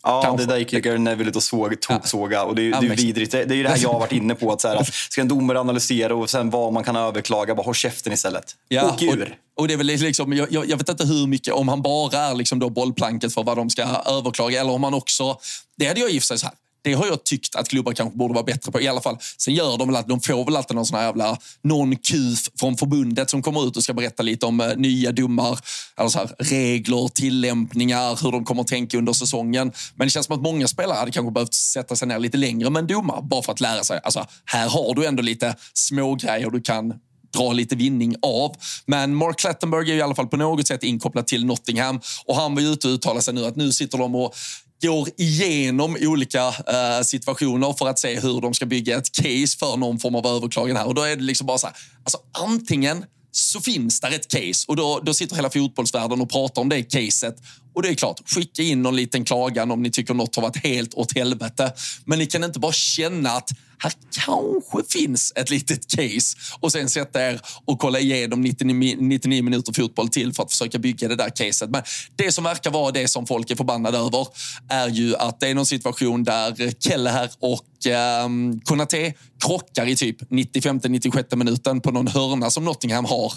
Ja, 0.02 0.22
Kanske. 0.22 0.46
det 0.46 0.52
där 0.52 0.58
gick 0.58 0.72
ju 0.72 0.80
Gary 0.80 0.98
Neville 0.98 1.30
ut 1.30 1.36
och 1.36 1.42
såg, 1.42 1.80
toksåga. 1.80 2.44
Och 2.44 2.54
det, 2.54 2.62
är, 2.62 2.80
det 2.80 2.86
är 2.86 2.96
vidrigt. 2.96 3.32
Det, 3.32 3.42
är 3.42 3.54
ju 3.54 3.62
det 3.62 3.68
här 3.68 3.78
jag 3.82 3.92
har 3.92 4.00
varit 4.00 4.12
inne 4.12 4.34
på. 4.34 4.52
Att 4.52 4.60
så 4.60 4.68
här, 4.68 4.82
ska 5.10 5.20
en 5.20 5.28
domare 5.28 5.60
analysera 5.60 6.14
och 6.14 6.30
sen 6.30 6.50
vad 6.50 6.72
man 6.72 6.84
kan 6.84 6.96
överklaga, 6.96 7.54
bara 7.54 7.62
håll 7.62 7.74
käften 7.74 8.12
istället. 8.12 8.56
Ja, 8.68 8.90
Åk 8.90 9.02
ur. 9.02 9.38
Och, 9.54 9.62
och 9.62 9.68
det 9.68 9.74
är 9.74 9.78
väl 9.78 9.86
liksom, 9.86 10.32
jag, 10.32 10.52
jag, 10.52 10.76
vet 10.76 10.88
inte 10.88 11.04
hur 11.04 11.26
mycket, 11.26 11.54
om 11.54 11.68
han 11.68 11.82
bara 11.82 12.18
är 12.18 12.34
liksom 12.34 12.58
då 12.58 12.70
bollplanket 12.70 13.34
för 13.34 13.42
vad 13.42 13.56
de 13.56 13.70
ska 13.70 13.82
överklaga 14.06 14.60
eller 14.60 14.72
om 14.72 14.84
han 14.84 14.94
också... 14.94 15.38
Det 15.76 15.86
hade 15.86 16.00
jag 16.00 16.10
i 16.10 16.18
och 16.18 16.22
för 16.22 16.26
sig 16.26 16.38
så 16.38 16.46
här, 16.46 16.54
det 16.86 16.94
har 16.94 17.06
jag 17.06 17.24
tyckt 17.24 17.54
att 17.54 17.68
klubbar 17.68 17.92
kanske 17.92 18.18
borde 18.18 18.34
vara 18.34 18.44
bättre 18.44 18.72
på. 18.72 18.80
I 18.80 18.88
alla 18.88 19.00
fall. 19.00 19.18
Sen 19.38 19.54
gör 19.54 19.78
de 19.78 19.88
väl 19.88 19.96
att 19.96 20.08
de 20.08 20.20
får 20.20 20.44
väl 20.44 20.56
alltid 20.56 20.74
någon 20.74 20.86
sån 20.86 20.98
här 20.98 21.06
jävla 21.06 21.38
någon 21.62 21.96
kuf 21.96 22.50
från 22.58 22.76
förbundet 22.76 23.30
som 23.30 23.42
kommer 23.42 23.68
ut 23.68 23.76
och 23.76 23.82
ska 23.82 23.92
berätta 23.92 24.22
lite 24.22 24.46
om 24.46 24.60
eh, 24.60 24.76
nya 24.76 25.12
domar, 25.12 25.58
alltså 25.94 26.18
här, 26.18 26.34
regler, 26.38 27.08
tillämpningar, 27.08 28.22
hur 28.22 28.32
de 28.32 28.44
kommer 28.44 28.62
att 28.62 28.68
tänka 28.68 28.98
under 28.98 29.12
säsongen. 29.12 29.72
Men 29.94 30.06
det 30.06 30.10
känns 30.10 30.26
som 30.26 30.34
att 30.34 30.42
många 30.42 30.68
spelare 30.68 30.98
hade 30.98 31.10
kanske 31.10 31.32
behövt 31.32 31.54
sätta 31.54 31.96
sig 31.96 32.08
ner 32.08 32.18
lite 32.18 32.36
längre 32.36 32.70
med 32.70 32.80
en 32.80 32.86
domare 32.86 33.22
bara 33.22 33.42
för 33.42 33.52
att 33.52 33.60
lära 33.60 33.84
sig. 33.84 34.00
Alltså, 34.04 34.26
här 34.44 34.68
har 34.68 34.94
du 34.94 35.06
ändå 35.06 35.22
lite 35.22 35.54
smågrejer 35.74 36.50
du 36.50 36.60
kan 36.60 36.94
dra 37.36 37.52
lite 37.52 37.76
vinning 37.76 38.16
av. 38.22 38.56
Men 38.86 39.14
Mark 39.14 39.38
Clattenburg 39.38 39.88
är 39.88 39.94
i 39.94 40.02
alla 40.02 40.14
fall 40.14 40.26
på 40.26 40.36
något 40.36 40.66
sätt 40.66 40.82
inkopplad 40.82 41.26
till 41.26 41.46
Nottingham 41.46 42.00
och 42.24 42.36
han 42.36 42.54
var 42.54 42.62
ju 42.62 42.68
ute 42.68 42.88
och 42.88 42.94
uttalade 42.94 43.22
sig 43.22 43.34
nu 43.34 43.44
att 43.44 43.56
nu 43.56 43.72
sitter 43.72 43.98
de 43.98 44.14
och 44.14 44.34
går 44.82 45.08
igenom 45.16 45.96
olika 46.00 46.46
eh, 46.48 47.02
situationer 47.02 47.72
för 47.72 47.88
att 47.88 47.98
se 47.98 48.20
hur 48.20 48.40
de 48.40 48.54
ska 48.54 48.66
bygga 48.66 48.98
ett 48.98 49.12
case 49.12 49.58
för 49.58 49.76
någon 49.76 49.98
form 49.98 50.14
av 50.14 50.26
överklagan 50.26 50.76
här. 50.76 50.86
Och 50.86 50.94
då 50.94 51.02
är 51.02 51.16
det 51.16 51.22
liksom 51.22 51.46
bara 51.46 51.58
så 51.58 51.66
här, 51.66 51.76
alltså 52.04 52.18
antingen 52.32 53.04
så 53.30 53.60
finns 53.60 54.00
där 54.00 54.10
ett 54.10 54.28
case 54.28 54.64
och 54.68 54.76
då, 54.76 55.00
då 55.02 55.14
sitter 55.14 55.36
hela 55.36 55.50
fotbollsvärlden 55.50 56.20
och 56.20 56.30
pratar 56.30 56.62
om 56.62 56.68
det 56.68 56.82
caset. 56.82 57.36
Och 57.76 57.82
det 57.82 57.88
är 57.88 57.94
klart, 57.94 58.30
skicka 58.30 58.62
in 58.62 58.82
någon 58.82 58.96
liten 58.96 59.24
klagan 59.24 59.70
om 59.70 59.82
ni 59.82 59.90
tycker 59.90 60.14
något 60.14 60.36
har 60.36 60.42
varit 60.42 60.56
helt 60.56 60.94
åt 60.94 61.16
helvete. 61.16 61.72
Men 62.04 62.18
ni 62.18 62.26
kan 62.26 62.44
inte 62.44 62.58
bara 62.58 62.72
känna 62.72 63.30
att 63.30 63.50
här 63.78 63.92
kanske 64.10 64.98
finns 64.98 65.32
ett 65.36 65.50
litet 65.50 65.90
case 65.90 66.36
och 66.60 66.72
sen 66.72 66.88
sätta 66.88 67.30
er 67.30 67.40
och 67.64 67.78
kolla 67.78 68.00
igenom 68.00 68.40
99, 68.40 68.96
99 69.00 69.42
minuter 69.42 69.72
fotboll 69.72 70.08
till 70.08 70.32
för 70.32 70.42
att 70.42 70.50
försöka 70.50 70.78
bygga 70.78 71.08
det 71.08 71.16
där 71.16 71.30
caset. 71.30 71.70
Men 71.70 71.82
det 72.16 72.32
som 72.32 72.44
verkar 72.44 72.70
vara 72.70 72.92
det 72.92 73.08
som 73.08 73.26
folk 73.26 73.50
är 73.50 73.56
förbannade 73.56 73.98
över 73.98 74.26
är 74.68 74.88
ju 74.88 75.16
att 75.16 75.40
det 75.40 75.48
är 75.48 75.54
någon 75.54 75.66
situation 75.66 76.24
där 76.24 76.72
Kelleher 76.80 77.30
och 77.38 77.86
eh, 77.86 78.28
Konate 78.64 79.14
krockar 79.44 79.86
i 79.86 79.96
typ 79.96 80.22
95-96 80.30 81.36
minuten 81.36 81.80
på 81.80 81.90
någon 81.90 82.06
hörna 82.06 82.50
som 82.50 82.64
Nottingham 82.64 83.04
har. 83.04 83.32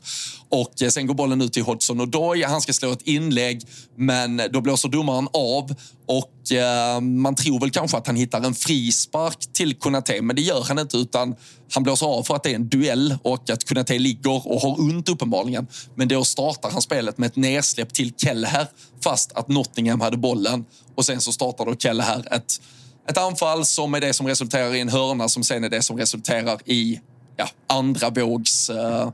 Och 0.50 0.82
eh, 0.82 0.90
sen 0.90 1.08
går 1.08 1.14
bollen 1.14 1.42
ut 1.42 1.54
till 1.54 1.64
Hodgson 1.64 2.00
och 2.00 2.08
Doy. 2.08 2.44
Han 2.44 2.62
ska 2.62 2.74
slå 2.74 2.92
ett 2.92 3.02
inlägg, 3.02 3.62
men 3.98 4.29
men 4.36 4.52
då 4.52 4.62
blåser 4.62 4.90
domaren 4.90 5.28
av 5.34 5.76
och 6.06 6.52
eh, 6.52 7.02
man 7.02 7.36
tror 7.36 7.60
väl 7.60 7.72
kanske 7.72 7.98
att 7.98 8.08
han 8.08 8.16
hittar 8.16 8.42
en 8.42 8.54
frispark 8.54 9.54
till 9.54 9.76
Konate, 9.76 10.22
men 10.22 10.36
det 10.36 10.42
gör 10.42 10.64
han 10.68 10.80
inte 10.80 10.98
utan 10.98 11.36
han 11.74 11.84
blåser 11.84 12.06
av 12.06 12.24
för 12.24 12.36
att 12.36 12.44
det 12.44 12.52
är 12.52 12.56
en 12.56 12.70
duell 12.70 13.18
och 13.24 13.50
att 13.50 13.70
Konate 13.70 14.00
ligger 14.00 14.48
och 14.48 14.62
har 14.62 14.80
ont 14.80 15.10
uppenbarligen. 15.10 15.68
Men 15.96 16.08
då 16.08 16.24
startar 16.24 16.72
han 16.72 16.82
spelet 16.82 17.18
med 17.18 17.28
ett 17.28 17.36
nedsläpp 17.36 17.94
till 17.94 18.14
Kelleher 18.18 18.68
fast 19.04 19.32
att 19.32 19.48
Nottingham 19.48 20.02
hade 20.02 20.18
bollen 20.18 20.66
och 20.96 21.06
sen 21.06 21.22
så 21.22 21.32
startar 21.32 21.66
då 21.66 21.76
Kelleher 21.76 22.34
ett, 22.34 22.62
ett 23.10 23.18
anfall 23.18 23.66
som 23.66 23.94
är 23.94 24.02
det 24.02 24.14
som 24.14 24.28
resulterar 24.28 24.76
i 24.76 24.80
en 24.80 24.90
hörna 24.90 25.30
som 25.30 25.44
sen 25.44 25.64
är 25.64 25.70
det 25.70 25.82
som 25.82 25.98
resulterar 25.98 26.60
i 26.66 27.00
ja, 27.38 27.50
andra 27.68 28.10
vågs 28.10 28.70
uh, 28.70 29.10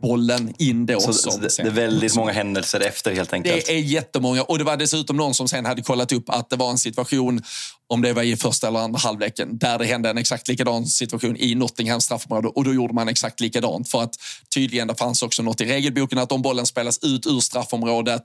bollen 0.00 0.54
in 0.58 0.86
då. 0.86 1.00
Så, 1.00 1.12
så 1.12 1.38
det, 1.38 1.58
är 1.58 1.70
väldigt 1.70 2.16
många 2.16 2.32
händelser 2.32 2.80
efter 2.80 3.14
helt 3.14 3.32
enkelt? 3.32 3.66
Det 3.66 3.72
är 3.72 3.78
jättemånga 3.78 4.42
och 4.42 4.58
det 4.58 4.64
var 4.64 4.76
dessutom 4.76 5.16
någon 5.16 5.34
som 5.34 5.48
sen 5.48 5.66
hade 5.66 5.82
kollat 5.82 6.12
upp 6.12 6.30
att 6.30 6.50
det 6.50 6.56
var 6.56 6.70
en 6.70 6.78
situation 6.78 7.42
om 7.90 8.02
det 8.02 8.12
var 8.12 8.22
i 8.22 8.36
första 8.36 8.68
eller 8.68 8.78
andra 8.78 8.98
halvleken, 8.98 9.58
där 9.58 9.78
det 9.78 9.84
hände 9.84 10.10
en 10.10 10.18
exakt 10.18 10.48
likadan 10.48 10.86
situation 10.86 11.36
i 11.36 11.54
Nottinghams 11.54 12.04
straffområde 12.04 12.48
och 12.48 12.64
då 12.64 12.74
gjorde 12.74 12.94
man 12.94 13.08
exakt 13.08 13.40
likadant 13.40 13.88
för 13.88 14.02
att 14.02 14.14
tydligen 14.54 14.88
det 14.88 14.94
fanns 14.94 15.22
också 15.22 15.42
något 15.42 15.60
i 15.60 15.64
regelboken 15.64 16.18
att 16.18 16.32
om 16.32 16.42
bollen 16.42 16.66
spelas 16.66 16.98
ut 17.02 17.26
ur 17.26 17.40
straffområdet 17.40 18.22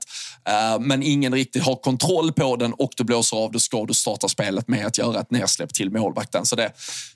eh, 0.48 0.80
men 0.80 1.02
ingen 1.02 1.34
riktigt 1.34 1.62
har 1.62 1.76
kontroll 1.76 2.32
på 2.32 2.56
den 2.56 2.72
och 2.72 2.92
du 2.96 3.04
blåser 3.04 3.36
av, 3.36 3.52
då 3.52 3.58
ska 3.58 3.84
du 3.84 3.94
starta 3.94 4.28
spelet 4.28 4.68
med 4.68 4.86
att 4.86 4.98
göra 4.98 5.20
ett 5.20 5.30
nedsläpp 5.30 5.74
till 5.74 5.90
målvakten. 5.90 6.46
Så 6.46 6.56
det, 6.56 6.72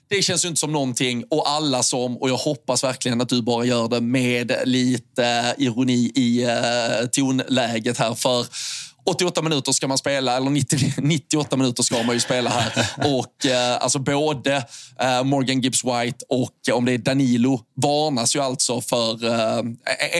det 0.07 0.21
känns 0.21 0.45
ju 0.45 0.49
inte 0.49 0.59
som 0.59 0.71
någonting 0.71 1.23
och 1.29 1.49
alla 1.49 1.83
som, 1.83 2.17
och 2.17 2.29
jag 2.29 2.37
hoppas 2.37 2.83
verkligen 2.83 3.21
att 3.21 3.29
du 3.29 3.41
bara 3.41 3.65
gör 3.65 3.87
det 3.87 4.01
med 4.01 4.51
lite 4.65 5.55
ironi 5.57 6.11
i 6.15 6.43
eh, 6.43 7.07
tonläget 7.11 7.97
här 7.97 8.13
för 8.13 8.45
88 9.09 9.41
minuter 9.41 9.71
ska 9.71 9.87
man 9.87 9.97
spela, 9.97 10.37
eller 10.37 10.49
90, 10.49 10.93
98 10.97 11.57
minuter 11.57 11.83
ska 11.83 12.03
man 12.03 12.15
ju 12.15 12.19
spela 12.19 12.49
här. 12.49 12.89
Och 13.17 13.45
eh, 13.45 13.77
alltså 13.81 13.99
både 13.99 14.65
eh, 14.99 15.23
Morgan 15.23 15.61
Gibbs 15.61 15.83
White 15.83 16.25
och 16.29 16.69
eh, 16.69 16.75
om 16.75 16.85
det 16.85 16.93
är 16.93 16.97
Danilo 16.97 17.61
varnas 17.75 18.35
ju 18.35 18.39
alltså 18.39 18.81
för 18.81 19.25
eh, 19.25 19.63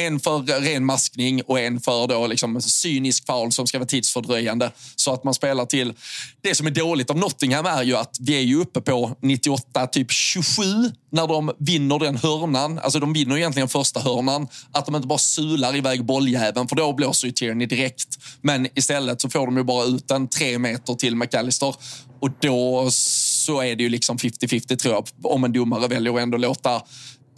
en 0.05 0.19
för 0.19 0.61
ren 0.61 0.85
maskning 0.85 1.41
och 1.41 1.59
en 1.59 1.79
för 1.79 2.07
då 2.07 2.27
liksom 2.27 2.61
cynisk 2.61 3.25
foul 3.25 3.51
som 3.51 3.67
ska 3.67 3.77
vara 3.77 3.87
tidsfördröjande. 3.87 4.71
Så 4.95 5.13
att 5.13 5.23
man 5.23 5.33
spelar 5.33 5.65
till... 5.65 5.93
Det 6.41 6.55
som 6.55 6.67
är 6.67 6.71
dåligt 6.71 7.09
av 7.09 7.17
Nottingham 7.17 7.65
är 7.65 7.83
ju 7.83 7.95
att 7.95 8.17
vi 8.19 8.37
är 8.37 8.41
ju 8.41 8.61
uppe 8.61 8.81
på 8.81 9.15
98, 9.21 9.87
typ 9.87 10.11
27 10.11 10.63
när 11.11 11.27
de 11.27 11.51
vinner 11.59 11.99
den 11.99 12.17
hörnan. 12.17 12.79
Alltså 12.79 12.99
de 12.99 13.13
vinner 13.13 13.37
egentligen 13.37 13.69
första 13.69 13.99
hörnan. 13.99 14.47
Att 14.71 14.85
de 14.85 14.95
inte 14.95 15.07
bara 15.07 15.19
sular 15.19 15.75
iväg 15.75 16.05
bolljäveln 16.05 16.67
för 16.67 16.75
då 16.75 16.93
blåser 16.93 17.27
ju 17.27 17.33
Tierney 17.33 17.67
direkt. 17.67 18.17
Men 18.41 18.67
istället 18.79 19.21
så 19.21 19.29
får 19.29 19.45
de 19.45 19.57
ju 19.57 19.63
bara 19.63 19.85
ut 19.85 20.07
den 20.07 20.27
tre 20.27 20.59
meter 20.59 20.93
till 20.93 21.15
McAllister. 21.15 21.75
Och 22.19 22.29
då 22.39 22.87
så 22.91 23.61
är 23.61 23.75
det 23.75 23.83
ju 23.83 23.89
liksom 23.89 24.17
50-50 24.17 24.75
tror 24.75 24.93
jag, 24.93 25.07
om 25.23 25.43
en 25.43 25.53
domare 25.53 25.87
väljer 25.87 26.13
att 26.13 26.19
ändå 26.19 26.37
låta 26.37 26.81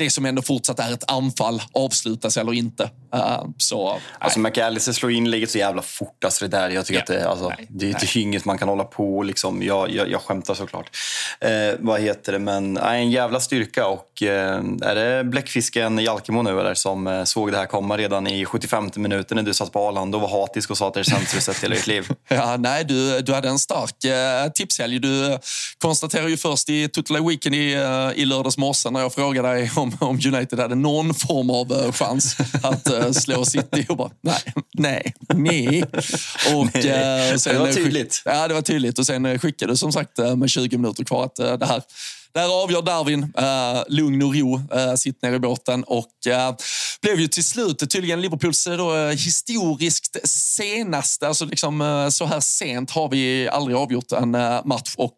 det 0.02 0.10
som 0.10 0.26
ändå 0.26 0.42
fortsatt 0.42 0.80
är 0.80 0.94
ett 0.94 1.12
anfall 1.12 1.62
avslutas 1.74 2.38
eller 2.38 2.54
inte. 2.54 2.84
Uh, 3.16 3.46
så, 3.58 4.00
alltså 4.20 4.40
McAllister 4.40 4.92
slår 4.92 5.12
inlägget 5.12 5.52
så 5.52 5.58
jävla 5.58 5.82
fort. 5.82 6.24
Alltså 6.24 6.48
det 6.48 6.58
där, 6.58 6.70
jag 6.70 6.86
tycker 6.86 7.14
yeah. 7.14 7.22
att 7.22 7.24
det, 7.24 7.30
alltså, 7.30 7.50
nej, 7.50 7.68
det, 7.70 7.86
det 7.86 8.04
är 8.04 8.18
inget 8.18 8.46
man 8.46 8.58
kan 8.58 8.70
hålla 8.70 8.84
på 8.84 9.24
liksom. 9.24 9.64
Jag, 9.64 9.92
jag, 9.92 10.10
jag 10.10 10.22
skämtar 10.22 10.54
såklart. 10.54 10.90
Eh, 11.40 11.50
vad 11.80 12.02
heter 12.02 12.32
det? 12.32 12.40
Men 12.40 12.74
nej, 12.74 13.02
en 13.02 13.12
jävla 13.12 13.40
styrka. 13.40 13.88
Och, 13.88 14.24
eh, 14.24 14.64
är 14.82 14.96
det 14.96 15.24
bläckfisken 15.24 15.98
Jalkemo 15.98 16.42
nu 16.42 16.60
eller, 16.60 16.74
som 16.74 17.08
eh, 17.08 17.24
såg 17.24 17.52
det 17.52 17.58
här 17.58 17.66
komma 17.66 17.98
redan 17.98 18.28
i 18.28 18.46
75 18.46 18.90
minuten 18.96 19.36
när 19.36 19.44
du 19.44 19.54
satt 19.54 19.72
på 19.72 19.88
Arlanda 19.88 20.18
och 20.18 20.30
var 20.30 20.42
hatisk 20.42 20.72
och 20.72 20.78
sa 20.78 20.88
att 20.88 20.94
det 20.94 21.00
är 21.00 21.04
det 21.04 21.10
sämsta 21.10 21.38
du 21.38 21.42
sett 21.42 21.64
hela 21.64 21.76
ditt 21.76 21.88
liv? 21.88 22.08
ja, 22.28 22.58
nej, 22.58 22.84
du, 22.84 23.22
du 23.22 23.34
hade 23.34 23.50
en 23.50 23.60
stark 23.60 24.04
eh, 24.04 24.52
tipshelg. 24.52 25.00
Du 25.00 25.40
konstaterade 25.78 26.30
ju 26.30 26.38
först 26.38 26.70
i 26.70 26.90
Tutla 26.90 27.22
Weekend 27.22 27.56
i, 27.56 27.76
uh, 27.76 28.12
i 28.16 28.26
lördags 28.26 28.58
morse 28.58 28.90
när 28.90 29.00
jag 29.00 29.14
frågade 29.14 29.48
dig 29.48 29.72
om 29.76 29.91
om, 30.00 30.08
om 30.10 30.34
United 30.34 30.60
hade 30.60 30.76
någon 30.76 31.14
form 31.14 31.50
av 31.50 31.72
uh, 31.72 31.92
chans 31.92 32.36
att 32.64 32.92
uh, 32.92 33.12
slå 33.12 33.46
City 33.46 33.86
och 33.90 33.98
bara 33.98 34.12
nej, 34.22 34.54
nej, 34.74 35.14
nej. 35.34 35.84
Och, 36.56 36.68
nej. 36.74 37.40
sen, 37.40 37.54
det 37.54 37.60
var 37.60 37.72
tydligt. 37.72 38.22
Ja, 38.26 38.48
det 38.48 38.54
var 38.54 38.62
tydligt. 38.62 39.00
Och 39.00 39.06
sen 39.06 39.40
skickade 39.40 39.78
som 39.78 39.92
sagt 39.92 40.18
med 40.38 40.50
20 40.50 40.78
minuter 40.78 41.04
kvar 41.04 41.26
att 41.26 41.36
det 41.36 41.66
här 41.66 41.82
där 42.34 42.64
avgör 42.64 42.82
Darwin. 42.82 43.34
eh, 43.38 43.84
lugn 43.88 44.22
och 44.22 44.36
ro. 44.36 44.62
eh, 44.72 44.96
sitt 44.96 45.22
ner 45.22 45.34
i 45.34 45.40
båten. 45.40 45.84
Och 45.84 46.28
eh, 46.28 46.56
blev 47.02 47.20
ju 47.20 47.28
till 47.28 47.44
slut 47.44 47.90
tydligen 47.90 48.22
Liverpools 48.22 48.68
eh, 48.68 48.78
då, 48.78 48.96
eh, 48.96 49.10
historiskt 49.10 50.18
senaste. 50.30 51.28
Alltså 51.28 51.46
liksom, 51.46 51.82
eh, 51.82 52.10
så 52.10 52.26
här 52.26 52.40
sent 52.40 52.92
har 52.92 53.10
vi 53.10 53.50
aldrig 53.50 53.78
avgjort 53.78 54.12
en 54.12 54.32
match. 54.66 54.94
Och 54.98 55.18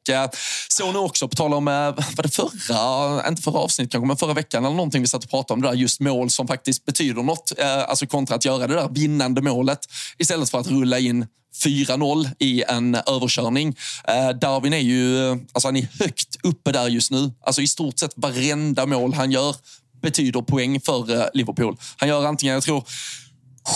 så 0.68 0.92
nu 0.92 1.00
också, 1.00 1.28
på 1.28 1.36
tal 1.36 1.54
om, 1.54 1.66
var 1.66 2.24
det 2.24 2.30
förra, 2.30 3.28
inte 3.28 3.42
förra 3.42 3.60
avsnittet 3.60 3.92
kanske, 3.92 4.08
men 4.08 4.18
förra 4.18 4.34
veckan 4.34 4.66
eller 4.66 4.76
någonting 4.76 5.02
vi 5.02 5.08
satt 5.08 5.24
och 5.24 5.30
pratade 5.30 5.54
om 5.54 5.62
det 5.62 5.68
där, 5.68 5.76
just 5.76 6.00
mål 6.00 6.30
som 6.30 6.48
faktiskt 6.48 6.86
betyder 6.86 7.24
något. 7.24 7.52
alltså 7.60 8.08
kontra 8.08 8.36
att 8.36 8.46
göra 8.46 8.68
det 8.68 8.74
där 8.74 8.90
vinnande 8.90 9.42
målet 9.42 9.80
istället 10.18 10.50
för 10.50 10.60
att 10.60 10.68
rulla 10.68 11.00
in 11.00 11.26
4-0 11.64 12.30
i 12.40 12.64
en 12.68 12.96
överkörning. 12.96 13.76
Eh, 14.08 14.30
Darwin 14.30 14.74
är 14.74 14.78
ju 14.78 15.30
alltså 15.30 15.68
han 15.68 15.76
är 15.76 15.88
högt 16.00 16.36
uppe 16.44 16.72
där 16.72 16.88
just 16.88 17.12
nu. 17.12 17.32
Alltså 17.42 17.62
I 17.62 17.68
stort 17.68 18.00
sett 18.00 18.14
varenda 18.16 18.86
mål 18.86 19.14
han 19.14 19.32
gör 19.32 19.56
betyder 20.04 20.42
poäng 20.42 20.82
för 20.82 21.20
eh, 21.20 21.26
Liverpool. 21.34 21.78
Han 21.98 22.10
gör 22.10 22.26
antingen, 22.26 22.54
jag 22.54 22.64
tror, 22.64 22.84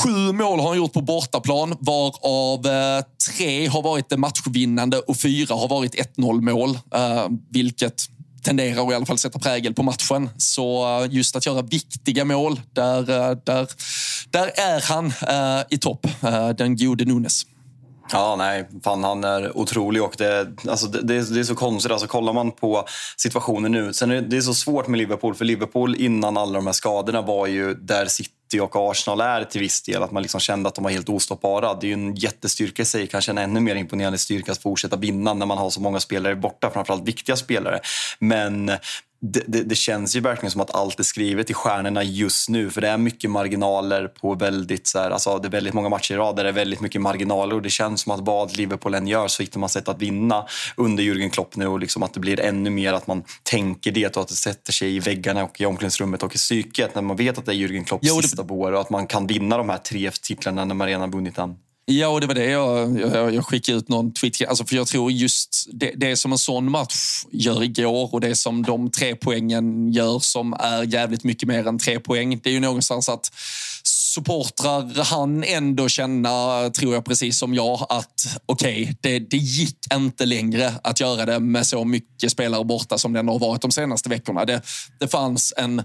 Sju 0.04 0.32
mål 0.32 0.60
har 0.60 0.68
han 0.68 0.78
gjort 0.78 0.94
på 0.94 1.02
bortaplan, 1.02 1.76
varav 1.80 2.66
eh, 2.66 3.04
tre 3.36 3.68
har 3.68 3.82
varit 3.82 4.18
matchvinnande 4.20 5.00
och 5.00 5.18
fyra 5.18 5.56
har 5.56 5.68
varit 5.68 6.18
1-0 6.18 6.42
mål. 6.42 6.80
Eh, 6.96 7.28
vilket 7.50 8.04
tenderar 8.44 8.86
att 8.86 8.92
i 8.92 8.96
alla 8.96 9.06
fall 9.06 9.18
sätta 9.18 9.40
prägel 9.40 9.74
på 9.74 9.84
matchen. 9.84 10.30
Så 10.38 10.86
just 11.10 11.36
att 11.36 11.46
göra 11.46 11.62
viktiga 11.62 12.26
mål, 12.26 12.62
där, 12.74 13.02
där, 13.46 13.68
där 14.32 14.52
är 14.56 14.82
han 14.82 15.14
i 15.70 15.78
topp, 15.78 16.08
den 16.58 16.78
gode 16.78 17.06
Nunes. 17.06 17.46
Ja, 18.12 18.36
nej, 18.36 18.70
fan 18.84 19.04
han 19.04 19.24
är 19.24 19.58
otrolig 19.58 20.04
och 20.04 20.16
det, 20.18 20.48
alltså 20.70 20.88
det, 20.88 21.02
det, 21.02 21.40
är 21.40 21.44
så 21.44 21.56
konstigt. 21.56 21.92
Alltså, 21.92 22.08
kollar 22.08 22.34
man 22.34 22.52
på 22.52 22.86
situationen 23.18 23.72
nu, 23.72 23.94
sen 23.94 24.12
är 24.12 24.16
det, 24.16 24.22
det 24.22 24.38
är 24.38 24.42
så 24.42 24.54
svårt 24.54 24.88
med 24.88 24.98
Liverpool, 24.98 25.36
för 25.36 25.46
Liverpool 25.46 25.96
innan 25.96 26.38
alla 26.38 26.54
de 26.54 26.66
här 26.66 26.74
skadorna 26.74 27.22
var 27.22 27.48
ju 27.48 27.74
där 27.74 28.06
City 28.06 28.60
och 28.60 28.76
Arsenal 28.76 29.22
är 29.22 29.44
till 29.44 29.62
viss 29.62 29.82
del. 29.82 30.04
Att 30.04 30.12
man 30.12 30.24
liksom 30.24 30.40
kände 30.40 30.70
att 30.70 30.76
de 30.76 30.84
var 30.84 30.92
helt 30.92 31.10
ostoppbara. 31.10 31.74
Det 31.74 31.86
är 31.86 31.88
ju 31.88 31.94
en 31.94 32.16
jättestyrka 32.16 32.82
i 32.82 32.86
sig, 32.86 33.08
kanske 33.08 33.32
en 33.32 33.38
ännu 33.38 33.60
mer 33.60 33.76
imponerande 33.76 34.18
styrka 34.18 34.52
att 34.52 34.62
fortsätta 34.62 34.96
vinna 34.96 35.34
när 35.34 35.46
man 35.46 35.58
har 35.58 35.70
så 35.70 35.82
många 35.82 36.00
spelare 36.00 36.36
borta, 36.36 36.70
framförallt 36.70 37.08
viktiga 37.08 37.36
spelare. 37.36 37.80
Men 38.20 38.72
det, 39.20 39.44
det, 39.48 39.64
det, 39.64 39.76
känns 39.76 40.16
ju 40.16 40.20
verkligen 40.20 40.52
som 40.52 40.62
att 40.62 40.76
allt 40.76 41.00
är 41.00 41.04
skrivet 41.04 41.50
i 41.50 41.54
stjärnorna 41.54 42.04
just 42.04 42.50
nu. 42.50 42.70
För 42.70 42.82
det 42.82 42.88
är 42.88 42.98
mycket 42.98 43.30
marginaler 43.30 44.08
på 44.08 44.36
väldigt, 44.36 44.88
så 44.88 45.00
här, 45.00 45.12
alltså 45.12 45.38
det 45.38 45.48
är 45.48 45.50
väldigt 45.50 45.74
många 45.74 45.90
matcher 45.90 46.14
i 46.14 46.18
rad 46.18 46.36
där 46.36 46.44
det 46.44 46.50
är 46.50 46.54
väldigt 46.54 46.82
mycket 46.82 47.02
marginaler. 47.02 47.56
Och 47.56 47.62
det 47.62 47.70
känns 47.70 48.02
som 48.02 48.12
att 48.12 48.20
vad 48.20 48.58
Liverpool 48.58 48.94
än 48.94 49.08
gör 49.08 49.28
så 49.28 49.44
hittar 49.44 49.60
man 49.60 49.70
sätt 49.70 49.88
att 49.88 50.02
vinna 50.02 50.46
under 50.76 51.04
Jürgen 51.04 51.30
Klopp 51.30 51.56
nu. 51.56 51.68
Och 51.68 51.80
liksom 51.80 52.04
att 52.04 52.14
det 52.14 52.20
blir 52.20 52.40
ännu 52.40 52.70
mer 52.70 52.94
att 52.94 53.08
man 53.08 53.24
tänker 53.44 53.92
det 53.92 54.18
och 54.18 54.22
att 54.22 54.28
det 54.28 54.36
sätter 54.36 54.74
sig 54.74 54.96
i 54.96 55.00
väggarna 55.00 55.44
och 55.44 55.62
i 55.62 55.66
omklädningsrummet 55.66 56.24
och 56.24 56.36
i 56.36 56.38
psyket. 56.38 56.96
När 56.96 57.02
man 57.02 57.18
vet 57.18 57.38
att 57.38 57.46
det 57.46 57.52
är 57.52 57.56
Jürgen 57.56 57.84
Klopps 57.84 58.08
jo, 58.08 58.16
det... 58.16 58.24
sista 58.24 58.44
år 58.44 58.72
och 58.72 58.82
att 58.82 58.90
man 58.90 59.08
kan 59.08 59.28
vinna 59.28 59.58
de 59.58 59.70
här 59.70 59.78
tre 59.78 60.12
titlarna 60.22 60.66
när 60.66 60.76
man 60.76 60.88
redan 60.88 61.12
vunnit 61.12 61.36
den. 61.36 61.56
Ja, 61.90 62.08
och 62.08 62.22
det 62.22 62.28
var 62.28 62.34
det 62.34 62.50
jag, 62.50 63.00
jag, 63.00 63.36
jag 63.36 63.46
skickade 63.46 63.78
ut 63.78 63.90
någon 63.90 64.14
tweet. 64.14 64.48
Alltså, 64.48 64.66
för 64.66 64.76
jag 64.76 64.88
tror 64.88 65.12
just 65.12 65.68
det, 65.74 65.92
det 65.96 66.16
som 66.16 66.32
en 66.32 66.38
sån 66.38 66.72
match 66.72 67.24
gör 67.32 67.64
igår 67.64 68.14
och 68.14 68.22
det 68.22 68.36
som 68.36 68.64
de 68.64 68.92
tre 68.92 69.16
poängen 69.16 69.92
gör 69.92 70.20
som 70.20 70.54
är 70.54 70.84
jävligt 70.84 71.24
mycket 71.24 71.48
mer 71.48 71.68
än 71.68 71.80
tre 71.80 72.00
poäng. 72.00 72.40
Det 72.44 72.50
är 72.50 72.54
ju 72.54 72.60
någonstans 72.60 73.10
att 73.10 73.32
supportrar 73.84 75.04
han 75.04 75.44
ändå 75.44 75.90
känna, 75.90 76.70
tror 76.70 76.94
jag 76.94 77.06
precis 77.06 77.38
som 77.38 77.54
jag, 77.54 77.86
att 77.90 78.38
okej, 78.46 78.82
okay, 78.84 78.96
det, 79.02 79.20
det 79.20 79.38
gick 79.38 79.78
inte 79.94 80.26
längre 80.26 80.74
att 80.84 81.00
göra 81.00 81.26
det 81.26 81.40
med 81.40 81.68
så 81.68 81.86
mycket 81.86 82.32
spelare 82.32 82.64
borta 82.64 82.98
som 82.98 83.14
det 83.14 83.20
har 83.20 83.40
varit 83.40 83.62
de 83.62 83.72
senaste 83.72 84.10
veckorna. 84.10 84.46
Det, 84.46 84.62
det 85.00 85.08
fanns 85.08 85.54
en 85.58 85.84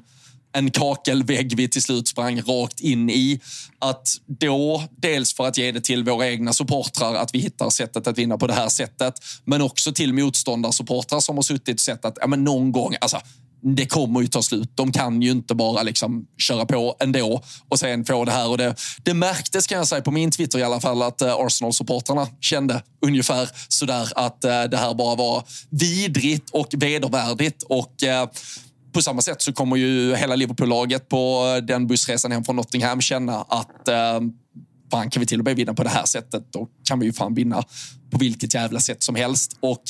en 0.53 0.71
kakelvägg 0.71 1.57
vi 1.57 1.69
till 1.69 1.83
slut 1.83 2.09
sprang 2.09 2.41
rakt 2.41 2.81
in 2.81 3.11
i. 3.11 3.41
Att 3.79 4.09
då, 4.27 4.83
dels 4.97 5.35
för 5.35 5.47
att 5.47 5.59
ge 5.59 5.73
det 5.73 5.81
till 5.81 6.05
våra 6.05 6.29
egna 6.29 6.53
supportrar 6.53 7.15
att 7.15 7.35
vi 7.35 7.39
hittar 7.39 7.71
sättet 7.71 8.07
att 8.07 8.19
vinna 8.19 8.39
på 8.39 8.47
det 8.47 8.55
här 8.55 8.69
sättet, 8.69 9.15
men 9.45 9.63
också 9.63 9.93
till 9.93 10.13
motståndarsupportrar 10.13 11.21
som 11.21 11.37
har 11.37 11.43
suttit 11.43 11.77
och 11.77 11.81
sett 11.81 12.05
att 12.05 12.19
ja, 12.21 12.27
men 12.27 12.45
någon 12.45 12.73
gång, 12.73 12.97
alltså, 13.01 13.21
det 13.63 13.87
kommer 13.87 14.21
ju 14.21 14.27
ta 14.27 14.43
slut. 14.43 14.71
De 14.75 14.93
kan 14.93 15.23
ju 15.23 15.31
inte 15.31 15.55
bara 15.55 15.83
liksom 15.83 16.27
köra 16.39 16.67
på 16.67 16.97
ändå 17.01 17.43
och 17.69 17.79
sen 17.79 18.05
få 18.05 18.25
det 18.25 18.33
här. 18.33 18.49
Och 18.49 18.59
det, 18.59 18.75
det 19.03 19.15
märktes 19.15 19.67
kan 19.67 19.79
jag 19.79 19.89
säga 19.89 20.03
på 20.03 20.11
min 20.11 20.31
Twitter 20.31 20.59
i 20.59 20.63
alla 20.63 20.81
fall 20.81 21.03
att 21.03 21.23
eh, 21.23 21.35
Arsenal-supportrarna 21.35 22.29
kände 22.41 22.83
ungefär 23.07 23.49
sådär 23.69 24.09
att 24.15 24.45
eh, 24.45 24.63
det 24.63 24.77
här 24.77 24.95
bara 24.95 25.17
var 25.17 25.45
vidrigt 25.71 26.51
och 26.51 26.69
vedervärdigt. 26.77 27.63
Och, 27.63 28.03
eh, 28.03 28.29
på 28.93 29.03
samma 29.03 29.23
sätt 29.23 29.43
så 29.43 29.53
kommer 29.53 29.77
ju 29.77 30.15
hela 30.15 30.37
Liverpool-laget 30.37 31.09
på 31.09 31.55
eh, 31.57 31.65
den 31.65 31.87
bussresan 31.87 32.33
hem 32.33 32.45
från 32.45 32.57
Nottingham 32.57 33.01
känna 33.01 33.43
att 33.43 33.89
eh, 33.89 34.21
fan, 34.91 35.11
kan 35.11 35.21
vi 35.21 35.27
till 35.27 35.39
och 35.39 35.45
med 35.45 35.57
vinna 35.57 35.75
på 35.75 35.83
det 35.83 35.89
här 35.89 36.05
sättet, 36.05 36.53
då 36.53 36.69
kan 36.85 37.01
vi 37.01 37.07
ju 37.07 37.13
fan 37.13 37.35
vinna 37.35 37.63
på 38.11 38.19
vilket 38.19 38.55
jävla 38.55 38.81
sätt 38.81 39.03
som 39.03 39.15
helst. 39.15 39.57
Och, 39.61 39.83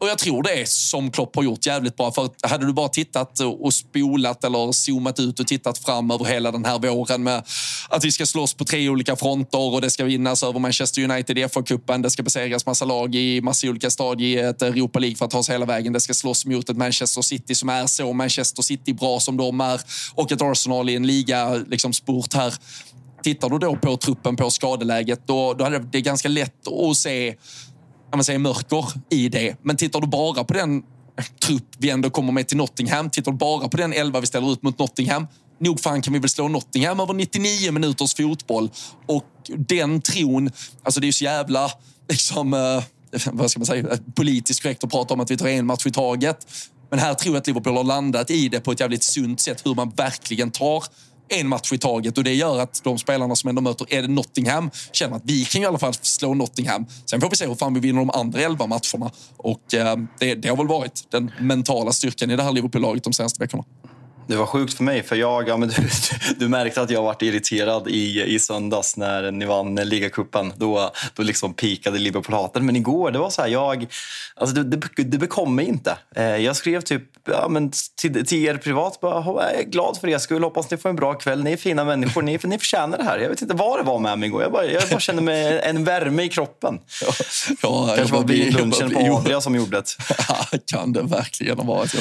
och 0.00 0.08
jag 0.08 0.18
tror 0.18 0.42
det 0.42 0.60
är 0.60 0.64
som 0.64 1.10
Klopp 1.10 1.36
har 1.36 1.42
gjort 1.42 1.66
jävligt 1.66 1.96
bra. 1.96 2.12
För 2.12 2.30
hade 2.48 2.66
du 2.66 2.72
bara 2.72 2.88
tittat 2.88 3.40
och 3.40 3.74
spolat 3.74 4.44
eller 4.44 4.72
zoomat 4.72 5.20
ut 5.20 5.40
och 5.40 5.46
tittat 5.46 5.78
fram 5.78 6.10
över 6.10 6.24
hela 6.24 6.52
den 6.52 6.64
här 6.64 6.78
våren 6.78 7.22
med 7.22 7.42
att 7.88 8.04
vi 8.04 8.12
ska 8.12 8.26
slåss 8.26 8.54
på 8.54 8.64
tre 8.64 8.88
olika 8.88 9.16
fronter 9.16 9.74
och 9.74 9.80
det 9.80 9.90
ska 9.90 10.04
vinnas 10.04 10.42
över 10.42 10.60
Manchester 10.60 11.10
United 11.10 11.38
i 11.38 11.44
FA-cupen. 11.44 12.02
Det 12.02 12.10
ska 12.10 12.22
besegras 12.22 12.66
massa 12.66 12.84
lag 12.84 13.14
i 13.14 13.40
massa 13.40 13.68
olika 13.68 13.90
stadier 13.90 14.28
i 14.28 14.48
ett 14.48 14.62
Europa 14.62 14.98
League 14.98 15.16
för 15.16 15.24
att 15.24 15.30
ta 15.30 15.42
sig 15.42 15.54
hela 15.54 15.66
vägen. 15.66 15.92
Det 15.92 16.00
ska 16.00 16.14
slåss 16.14 16.46
mot 16.46 16.70
ett 16.70 16.76
Manchester 16.76 17.22
City 17.22 17.54
som 17.54 17.68
är 17.68 17.86
så 17.86 18.12
Manchester 18.12 18.62
City 18.62 18.92
bra 18.92 19.20
som 19.20 19.36
de 19.36 19.60
är 19.60 19.80
och 20.14 20.32
ett 20.32 20.42
Arsenal 20.42 20.90
i 20.90 20.96
en 20.96 21.06
liga 21.06 21.54
liksom 21.54 21.92
sport 21.92 22.34
här 22.34 22.54
Tittar 23.22 23.48
du 23.48 23.58
då 23.58 23.76
på 23.76 23.96
truppen, 23.96 24.36
på 24.36 24.50
skadeläget, 24.50 25.26
då, 25.26 25.54
då 25.54 25.64
är 25.64 25.70
det 25.92 26.00
ganska 26.00 26.28
lätt 26.28 26.68
att 26.68 26.96
se 26.96 27.34
man 28.16 28.24
säga, 28.24 28.38
mörker 28.38 28.84
i 29.10 29.28
det. 29.28 29.56
Men 29.62 29.76
tittar 29.76 30.00
du 30.00 30.06
bara 30.06 30.44
på 30.44 30.54
den 30.54 30.82
trupp 31.46 31.68
vi 31.78 31.90
ändå 31.90 32.10
kommer 32.10 32.32
med 32.32 32.48
till 32.48 32.56
Nottingham, 32.56 33.10
tittar 33.10 33.32
du 33.32 33.38
bara 33.38 33.68
på 33.68 33.76
den 33.76 33.92
elva 33.92 34.20
vi 34.20 34.26
ställer 34.26 34.52
ut 34.52 34.62
mot 34.62 34.78
Nottingham, 34.78 35.26
nog 35.60 35.80
fan 35.80 36.02
kan 36.02 36.12
vi 36.12 36.18
väl 36.18 36.28
slå 36.28 36.48
Nottingham 36.48 37.00
över 37.00 37.14
99 37.14 37.72
minuters 37.72 38.14
fotboll. 38.14 38.70
Och 39.06 39.24
den 39.56 40.00
tron, 40.00 40.50
alltså 40.82 41.00
det 41.00 41.04
är 41.04 41.08
ju 41.08 41.12
så 41.12 41.24
jävla 41.24 41.70
liksom, 42.08 42.54
eh, 42.54 42.82
vad 43.32 43.50
ska 43.50 43.60
man 43.60 43.66
säga, 43.66 43.98
politiskt 44.14 44.62
korrekt 44.62 44.84
att 44.84 44.90
prata 44.90 45.14
om 45.14 45.20
att 45.20 45.30
vi 45.30 45.36
tar 45.36 45.48
en 45.48 45.66
match 45.66 45.86
i 45.86 45.90
taget. 45.90 46.46
Men 46.90 46.98
här 46.98 47.14
tror 47.14 47.34
jag 47.34 47.40
att 47.40 47.46
Liverpool 47.46 47.76
har 47.76 47.84
landat 47.84 48.30
i 48.30 48.48
det 48.48 48.60
på 48.60 48.72
ett 48.72 48.80
jävligt 48.80 49.02
sunt 49.02 49.40
sätt, 49.40 49.66
hur 49.66 49.74
man 49.74 49.90
verkligen 49.90 50.50
tar 50.50 50.84
en 51.28 51.48
match 51.48 51.72
i 51.72 51.78
taget 51.78 52.18
och 52.18 52.24
det 52.24 52.34
gör 52.34 52.60
att 52.60 52.80
de 52.84 52.98
spelarna 52.98 53.36
som 53.36 53.48
ändå 53.48 53.62
möter 53.62 53.94
är 53.94 54.08
Nottingham 54.08 54.70
känner 54.92 55.16
att 55.16 55.22
vi 55.24 55.44
kan 55.44 55.62
i 55.62 55.66
alla 55.66 55.78
fall 55.78 55.94
slå 55.94 56.34
Nottingham. 56.34 56.86
Sen 57.06 57.20
får 57.20 57.30
vi 57.30 57.36
se 57.36 57.46
hur 57.46 57.54
fan 57.54 57.74
vi 57.74 57.80
vinner 57.80 57.98
de 57.98 58.10
andra 58.10 58.40
elva 58.40 58.66
matcherna 58.66 59.10
och 59.36 59.74
eh, 59.74 59.96
det, 60.18 60.34
det 60.34 60.48
har 60.48 60.56
väl 60.56 60.66
varit 60.66 61.10
den 61.10 61.30
mentala 61.40 61.92
styrkan 61.92 62.30
i 62.30 62.36
det 62.36 62.42
här 62.42 62.52
Liverpool-laget 62.52 63.04
de 63.04 63.12
senaste 63.12 63.40
veckorna. 63.40 63.64
Det 64.28 64.36
var 64.36 64.46
sjukt 64.46 64.74
för 64.74 64.84
mig, 64.84 65.02
för 65.02 65.16
jag, 65.16 65.48
ja, 65.48 65.56
men 65.56 65.68
du, 65.68 65.88
du 66.36 66.48
märkte 66.48 66.82
att 66.82 66.90
jag 66.90 67.02
varit 67.02 67.22
irriterad 67.22 67.88
i, 67.88 68.22
i 68.34 68.38
söndags 68.38 68.96
när 68.96 69.30
ni 69.30 69.44
vann 69.44 69.74
ligacupen. 69.74 70.52
Då, 70.56 70.90
då 71.14 71.22
liksom 71.22 71.54
pikade 71.54 71.98
Liverpool-hatet. 71.98 72.62
Men 72.62 72.76
igår, 72.76 73.10
det 73.10 73.18
var 73.18 73.30
så 73.30 73.42
här, 73.42 73.48
jag... 73.48 73.86
Alltså 74.34 74.56
det, 74.56 74.76
det, 74.76 75.02
det 75.02 75.18
bekom 75.18 75.54
mig 75.54 75.66
inte. 75.66 75.96
Eh, 76.16 76.24
jag 76.24 76.56
skrev 76.56 76.80
typ 76.80 77.02
ja, 77.24 77.48
men 77.48 77.72
till, 77.96 78.26
till 78.26 78.44
er 78.44 78.56
privat, 78.56 79.00
bara, 79.00 79.24
jag 79.24 79.60
är 79.60 79.62
glad 79.62 79.98
för 80.00 80.08
er 80.08 80.18
skull. 80.18 80.44
Hoppas 80.44 80.70
ni 80.70 80.76
får 80.76 80.88
en 80.88 80.96
bra 80.96 81.14
kväll. 81.14 81.44
Ni 81.44 81.52
är 81.52 81.56
fina 81.56 81.84
människor, 81.84 82.22
ni, 82.22 82.38
ni 82.42 82.58
förtjänar 82.58 82.98
det 82.98 83.04
här. 83.04 83.18
Jag 83.18 83.28
vet 83.28 83.42
inte 83.42 83.54
vad 83.54 83.78
det 83.78 83.82
var 83.82 83.98
med 83.98 84.18
mig 84.18 84.28
igår. 84.28 84.42
Jag 84.42 84.52
bara, 84.52 84.64
jag 84.64 84.82
bara 84.90 85.00
kände 85.00 85.22
mig 85.22 85.60
en 85.64 85.84
värme 85.84 86.22
i 86.22 86.28
kroppen. 86.28 86.78
Ja, 87.62 87.88
ja, 87.88 87.94
Kanske 87.96 88.16
var 88.16 88.24
bli, 88.24 88.50
lunchen 88.50 88.90
på 88.90 89.16
Adria 89.16 89.40
som 89.40 89.54
gjorde 89.54 89.76
det. 89.76 89.96
Kan 90.66 90.92
det 90.92 91.02
verkligen 91.02 91.58
ha 91.58 91.64
varit. 91.64 91.94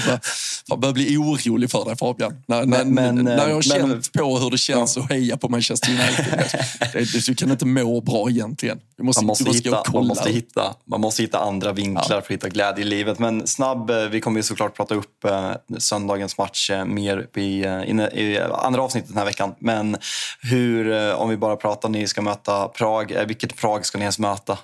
Jag 0.65 0.79
börjar, 0.79 0.93
bli 0.93 1.17
orolig 1.17 1.71
för 1.71 1.85
dig, 1.85 1.97
Fabian. 1.97 2.16
Fabian. 2.17 2.43
När, 2.47 2.65
men, 2.65 2.95
när, 2.95 3.23
när 3.23 3.47
jag 3.47 3.55
har 3.55 3.79
men, 3.79 3.89
känt 3.91 4.13
på 4.13 4.37
hur 4.37 4.51
det 4.51 4.57
känns 4.57 4.97
ja. 4.97 5.03
att 5.03 5.09
heja 5.09 5.37
på 5.37 5.49
Manchester 5.49 5.89
United. 5.89 6.45
det, 7.13 7.25
du 7.25 7.35
kan 7.35 7.51
inte 7.51 7.65
må 7.65 8.01
bra 8.01 8.29
egentligen. 8.29 8.79
Du 8.97 9.03
måste, 9.03 9.21
man, 9.21 9.27
måste 9.27 9.43
du 9.43 9.49
måste 9.49 9.69
hitta, 9.69 9.91
man, 9.93 10.07
måste 10.07 10.29
hitta, 10.29 10.75
man 10.85 11.01
måste 11.01 11.21
hitta 11.21 11.39
andra 11.39 11.73
vinklar 11.73 12.03
ja. 12.09 12.09
för 12.09 12.17
att 12.17 12.31
hitta 12.31 12.49
glädje 12.49 12.85
i 12.85 12.87
livet. 12.87 13.19
Men 13.19 13.47
snabb, 13.47 13.89
eh, 13.89 13.97
vi 13.97 14.21
kommer 14.21 14.39
ju 14.39 14.43
såklart 14.43 14.75
prata 14.75 14.95
upp 14.95 15.25
eh, 15.25 15.51
söndagens 15.77 16.37
match 16.37 16.69
eh, 16.69 16.85
mer 16.85 17.27
i, 17.35 17.41
i, 17.41 18.09
i, 18.13 18.39
andra 18.39 18.81
avsnittet 18.81 19.09
den 19.09 19.17
här 19.17 19.25
veckan. 19.25 19.55
Men 19.59 19.97
hur, 20.41 21.13
om 21.13 21.29
vi 21.29 21.37
bara 21.37 21.55
pratar, 21.55 21.89
ni 21.89 22.07
ska 22.07 22.21
möta 22.21 22.67
Prag. 22.67 23.25
Vilket 23.27 23.55
Prag 23.55 23.85
ska 23.85 23.97
ni 23.97 24.03
ens 24.03 24.19
möta? 24.19 24.57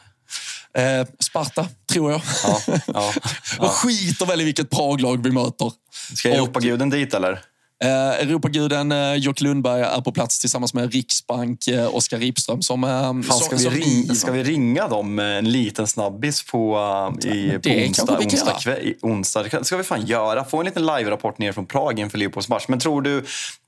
Eh, 0.77 1.07
Sparta, 1.19 1.67
tror 1.91 2.11
jag. 2.11 2.21
Ja, 2.43 2.61
ja, 2.67 2.79
ja. 2.87 3.13
och 3.59 3.69
skiter 3.69 4.25
väl 4.25 4.41
i 4.41 4.43
vilket 4.43 4.69
Praglag 4.69 5.23
vi 5.23 5.31
möter. 5.31 5.71
Ska 6.15 6.29
Europaguden 6.29 6.89
dit 6.89 7.13
eller? 7.13 7.39
Eh, 7.83 8.09
Europaguden 8.09 8.91
eh, 8.91 9.13
Jocke 9.15 9.43
Lundberg 9.43 9.81
är 9.81 10.01
på 10.01 10.11
plats 10.11 10.39
tillsammans 10.39 10.73
med 10.73 10.93
Riksbank 10.93 11.67
eh, 11.67 11.95
Oskar 11.95 12.17
Ripström. 12.17 12.61
Som, 12.61 12.83
eh, 12.83 12.89
Fan, 12.89 13.23
ska, 13.23 13.57
som, 13.57 13.57
vi 13.57 13.63
som 13.63 13.73
ring, 13.73 14.15
ska 14.15 14.31
vi 14.31 14.43
ringa 14.43 14.87
dem 14.87 15.19
en 15.19 15.51
liten 15.51 15.87
snabbis 15.87 16.43
på, 16.43 16.77
uh, 17.23 17.31
i, 17.31 17.59
på 17.63 17.69
onsdag? 17.69 18.19
Onsdag, 18.19 18.57
kväll, 18.59 18.93
onsdag. 19.01 19.63
Ska 19.63 19.77
vi 19.77 19.83
fan 19.83 20.05
göra. 20.05 20.45
Få 20.45 20.59
en 20.59 20.65
liten 20.65 20.85
live-rapport 20.85 21.37
ner 21.37 21.51
från 21.51 21.65
Prag 21.65 21.99
inför 21.99 22.17
Liverpools 22.17 22.49
match. 22.49 22.65
Men 22.67 22.79
tror 22.79 23.01
du, 23.01 23.25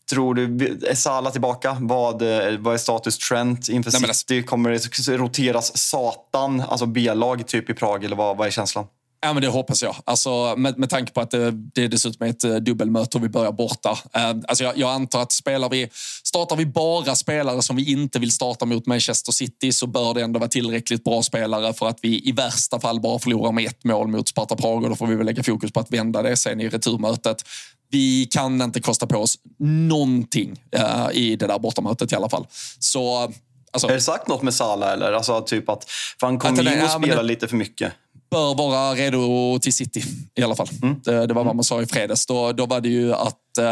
tror 0.09 0.35
du 0.35 0.67
är 0.87 0.95
Salah 0.95 1.31
tillbaka? 1.31 1.77
Vad, 1.79 2.21
eh, 2.21 2.57
vad 2.59 2.73
är 2.73 2.77
status 2.77 3.17
Trent 3.17 3.69
inför 3.69 3.91
Nej, 3.91 4.13
City? 4.13 4.43
Kommer 4.43 4.69
det 4.69 5.17
roteras 5.17 5.77
satan, 5.77 6.61
alltså 6.61 6.85
B-lag 6.85 7.47
typ 7.47 7.69
i 7.69 7.73
Prag? 7.73 8.03
Eller 8.03 8.15
vad, 8.15 8.37
vad 8.37 8.47
är 8.47 8.51
känslan? 8.51 8.85
Ja, 9.26 9.34
men 9.34 9.41
det 9.41 9.47
hoppas 9.47 9.84
jag. 9.84 9.95
Alltså, 10.05 10.55
med, 10.57 10.78
med 10.78 10.89
tanke 10.89 11.11
på 11.13 11.21
att 11.21 11.32
det, 11.32 11.51
det 11.51 11.88
dessutom 11.88 12.28
är 12.28 12.30
ett 12.32 12.43
eh, 12.43 12.55
dubbelmöte 12.55 13.17
och 13.17 13.23
vi 13.23 13.30
börjar 13.30 13.51
borta. 13.51 13.97
Eh, 14.13 14.30
alltså 14.30 14.63
jag, 14.63 14.78
jag 14.78 14.89
antar 14.89 15.21
att 15.21 15.32
spelar 15.32 15.69
vi, 15.69 15.89
startar 16.23 16.55
vi 16.55 16.65
bara 16.65 17.15
spelare 17.15 17.61
som 17.61 17.76
vi 17.76 17.91
inte 17.91 18.19
vill 18.19 18.32
starta 18.32 18.65
mot 18.65 18.86
Manchester 18.86 19.32
City 19.32 19.71
så 19.71 19.88
bör 19.88 20.13
det 20.13 20.21
ändå 20.21 20.39
vara 20.39 20.49
tillräckligt 20.49 21.03
bra 21.03 21.23
spelare 21.23 21.73
för 21.73 21.88
att 21.88 21.99
vi 22.01 22.30
i 22.30 22.32
värsta 22.32 22.80
fall 22.80 22.99
bara 23.01 23.19
förlorar 23.19 23.51
med 23.51 23.65
ett 23.65 23.84
mål 23.84 24.07
mot 24.07 24.28
Sparta 24.28 24.55
Prag 24.55 24.84
och 24.84 24.89
då 24.89 24.95
får 24.95 25.07
vi 25.07 25.15
väl 25.15 25.26
lägga 25.26 25.43
fokus 25.43 25.71
på 25.71 25.80
att 25.80 25.91
vända 25.93 26.21
det 26.21 26.38
sen 26.38 26.61
i 26.61 26.69
returmötet. 26.69 27.38
Vi 27.91 28.26
kan 28.26 28.61
inte 28.61 28.82
kosta 28.82 29.07
på 29.07 29.17
oss 29.17 29.36
någonting 29.59 30.61
eh, 30.71 31.07
i 31.13 31.36
det 31.36 31.47
där 31.47 31.59
bortamötet 31.59 32.11
i 32.11 32.15
alla 32.15 32.30
fall. 32.30 32.47
Så 32.80 33.34
alltså, 33.71 33.88
Är 33.88 33.93
det 33.93 34.01
sagt 34.01 34.28
något 34.28 34.41
med 34.41 34.53
Salah 34.53 34.93
eller? 34.93 35.11
Alltså 35.11 35.41
typ 35.41 35.69
att 35.69 35.89
fan 36.19 36.39
kom 36.39 36.49
Att 36.51 36.57
den 36.57 36.67
är- 36.67 36.71
in 36.71 36.82
och 36.84 36.89
ja, 36.89 36.99
men 36.99 37.09
spela 37.09 37.21
lite 37.21 37.47
för 37.47 37.55
mycket. 37.55 37.93
Bör 38.36 38.55
vara 38.55 38.93
redo 38.93 39.59
till 39.59 39.73
City 39.73 40.03
i 40.36 40.43
alla 40.43 40.55
fall. 40.55 40.67
Det, 41.03 41.27
det 41.27 41.33
var 41.33 41.43
vad 41.43 41.55
man 41.55 41.63
sa 41.63 41.81
i 41.81 41.86
fredags. 41.86 42.25
Då, 42.25 42.51
då 42.51 42.65
var 42.65 42.81
det 42.81 42.89
ju 42.89 43.13
att 43.13 43.57
eh, 43.57 43.65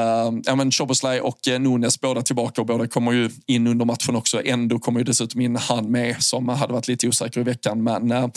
ja, 0.45 0.55
men 0.55 0.71
Szoboszlai 0.71 1.19
och 1.19 1.47
eh, 1.47 1.59
Nunes 1.59 2.01
båda 2.01 2.21
tillbaka 2.21 2.61
och 2.61 2.67
båda 2.67 2.87
kommer 2.87 3.11
ju 3.11 3.29
in 3.47 3.67
under 3.67 3.85
matchen 3.85 4.15
också. 4.15 4.41
Ändå 4.45 4.79
kommer 4.79 4.99
ju 4.99 5.03
dessutom 5.03 5.41
in 5.41 5.55
han 5.55 5.91
med 5.91 6.23
som 6.23 6.49
hade 6.49 6.73
varit 6.73 6.87
lite 6.87 7.07
osäker 7.07 7.41
i 7.41 7.43
veckan. 7.43 7.83
Men 7.83 8.11
eh, 8.11 8.27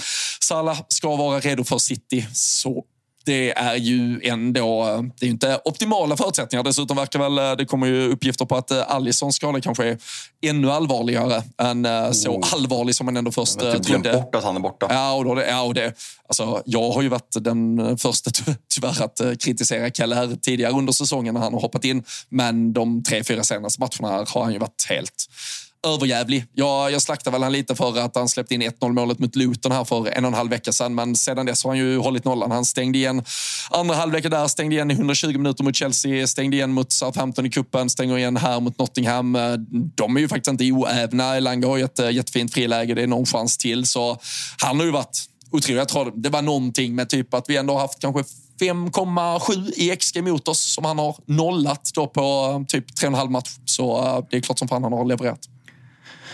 Salah 0.40 0.78
ska 0.88 1.16
vara 1.16 1.40
redo 1.40 1.64
för 1.64 1.78
City. 1.78 2.26
Så 2.32 2.84
det 3.26 3.52
är 3.58 3.74
ju 3.76 4.20
ändå 4.24 4.86
det 5.20 5.26
är 5.26 5.30
inte 5.30 5.60
optimala 5.64 6.16
förutsättningar. 6.16 6.62
Dessutom 6.64 6.96
verkar 6.96 7.18
väl, 7.18 7.38
eh, 7.38 7.56
det 7.56 7.64
kommer 7.64 7.86
ju 7.86 8.08
uppgifter 8.08 8.44
på 8.44 8.56
att 8.56 8.70
eh, 8.70 8.90
Alissons 8.90 9.36
skada 9.36 9.60
kanske 9.60 9.84
är 9.86 9.98
ännu 10.42 10.70
allvarligare 10.70 11.42
än 11.58 11.84
eh, 11.84 12.10
så 12.10 12.42
allvarlig 12.54 12.94
som 12.94 13.06
man 13.06 13.16
ändå 13.16 13.32
först 13.32 13.62
Jag 13.62 13.72
typ 13.76 13.86
trodde. 13.86 14.12
bort 14.12 14.34
att 14.34 14.44
han 14.44 14.56
är 14.56 14.60
borta. 14.60 14.86
Ja, 14.90 15.12
och, 15.12 15.24
då, 15.24 15.42
ja, 15.48 15.62
och 15.62 15.74
det, 15.74 15.92
alltså, 16.28 16.62
jag 16.66 16.90
har 16.90 17.02
ju 17.02 17.08
varit 17.08 17.36
den 17.40 17.98
första 17.98 18.30
ty- 18.30 18.54
tyvärr 18.74 19.02
att 19.02 19.20
kritisera 19.40 19.90
Keller 19.90 20.36
tidigare 20.42 20.72
under 20.72 20.92
säsongen 20.92 21.34
när 21.34 21.40
han 21.40 21.52
har 21.54 21.60
hoppat 21.60 21.84
in. 21.84 22.04
Men 22.28 22.72
de 22.72 23.02
tre, 23.02 23.24
fyra 23.24 23.42
senaste 23.44 23.80
matcherna 23.80 24.24
har 24.28 24.42
han 24.42 24.52
ju 24.52 24.58
varit 24.58 24.86
helt 24.88 25.26
överjävlig. 25.86 26.44
Jag, 26.52 26.92
jag 26.92 27.02
slaktade 27.02 27.34
väl 27.34 27.42
han 27.42 27.52
lite 27.52 27.74
för 27.74 27.98
att 27.98 28.16
han 28.16 28.28
släppte 28.28 28.54
in 28.54 28.62
1-0 28.62 28.92
målet 28.92 29.18
mot 29.18 29.36
Luton 29.36 29.72
här 29.72 29.84
för 29.84 30.06
en 30.06 30.24
och 30.24 30.28
en 30.28 30.34
halv 30.34 30.50
vecka 30.50 30.72
sedan. 30.72 30.94
Men 30.94 31.16
sedan 31.16 31.46
dess 31.46 31.64
har 31.64 31.70
han 31.70 31.78
ju 31.78 31.98
hållit 31.98 32.24
nollan. 32.24 32.50
Han 32.50 32.64
stängde 32.64 32.98
igen 32.98 33.24
andra 33.70 33.94
halvleken 33.94 34.30
där, 34.30 34.48
stängde 34.48 34.74
igen 34.74 34.90
i 34.90 34.94
120 34.94 35.38
minuter 35.38 35.64
mot 35.64 35.76
Chelsea, 35.76 36.26
stängde 36.26 36.56
igen 36.56 36.72
mot 36.72 36.92
Southampton 36.92 37.46
i 37.46 37.50
kuppen, 37.50 37.90
stänger 37.90 38.18
igen 38.18 38.36
här 38.36 38.60
mot 38.60 38.78
Nottingham. 38.78 39.38
De 39.94 40.16
är 40.16 40.20
ju 40.20 40.28
faktiskt 40.28 40.48
inte 40.48 40.72
oävna. 40.72 41.36
Elanga 41.36 41.66
har 41.66 41.76
ju 41.76 41.84
ett 41.84 41.98
eh, 41.98 42.10
jättefint 42.10 42.54
friläge, 42.54 42.94
det 42.94 43.02
är 43.02 43.06
någon 43.06 43.26
chans 43.26 43.58
till. 43.58 43.86
Så 43.86 44.18
han 44.62 44.78
har 44.78 44.86
ju 44.86 44.92
varit 44.92 45.24
otroligt. 45.50 45.78
Jag 45.78 45.88
tror 45.88 46.12
det 46.14 46.28
var 46.28 46.42
någonting 46.42 46.94
med 46.94 47.08
typ 47.08 47.34
att 47.34 47.44
vi 47.48 47.56
ändå 47.56 47.74
har 47.74 47.80
haft 47.80 47.98
kanske 47.98 48.22
5,7 48.60 49.72
i 49.76 49.96
XG 49.96 50.22
mot 50.22 50.48
oss 50.48 50.74
som 50.74 50.84
han 50.84 50.98
har 50.98 51.16
nollat 51.26 51.90
då 51.94 52.06
på 52.06 52.20
eh, 52.60 52.66
typ 52.66 52.90
3,5 52.90 53.28
match. 53.28 53.50
Så 53.64 54.04
eh, 54.04 54.24
det 54.30 54.36
är 54.36 54.40
klart 54.40 54.58
som 54.58 54.68
fan 54.68 54.82
han 54.82 54.92
har 54.92 55.04
levererat. 55.04 55.48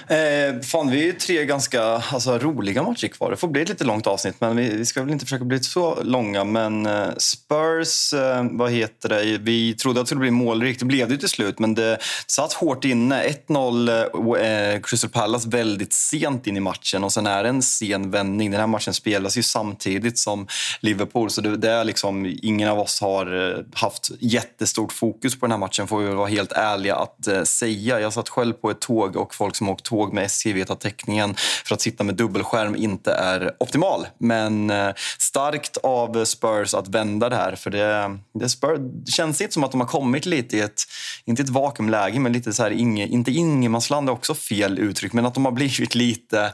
Eh, 0.09 0.61
fan, 0.61 0.91
vi 0.91 1.01
är 1.01 1.07
ju 1.07 1.13
tre 1.13 1.45
ganska 1.45 1.83
alltså, 1.83 2.39
roliga 2.39 2.83
matcher 2.83 3.09
kvar. 3.09 3.31
Det 3.31 3.37
får 3.37 3.49
bli 3.49 3.63
ett 3.63 3.69
lite 3.69 3.85
långt 3.85 4.07
avsnitt, 4.07 4.35
men 4.39 4.57
vi, 4.57 4.77
vi 4.77 4.87
ska 4.87 5.03
väl 5.03 5.13
inte 5.13 5.25
försöka 5.25 5.45
bli 5.45 5.61
så 5.61 6.03
långa. 6.03 6.45
Men 6.45 6.87
eh, 6.87 7.09
Spurs, 7.17 8.13
eh, 8.13 8.47
vad 8.51 8.71
heter 8.71 9.09
det? 9.09 9.39
Vi 9.39 9.75
trodde 9.75 10.01
att 10.01 10.07
det 10.07 10.09
skulle 10.09 10.21
bli 10.21 10.31
målrikt. 10.31 10.81
Det 10.81 10.87
blev 10.87 11.09
det 11.09 11.15
ju 11.15 11.19
till 11.19 11.29
slut, 11.29 11.59
men 11.59 11.75
det 11.75 11.99
satt 12.27 12.53
hårt 12.53 12.85
inne. 12.85 13.23
1-0 13.49 14.39
eh, 14.39 14.73
eh, 14.73 14.81
Crystal 14.81 15.11
Palace 15.11 15.49
väldigt 15.49 15.93
sent 15.93 16.47
in 16.47 16.57
i 16.57 16.61
matchen 16.61 17.05
och 17.05 17.13
sen 17.13 17.27
är 17.27 17.43
det 17.43 17.49
en 17.49 17.63
sen 17.63 18.11
vändning. 18.11 18.51
Den 18.51 18.61
här 18.61 18.67
matchen 18.67 18.95
spelas 18.95 19.39
ju 19.39 19.43
samtidigt 19.43 20.19
som 20.19 20.47
Liverpool, 20.81 21.31
så 21.31 21.41
det, 21.41 21.57
det 21.57 21.71
är 21.71 21.85
liksom 21.85 22.37
ingen 22.43 22.69
av 22.69 22.79
oss 22.79 23.01
har 23.01 23.51
eh, 23.51 23.65
haft 23.75 24.11
jättestort 24.21 24.93
fokus 24.93 25.41
på 25.41 25.47
den 25.47 25.51
här 25.51 25.59
matchen, 25.59 25.89
får 25.89 25.99
vi 25.99 26.07
väl 26.07 26.17
vara 26.17 26.29
helt 26.29 26.53
ärliga 26.53 26.97
att 26.97 27.27
eh, 27.27 27.43
säga. 27.43 28.01
Jag 28.01 28.13
satt 28.13 28.29
själv 28.29 28.53
på 28.53 28.71
ett 28.71 28.81
tåg 28.81 29.17
och 29.17 29.35
folk 29.35 29.57
som 29.57 29.69
åkt 29.69 29.85
tåg 29.93 30.13
med 30.13 30.25
SJ 30.25 30.53
vet 30.53 30.71
att 30.71 30.81
täckningen 30.81 31.35
för 31.65 31.75
att 31.75 31.81
sitta 31.81 32.05
med 32.05 32.15
dubbelskärm 32.15 32.77
inte 32.77 33.13
är 33.13 33.51
optimal. 33.59 34.07
Men 34.19 34.71
eh, 34.71 34.91
starkt 35.19 35.77
av 35.77 36.25
Spurs 36.25 36.75
att 36.75 36.89
vända 36.89 37.29
det 37.29 37.37
här. 37.37 37.57
För 37.57 37.71
det, 37.71 38.19
det, 38.35 38.49
Spurs, 38.49 38.79
det 38.79 39.13
känns 39.13 39.41
inte 39.41 39.55
som 39.55 39.65
att 39.65 39.71
de 39.71 39.81
har 39.81 39.89
kommit 39.89 40.27
lite 40.27 40.57
i 40.57 40.61
ett, 40.61 40.83
inte 41.25 41.43
ett 41.43 41.49
vakuumläge, 41.49 42.21
men 42.21 42.33
lite 42.33 42.53
så 42.53 42.63
här, 42.63 42.71
inge, 42.71 43.07
inte 43.07 43.31
ingenmansland 43.31 44.09
är 44.09 44.13
också 44.13 44.35
fel 44.35 44.79
uttryck, 44.79 45.13
men 45.13 45.27
att 45.27 45.35
de 45.35 45.45
har 45.45 45.53
blivit 45.53 45.95
lite 45.95 46.53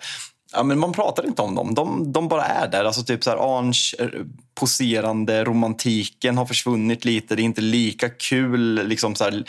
Ja, 0.53 0.63
men 0.63 0.79
man 0.79 0.93
pratar 0.93 1.27
inte 1.27 1.43
om 1.43 1.55
dem. 1.55 1.75
De, 1.75 2.13
de 2.13 2.29
bara 2.29 2.45
är 2.45 2.69
där. 2.69 2.85
Alltså 2.85 3.03
typ 3.03 3.25
så 3.25 3.31
här, 3.31 3.59
Ange 3.59 3.73
poserande 4.59 5.45
romantiken 5.45 6.39
har 6.39 6.47
försvunnit 6.47 7.05
lite. 7.05 7.37
Det 7.37 7.43
är 7.43 7.45
inte 7.45 7.61
lika 7.61 8.09
kul. 8.09 8.89
Liksom 8.89 9.15
så 9.15 9.25
här, 9.25 9.45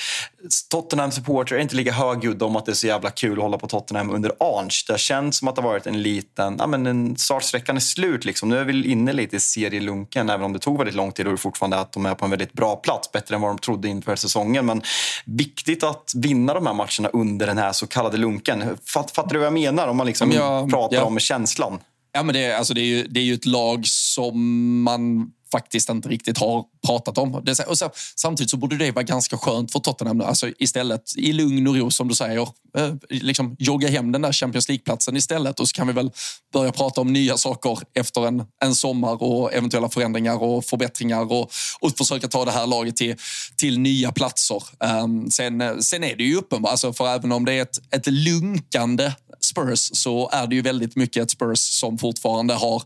Tottenham-supporter 0.69 1.56
är 1.56 1.60
inte 1.60 1.76
lika 1.76 1.91
högljudda 1.91 2.45
om 2.45 2.56
att 2.56 2.65
det 2.65 2.72
är 2.72 2.73
så 2.73 2.88
jävla 2.88 3.10
kul 3.10 3.38
att 3.38 3.44
hålla 3.44 3.57
på 3.57 3.68
Tottenham 3.68 4.10
under 4.10 4.31
Arns. 4.40 4.86
Det 4.86 4.94
har 4.94 4.98
känts 4.98 5.38
som 5.38 5.48
att 5.48 5.56
det 5.56 5.61
har 5.61 5.69
varit 5.69 5.88
en 5.88 6.02
liten... 6.02 6.56
Ja, 6.60 6.68
men 6.68 6.88
en 6.88 7.18
startsträckan 7.18 7.76
är 7.76 7.80
slut. 7.80 8.26
Liksom. 8.26 8.49
Nu 8.49 8.57
är 8.57 8.64
vi 8.64 8.91
inne 8.91 9.14
lite 9.14 9.36
i 9.36 9.40
serielunken, 9.40 10.30
även 10.30 10.45
om 10.45 10.53
det 10.53 10.60
tog 10.60 10.77
väldigt 10.77 10.95
lång 10.95 11.11
tid 11.11 11.26
och 11.26 11.31
det 11.31 11.38
fortfarande 11.38 11.80
att 11.80 11.91
de 11.91 12.06
är 12.06 12.15
på 12.15 12.26
en 12.26 12.31
väldigt 12.31 12.53
bra 12.53 12.76
plats. 12.76 13.11
Bättre 13.11 13.36
än 13.36 13.41
vad 13.41 13.52
de 13.52 13.57
trodde 13.57 13.88
inför 13.88 14.15
säsongen. 14.15 14.65
Men 14.65 14.81
viktigt 15.26 15.84
att 15.84 16.11
vinna 16.15 16.53
de 16.53 16.68
här 16.68 16.73
matcherna 16.73 17.10
under 17.14 17.48
den 17.48 17.57
här 17.57 17.72
så 17.72 17.88
kallade 17.88 18.18
lunken. 18.18 18.77
Fatt, 18.94 19.11
fattar 19.11 19.34
du 19.34 19.40
vad 19.40 19.45
jag 19.45 19.53
menar? 19.53 19.88
Om 19.88 19.98
man 19.98 20.07
liksom 20.07 20.31
Ja, 20.31 20.68
pratar 20.72 20.98
ja. 20.98 21.03
om 21.03 21.19
känslan. 21.19 21.80
Ja, 22.11 22.23
men 22.23 22.34
det, 22.34 22.44
är- 22.45 22.56
alltså 22.56 22.73
det, 22.73 22.81
är 22.81 22.86
ju, 22.86 23.03
det 23.03 23.19
är 23.19 23.23
ju 23.23 23.34
ett 23.34 23.45
lag 23.45 23.88
som 23.88 24.81
man 24.84 25.31
faktiskt 25.52 25.90
inte 25.90 26.10
riktigt 26.10 26.38
har 26.38 26.65
pratat 26.86 27.18
om. 27.18 27.41
Det, 27.45 27.60
och 27.68 27.77
så, 27.77 27.90
samtidigt 28.15 28.49
så 28.52 28.57
borde 28.57 28.77
det 28.77 28.91
vara 28.91 29.03
ganska 29.03 29.38
skönt 29.38 29.72
för 29.72 29.80
Tottenham. 29.80 30.22
Alltså 30.22 30.49
istället 30.60 31.02
i 31.18 31.34
lugn 31.34 31.68
och 31.68 31.76
ro, 31.76 31.91
som 31.91 32.07
du 32.07 32.15
säger, 32.15 32.41
eh, 32.77 32.94
liksom 33.10 33.56
jogga 33.60 33.88
hem 33.90 34.11
den 34.11 34.22
där 34.22 34.31
Champions 34.31 34.68
League-platsen 34.69 35.18
istället. 35.18 35.60
Och 35.60 35.68
så 35.68 35.73
kan 35.73 35.88
vi 35.88 35.94
väl 35.94 36.11
börja 36.53 36.72
prata 36.72 37.02
om 37.02 37.14
nya 37.14 37.38
saker 37.38 37.77
efter 37.94 38.27
en, 38.27 38.44
en 38.64 38.76
sommar 38.76 39.23
och 39.23 39.53
eventuella 39.53 39.90
förändringar 39.90 40.44
och 40.44 40.65
förbättringar 40.65 41.31
och, 41.31 41.52
och 41.80 41.98
försöka 41.98 42.27
ta 42.27 42.45
det 42.45 42.52
här 42.52 42.68
laget 42.68 42.95
till, 42.95 43.15
till 43.56 43.80
nya 43.80 44.11
platser. 44.11 44.64
Um, 45.03 45.31
sen, 45.31 45.61
eh, 45.61 45.77
sen 45.77 46.03
är 46.03 46.15
det 46.15 46.23
ju 46.23 46.36
uppenbart, 46.36 46.72
alltså 46.72 46.94
för 46.94 47.07
även 47.07 47.31
om 47.31 47.45
det 47.45 47.53
är 47.53 47.61
ett, 47.61 47.80
ett 47.91 48.07
lunkande 48.07 49.11
Spurs 49.45 49.90
så 49.94 50.30
är 50.30 50.48
det 50.48 50.56
ju 50.56 50.61
väldigt 50.61 50.95
mycket 50.95 51.24
ett 51.24 51.32
Spurs 51.32 51.60
som 51.60 51.98
fortfarande 51.98 52.53
har 52.53 52.84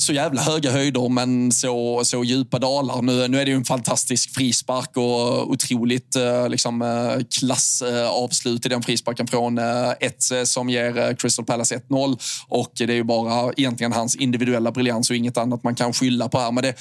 så 0.00 0.12
jävla 0.12 0.42
höga 0.42 0.72
höjder 0.72 1.08
men 1.08 1.52
så, 1.52 2.04
så 2.04 2.24
djupa 2.24 2.58
dalar. 2.58 3.02
Nu, 3.02 3.28
nu 3.28 3.40
är 3.40 3.44
det 3.44 3.50
ju 3.50 3.56
en 3.56 3.64
fantastisk 3.64 4.34
frispark 4.34 4.96
och 4.96 5.50
otroligt 5.50 6.16
eh, 6.16 6.48
liksom, 6.48 6.82
eh, 6.82 7.24
klassavslut 7.38 8.66
eh, 8.66 8.68
i 8.68 8.74
den 8.74 8.82
frisparken 8.82 9.26
från 9.26 9.58
eh, 9.58 9.90
Etze 10.00 10.46
som 10.46 10.70
ger 10.70 11.16
Crystal 11.16 11.44
Palace 11.44 11.80
1-0. 11.88 12.18
Och 12.48 12.72
det 12.74 12.84
är 12.84 12.92
ju 12.92 13.04
bara 13.04 13.52
egentligen 13.56 13.92
hans 13.92 14.16
individuella 14.16 14.72
briljans 14.72 15.10
och 15.10 15.16
inget 15.16 15.36
annat 15.36 15.62
man 15.62 15.74
kan 15.74 15.92
skylla 15.92 16.28
på 16.28 16.38
här. 16.38 16.52
Men 16.52 16.62
det, 16.62 16.74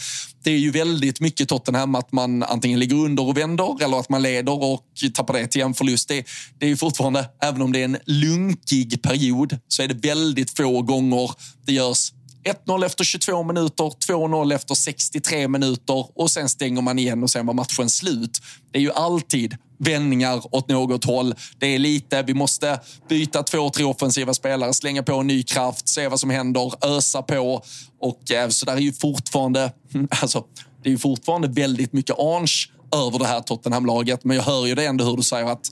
det 0.43 0.51
är 0.51 0.57
ju 0.57 0.71
väldigt 0.71 1.19
mycket 1.19 1.49
Tottenham 1.49 1.95
att 1.95 2.11
man 2.11 2.43
antingen 2.43 2.79
ligger 2.79 2.95
under 2.95 3.27
och 3.27 3.37
vänder 3.37 3.83
eller 3.83 3.99
att 3.99 4.09
man 4.09 4.21
leder 4.21 4.63
och 4.63 4.83
tappar 5.13 5.33
det 5.33 5.47
till 5.47 5.61
en 5.61 5.73
förlust. 5.73 6.07
Det, 6.07 6.25
det 6.59 6.65
är 6.65 6.69
ju 6.69 6.77
fortfarande, 6.77 7.25
även 7.43 7.61
om 7.61 7.73
det 7.73 7.79
är 7.79 7.85
en 7.85 7.97
lunkig 8.05 9.01
period, 9.01 9.57
så 9.67 9.83
är 9.83 9.87
det 9.87 10.07
väldigt 10.07 10.57
få 10.57 10.81
gånger 10.81 11.31
det 11.65 11.73
görs 11.73 12.11
1-0 12.47 12.85
efter 12.85 13.03
22 13.03 13.43
minuter, 13.43 13.83
2-0 13.83 14.55
efter 14.55 14.75
63 14.75 15.47
minuter 15.47 16.05
och 16.15 16.31
sen 16.31 16.49
stänger 16.49 16.81
man 16.81 16.99
igen 16.99 17.23
och 17.23 17.29
sen 17.29 17.45
var 17.45 17.53
matchen 17.53 17.89
slut. 17.89 18.41
Det 18.71 18.77
är 18.77 18.81
ju 18.81 18.91
alltid 18.91 19.57
vändningar 19.79 20.55
åt 20.55 20.69
något 20.69 21.05
håll. 21.05 21.35
Det 21.59 21.67
är 21.67 21.79
lite, 21.79 22.21
vi 22.21 22.33
måste 22.33 22.79
byta 23.09 23.43
två, 23.43 23.69
tre 23.69 23.83
offensiva 23.85 24.33
spelare, 24.33 24.73
slänga 24.73 25.03
på 25.03 25.15
en 25.15 25.27
ny 25.27 25.43
kraft, 25.43 25.87
se 25.87 26.07
vad 26.07 26.19
som 26.19 26.29
händer, 26.29 26.73
ösa 26.85 27.21
på. 27.21 27.63
Och 27.99 28.31
eh, 28.31 28.49
så 28.49 28.65
där 28.65 28.73
är 28.73 28.79
ju 28.79 28.93
fortfarande, 28.93 29.71
alltså, 30.21 30.43
det 30.83 30.89
är 30.89 30.91
ju 30.91 30.97
fortfarande 30.97 31.47
väldigt 31.47 31.93
mycket 31.93 32.19
ange 32.19 32.67
över 32.95 33.19
det 33.19 33.27
här 33.27 33.41
Tottenham-laget. 33.41 34.23
Men 34.23 34.37
jag 34.37 34.43
hör 34.43 34.65
ju 34.65 34.75
det 34.75 34.85
ändå 34.85 35.05
hur 35.05 35.17
du 35.17 35.23
säger 35.23 35.45
att 35.45 35.71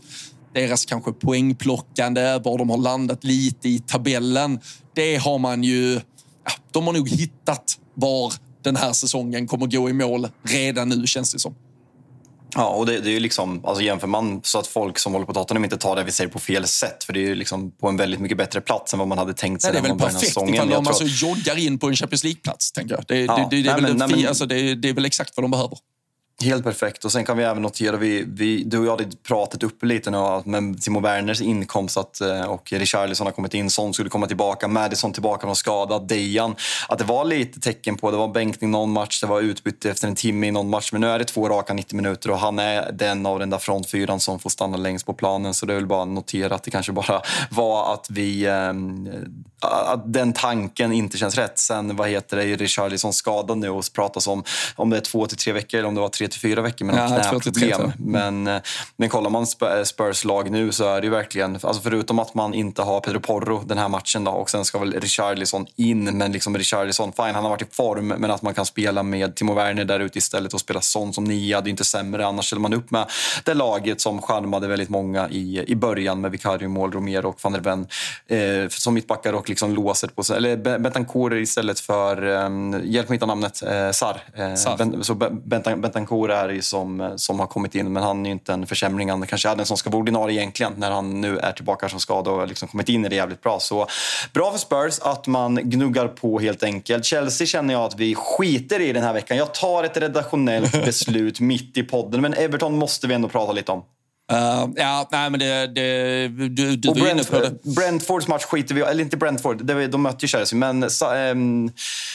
deras 0.54 0.86
kanske 0.86 1.12
poängplockande, 1.12 2.40
var 2.44 2.58
de 2.58 2.70
har 2.70 2.78
landat 2.78 3.24
lite 3.24 3.70
i 3.70 3.80
tabellen. 3.80 4.60
Det 4.96 5.16
har 5.16 5.40
man 5.40 5.64
ju... 5.64 6.02
Ja, 6.46 6.52
de 6.72 6.86
har 6.86 6.94
nog 6.94 7.10
hittat 7.10 7.80
var 7.94 8.34
den 8.64 8.76
här 8.76 8.94
säsongen 8.94 9.48
kommer 9.48 9.68
gå 9.68 9.90
i 9.90 9.94
mål 9.94 10.28
redan 10.44 10.90
nu, 10.90 11.08
känns 11.08 11.34
det 11.34 11.40
som. 11.40 11.56
Ja, 12.56 12.68
och 12.68 12.86
det, 12.86 13.00
det 13.00 13.10
är 13.10 13.14
ju 13.14 13.20
liksom, 13.20 13.66
alltså 13.66 13.84
jämför 13.84 14.08
man 14.08 14.42
så 14.44 14.60
att 14.60 14.68
folk 14.68 15.00
som 15.00 15.14
håller 15.14 15.26
på 15.26 15.34
Tottenham 15.34 15.64
inte 15.64 15.78
tar 15.78 15.96
det 15.96 16.04
vi 16.04 16.12
säger 16.12 16.30
på 16.30 16.40
fel 16.40 16.68
sätt. 16.68 17.04
För 17.04 17.14
det 17.14 17.20
är 17.20 17.28
ju 17.28 17.36
liksom 17.36 17.72
på 17.72 17.88
en 17.90 17.98
väldigt 17.98 18.20
mycket 18.20 18.38
bättre 18.38 18.62
plats 18.62 18.94
än 18.94 19.00
vad 19.00 19.08
man 19.08 19.18
hade 19.18 19.34
tänkt 19.34 19.62
sig. 19.62 19.74
Nej, 19.74 19.82
det 19.82 19.88
är 19.88 19.92
väl 19.92 20.00
perfekt 20.00 20.32
ifall 20.32 20.70
de 20.70 20.88
alltså 20.88 21.04
joggar 21.04 21.58
in 21.58 21.80
på 21.80 21.88
en 21.88 21.96
Champions 21.96 22.24
League-plats, 22.24 22.72
tänker 22.72 22.96
jag. 22.96 23.04
Det, 23.08 23.20
ja, 23.20 23.48
det, 23.52 23.62
det, 23.62 23.70
är 23.70 23.74
nej, 23.74 23.82
väl 23.82 23.98
men, 23.98 24.10
nej, 24.10 24.28
alltså, 24.28 24.46
det, 24.46 24.76
det 24.76 24.90
är 24.90 24.94
väl 24.94 25.06
exakt 25.06 25.32
vad 25.36 25.44
de 25.44 25.52
behöver. 25.52 25.78
Helt 26.44 26.64
perfekt. 26.64 27.06
Och 27.06 27.12
Sen 27.12 27.26
kan 27.26 27.38
vi 27.38 27.44
även 27.44 27.62
notera, 27.62 27.98
vi, 27.98 28.26
vi, 28.28 28.64
du 28.64 28.80
och 28.80 28.86
jag 28.86 28.92
hade 28.92 29.18
pratat 29.28 29.64
upp 29.64 29.84
lite 29.84 30.12
nu 30.12 30.42
med 30.46 30.82
Timo 30.82 31.00
Werners 31.00 31.42
inkomst 31.42 31.98
att, 31.98 32.22
eh, 32.22 32.42
och 32.42 32.72
Richarlison 32.72 33.28
har 33.28 33.32
kommit 33.32 33.54
in, 33.54 33.70
Son 33.70 33.94
skulle 33.94 34.10
komma 34.10 34.28
tillbaka, 34.28 34.68
Madison 34.68 35.14
tillbaka 35.14 35.48
från 35.48 35.56
skada, 35.56 36.00
Dejan. 36.00 36.56
Att 36.90 37.00
det 37.00 37.04
var 37.04 37.26
lite 37.26 37.60
tecken 37.60 37.98
på, 37.98 38.12
det 38.12 38.18
var 38.18 38.28
bänkning 38.28 38.72
någon 38.72 38.92
match, 38.92 39.22
det 39.22 39.28
var 39.28 39.42
utbyte 39.42 39.90
efter 39.90 40.08
en 40.08 40.16
timme 40.16 40.48
i 40.48 40.52
någon 40.52 40.70
match, 40.70 40.92
men 40.92 41.02
nu 41.02 41.08
är 41.08 41.20
det 41.20 41.26
två 41.26 41.50
raka 41.50 41.74
90 41.74 41.96
minuter 41.96 42.32
och 42.32 42.38
han 42.38 42.60
är 42.60 42.92
den 42.92 43.26
av 43.26 43.40
den 43.40 43.50
där 43.50 43.58
frontfyran 43.58 44.20
som 44.20 44.40
får 44.40 44.50
stanna 44.50 44.78
längst 44.78 45.06
på 45.06 45.14
planen. 45.14 45.54
Så 45.54 45.66
det 45.66 45.74
är 45.74 45.76
väl 45.76 45.88
bara 45.88 46.02
att 46.02 46.08
notera 46.08 46.56
att 46.56 46.64
det 46.64 46.72
kanske 46.72 46.92
bara 46.92 47.22
var 47.50 47.94
att 47.94 48.08
vi, 48.10 48.46
äh, 48.46 48.74
att 49.62 50.14
den 50.14 50.34
tanken 50.34 50.92
inte 50.92 51.18
känns 51.18 51.38
rätt. 51.38 51.60
Sen 51.60 51.96
vad 51.96 52.10
heter 52.10 52.38
det, 52.38 52.44
Richarlison 52.44 53.14
skadad 53.14 53.58
nu 53.58 53.70
och 53.70 53.84
pratas 53.94 54.28
om 54.28 54.44
om 54.76 54.90
det 54.90 54.98
är 54.98 55.02
två 55.02 55.28
till 55.28 55.38
tre 55.38 55.54
veckor 55.54 55.78
eller 55.78 55.88
om 55.88 55.96
det 55.96 56.02
var 56.02 56.10
tre 56.10 56.25
tre 56.28 56.32
till 56.32 56.50
fyra 56.50 56.62
veckor 56.62 56.86
med 56.86 56.96
ja, 56.96 57.08
knäproblem. 57.08 57.92
Men, 57.98 58.48
eh, 58.48 58.62
men 58.98 59.10
kollar 59.10 59.30
man 59.30 59.46
eh, 59.62 59.84
Spurs 59.84 60.26
lag 60.26 60.52
nu 60.52 60.72
så 60.72 60.90
är 60.90 61.02
det 61.02 61.08
ju 61.08 61.12
verkligen, 61.12 61.54
alltså 61.54 61.82
förutom 61.82 62.20
att 62.20 62.34
man 62.34 62.54
inte 62.54 62.82
har 62.82 63.00
Pedro 63.00 63.20
Porro 63.20 63.64
den 63.66 63.78
här 63.78 63.90
matchen 63.90 64.24
då, 64.24 64.32
och 64.32 64.50
sen 64.50 64.66
ska 64.66 64.80
väl 64.80 64.94
Richarlison 64.94 65.66
in, 65.76 66.18
men 66.18 66.32
liksom 66.32 66.58
Richarlison, 66.58 67.14
fine 67.14 67.36
han 67.36 67.44
har 67.44 67.50
varit 67.50 67.62
i 67.62 67.66
form, 67.72 68.08
men 68.08 68.32
att 68.32 68.42
man 68.42 68.54
kan 68.54 68.66
spela 68.66 69.04
med 69.04 69.36
Timo 69.36 69.54
Werner 69.54 69.86
där 69.86 70.00
ute 70.00 70.18
istället 70.18 70.54
och 70.54 70.60
spela 70.60 70.82
sån 70.82 71.14
som 71.14 71.24
nia, 71.24 71.62
det 71.62 71.70
är 71.70 71.72
inte 71.72 71.86
sämre. 71.86 72.28
Annars 72.28 72.46
ställer 72.46 72.62
man 72.62 72.74
upp 72.74 72.92
med 72.92 73.06
det 73.44 73.54
laget 73.54 74.02
som 74.02 74.22
charmade 74.22 74.68
väldigt 74.68 74.90
många 74.90 75.30
i, 75.30 75.64
i 75.68 75.76
början 75.76 76.22
med 76.22 76.32
Vicario, 76.32 76.70
Mål, 76.70 76.92
Romero 76.92 77.28
och 77.28 77.40
van 77.42 77.54
der 77.54 77.60
Ven 77.60 77.88
eh, 78.28 78.70
som 78.70 78.94
mittbackar 78.94 79.34
och 79.34 79.50
liksom 79.50 79.74
låser 79.74 80.08
på 80.08 80.24
sig. 80.24 80.38
Eller 80.38 80.80
Bentancourt 80.80 81.34
istället 81.34 81.80
för, 81.80 82.28
eh, 82.28 82.50
hjälp 82.84 83.10
mig 83.10 83.16
hitta 83.16 83.26
namnet, 83.26 83.64
eh, 83.64 83.92
Sar. 83.92 84.22
Eh, 84.36 84.56
Sar. 84.56 84.78
Ben, 84.78 85.04
så 85.04 85.16
Bentancourt 85.16 86.15
Bentancur 86.16 86.32
är 86.32 86.50
ju 86.50 86.62
som, 86.62 87.14
som 87.18 87.40
har 87.40 87.48
kommit 87.48 87.76
in, 87.76 87.94
men 87.94 88.04
han 88.04 88.26
är 88.26 88.30
ju 88.30 88.32
inte 88.32 88.54
en 88.54 88.68
försämring. 88.68 89.10
Han 89.10 89.28
kanske 89.28 89.50
är 89.50 89.56
den 89.56 89.66
som 89.66 89.78
ska 89.78 89.90
vara 89.90 90.00
ordinarie 90.00 90.40
egentligen 90.42 90.74
när 90.78 90.92
han 90.92 91.22
nu 91.22 91.38
är 91.38 91.52
tillbaka 91.52 91.90
som 91.90 92.00
skada 92.00 92.32
och 92.32 92.48
liksom 92.48 92.68
kommit 92.68 92.90
in 92.90 93.06
i 93.06 93.10
det 93.10 93.16
jävligt 93.16 93.42
bra. 93.42 93.60
Så 93.60 93.88
bra 94.34 94.52
för 94.52 94.60
Spurs 94.60 95.00
att 95.00 95.28
man 95.28 95.56
gnuggar 95.56 96.08
på 96.08 96.40
helt 96.40 96.64
enkelt. 96.64 97.06
Chelsea 97.06 97.48
känner 97.48 97.74
jag 97.74 97.84
att 97.84 98.00
vi 98.00 98.16
skiter 98.16 98.80
i 98.80 98.94
den 98.94 99.04
här 99.04 99.14
veckan. 99.14 99.38
Jag 99.38 99.54
tar 99.54 99.84
ett 99.84 99.98
redaktionellt 99.98 100.72
beslut 100.86 101.40
mitt 101.40 101.78
i 101.78 101.84
podden, 101.84 102.22
men 102.22 102.34
Everton 102.34 102.78
måste 102.78 103.08
vi 103.08 103.14
ändå 103.14 103.30
prata 103.30 103.52
lite 103.52 103.72
om. 103.72 103.84
Uh, 104.32 104.72
ja, 104.76 105.08
nej 105.12 105.30
men 105.30 105.40
det... 105.40 105.68
det 105.68 106.28
du 106.28 106.76
du 106.76 106.90
och 106.90 106.96
Brent, 106.96 107.64
Brentfords 107.76 108.28
match 108.28 108.44
skiter 108.44 108.76
vi 108.76 108.82
eller 108.82 109.04
inte 109.04 109.18
Brentford, 109.18 109.66
det, 109.66 109.88
de 109.88 110.02
mötte 110.02 110.26
ju 110.26 110.28
Chelsea, 110.28 110.60
men 110.60 110.84
um, 110.84 111.72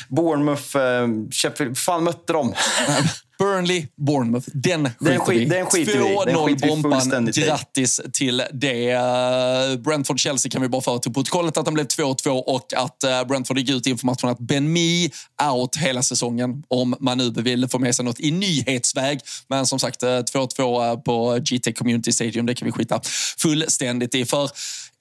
Bournemouth, 0.09 0.77
um, 0.77 1.31
Sheffield, 1.31 1.79
fan 1.79 2.05
mötte 2.05 2.33
de? 2.33 2.55
Burnley, 3.41 3.87
Bournemouth. 3.97 4.49
Den 4.55 4.89
skiter 4.99 5.11
den 5.11 5.21
skit, 5.21 5.49
vi 5.49 5.53
den 5.53 5.67
skiter 5.67 5.99
2-0 5.99 6.69
bomban. 6.69 7.27
Grattis 7.35 8.01
till 8.13 8.43
det. 8.53 8.91
Eh, 8.91 9.01
Brentford-Chelsea 9.77 10.51
kan 10.51 10.63
vi 10.63 10.69
bara 10.69 10.83
föra 10.83 10.99
till 10.99 11.13
protokollet 11.13 11.57
att 11.57 11.65
den 11.65 11.75
blev 11.75 11.87
2-2 11.87 12.29
och 12.29 12.73
att 12.77 13.05
eh, 13.05 13.25
Brentford 13.25 13.59
gick 13.59 13.71
ut 13.71 13.87
inför 13.87 14.07
matchen 14.07 14.29
att 14.29 14.39
Ben 14.39 14.73
Mee 14.73 15.11
out 15.53 15.77
hela 15.77 16.03
säsongen 16.03 16.63
om 16.69 16.95
man 17.01 17.19
nu 17.19 17.31
vill 17.31 17.69
få 17.69 17.79
med 17.79 17.95
sig 17.95 18.05
något 18.05 18.21
i 18.21 18.31
nyhetsväg. 18.31 19.21
Men 19.49 19.67
som 19.67 19.79
sagt, 19.79 20.03
2-2 20.03 20.91
eh, 20.91 21.01
på 21.01 21.39
GT 21.39 21.79
Community 21.79 22.13
Stadium, 22.13 22.47
det 22.47 22.55
kan 22.55 22.67
vi 22.67 22.73
skita 22.73 23.01
fullständigt 23.39 24.15
i. 24.15 24.25
För 24.25 24.51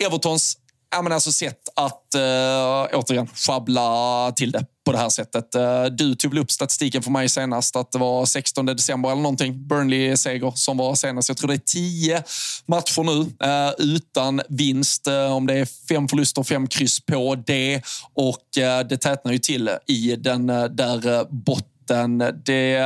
Evertons 0.05 0.57
ja, 0.91 1.01
men 1.01 1.11
alltså 1.11 1.31
sätt 1.31 1.59
att 1.75 2.15
äh, 2.15 2.99
återigen 2.99 3.27
schabbla 3.27 4.31
till 4.35 4.51
det 4.51 4.65
på 4.89 4.93
det 4.93 4.99
här 4.99 5.09
sättet. 5.09 5.55
Eh, 5.55 5.85
du 5.85 6.15
tog 6.15 6.31
väl 6.31 6.39
upp 6.39 6.51
statistiken 6.51 7.03
för 7.03 7.11
mig 7.11 7.29
senast 7.29 7.75
att 7.75 7.91
det 7.91 7.97
var 7.97 8.25
16 8.25 8.65
december 8.65 9.11
eller 9.11 9.21
någonting. 9.21 9.67
Burnley-seger 9.67 10.51
som 10.55 10.77
var 10.77 10.95
senast. 10.95 11.29
Jag 11.29 11.37
tror 11.37 11.47
det 11.47 11.53
är 11.53 11.57
tio 11.57 12.23
matcher 12.65 13.03
nu 13.03 13.47
eh, 13.47 13.73
utan 13.77 14.41
vinst. 14.49 15.07
Eh, 15.07 15.35
om 15.35 15.47
det 15.47 15.53
är 15.53 15.65
fem 15.89 16.07
förluster, 16.07 16.43
fem 16.43 16.67
kryss 16.67 16.99
på 16.99 17.35
det. 17.35 17.81
Och 18.13 18.47
det 18.89 18.97
tätnar 18.97 19.31
ju 19.31 19.39
till 19.39 19.69
i 19.87 20.15
den 20.15 20.47
där 20.47 21.25
botten. 21.33 22.17
Det, 22.45 22.77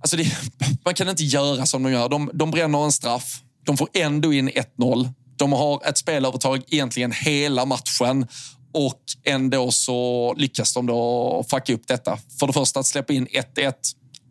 alltså 0.00 0.16
det, 0.16 0.32
man 0.84 0.94
kan 0.94 1.08
inte 1.08 1.24
göra 1.24 1.66
som 1.66 1.82
de 1.82 1.92
gör. 1.92 2.08
De, 2.08 2.30
de 2.34 2.50
bränner 2.50 2.84
en 2.84 2.92
straff. 2.92 3.40
De 3.66 3.76
får 3.76 3.88
ändå 3.94 4.32
in 4.32 4.50
1-0 4.50 5.08
de 5.38 5.52
har 5.52 5.88
ett 5.88 5.98
spelövertag 5.98 6.62
egentligen 6.68 7.12
hela 7.12 7.64
matchen 7.64 8.26
och 8.72 9.02
ändå 9.24 9.70
så 9.70 10.34
lyckas 10.34 10.74
de 10.74 10.86
då 10.86 11.44
fucka 11.50 11.74
upp 11.74 11.86
detta. 11.86 12.18
För 12.40 12.46
det 12.46 12.52
första 12.52 12.80
att 12.80 12.86
släppa 12.86 13.12
in 13.12 13.26
1-1 13.26 13.72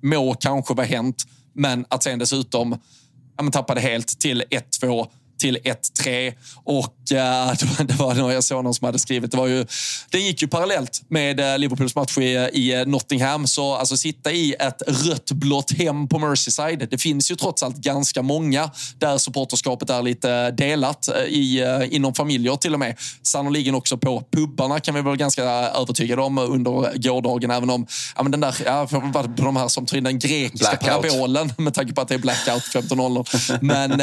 må 0.03 0.33
kanske 0.33 0.73
vara 0.73 0.87
hänt, 0.87 1.23
men 1.53 1.85
att 1.89 2.03
sen 2.03 2.19
dessutom 2.19 2.79
ja, 3.37 3.51
tappa 3.51 3.75
det 3.75 3.81
helt 3.81 4.19
till 4.19 4.43
1-2 4.81 5.07
till 5.37 5.57
1-3. 5.57 6.33
Och 6.63 7.11
äh, 7.11 7.53
det 7.85 7.93
var 7.93 8.15
någon 8.15 8.33
jag 8.33 8.43
såg 8.43 8.63
någon 8.63 8.73
som 8.73 8.85
hade 8.85 8.99
skrivit, 8.99 9.31
det 9.31 9.37
var 9.37 9.47
ju, 9.47 9.65
den 10.09 10.21
gick 10.21 10.41
ju 10.41 10.47
parallellt 10.47 11.01
med 11.07 11.39
äh, 11.39 11.57
Liverpools 11.57 11.95
match 11.95 12.17
i, 12.17 12.23
i 12.53 12.83
Nottingham. 12.85 13.47
Så 13.47 13.75
alltså 13.75 13.97
sitta 13.97 14.31
i 14.31 14.53
ett 14.53 14.81
rött-blått 14.87 15.71
hem 15.71 16.07
på 16.07 16.19
Merseyside, 16.19 16.87
det 16.89 16.97
finns 16.97 17.31
ju 17.31 17.35
trots 17.35 17.63
allt 17.63 17.77
ganska 17.77 18.21
många 18.21 18.71
där 18.97 19.17
supporterskapet 19.17 19.89
är 19.89 20.01
lite 20.01 20.51
delat 20.51 21.09
i, 21.27 21.63
inom 21.91 22.13
familjer 22.13 22.55
till 22.55 22.73
och 22.73 22.79
med. 22.79 22.95
Sannoliken 23.21 23.75
också 23.75 23.97
på 23.97 24.23
pubbarna 24.31 24.79
kan 24.79 24.95
vi 24.95 25.01
vara 25.01 25.15
ganska 25.15 25.43
övertygade 25.43 26.21
om 26.21 26.37
under 26.37 26.97
gårdagen. 26.97 27.51
Även 27.51 27.69
om 27.69 27.87
ja, 28.15 28.23
men 28.23 28.31
den 28.31 28.41
där, 28.41 28.55
ja, 28.65 28.87
på 29.11 29.43
de 29.43 29.55
här 29.55 29.67
som 29.67 29.85
tar 29.85 29.97
in 29.97 30.03
den 30.03 30.19
grekiska 30.19 30.77
blackout. 30.79 31.01
parabolen 31.01 31.53
med 31.57 31.73
tanke 31.73 31.93
på 31.93 32.01
att 32.01 32.07
det 32.07 32.15
är 32.15 32.19
blackout 32.19 32.63
15.00. 32.63 33.57
Men 33.61 34.01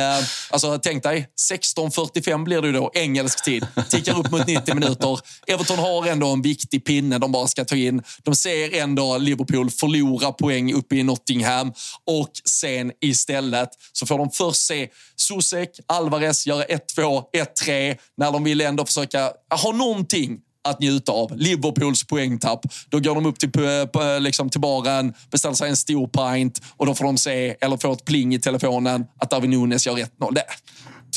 alltså, 0.50 0.78
tänk 0.82 1.02
dig 1.02 1.23
16.45 1.50 2.44
blir 2.44 2.62
det 2.62 2.72
då, 2.72 2.90
engelsk 2.94 3.44
tid. 3.44 3.66
Tickar 3.90 4.18
upp 4.18 4.30
mot 4.30 4.46
90 4.46 4.74
minuter. 4.74 5.20
Everton 5.46 5.78
har 5.78 6.06
ändå 6.06 6.28
en 6.28 6.42
viktig 6.42 6.84
pinne 6.84 7.18
de 7.18 7.32
bara 7.32 7.46
ska 7.46 7.64
ta 7.64 7.76
in. 7.76 8.02
De 8.22 8.34
ser 8.34 8.74
ändå 8.74 9.18
Liverpool 9.18 9.70
förlora 9.70 10.32
poäng 10.32 10.72
uppe 10.72 10.96
i 10.96 11.02
Nottingham 11.02 11.72
och 12.06 12.30
sen 12.44 12.92
istället 13.00 13.68
så 13.92 14.06
får 14.06 14.18
de 14.18 14.30
först 14.30 14.66
se 14.66 14.88
Susek, 15.16 15.80
Alvarez 15.86 16.46
göra 16.46 16.64
1-2, 16.64 17.22
1-3 17.66 17.96
när 18.16 18.32
de 18.32 18.44
vill 18.44 18.60
ändå 18.60 18.84
försöka 18.84 19.32
ha 19.62 19.72
någonting 19.72 20.38
att 20.68 20.80
njuta 20.80 21.12
av. 21.12 21.36
Liverpools 21.36 22.04
poängtapp. 22.04 22.60
Då 22.88 23.00
går 23.00 23.14
de 23.14 23.26
upp 23.26 23.38
till, 23.38 23.50
eh, 23.56 24.06
eh, 24.06 24.20
liksom, 24.20 24.50
till 24.50 24.60
baren, 24.60 25.14
beställer 25.30 25.54
sig 25.54 25.68
en 25.68 25.76
stor 25.76 26.06
pint 26.06 26.60
och 26.76 26.86
då 26.86 26.94
får 26.94 27.04
de 27.04 27.18
se, 27.18 27.56
eller 27.60 27.76
får 27.76 27.92
ett 27.92 28.04
pling 28.04 28.34
i 28.34 28.38
telefonen, 28.38 29.06
att 29.18 29.30
Darwin 29.30 29.50
Nunes 29.50 29.86
gör 29.86 29.98
1-0 29.98 30.38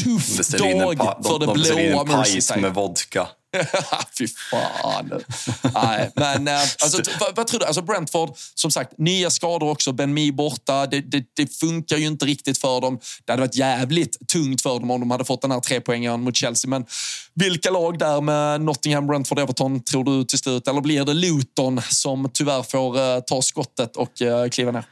tuff 0.04 0.38
dag 0.60 0.98
för 1.26 1.40
det 1.40 1.54
blåa 1.54 2.04
Merseyside. 2.04 2.58
De 2.58 2.62
med 2.62 2.74
vodka. 2.74 3.28
Fy 4.18 4.28
fan. 4.52 5.22
Nej, 5.74 6.12
men 6.16 6.48
äh, 6.48 6.54
alltså, 6.54 7.02
vad, 7.20 7.36
vad, 7.36 7.48
tror 7.48 7.60
du? 7.60 7.66
Alltså 7.66 7.82
Brentford, 7.82 8.30
som 8.56 8.72
sagt, 8.72 8.98
nya 8.98 9.30
skador 9.30 9.70
också. 9.70 9.92
Ben 9.92 10.14
Mee 10.14 10.32
borta. 10.32 10.86
Det, 10.86 11.02
det, 11.02 11.24
det, 11.34 11.60
funkar 11.60 11.98
ju 11.98 12.06
inte 12.06 12.26
riktigt 12.26 12.58
för 12.58 12.82
dem. 12.82 13.00
Det 13.26 13.32
hade 13.32 13.42
varit 13.42 13.56
jävligt 13.56 14.28
tungt 14.28 14.62
för 14.62 14.80
dem 14.80 14.92
om 14.92 15.00
de 15.00 15.12
hade 15.12 15.26
fått 15.26 15.42
den 15.42 15.52
här 15.52 15.60
trepoängaren 15.60 16.22
mot 16.22 16.36
Chelsea. 16.36 16.70
Men 16.70 16.86
vilka 17.34 17.72
lag 17.72 18.00
där 18.00 18.22
med 18.22 18.62
Nottingham, 18.62 19.08
Brentford, 19.08 19.40
Everton 19.40 19.84
tror 19.84 20.04
du 20.04 20.24
till 20.24 20.40
slut? 20.40 20.68
Eller 20.68 20.82
blir 20.82 21.06
det 21.06 21.14
Luton 21.14 21.82
som 21.90 22.30
tyvärr 22.34 22.64
får 22.64 23.00
uh, 23.00 23.20
ta 23.20 23.42
skottet 23.42 23.96
och 23.96 24.22
uh, 24.22 24.50
kliva 24.50 24.72
ner? 24.72 24.86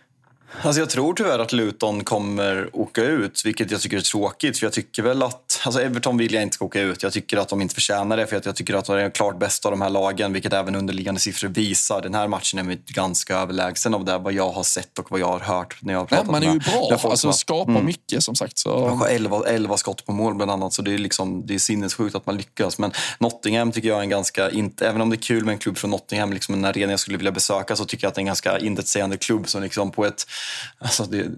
Alltså 0.61 0.81
jag 0.81 0.89
tror 0.89 1.13
tyvärr 1.13 1.39
att 1.39 1.53
Luton 1.53 2.03
kommer 2.03 2.69
åka 2.73 3.03
ut, 3.03 3.45
vilket 3.45 3.71
jag 3.71 3.81
tycker 3.81 3.97
är 3.97 4.01
tråkigt. 4.01 4.57
För 4.57 4.65
jag 4.65 4.73
tycker 4.73 5.03
väl 5.03 5.23
att, 5.23 5.61
alltså 5.65 5.81
Everton 5.81 6.17
vill 6.17 6.33
jag 6.33 6.43
inte 6.43 6.53
ska 6.53 6.65
åka 6.65 6.81
ut. 6.81 7.03
Jag 7.03 7.13
tycker 7.13 7.37
att 7.37 7.49
de 7.49 7.61
inte 7.61 7.75
förtjänar 7.75 8.17
det, 8.17 8.27
för 8.27 8.41
jag 8.45 8.55
tycker 8.55 8.73
att 8.73 8.85
de 8.85 8.97
är 8.97 9.09
klart 9.09 9.39
bäst 9.39 9.65
av 9.65 9.71
de 9.71 9.81
här 9.81 9.89
lagen, 9.89 10.33
vilket 10.33 10.53
även 10.53 10.75
underliggande 10.75 11.21
siffror 11.21 11.49
visar. 11.49 12.01
Den 12.01 12.13
här 12.13 12.27
matchen 12.27 12.59
är 12.59 12.77
ganska 12.85 13.37
överlägsen 13.37 13.93
av 13.93 14.05
det 14.05 14.17
vad 14.17 14.33
jag 14.33 14.49
har 14.49 14.63
sett 14.63 14.99
och 14.99 15.11
vad 15.11 15.19
jag 15.19 15.27
har 15.27 15.39
hört 15.39 15.77
när 15.81 15.93
jag 15.93 15.99
har 15.99 16.05
pratat 16.05 16.25
Nej, 16.25 16.31
Man 16.31 16.43
är 16.49 16.53
ju 16.53 16.59
bra, 16.59 17.09
alltså 17.09 17.31
skapar 17.31 17.71
mm. 17.71 17.85
mycket 17.85 18.23
som 18.23 18.35
sagt. 18.35 18.57
Så... 18.57 19.05
11, 19.09 19.43
11 19.47 19.77
skott 19.77 20.05
på 20.05 20.11
mål 20.11 20.35
bland 20.35 20.51
annat, 20.51 20.73
så 20.73 20.81
det 20.81 20.93
är, 20.93 20.97
liksom, 20.97 21.45
det 21.45 21.55
är 21.55 21.59
sinnessjukt 21.59 22.15
att 22.15 22.25
man 22.25 22.37
lyckas. 22.37 22.77
Men 22.77 22.91
Nottingham 23.19 23.71
tycker 23.71 23.87
jag 23.87 23.97
är 23.97 24.01
en 24.01 24.09
ganska, 24.09 24.49
inte, 24.49 24.87
även 24.87 25.01
om 25.01 25.09
det 25.09 25.15
är 25.15 25.21
kul 25.21 25.45
med 25.45 25.53
en 25.53 25.59
klubb 25.59 25.77
från 25.77 25.91
Nottingham, 25.91 26.33
liksom 26.33 26.53
en 26.53 26.65
arena 26.65 26.91
jag 26.91 26.99
skulle 26.99 27.17
vilja 27.17 27.31
besöka, 27.31 27.75
så 27.75 27.85
tycker 27.85 28.05
jag 28.05 28.09
att 28.09 28.15
det 28.15 28.19
är 28.19 28.21
en 28.21 28.25
ganska 28.25 28.59
intetsägande 28.59 29.17
klubb 29.17 29.49
som 29.49 29.61
liksom 29.61 29.91
på 29.91 30.05
ett 30.05 30.25
Alltså 30.79 31.03
det 31.03 31.31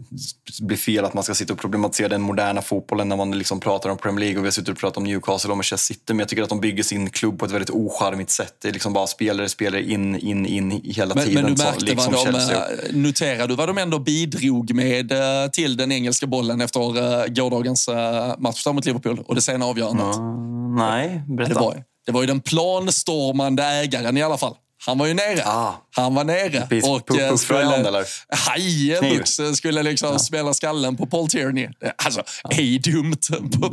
blir 0.62 0.78
fel 0.78 1.06
att 1.06 1.14
man 1.14 1.24
ska 1.24 1.36
sitta 1.36 1.54
och 1.54 1.60
problematisera 1.60 2.10
den 2.10 2.22
moderna 2.22 2.62
fotbollen 2.62 3.10
när 3.10 3.16
man 3.16 3.38
liksom 3.38 3.60
pratar 3.60 3.90
om 3.90 3.98
Premier 3.98 4.20
League 4.20 4.38
och 4.38 4.44
vi 4.44 4.48
har 4.48 4.52
suttit 4.52 4.70
och 4.70 4.78
pratat 4.78 4.98
om 4.98 5.04
Newcastle 5.04 5.52
och 5.52 5.58
Manchester 5.58 5.94
City. 5.94 6.14
Men 6.14 6.20
jag 6.20 6.30
tycker 6.30 6.44
att 6.44 6.50
de 6.50 6.60
bygger 6.60 6.84
sin 6.84 7.10
klubb 7.10 7.40
på 7.40 7.46
ett 7.46 7.52
väldigt 7.52 7.70
ocharmigt 7.70 8.30
sätt. 8.30 8.56
Det 8.62 8.68
är 8.68 8.74
liksom 8.74 8.94
bara 8.94 9.08
spelare, 9.08 9.50
spelare 9.50 9.84
in, 9.84 10.16
in, 10.16 10.46
in 10.46 10.72
hela 10.72 11.16
men, 11.16 11.26
tiden. 11.26 11.44
Men 11.44 11.56
du 11.56 11.64
märkte 11.64 11.80
så, 11.80 11.86
liksom 11.86 12.14
vad 12.14 12.50
de, 12.92 13.02
noterade 13.02 13.48
du 13.48 13.56
vad 13.56 13.70
de 13.70 13.78
ändå 13.78 14.00
bidrog 14.00 14.74
med 14.74 15.12
eh, 15.12 15.50
till 15.52 15.78
den 15.78 15.92
engelska 15.92 16.28
bollen 16.28 16.62
efter 16.62 16.98
eh, 16.98 17.28
gårdagens 17.28 17.88
eh, 17.88 18.36
match 18.38 18.64
där 18.64 18.74
mot 18.74 18.86
Liverpool 18.86 19.24
och 19.28 19.36
det 19.36 19.42
sena 19.42 19.66
avgörandet? 19.66 20.18
Mm, 20.18 20.76
nej, 20.76 21.24
berätta. 21.28 21.54
Det 21.54 21.60
var, 21.60 21.84
det 22.06 22.12
var 22.12 22.22
ju 22.22 22.28
den 22.28 22.42
planstormande 22.42 23.64
ägaren 23.64 24.18
i 24.18 24.24
alla 24.24 24.38
fall. 24.38 24.56
Han 24.88 24.98
var 24.98 25.06
ju 25.06 25.14
nere. 25.14 25.44
Ah. 25.46 25.74
Han 25.96 26.16
var 26.16 26.24
nere. 26.24 26.68
Pis- 26.70 26.84
och 26.84 27.10
puff- 27.10 27.52
eh, 27.54 27.80
eller? 27.88 28.06
Hajenbux 28.36 29.40
skulle 29.56 29.84
liksom 29.84 30.20
smälla 30.20 30.54
skallen 30.54 30.98
på 30.98 31.06
Paul 31.06 31.30
Tierney. 31.30 31.68
Alltså, 32.06 32.24
ej 32.52 32.80
dumt. 32.80 33.16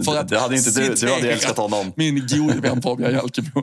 För 0.05 0.17
att 0.19 0.29
Det 0.29 0.39
hade 0.39 0.57
inte 0.57 0.71
du. 0.71 0.95
Du 0.95 1.13
hade 1.13 1.33
älskat 1.33 1.57
honom. 1.57 1.93
Min 1.97 2.27
gode 2.27 2.61
vän 2.61 2.83
Fabian 2.83 3.13
Jalkemo. 3.13 3.63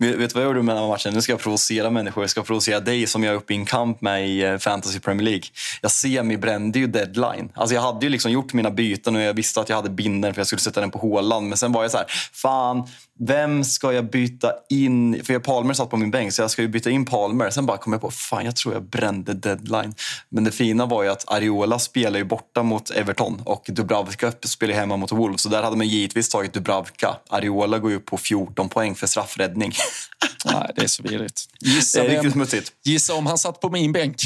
Vet 0.00 0.18
vet 0.18 0.30
du 0.30 0.34
vad 0.34 0.42
jag 0.42 0.48
gjorde 0.48 0.62
med 0.62 0.76
den 0.76 0.82
här 0.82 0.88
matchen? 0.90 1.14
Nu 1.14 1.22
ska 1.22 1.32
jag 1.32 1.40
provocera 1.40 1.90
människor. 1.90 2.22
Jag 2.22 2.30
ska 2.30 2.42
provocera 2.42 2.80
dig 2.80 3.06
som 3.06 3.24
jag 3.24 3.32
är 3.32 3.36
uppe 3.36 3.52
i 3.52 3.56
en 3.56 3.64
kamp 3.66 4.00
med 4.00 4.28
i 4.28 4.42
eh, 4.42 4.58
Fantasy 4.58 5.00
Premier 5.00 5.24
League. 5.24 5.42
Jag 5.82 5.90
semi-brände 5.90 6.78
ju 6.78 6.86
deadline. 6.86 7.48
Alltså 7.54 7.74
jag 7.74 7.82
hade 7.82 8.06
ju 8.06 8.10
liksom 8.10 8.30
gjort 8.32 8.52
mina 8.52 8.70
byten 8.70 9.16
och 9.16 9.22
jag 9.22 9.34
visste 9.34 9.60
att 9.60 9.68
jag 9.68 9.76
hade 9.76 9.90
binden 9.90 10.34
för 10.34 10.40
jag 10.40 10.46
skulle 10.46 10.60
sätta 10.60 10.80
den 10.80 10.90
på 10.90 10.98
Håland. 10.98 11.48
Men 11.48 11.58
sen 11.58 11.72
var 11.72 11.82
jag 11.82 11.90
så 11.90 11.96
här, 11.96 12.06
fan, 12.32 12.88
vem 13.20 13.64
ska 13.64 13.92
jag 13.92 14.10
byta 14.10 14.52
in? 14.70 15.24
För 15.24 15.32
jag 15.32 15.42
Palmer 15.44 15.74
satt 15.74 15.90
på 15.90 15.96
min 15.96 16.10
bänk 16.10 16.32
så 16.32 16.42
jag 16.42 16.50
ska 16.50 16.62
ju 16.62 16.68
byta 16.68 16.90
in 16.90 17.04
Palmer. 17.04 17.50
Sen 17.50 17.66
bara 17.66 17.76
kom 17.78 17.92
jag 17.92 18.02
på, 18.02 18.10
fan 18.10 18.44
jag 18.44 18.56
tror 18.56 18.74
jag 18.74 18.82
brände 18.82 19.34
deadline. 19.34 19.94
Men 20.28 20.44
det 20.44 20.50
fina 20.50 20.86
var 20.86 21.02
ju 21.02 21.08
att 21.08 21.32
Ariola 21.32 21.78
spelar 21.78 22.18
ju 22.18 22.24
borta 22.24 22.62
mot 22.62 22.90
Everton 22.90 23.42
och 23.44 23.64
Dubravka 23.68 24.32
spelar 24.44 24.74
hemma 24.74 24.96
mot 24.96 25.12
Wolves. 25.12 25.40
Så 25.42 25.48
där 25.48 25.62
hade 25.62 25.76
man 25.76 25.88
givetvis 25.88 26.28
tagit 26.28 26.52
Dubravka. 26.52 27.16
Ariola 27.30 27.78
går 27.78 27.90
ju 27.90 27.96
upp 27.96 28.06
på 28.06 28.16
14 28.18 28.68
poäng 28.68 28.94
för 28.94 29.06
straffräddning. 29.06 29.72
Nej, 30.44 30.70
det 30.76 30.82
är 30.82 30.86
så 30.88 31.02
vidrigt. 31.02 31.40
Gissa, 31.60 31.98
Det 31.98 32.04
är 32.04 32.08
vem, 32.08 32.16
riktigt 32.16 32.32
smutsigt. 32.32 32.72
gissa 32.84 33.14
om 33.14 33.26
han 33.26 33.38
satt 33.38 33.60
på 33.60 33.70
min 33.70 33.92
bänk. 33.92 34.16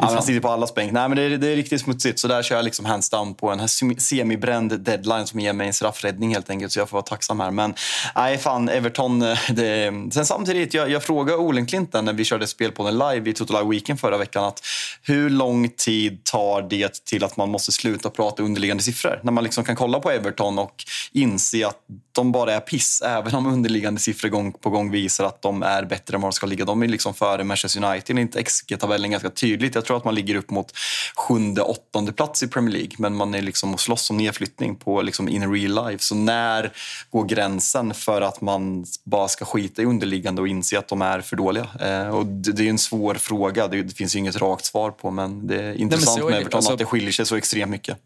Men 0.00 0.14
han 0.14 0.22
sitter 0.22 0.40
på 0.40 0.48
allas 0.48 0.74
bänk. 0.74 0.92
Nej, 0.92 1.08
men 1.08 1.16
det, 1.16 1.22
är, 1.22 1.30
det 1.30 1.48
är 1.48 1.56
riktigt 1.56 1.80
smutsigt. 1.80 2.18
Så 2.18 2.28
där 2.28 2.42
kör 2.42 2.56
jag 2.56 2.64
liksom 2.64 2.84
hands 2.84 3.10
down 3.10 3.34
på 3.34 3.50
en 3.50 3.68
semibränd 3.98 4.80
deadline 4.80 5.26
som 5.26 5.40
ger 5.40 5.52
mig 5.52 5.66
en 5.66 5.72
straffräddning 5.72 6.34
helt 6.34 6.50
enkelt. 6.50 6.72
Så 6.72 6.78
jag 6.78 6.88
får 6.88 6.96
vara 6.96 7.02
tacksam 7.06 7.40
här. 7.40 7.50
Men 7.50 7.74
nej, 8.16 8.38
fan 8.38 8.68
Everton. 8.68 9.22
eh, 9.22 9.38
Det, 9.48 9.92
sen 10.12 10.26
samtidigt, 10.26 10.74
jag, 10.74 10.90
jag 10.90 11.02
frågade 11.02 11.38
Olen 11.38 11.66
Clinton 11.66 12.04
när 12.04 12.12
vi 12.12 12.24
körde 12.24 12.46
spel 12.46 12.72
på 12.72 12.84
den 12.84 12.98
live 12.98 13.30
i 13.30 13.32
Total 13.32 13.68
Weekend 13.68 14.00
förra 14.00 14.18
veckan. 14.18 14.44
att 14.44 14.62
Hur 15.02 15.30
lång 15.30 15.68
tid 15.68 16.24
tar 16.24 16.62
det 16.62 17.04
till 17.04 17.24
att 17.24 17.36
man 17.36 17.50
måste 17.50 17.72
sluta 17.72 18.10
prata 18.10 18.42
underliggande 18.42 18.82
siffror? 18.82 19.20
När 19.22 19.32
man 19.32 19.44
liksom 19.44 19.64
kan 19.64 19.76
kolla 19.76 20.00
på 20.00 20.10
Everton 20.10 20.58
och 20.58 20.74
inse 21.12 21.66
att 21.66 21.76
de 22.20 22.32
bara 22.32 22.52
är 22.52 22.60
piss. 22.60 23.02
Även 23.02 23.34
om 23.34 23.46
underliggande 23.46 24.00
siffror 24.00 24.28
gång 24.28 24.52
på 24.52 24.70
gång 24.70 24.90
visar 24.90 25.24
att 25.24 25.42
de 25.42 25.62
är 25.62 25.84
bättre 25.84 26.14
än 26.14 26.20
vad 26.20 26.30
de 26.30 26.32
ska 26.32 26.46
ligga. 26.46 26.64
De 26.64 26.82
är 26.82 26.88
liksom 26.88 27.14
före 27.14 27.44
Manchester 27.44 27.84
United. 27.84 28.18
Inte 28.18 28.42
XG-tabellen 28.42 29.10
ganska 29.10 29.30
tydligt. 29.30 29.74
Jag 29.74 29.84
tror 29.84 29.96
att 29.96 30.04
man 30.04 30.14
ligger 30.14 30.34
upp 30.34 30.50
mot 30.50 30.72
sjunde, 31.16 31.62
åttonde 31.62 32.12
plats 32.12 32.42
i 32.42 32.48
Premier 32.48 32.72
League. 32.72 32.92
Men 32.98 33.16
man 33.16 33.34
är 33.34 33.42
liksom 33.42 33.74
och 33.74 33.80
slåss 33.80 34.10
om 34.10 34.16
nedflyttning 34.16 34.76
på 34.76 35.02
liksom 35.02 35.28
in 35.28 35.54
real 35.54 35.86
life. 35.86 36.04
Så 36.04 36.14
när 36.14 36.72
går 37.10 37.24
gränsen 37.24 37.94
för 37.94 38.22
att 38.22 38.40
man 38.40 38.84
bara 39.04 39.28
ska 39.28 39.44
skita 39.44 39.82
i 39.82 39.84
underliggande 39.84 40.40
och 40.42 40.48
inse 40.48 40.78
att 40.78 40.88
de 40.88 41.02
är 41.02 41.20
för 41.20 41.36
dåliga? 41.36 41.66
Eh, 41.80 42.08
och 42.08 42.26
det, 42.26 42.52
det 42.52 42.66
är 42.66 42.70
en 42.70 42.78
svår 42.78 43.14
fråga. 43.14 43.68
Det, 43.68 43.82
det 43.82 43.94
finns 43.94 44.16
inget 44.16 44.36
rakt 44.36 44.64
svar 44.64 44.90
på. 44.90 45.10
Men 45.10 45.46
det 45.46 45.62
är 45.62 45.74
intressant 45.74 46.20
så 46.20 46.26
är 46.26 46.30
med. 46.30 46.40
Everton 46.40 46.58
Alltså- 46.58 46.72
att 46.72 46.78
det 46.78 46.84
skiljer 46.84 47.12
sig 47.12 47.26
så 47.26 47.36
extremt 47.36 47.70
mycket. 47.70 47.98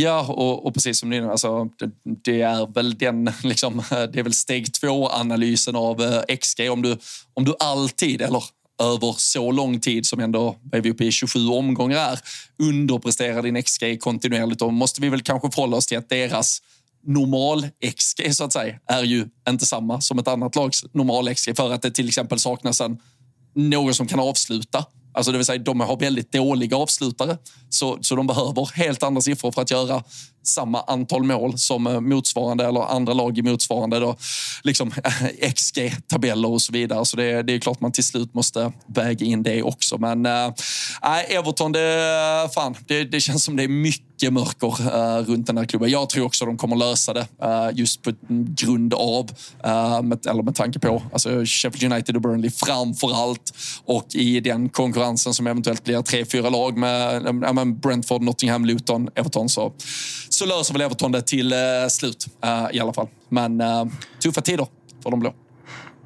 Ja, 0.00 0.26
och, 0.28 0.66
och 0.66 0.74
precis 0.74 0.98
som 0.98 1.10
du 1.10 1.30
alltså, 1.30 1.64
det, 1.78 1.90
det 2.04 2.42
är 2.42 2.74
väl 2.74 2.98
den, 2.98 3.30
liksom, 3.42 3.82
det 3.90 4.18
är 4.18 4.22
väl 4.22 4.34
steg 4.34 4.72
två-analysen 4.72 5.76
av 5.76 6.02
eh, 6.02 6.36
XG. 6.36 6.70
Om 6.70 6.82
du, 6.82 6.96
om 7.34 7.44
du 7.44 7.54
alltid, 7.58 8.22
eller 8.22 8.44
över 8.82 9.14
så 9.18 9.50
lång 9.50 9.80
tid 9.80 10.06
som 10.06 10.20
ändå 10.20 10.56
är 10.72 10.80
vi 10.80 10.90
uppe 10.90 11.04
i 11.04 11.12
27 11.12 11.48
omgångar 11.48 11.96
är, 11.96 12.18
underpresterar 12.62 13.42
din 13.42 13.62
XG 13.62 14.00
kontinuerligt, 14.00 14.60
då 14.60 14.70
måste 14.70 15.00
vi 15.00 15.08
väl 15.08 15.22
kanske 15.22 15.50
förhålla 15.50 15.76
oss 15.76 15.86
till 15.86 15.98
att 15.98 16.08
deras 16.08 16.62
normal-XG 17.06 18.34
så 18.34 18.44
att 18.44 18.52
säga 18.52 18.78
är 18.86 19.02
ju 19.02 19.28
inte 19.48 19.66
samma 19.66 20.00
som 20.00 20.18
ett 20.18 20.28
annat 20.28 20.56
lags 20.56 20.84
normal-XG 20.92 21.56
för 21.56 21.72
att 21.72 21.82
det 21.82 21.90
till 21.90 22.08
exempel 22.08 22.38
saknas 22.38 22.80
en 22.80 22.98
någon 23.54 23.94
som 23.94 24.06
kan 24.06 24.20
avsluta. 24.20 24.84
Alltså 25.12 25.32
det 25.32 25.38
vill 25.38 25.44
säga, 25.44 25.62
de 25.62 25.80
har 25.80 25.96
väldigt 25.96 26.32
dåliga 26.32 26.76
avslutare. 26.76 27.38
Så, 27.68 27.98
så 28.00 28.16
de 28.16 28.26
behöver 28.26 28.76
helt 28.76 29.02
andra 29.02 29.20
siffror 29.20 29.52
för 29.52 29.62
att 29.62 29.70
göra 29.70 30.02
samma 30.48 30.82
antal 30.82 31.22
mål 31.22 31.58
som 31.58 31.86
eh, 31.86 32.00
motsvarande 32.00 32.66
eller 32.66 32.80
andra 32.80 33.12
lag 33.12 33.38
i 33.38 33.42
motsvarande 33.42 33.98
då, 33.98 34.16
liksom, 34.62 34.92
eh, 35.04 35.50
XG-tabeller 35.52 36.48
och 36.48 36.62
så 36.62 36.72
vidare. 36.72 37.04
Så 37.04 37.16
det, 37.16 37.42
det 37.42 37.52
är 37.52 37.58
klart 37.58 37.80
man 37.80 37.92
till 37.92 38.04
slut 38.04 38.34
måste 38.34 38.72
väga 38.86 39.26
in 39.26 39.42
det 39.42 39.62
också. 39.62 39.98
Men 39.98 40.26
äh, 40.26 40.52
Everton, 41.28 41.72
det, 41.72 42.50
fan, 42.54 42.76
det, 42.86 43.04
det 43.04 43.20
känns 43.20 43.44
som 43.44 43.56
det 43.56 43.62
är 43.62 43.68
mycket 43.68 44.08
mörker 44.32 44.66
äh, 44.68 45.24
runt 45.24 45.46
den 45.46 45.58
här 45.58 45.64
klubben. 45.64 45.90
Jag 45.90 46.08
tror 46.08 46.26
också 46.26 46.44
de 46.44 46.56
kommer 46.56 46.76
lösa 46.76 47.12
det 47.12 47.26
äh, 47.42 47.68
just 47.72 48.02
på 48.02 48.12
grund 48.30 48.94
av, 48.94 49.30
äh, 49.64 50.02
med, 50.02 50.26
eller 50.26 50.42
med 50.42 50.54
tanke 50.54 50.78
på, 50.78 51.02
alltså 51.12 51.44
Sheffield 51.44 51.92
United 51.92 52.16
och 52.16 52.22
Burnley 52.22 52.50
framför 52.50 53.14
allt 53.14 53.54
och 53.84 54.14
i 54.14 54.40
den 54.40 54.68
konkurrensen 54.68 55.34
som 55.34 55.46
eventuellt 55.46 55.84
blir 55.84 56.02
tre, 56.02 56.24
fyra 56.24 56.50
lag 56.50 56.76
med 56.76 57.22
ja, 57.42 57.64
Brentford, 57.64 58.22
Nottingham, 58.22 58.64
Luton, 58.64 59.08
Everton 59.14 59.48
så, 59.48 59.72
så 60.38 60.46
löser 60.46 60.74
väl 60.74 60.82
Everton 60.82 61.12
det 61.12 61.22
till 61.22 61.52
eh, 61.52 61.58
slut 61.88 62.26
eh, 62.44 62.66
i 62.72 62.80
alla 62.80 62.92
fall. 62.92 63.08
Men 63.28 63.60
eh, 63.60 63.84
tuffa 64.22 64.40
tider 64.40 64.66
för 65.02 65.10
de 65.10 65.20
blå. 65.20 65.34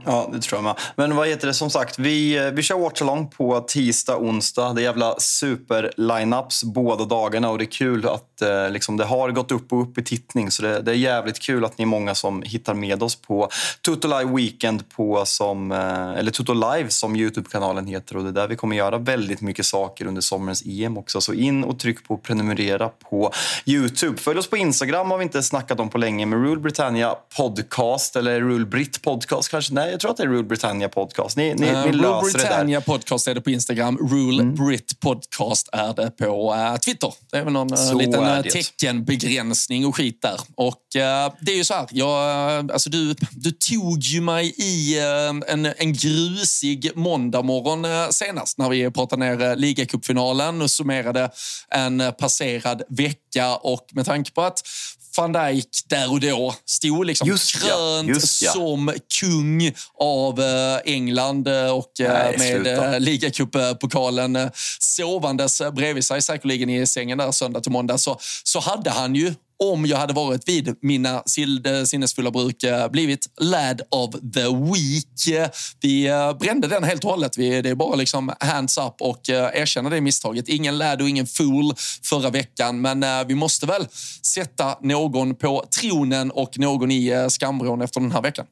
Ja, 0.04 0.30
det 0.32 0.40
tror 0.40 0.58
jag 0.58 0.64
med. 0.64 0.74
Men 0.96 1.16
vad 1.16 1.28
heter 1.28 1.46
det, 1.46 1.54
som 1.54 1.70
sagt, 1.70 1.98
vi, 1.98 2.36
eh, 2.36 2.50
vi 2.50 2.62
kör 2.62 2.78
watchalong 2.78 3.28
på 3.28 3.60
tisdag, 3.60 4.16
onsdag. 4.16 4.72
Det 4.72 4.80
är 4.80 4.84
jävla 4.84 5.14
super-lineups 5.18 6.64
båda 6.64 7.04
dagarna 7.04 7.50
och 7.50 7.58
det 7.58 7.64
är 7.64 7.72
kul 7.72 8.08
att 8.08 8.42
eh, 8.42 8.70
liksom, 8.70 8.96
det 8.96 9.04
har 9.04 9.30
gått 9.30 9.52
upp 9.52 9.72
och 9.72 9.82
upp 9.82 9.98
i 9.98 10.04
tittning. 10.04 10.50
Så 10.50 10.62
det, 10.62 10.80
det 10.80 10.90
är 10.90 10.94
jävligt 10.94 11.40
kul 11.40 11.64
att 11.64 11.78
ni 11.78 11.82
är 11.82 11.86
många 11.86 12.14
som 12.14 12.42
hittar 12.42 12.74
med 12.74 13.02
oss 13.02 13.16
på 13.16 13.48
Toto 13.80 14.08
Live 14.08 14.36
Weekend 14.36 14.88
på 14.88 15.22
som, 15.26 15.72
eh, 15.72 16.18
eller 16.18 16.30
Toto 16.30 16.52
Live 16.52 16.88
som 16.88 17.16
Youtube-kanalen 17.16 17.86
heter 17.86 18.16
och 18.16 18.22
det 18.22 18.28
är 18.28 18.32
där 18.32 18.48
vi 18.48 18.56
kommer 18.56 18.76
göra 18.76 18.98
väldigt 18.98 19.40
mycket 19.40 19.66
saker 19.66 20.06
under 20.06 20.20
sommarens 20.20 20.62
EM 20.66 20.98
också. 20.98 21.20
Så 21.20 21.32
in 21.32 21.64
och 21.64 21.78
tryck 21.78 22.08
på 22.08 22.16
prenumerera 22.16 22.88
på 22.88 23.32
Youtube. 23.66 24.16
Följ 24.16 24.38
oss 24.38 24.50
på 24.50 24.56
Instagram 24.56 25.10
har 25.10 25.18
vi 25.18 25.24
inte 25.24 25.42
snackat 25.42 25.80
om 25.80 25.88
på 25.88 25.98
länge 25.98 26.26
med 26.26 26.42
Rule 26.44 26.60
Britannia 26.60 27.14
Podcast 27.36 28.16
eller 28.16 28.40
Rule 28.40 28.66
Brit 28.66 29.02
Podcast 29.02 29.48
kanske. 29.48 29.74
Nej, 29.74 29.91
jag 29.92 30.00
tror 30.00 30.10
att 30.10 30.16
det 30.16 30.22
är 30.22 30.28
Rule 30.28 30.42
Britannia 30.42 30.88
Podcast. 30.88 31.36
Ni, 31.36 31.54
ni, 31.54 31.66
Eh, 31.66 31.84
ni 31.84 31.88
Rule 31.88 32.02
löser 32.02 32.38
det 32.38 32.44
där. 32.44 32.48
Britannia 32.48 32.80
podcast 32.80 33.28
är 33.28 33.34
det 33.34 33.40
på 33.40 33.50
Instagram. 33.50 33.98
Rule 33.98 34.44
Brit 34.44 35.00
podcast 35.00 35.68
är 35.72 35.94
det 35.94 36.10
på 36.10 36.54
eh, 36.54 36.76
Twitter. 36.76 37.14
Det 37.30 37.38
är 37.38 37.44
väl 37.44 37.52
någon 37.52 37.72
eh, 37.72 37.76
Så 37.78 37.98
liten 37.98 38.24
eh, 38.24 38.42
teckenbegränsning 38.42 39.86
och 39.86 39.96
skit 39.96 40.22
där. 40.22 40.40
Och 40.54 40.96
eh, 40.96 41.32
det 41.40 41.52
är 41.52 41.56
ju 41.56 41.64
så 41.64 41.74
här, 41.74 41.86
jag, 41.90 42.58
eh, 42.58 42.64
alltså 42.72 42.90
du, 42.90 43.14
du 43.30 43.50
tog 43.50 43.98
ju 44.02 44.20
mig 44.20 44.54
i 44.56 44.98
eh, 44.98 45.52
en, 45.52 45.66
en 45.76 45.92
grusig 45.92 46.90
måndagmorgon 46.94 47.84
eh, 47.84 48.08
senast 48.10 48.58
när 48.58 48.68
vi 48.68 48.90
pratade 48.90 49.24
ner 49.24 49.42
eh, 49.50 49.56
ligacupfinalen 49.56 50.62
och 50.62 50.70
summerade 50.70 51.30
en 51.68 52.00
eh, 52.00 52.10
passerad 52.10 52.82
vecka 52.88 53.56
och 53.56 53.86
med 53.92 54.06
tanke 54.06 54.32
på 54.32 54.42
att 54.42 54.62
van 55.16 55.32
Dijk 55.32 55.68
där 55.88 56.12
och 56.12 56.20
då 56.20 56.54
stod 56.66 57.06
liksom 57.06 57.28
Just 57.28 57.54
ja, 57.54 57.60
krönt 57.68 58.08
just 58.08 58.42
ja. 58.42 58.52
som 58.52 58.92
kung 59.20 59.72
av 60.00 60.40
eh, 60.40 60.78
England 60.84 61.48
eh, 61.48 61.70
och 61.70 62.00
eh, 62.00 62.12
Nej, 62.12 62.38
med 62.38 62.66
eh, 64.36 64.50
sovandes 64.80 65.62
bredvid 65.72 66.04
sig 66.04 66.22
säkerligen 66.22 66.70
i 66.70 66.86
sängen 66.86 67.18
där 67.18 67.32
söndag 67.32 67.60
till 67.60 67.72
måndag 67.72 67.98
så, 67.98 68.18
så 68.44 68.60
hade 68.60 68.90
han 68.90 69.14
ju 69.14 69.34
om 69.62 69.86
jag 69.86 69.96
hade 69.96 70.12
varit 70.12 70.48
vid 70.48 70.76
mina 70.82 71.22
sinnesfulla 71.86 72.30
bruk 72.30 72.62
eh, 72.62 72.88
blivit 72.88 73.26
lad 73.40 73.80
of 73.90 74.10
the 74.10 74.48
week. 74.48 75.50
Vi 75.80 76.06
eh, 76.06 76.38
brände 76.38 76.68
den 76.68 76.84
helt 76.84 77.04
och 77.04 77.10
hållet. 77.10 77.38
Vi, 77.38 77.62
det 77.62 77.70
är 77.70 77.74
bara 77.74 77.94
liksom 77.94 78.32
hands 78.40 78.78
up 78.78 78.94
och 79.00 79.30
eh, 79.30 79.60
erkänna 79.60 79.90
det 79.90 80.00
misstaget. 80.00 80.48
Ingen 80.48 80.78
lad 80.78 81.02
och 81.02 81.08
ingen 81.08 81.26
fool 81.26 81.74
förra 82.02 82.30
veckan, 82.30 82.80
men 82.80 83.26
vi 83.26 83.34
måste 83.34 83.66
väl 83.66 83.86
sätta 84.22 84.78
någon 84.80 85.34
på 85.34 85.64
tronen 85.80 86.30
och 86.30 86.58
någon 86.58 86.90
i 86.90 87.26
skamvrån 87.28 87.82
efter 87.82 88.00
den 88.00 88.12
här 88.12 88.22
veckan. 88.22 88.46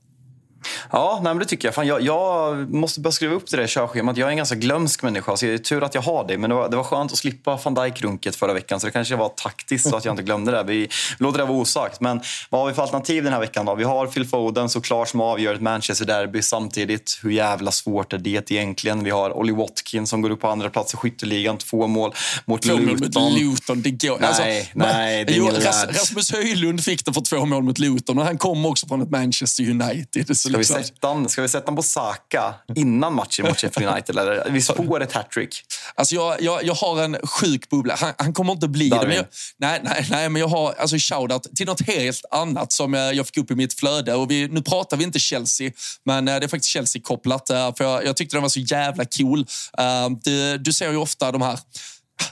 Ja, 0.92 1.20
nej, 1.22 1.34
men 1.34 1.38
det 1.38 1.44
tycker 1.44 1.68
jag. 1.68 1.74
Fan, 1.74 1.86
jag. 1.86 2.02
Jag 2.02 2.74
måste 2.74 3.00
bara 3.00 3.12
skriva 3.12 3.34
upp 3.34 3.50
det 3.50 3.56
där 3.56 3.66
körschemat. 3.66 4.16
Jag 4.16 4.26
är 4.26 4.30
en 4.30 4.36
ganska 4.36 4.54
glömsk 4.54 5.02
människa, 5.02 5.36
så 5.36 5.46
det 5.46 5.52
är 5.52 5.58
tur 5.58 5.82
att 5.82 5.94
jag 5.94 6.02
har 6.02 6.28
det. 6.28 6.38
Men 6.38 6.50
det 6.50 6.56
var, 6.56 6.68
det 6.68 6.76
var 6.76 6.84
skönt 6.84 7.12
att 7.12 7.18
slippa 7.18 7.58
van 7.64 7.74
Dijk-runket 7.74 8.36
förra 8.36 8.52
veckan, 8.52 8.80
så 8.80 8.86
det 8.86 8.90
kanske 8.92 9.16
var 9.16 9.28
taktiskt 9.28 9.90
så 9.90 9.96
att 9.96 10.04
jag 10.04 10.12
inte 10.12 10.22
glömde 10.22 10.52
det. 10.52 10.62
Vi 10.62 10.88
låter 11.18 11.38
det 11.38 11.44
vara 11.44 11.58
osagt. 11.58 12.00
Men 12.00 12.20
vad 12.50 12.60
har 12.60 12.68
vi 12.68 12.74
för 12.74 12.82
alternativ 12.82 13.24
den 13.24 13.32
här 13.32 13.40
veckan? 13.40 13.66
Då? 13.66 13.74
Vi 13.74 13.84
har 13.84 14.06
Phil 14.06 14.26
Foden 14.26 14.68
såklart 14.68 15.08
som 15.08 15.20
avgör 15.20 15.54
ett 15.54 15.60
Manchester-derby 15.60 16.42
samtidigt. 16.42 17.20
Hur 17.22 17.30
jävla 17.30 17.70
svårt 17.70 18.12
är 18.12 18.18
det 18.18 18.50
egentligen? 18.50 19.04
Vi 19.04 19.10
har 19.10 19.36
Ollie 19.36 19.52
Watkins 19.52 20.10
som 20.10 20.22
går 20.22 20.30
upp 20.30 20.40
på 20.40 20.48
andra 20.48 20.70
plats 20.70 20.94
i 20.94 20.96
skytteligan. 20.96 21.58
Två 21.58 21.86
mål 21.86 22.14
mot 22.44 22.62
två 22.62 22.76
Luton. 22.76 23.22
Mot 23.22 23.40
Luton, 23.40 23.82
det 23.82 23.90
går. 23.90 24.18
Nej, 24.20 24.28
alltså, 24.28 24.42
nej, 24.74 25.24
det 25.24 25.32
är 25.32 25.36
jo. 25.36 25.50
Rasmus 25.88 26.32
Höjlund 26.32 26.84
fick 26.84 27.04
det 27.04 27.12
för 27.12 27.20
två 27.20 27.44
mål 27.46 27.62
mot 27.62 27.78
Luton 27.78 28.18
och 28.18 28.24
han 28.24 28.38
kom 28.38 28.66
också 28.66 28.86
från 28.86 29.02
ett 29.02 29.10
Manchester 29.10 29.70
United. 29.70 30.38
Så 30.38 30.48
vi, 30.60 30.64
sätta 30.64 31.08
han, 31.08 31.28
ska 31.28 31.42
vi 31.42 31.48
sätta 31.48 31.66
han 31.66 31.76
på 31.76 31.82
Saka 31.82 32.54
innan 32.76 33.14
matchen 33.14 33.46
mot 33.46 33.58
Sheffield 33.60 33.92
United? 33.92 34.18
Eller? 34.18 34.50
Vi 34.50 34.62
får 34.62 35.02
ett 35.02 35.12
hattrick. 35.12 35.62
Alltså 35.94 36.14
jag, 36.14 36.42
jag, 36.42 36.64
jag 36.64 36.74
har 36.74 37.02
en 37.02 37.16
sjuk 37.26 37.68
bubbla. 37.70 37.94
Han, 37.98 38.12
han 38.18 38.32
kommer 38.32 38.52
inte 38.52 38.68
bli 38.68 38.88
det. 38.88 38.96
Darwin. 38.96 39.08
Men 39.08 39.16
jag, 39.16 39.26
nej, 39.58 39.80
nej, 39.84 40.06
nej, 40.10 40.28
men 40.28 40.40
jag 40.40 40.48
har 40.48 40.72
alltså 40.78 40.96
shoutout 40.98 41.56
till 41.56 41.66
något 41.66 41.86
helt 41.86 42.24
annat 42.30 42.72
som 42.72 42.94
jag, 42.94 43.14
jag 43.14 43.26
fick 43.26 43.36
upp 43.36 43.50
i 43.50 43.54
mitt 43.54 43.74
flöde. 43.80 44.14
Och 44.14 44.30
vi, 44.30 44.48
nu 44.48 44.62
pratar 44.62 44.96
vi 44.96 45.04
inte 45.04 45.18
Chelsea, 45.18 45.70
men 46.04 46.28
eh, 46.28 46.38
det 46.38 46.46
är 46.46 46.48
faktiskt 46.48 46.70
Chelsea-kopplat. 46.72 47.50
eh, 47.50 47.74
För 47.74 47.84
jag, 47.84 48.04
jag 48.06 48.16
tyckte 48.16 48.36
den 48.36 48.42
var 48.42 48.48
så 48.48 48.60
jävla 48.60 49.04
cool. 49.04 49.46
Eh, 49.78 50.08
Du, 50.24 50.58
du 50.58 50.72
ser 50.72 50.90
ju 50.90 50.96
ofta 50.96 51.32
de 51.32 51.42
här 51.42 51.58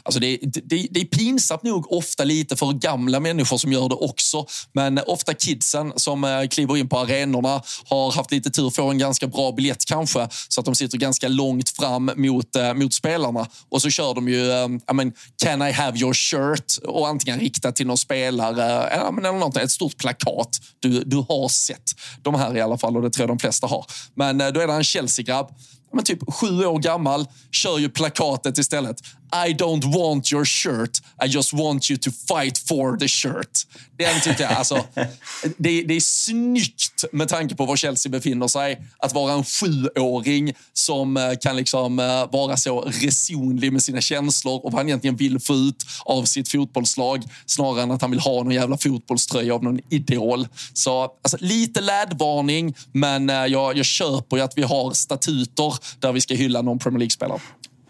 Alltså 0.03 0.21
det, 0.21 0.39
det, 0.43 0.89
det 0.91 1.01
är 1.01 1.05
pinsamt 1.05 1.63
nog 1.63 1.93
ofta 1.93 2.25
lite 2.25 2.57
för 2.57 2.73
gamla 2.73 3.21
människor 3.21 3.59
som 3.59 3.73
gör 3.73 3.89
det 3.89 3.95
också. 3.95 4.47
Men 4.73 5.01
ofta 5.07 5.35
kidsen 5.35 5.93
som 5.97 6.25
eh, 6.25 6.49
kliver 6.49 6.77
in 6.77 6.89
på 6.89 6.99
arenorna 6.99 7.63
har 7.85 8.13
haft 8.13 8.31
lite 8.31 8.51
tur, 8.51 8.71
får 8.71 8.91
en 8.91 8.99
ganska 8.99 9.27
bra 9.27 9.53
biljett 9.53 9.85
kanske, 9.85 10.29
så 10.49 10.61
att 10.61 10.65
de 10.65 10.75
sitter 10.75 10.99
ganska 10.99 11.29
långt 11.29 11.71
fram 11.71 12.11
mot, 12.17 12.57
eh, 12.57 12.75
mot 12.75 12.95
spelarna. 12.95 13.47
Och 13.69 13.83
så 13.83 13.91
kör 13.91 14.15
de 14.15 14.29
ju 14.29 14.51
eh, 14.51 14.69
I 14.91 14.95
mean, 14.95 15.13
“Can 15.43 15.63
I 15.63 15.73
have 15.73 15.99
your 15.99 16.15
shirt?” 16.15 16.77
och 16.85 17.09
antingen 17.09 17.41
riktat 17.41 17.77
till 17.77 17.87
någon 17.87 17.99
spelare 17.99 18.89
eller 18.89 19.39
något, 19.39 19.57
ett 19.57 19.71
stort 19.71 19.97
plakat. 19.97 20.61
Du, 20.81 21.03
du 21.05 21.17
har 21.17 21.49
sett 21.49 21.91
de 22.23 22.35
här 22.35 22.57
i 22.57 22.61
alla 22.61 22.79
fall 22.79 22.97
och 22.97 23.03
det 23.03 23.11
tror 23.11 23.23
jag 23.23 23.39
de 23.39 23.39
flesta 23.39 23.67
har. 23.67 23.87
Men 24.15 24.39
då 24.39 24.45
är 24.45 24.67
det 24.67 24.73
en 24.73 24.85
Chelsea-grabb 24.85 25.55
men 25.93 26.05
typ 26.05 26.33
sju 26.35 26.65
år 26.65 26.79
gammal, 26.79 27.27
kör 27.53 27.79
ju 27.79 27.89
plakatet 27.89 28.59
istället. 28.59 28.97
I 29.33 29.53
don't 29.53 29.85
want 29.85 30.33
your 30.33 30.45
shirt, 30.45 30.99
I 31.25 31.27
just 31.27 31.53
want 31.53 31.91
you 31.91 31.99
to 31.99 32.11
fight 32.11 32.59
for 32.59 32.97
the 32.97 33.09
shirt. 33.09 33.67
Den 33.99 34.21
tycker 34.21 34.43
jag, 34.43 34.53
alltså, 34.53 34.85
det, 35.57 35.83
det 35.83 35.95
är 35.95 36.01
snyggt 36.01 37.05
med 37.13 37.29
tanke 37.29 37.55
på 37.55 37.67
var 37.67 37.77
Chelsea 37.77 38.11
befinner 38.11 38.49
sig. 38.49 38.83
Att 38.99 39.15
vara 39.15 39.33
en 39.33 39.45
sjuåring 39.45 40.53
som 40.73 41.17
eh, 41.17 41.33
kan 41.41 41.57
liksom 41.57 41.99
eh, 41.99 42.31
vara 42.33 42.57
så 42.57 42.81
resonlig 42.81 43.73
med 43.73 43.83
sina 43.83 44.01
känslor 44.01 44.55
och 44.65 44.73
vad 44.73 44.75
han 44.75 44.89
egentligen 44.89 45.17
vill 45.17 45.41
få 45.41 45.55
ut 45.55 45.85
av 46.05 46.25
sitt 46.25 46.49
fotbollslag 46.49 47.23
snarare 47.47 47.83
än 47.83 47.91
att 47.91 48.03
han 48.03 48.11
vill 48.11 48.21
ha 48.21 48.33
någon 48.33 48.51
jävla 48.51 48.79
fotbollströja 48.79 49.55
av 49.55 49.65
någon 49.65 49.81
idol. 49.91 50.49
Så 50.73 51.03
alltså, 51.03 51.37
lite 51.41 51.81
lädvarning, 51.81 52.75
men 52.93 53.31
eh, 53.31 53.37
jag, 53.47 53.77
jag 53.77 53.87
köper 53.87 54.37
ju 54.37 54.43
att 54.43 54.59
vi 54.59 54.63
har 54.63 54.93
statuter 54.93 55.75
där 55.99 56.13
vi 56.13 56.21
ska 56.21 56.35
hylla 56.35 56.63
någon 56.63 56.79
Premier 56.79 56.99
League-spelare. 56.99 57.41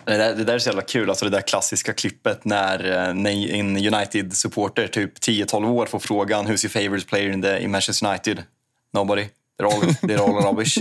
Det 0.09 0.17
där, 0.17 0.35
det 0.35 0.45
där 0.45 0.55
är 0.55 0.59
så 0.59 0.69
jävla 0.69 0.83
kul, 0.83 1.09
alltså 1.09 1.25
det 1.25 1.31
där 1.31 1.41
klassiska 1.41 1.93
klippet 1.93 2.45
när, 2.45 3.09
eh, 3.09 3.15
när 3.15 3.53
en 3.55 3.77
United-supporter, 3.77 4.89
typ 4.89 5.21
10-12 5.21 5.71
år, 5.71 5.87
får 5.87 5.99
frågan 5.99 6.47
“Who's 6.47 6.65
your 6.65 6.85
favorite 6.85 7.07
player 7.07 7.31
in, 7.31 7.43
the, 7.43 7.63
in 7.63 7.71
Manchester 7.71 8.07
United?” 8.07 8.43
“Nobody. 8.95 9.27
All, 9.65 9.81
they're 9.81 10.19
all 10.19 10.45
rubbish.” 10.45 10.79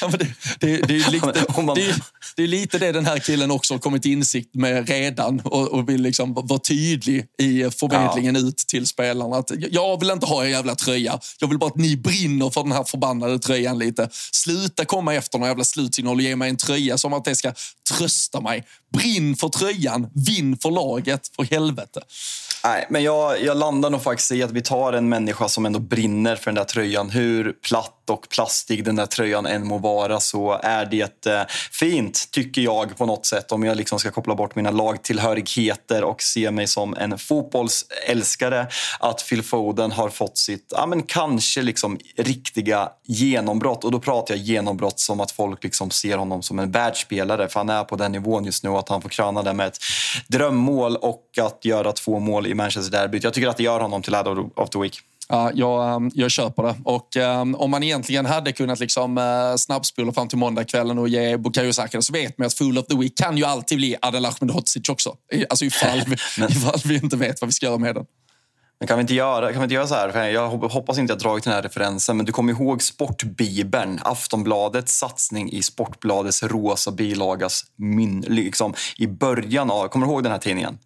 Ja, 0.00 0.08
det, 0.08 0.26
det, 0.60 0.76
det, 0.76 0.96
är 0.96 1.10
lite, 1.10 1.32
det, 1.74 1.94
det 2.36 2.42
är 2.42 2.46
lite 2.46 2.78
det 2.78 2.92
den 2.92 3.06
här 3.06 3.18
killen 3.18 3.50
också 3.50 3.74
har 3.74 3.78
kommit 3.78 4.04
insikt 4.04 4.54
med 4.54 4.88
redan 4.88 5.40
och, 5.40 5.68
och 5.68 5.88
vill 5.88 6.02
liksom 6.02 6.34
vara 6.34 6.58
tydlig 6.58 7.26
i 7.38 7.70
förmedlingen 7.70 8.36
ut 8.36 8.56
till 8.56 8.86
spelarna. 8.86 9.36
Att 9.36 9.50
jag 9.70 10.00
vill 10.00 10.10
inte 10.10 10.26
ha 10.26 10.44
en 10.44 10.50
jävla 10.50 10.74
tröja. 10.74 11.20
Jag 11.40 11.48
vill 11.48 11.58
bara 11.58 11.70
att 11.70 11.76
ni 11.76 11.96
brinner 11.96 12.50
för 12.50 12.62
den 12.62 12.72
här 12.72 12.84
förbannade 12.84 13.38
tröjan 13.38 13.78
lite. 13.78 14.08
Sluta 14.32 14.84
komma 14.84 15.14
efter 15.14 15.38
någon 15.38 15.48
jävla 15.48 15.64
slutsignal 15.64 16.16
och 16.16 16.22
ge 16.22 16.36
mig 16.36 16.50
en 16.50 16.56
tröja 16.56 16.98
som 16.98 17.12
att 17.12 17.24
det 17.24 17.36
ska 17.36 17.52
trösta 17.90 18.40
mig. 18.40 18.64
Brinn 18.92 19.36
för 19.36 19.48
tröjan, 19.48 20.10
vinn 20.14 20.58
för 20.58 20.70
laget, 20.70 21.30
för 21.36 21.42
helvete. 21.42 22.00
Nej, 22.68 22.86
men 22.90 23.02
jag, 23.02 23.42
jag 23.42 23.56
landar 23.56 23.90
nog 23.90 24.02
faktiskt 24.02 24.32
i 24.32 24.42
att 24.42 24.50
vi 24.50 24.62
tar 24.62 24.92
en 24.92 25.08
människa 25.08 25.48
som 25.48 25.66
ändå 25.66 25.78
brinner 25.78 26.36
för 26.36 26.44
den 26.44 26.54
där 26.54 26.64
tröjan. 26.64 27.10
Hur 27.10 27.52
platt 27.52 27.97
och 28.10 28.28
plastig 28.28 28.84
den 28.84 28.96
där 28.96 29.06
tröjan 29.06 29.46
än 29.46 29.66
må 29.66 29.78
vara 29.78 30.20
så 30.20 30.60
är 30.62 30.86
det 30.86 31.26
eh, 31.26 31.42
fint, 31.72 32.28
tycker 32.30 32.62
jag 32.62 32.96
på 32.96 33.06
något 33.06 33.26
sätt. 33.26 33.52
Om 33.52 33.64
jag 33.64 33.76
liksom 33.76 33.98
ska 33.98 34.10
koppla 34.10 34.34
bort 34.34 34.54
mina 34.54 34.70
lagtillhörigheter 34.70 36.04
och 36.04 36.22
se 36.22 36.50
mig 36.50 36.66
som 36.66 36.94
en 36.94 37.18
fotbollsälskare. 37.18 38.66
Att 39.00 39.28
Phil 39.28 39.42
Foden 39.42 39.92
har 39.92 40.08
fått 40.08 40.38
sitt, 40.38 40.72
ja 40.76 40.86
men 40.86 41.02
kanske 41.02 41.62
liksom 41.62 41.98
riktiga 42.16 42.88
genombrott. 43.06 43.84
Och 43.84 43.90
då 43.90 44.00
pratar 44.00 44.34
jag 44.34 44.44
genombrott 44.44 45.00
som 45.00 45.20
att 45.20 45.30
folk 45.30 45.64
liksom 45.64 45.90
ser 45.90 46.18
honom 46.18 46.42
som 46.42 46.58
en 46.58 46.70
världsspelare. 46.70 47.48
För 47.48 47.60
han 47.60 47.68
är 47.68 47.84
på 47.84 47.96
den 47.96 48.12
nivån 48.12 48.44
just 48.44 48.64
nu 48.64 48.70
att 48.70 48.88
han 48.88 49.02
får 49.02 49.08
kröna 49.08 49.42
det 49.42 49.52
med 49.52 49.66
ett 49.66 49.78
drömmål 50.28 50.96
och 50.96 51.24
att 51.40 51.64
göra 51.64 51.92
två 51.92 52.18
mål 52.18 52.46
i 52.46 52.54
Manchester 52.54 52.98
Derby. 52.98 53.20
Jag 53.22 53.34
tycker 53.34 53.48
att 53.48 53.56
det 53.56 53.62
gör 53.62 53.80
honom 53.80 54.02
till 54.02 54.12
Lad 54.12 54.50
of 54.54 54.70
the 54.70 54.78
Week. 54.78 55.02
Ja, 55.28 55.50
jag, 55.54 55.94
um, 55.96 56.10
jag 56.14 56.30
köper 56.30 56.62
det. 56.62 56.74
Och 56.84 57.16
um, 57.16 57.54
om 57.54 57.70
man 57.70 57.82
egentligen 57.82 58.26
hade 58.26 58.52
kunnat 58.52 58.80
liksom, 58.80 59.18
uh, 59.18 59.56
snabbspola 59.56 60.12
fram 60.12 60.28
till 60.28 60.38
måndagskvällen 60.38 60.98
och 60.98 61.08
ge 61.08 61.36
Bukayo 61.36 61.72
Saka 61.72 62.02
så 62.02 62.12
vet 62.12 62.38
man 62.38 62.46
att 62.46 62.54
Fool 62.54 62.78
of 62.78 62.86
the 62.86 62.96
Week 62.96 63.16
kan 63.16 63.36
ju 63.36 63.44
alltid 63.44 63.78
bli 63.78 63.96
Adel 64.02 64.26
Ahmedhodzic 64.26 64.88
också. 64.88 65.14
Alltså 65.50 65.64
ifall 65.64 66.00
vi, 66.06 66.14
ifall 66.48 66.80
vi 66.84 66.94
inte 66.94 67.16
vet 67.16 67.40
vad 67.40 67.48
vi 67.48 67.52
ska 67.52 67.66
göra 67.66 67.78
med 67.78 67.94
den. 67.94 68.04
Men 68.80 68.88
kan 68.88 68.98
vi 68.98 69.00
inte 69.00 69.14
göra, 69.14 69.52
kan 69.52 69.60
vi 69.60 69.64
inte 69.64 69.74
göra 69.74 69.86
så 69.86 69.94
här? 69.94 70.10
För 70.10 70.24
jag 70.24 70.50
hop- 70.50 70.72
hoppas 70.72 70.98
inte 70.98 71.12
jag 71.12 71.20
dragit 71.20 71.44
den 71.44 71.52
här 71.52 71.62
referensen, 71.62 72.16
men 72.16 72.26
du 72.26 72.32
kommer 72.32 72.52
ihåg 72.52 72.82
Sportbibeln, 72.82 74.00
Aftonbladets 74.02 74.98
satsning 74.98 75.52
i 75.52 75.62
Sportbladets 75.62 76.42
rosa 76.42 76.90
bilagas 76.90 77.64
min, 77.76 78.20
liksom, 78.20 78.74
i 78.96 79.06
början 79.06 79.70
av... 79.70 79.88
Kommer 79.88 80.06
du 80.06 80.12
ihåg 80.12 80.22
den 80.22 80.32
här 80.32 80.38
tidningen? 80.38 80.78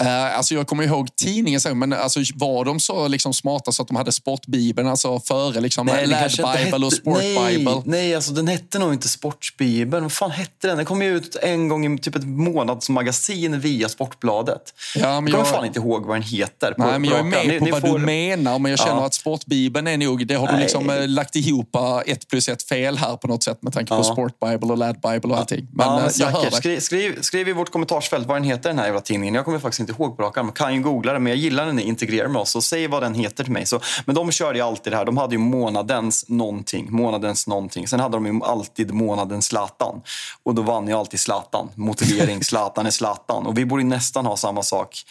Uh, 0.00 0.36
alltså 0.36 0.54
jag 0.54 0.66
kommer 0.66 0.84
ihåg 0.84 1.16
tidningen, 1.16 1.60
men 1.74 1.92
alltså, 1.92 2.20
var 2.34 2.64
de 2.64 2.80
så 2.80 3.08
liksom, 3.08 3.34
smarta 3.34 3.72
så 3.72 3.82
att 3.82 3.88
de 3.88 3.96
hade 3.96 4.12
Sportbibeln 4.12 4.88
alltså, 4.88 5.20
före 5.20 5.60
liksom, 5.60 5.86
det 5.86 6.06
Lad 6.06 6.30
Bible 6.30 6.44
och 6.44 6.50
hette- 6.82 6.90
Sport 6.96 7.18
nej, 7.18 7.56
Bible? 7.58 7.82
Nej, 7.84 8.14
alltså 8.14 8.32
den 8.32 8.48
hette 8.48 8.78
nog 8.78 8.92
inte 8.92 9.08
Sportbibeln. 9.08 10.02
Vad 10.02 10.12
fan 10.12 10.30
hette 10.30 10.66
den? 10.68 10.76
Den 10.76 10.86
kom 10.86 11.02
ju 11.02 11.16
ut 11.16 11.36
en 11.36 11.68
gång 11.68 11.94
i 11.94 11.98
typ 11.98 12.16
ett 12.16 12.24
månadsmagasin 12.26 13.60
via 13.60 13.88
Sportbladet. 13.88 14.62
Ja, 14.96 15.00
men 15.00 15.12
jag 15.12 15.22
kommer 15.24 15.38
jag- 15.38 15.48
fan 15.48 15.64
inte 15.66 15.78
ihåg 15.78 16.06
vad 16.06 16.16
den 16.16 16.22
heter. 16.22 16.72
på- 16.72 16.82
Nej, 16.82 16.98
men 16.98 17.10
på 17.10 17.16
jag 17.16 17.20
är 17.20 17.24
med 17.24 17.46
Ni- 17.48 17.58
på 17.58 17.64
ni 17.64 17.70
vad 17.70 17.80
får- 17.80 17.98
du 17.98 18.04
menar, 18.04 18.58
men 18.58 18.70
jag 18.70 18.78
känner 18.78 19.00
Ja. 19.00 19.06
att 19.06 19.14
Sportbibeln 19.14 19.86
är 19.86 19.96
nog... 19.98 20.26
Det 20.26 20.34
har 20.34 20.46
du 20.46 20.52
Nej. 20.52 20.62
liksom 20.62 20.90
eh, 20.90 21.08
lagt 21.08 21.36
ihop 21.36 21.74
eh, 21.76 21.98
ett 22.06 22.28
plus 22.28 22.48
ett 22.48 22.62
fel 22.62 22.96
här 22.98 23.16
på 23.16 23.28
något 23.28 23.42
sätt 23.42 23.62
med 23.62 23.72
tanke 23.72 23.88
på 23.88 23.94
Ja. 23.94 24.04
Sport 24.04 24.32
Bible 24.40 24.66
och 24.72 24.78
Lad 24.78 24.94
Bible 25.00 25.32
och 25.32 25.38
allting. 25.38 25.68
Men, 25.72 25.86
ja, 25.86 25.96
men 26.00 26.10
jag 26.16 26.26
hör. 26.26 26.50
Skriv, 26.50 26.80
skriv, 26.80 27.20
skriv 27.20 27.48
i 27.48 27.52
vårt 27.52 27.70
kommentarsfält 27.72 28.26
vad 28.26 28.36
den 28.36 28.44
heter, 28.44 28.68
den 28.68 28.78
här 28.78 28.86
jävla 28.86 29.00
tidningen. 29.00 29.34
Jag 29.34 29.44
kommer 29.44 29.58
faktiskt 29.58 29.73
inte 29.82 29.92
ihåg 29.92 30.16
på 30.16 30.22
rak 30.22 30.38
arm. 30.38 30.52
Kan 30.52 30.74
ju 30.74 30.80
googla 30.80 31.12
den, 31.12 31.22
men 31.22 31.30
jag 31.30 31.38
gillar 31.38 31.66
när 31.66 31.72
ni 31.72 31.82
integrerar 31.82 32.28
med 32.28 32.42
oss. 32.42 32.50
Så 32.50 32.62
säg 32.62 32.88
vad 32.88 33.02
den 33.02 33.14
heter 33.14 33.44
till 33.44 33.52
mig. 33.52 33.66
Så, 33.66 33.80
men 34.04 34.14
de 34.14 34.32
körde 34.32 34.58
ju 34.58 34.64
alltid 34.64 34.92
det 34.92 34.96
här. 34.96 35.04
De 35.04 35.16
hade 35.16 35.34
ju 35.34 35.38
månadens 35.38 36.28
någonting. 36.28 36.92
Månadens 36.92 37.46
någonting. 37.46 37.88
Sen 37.88 38.00
hade 38.00 38.16
de 38.16 38.26
ju 38.26 38.40
alltid 38.44 38.94
månadens 38.94 39.46
Zlatan. 39.46 40.02
Och 40.42 40.54
då 40.54 40.62
vann 40.62 40.88
ju 40.88 40.94
alltid 40.94 41.20
Zlatan. 41.20 41.68
Motivering, 41.74 42.44
Zlatan 42.44 42.86
är 42.86 42.90
Zlatan. 42.90 43.46
Och 43.46 43.58
vi 43.58 43.64
borde 43.64 43.82
ju 43.82 43.88
nästan 43.88 44.26
ha 44.26 44.36
samma 44.36 44.62
sak. 44.62 45.02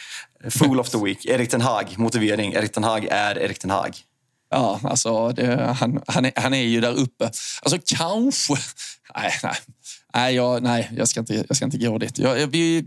Fool 0.50 0.80
of 0.80 0.90
the 0.90 0.98
Week, 0.98 1.26
Erik 1.26 1.50
Ten 1.50 1.62
Hag. 1.62 1.94
Motivering, 1.98 2.54
Erik 2.54 2.72
Ten 2.72 2.84
Hag 2.84 3.06
är 3.12 3.38
Erik 3.40 3.60
Ten 3.60 3.72
Hag. 3.72 3.98
Ja, 4.50 4.80
alltså 4.84 5.30
det, 5.30 5.76
han, 5.80 6.02
han, 6.08 6.26
är, 6.26 6.32
han 6.36 6.54
är 6.54 6.62
ju 6.62 6.82
där 6.82 7.00
uppe. 7.00 7.32
Alltså 7.62 7.78
kanske... 7.86 8.54
Nej, 9.16 9.32
nej. 9.44 9.56
Nej, 10.16 10.36
jag, 10.36 10.64
nej 10.64 10.92
jag, 10.98 11.08
ska 11.08 11.20
inte, 11.20 11.46
jag 11.48 11.58
ska 11.58 11.66
inte 11.66 11.78
gå 11.78 11.98
dit. 11.98 12.20
Jag, 12.20 12.48
vi, 12.48 12.86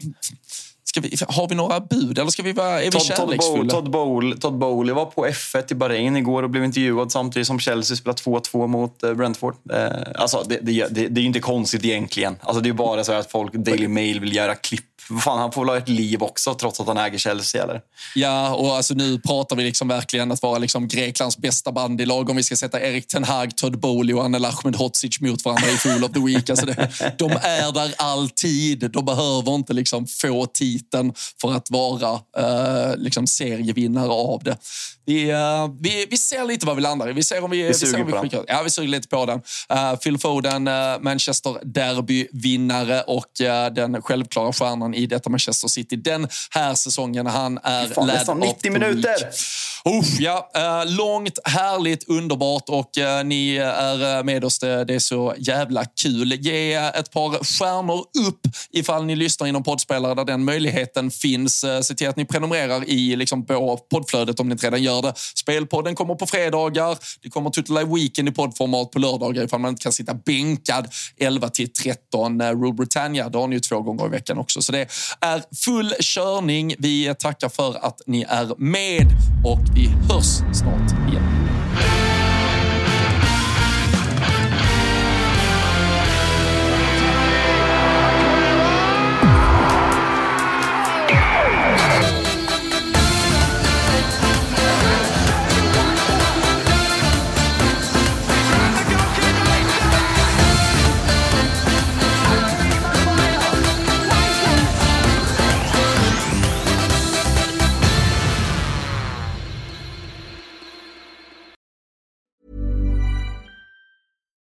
ska 0.89 1.01
vi, 1.01 1.17
har 1.29 1.49
vi 1.49 1.55
några 1.55 1.81
bud 1.81 2.19
eller 2.19 2.31
ska 2.31 2.43
vi 2.43 2.53
vara, 2.53 2.83
är 2.83 2.85
vi 2.85 2.91
Todd, 2.91 3.01
Todd, 3.01 3.17
Bowl, 3.17 3.29
kärleksfulla? 3.29 3.71
Todd, 3.71 3.91
Bowl, 3.91 4.39
Todd 4.39 4.59
Bowley 4.59 4.95
var 4.95 5.05
på 5.05 5.27
F1 5.27 5.73
i 5.73 5.75
Bahrain 5.75 6.17
igår 6.17 6.43
och 6.43 6.51
blev 6.51 6.65
intervjuad 6.65 7.13
samtidigt 7.13 7.47
som 7.47 7.61
Chelsea 7.61 7.97
spelade 7.97 8.23
2-2 8.23 8.67
mot 8.67 9.03
eh, 9.03 9.15
Brentford. 9.15 9.55
Eh, 9.73 9.91
alltså, 10.15 10.45
det, 10.49 10.59
det, 10.63 10.87
det, 10.91 11.09
det 11.09 11.21
är 11.21 11.23
ju 11.23 11.27
inte 11.27 11.41
konstigt 11.41 11.85
egentligen. 11.85 12.37
Alltså, 12.41 12.61
det 12.61 12.69
är 12.69 12.73
bara 12.73 13.05
så 13.05 13.13
att 13.13 13.31
folk, 13.31 13.53
Daily 13.53 13.89
Mail 13.89 14.21
vill 14.21 14.37
göra 14.37 14.55
klipp 14.55 14.85
fan, 15.21 15.39
han 15.39 15.53
får 15.53 15.63
väl 15.63 15.69
ha 15.69 15.77
ett 15.77 15.89
liv 15.89 16.23
också 16.23 16.55
trots 16.55 16.81
att 16.81 16.87
han 16.87 16.97
äger 16.97 17.19
Chelsea 17.19 17.63
eller? 17.63 17.81
Ja, 18.15 18.55
och 18.55 18.77
alltså 18.77 18.95
nu 18.95 19.19
pratar 19.19 19.57
vi 19.57 19.63
liksom 19.65 19.89
verkligen 19.89 20.33
att 20.33 20.43
vara 20.43 20.59
liksom 20.59 20.89
Greklands 20.89 21.39
bästa 21.39 21.73
bandylag 21.73 22.31
om 22.31 22.37
vi 22.37 22.43
ska 22.43 22.57
sätta 22.57 22.81
Erik 22.81 23.07
Ten 23.07 23.25
Hag, 23.25 23.57
Todd 23.57 23.79
Bowley 23.79 24.15
och 24.15 24.25
Anel 24.25 24.45
Ahmedhodzic 24.45 25.21
mot 25.21 25.45
varandra 25.45 25.69
i 25.69 25.77
Fool 25.77 26.05
of 26.05 26.13
the 26.13 26.21
Week. 26.21 26.51
Alltså 26.51 26.67
det, 26.67 26.91
de 27.19 27.31
är 27.31 27.73
där 27.73 27.95
alltid. 27.97 28.91
De 28.91 29.05
behöver 29.05 29.55
inte 29.55 29.73
liksom 29.73 30.07
få 30.07 30.47
titeln 30.79 31.13
för 31.41 31.53
att 31.53 31.71
vara 31.71 32.13
uh, 32.15 32.97
liksom 32.97 33.27
serievinnare 33.27 34.11
av 34.11 34.43
det. 34.45 34.57
Vi, 35.07 35.33
uh, 35.33 35.75
vi, 35.81 36.07
vi 36.11 36.17
ser 36.17 36.45
lite 36.45 36.67
vad 36.67 36.77
vi 36.77 36.83
landar 36.83 37.11
i. 37.11 37.13
Vi 37.13 37.23
ser 37.23 37.45
om 37.45 37.51
vi, 37.51 37.63
vi 37.63 37.73
vi, 38.05 38.13
på 38.13 38.23
den. 38.23 38.45
Ja, 38.49 38.63
vi 38.63 38.71
suger 38.71 38.89
lite 38.89 39.09
på 39.09 39.27
den. 39.27 39.43
Uh, 39.73 39.97
Phil 39.97 40.19
Foden, 40.19 40.69
uh, 40.69 40.75
Manchester 41.01 41.59
Derby-vinnare 41.65 43.03
och 43.03 43.27
uh, 43.41 43.75
den 43.75 44.03
självklara 44.03 44.53
stjärnan 44.53 44.95
i 44.95 45.07
detta 45.07 45.31
Manchester 45.31 45.69
City 45.69 45.97
den 45.97 46.29
här 46.51 46.75
säsongen. 46.75 47.27
Han 47.27 47.59
är 47.63 47.87
Fan, 47.87 48.07
nästan 48.07 48.39
90 48.39 48.73
minuter! 48.73 49.17
Usch, 49.89 50.21
ja, 50.21 50.51
uh, 50.57 50.97
långt, 50.97 51.39
härligt, 51.45 52.09
underbart 52.09 52.69
och 52.69 52.91
ni 53.25 53.57
är 53.57 54.23
med 54.23 54.45
oss. 54.45 54.59
Det, 54.59 54.85
det, 54.85 54.95
är 54.95 54.99
så 54.99 55.35
jävla 55.39 55.85
kul. 55.85 56.33
Ge 56.33 56.75
ett 56.75 57.11
par 57.11 57.45
stjärnor 57.45 57.99
upp 57.99 58.41
ifall 58.71 59.05
ni 59.05 59.17
lyssnar 59.17 59.47
inom 59.47 59.63
poddspelare 59.63 60.15
där 60.15 60.25
den 60.25 60.45
möjligheten 60.45 60.66
möjligheten 60.67 61.11
finns. 61.11 61.65
Eh, 61.65 61.81
se 61.81 61.95
till 61.95 62.09
att 62.09 62.17
ni 62.17 62.25
prenumererar 62.25 62.89
i 62.89 63.17
liksom, 63.17 63.47
på 63.47 63.77
poddflödet 63.91 64.41
om 64.41 64.49
ni 64.49 64.53
inte 64.53 64.67
redan 64.67 64.83
gör 64.83 65.03
det. 65.03 65.13
Spelpodden 65.35 65.95
kommer 65.95 66.15
på 66.15 66.27
fredagar. 66.27 66.99
Det 67.23 67.31
kommer 67.31 67.51
Tuttle 67.51 67.85
Weekend 67.85 68.29
i 68.29 68.33
poddformat 68.33 68.91
på 68.91 68.99
lördagar 68.99 69.45
ifall 69.45 69.61
man 69.61 69.69
inte 69.69 69.83
kan 69.83 69.93
sitta 69.93 70.15
bänkad 70.15 70.89
11 71.19 71.49
till 71.49 71.73
13. 71.73 72.41
Eh, 72.41 72.51
Rule 72.51 72.73
Britannia, 72.73 73.29
det 73.29 73.39
har 73.39 73.49
ni 73.49 73.57
ju 73.57 73.61
två 73.61 73.81
gånger 73.81 74.07
i 74.07 74.09
veckan 74.09 74.39
också. 74.39 74.63
Så 74.63 74.73
det 74.73 74.89
är 75.21 75.43
full 75.65 75.95
körning. 76.01 76.75
Vi 76.79 77.15
tackar 77.19 77.49
för 77.49 77.87
att 77.87 78.01
ni 78.07 78.23
är 78.29 78.55
med 78.59 79.07
och 79.45 79.61
vi 79.75 79.89
hörs 80.13 80.59
snart 80.59 81.09
igen. 81.09 82.06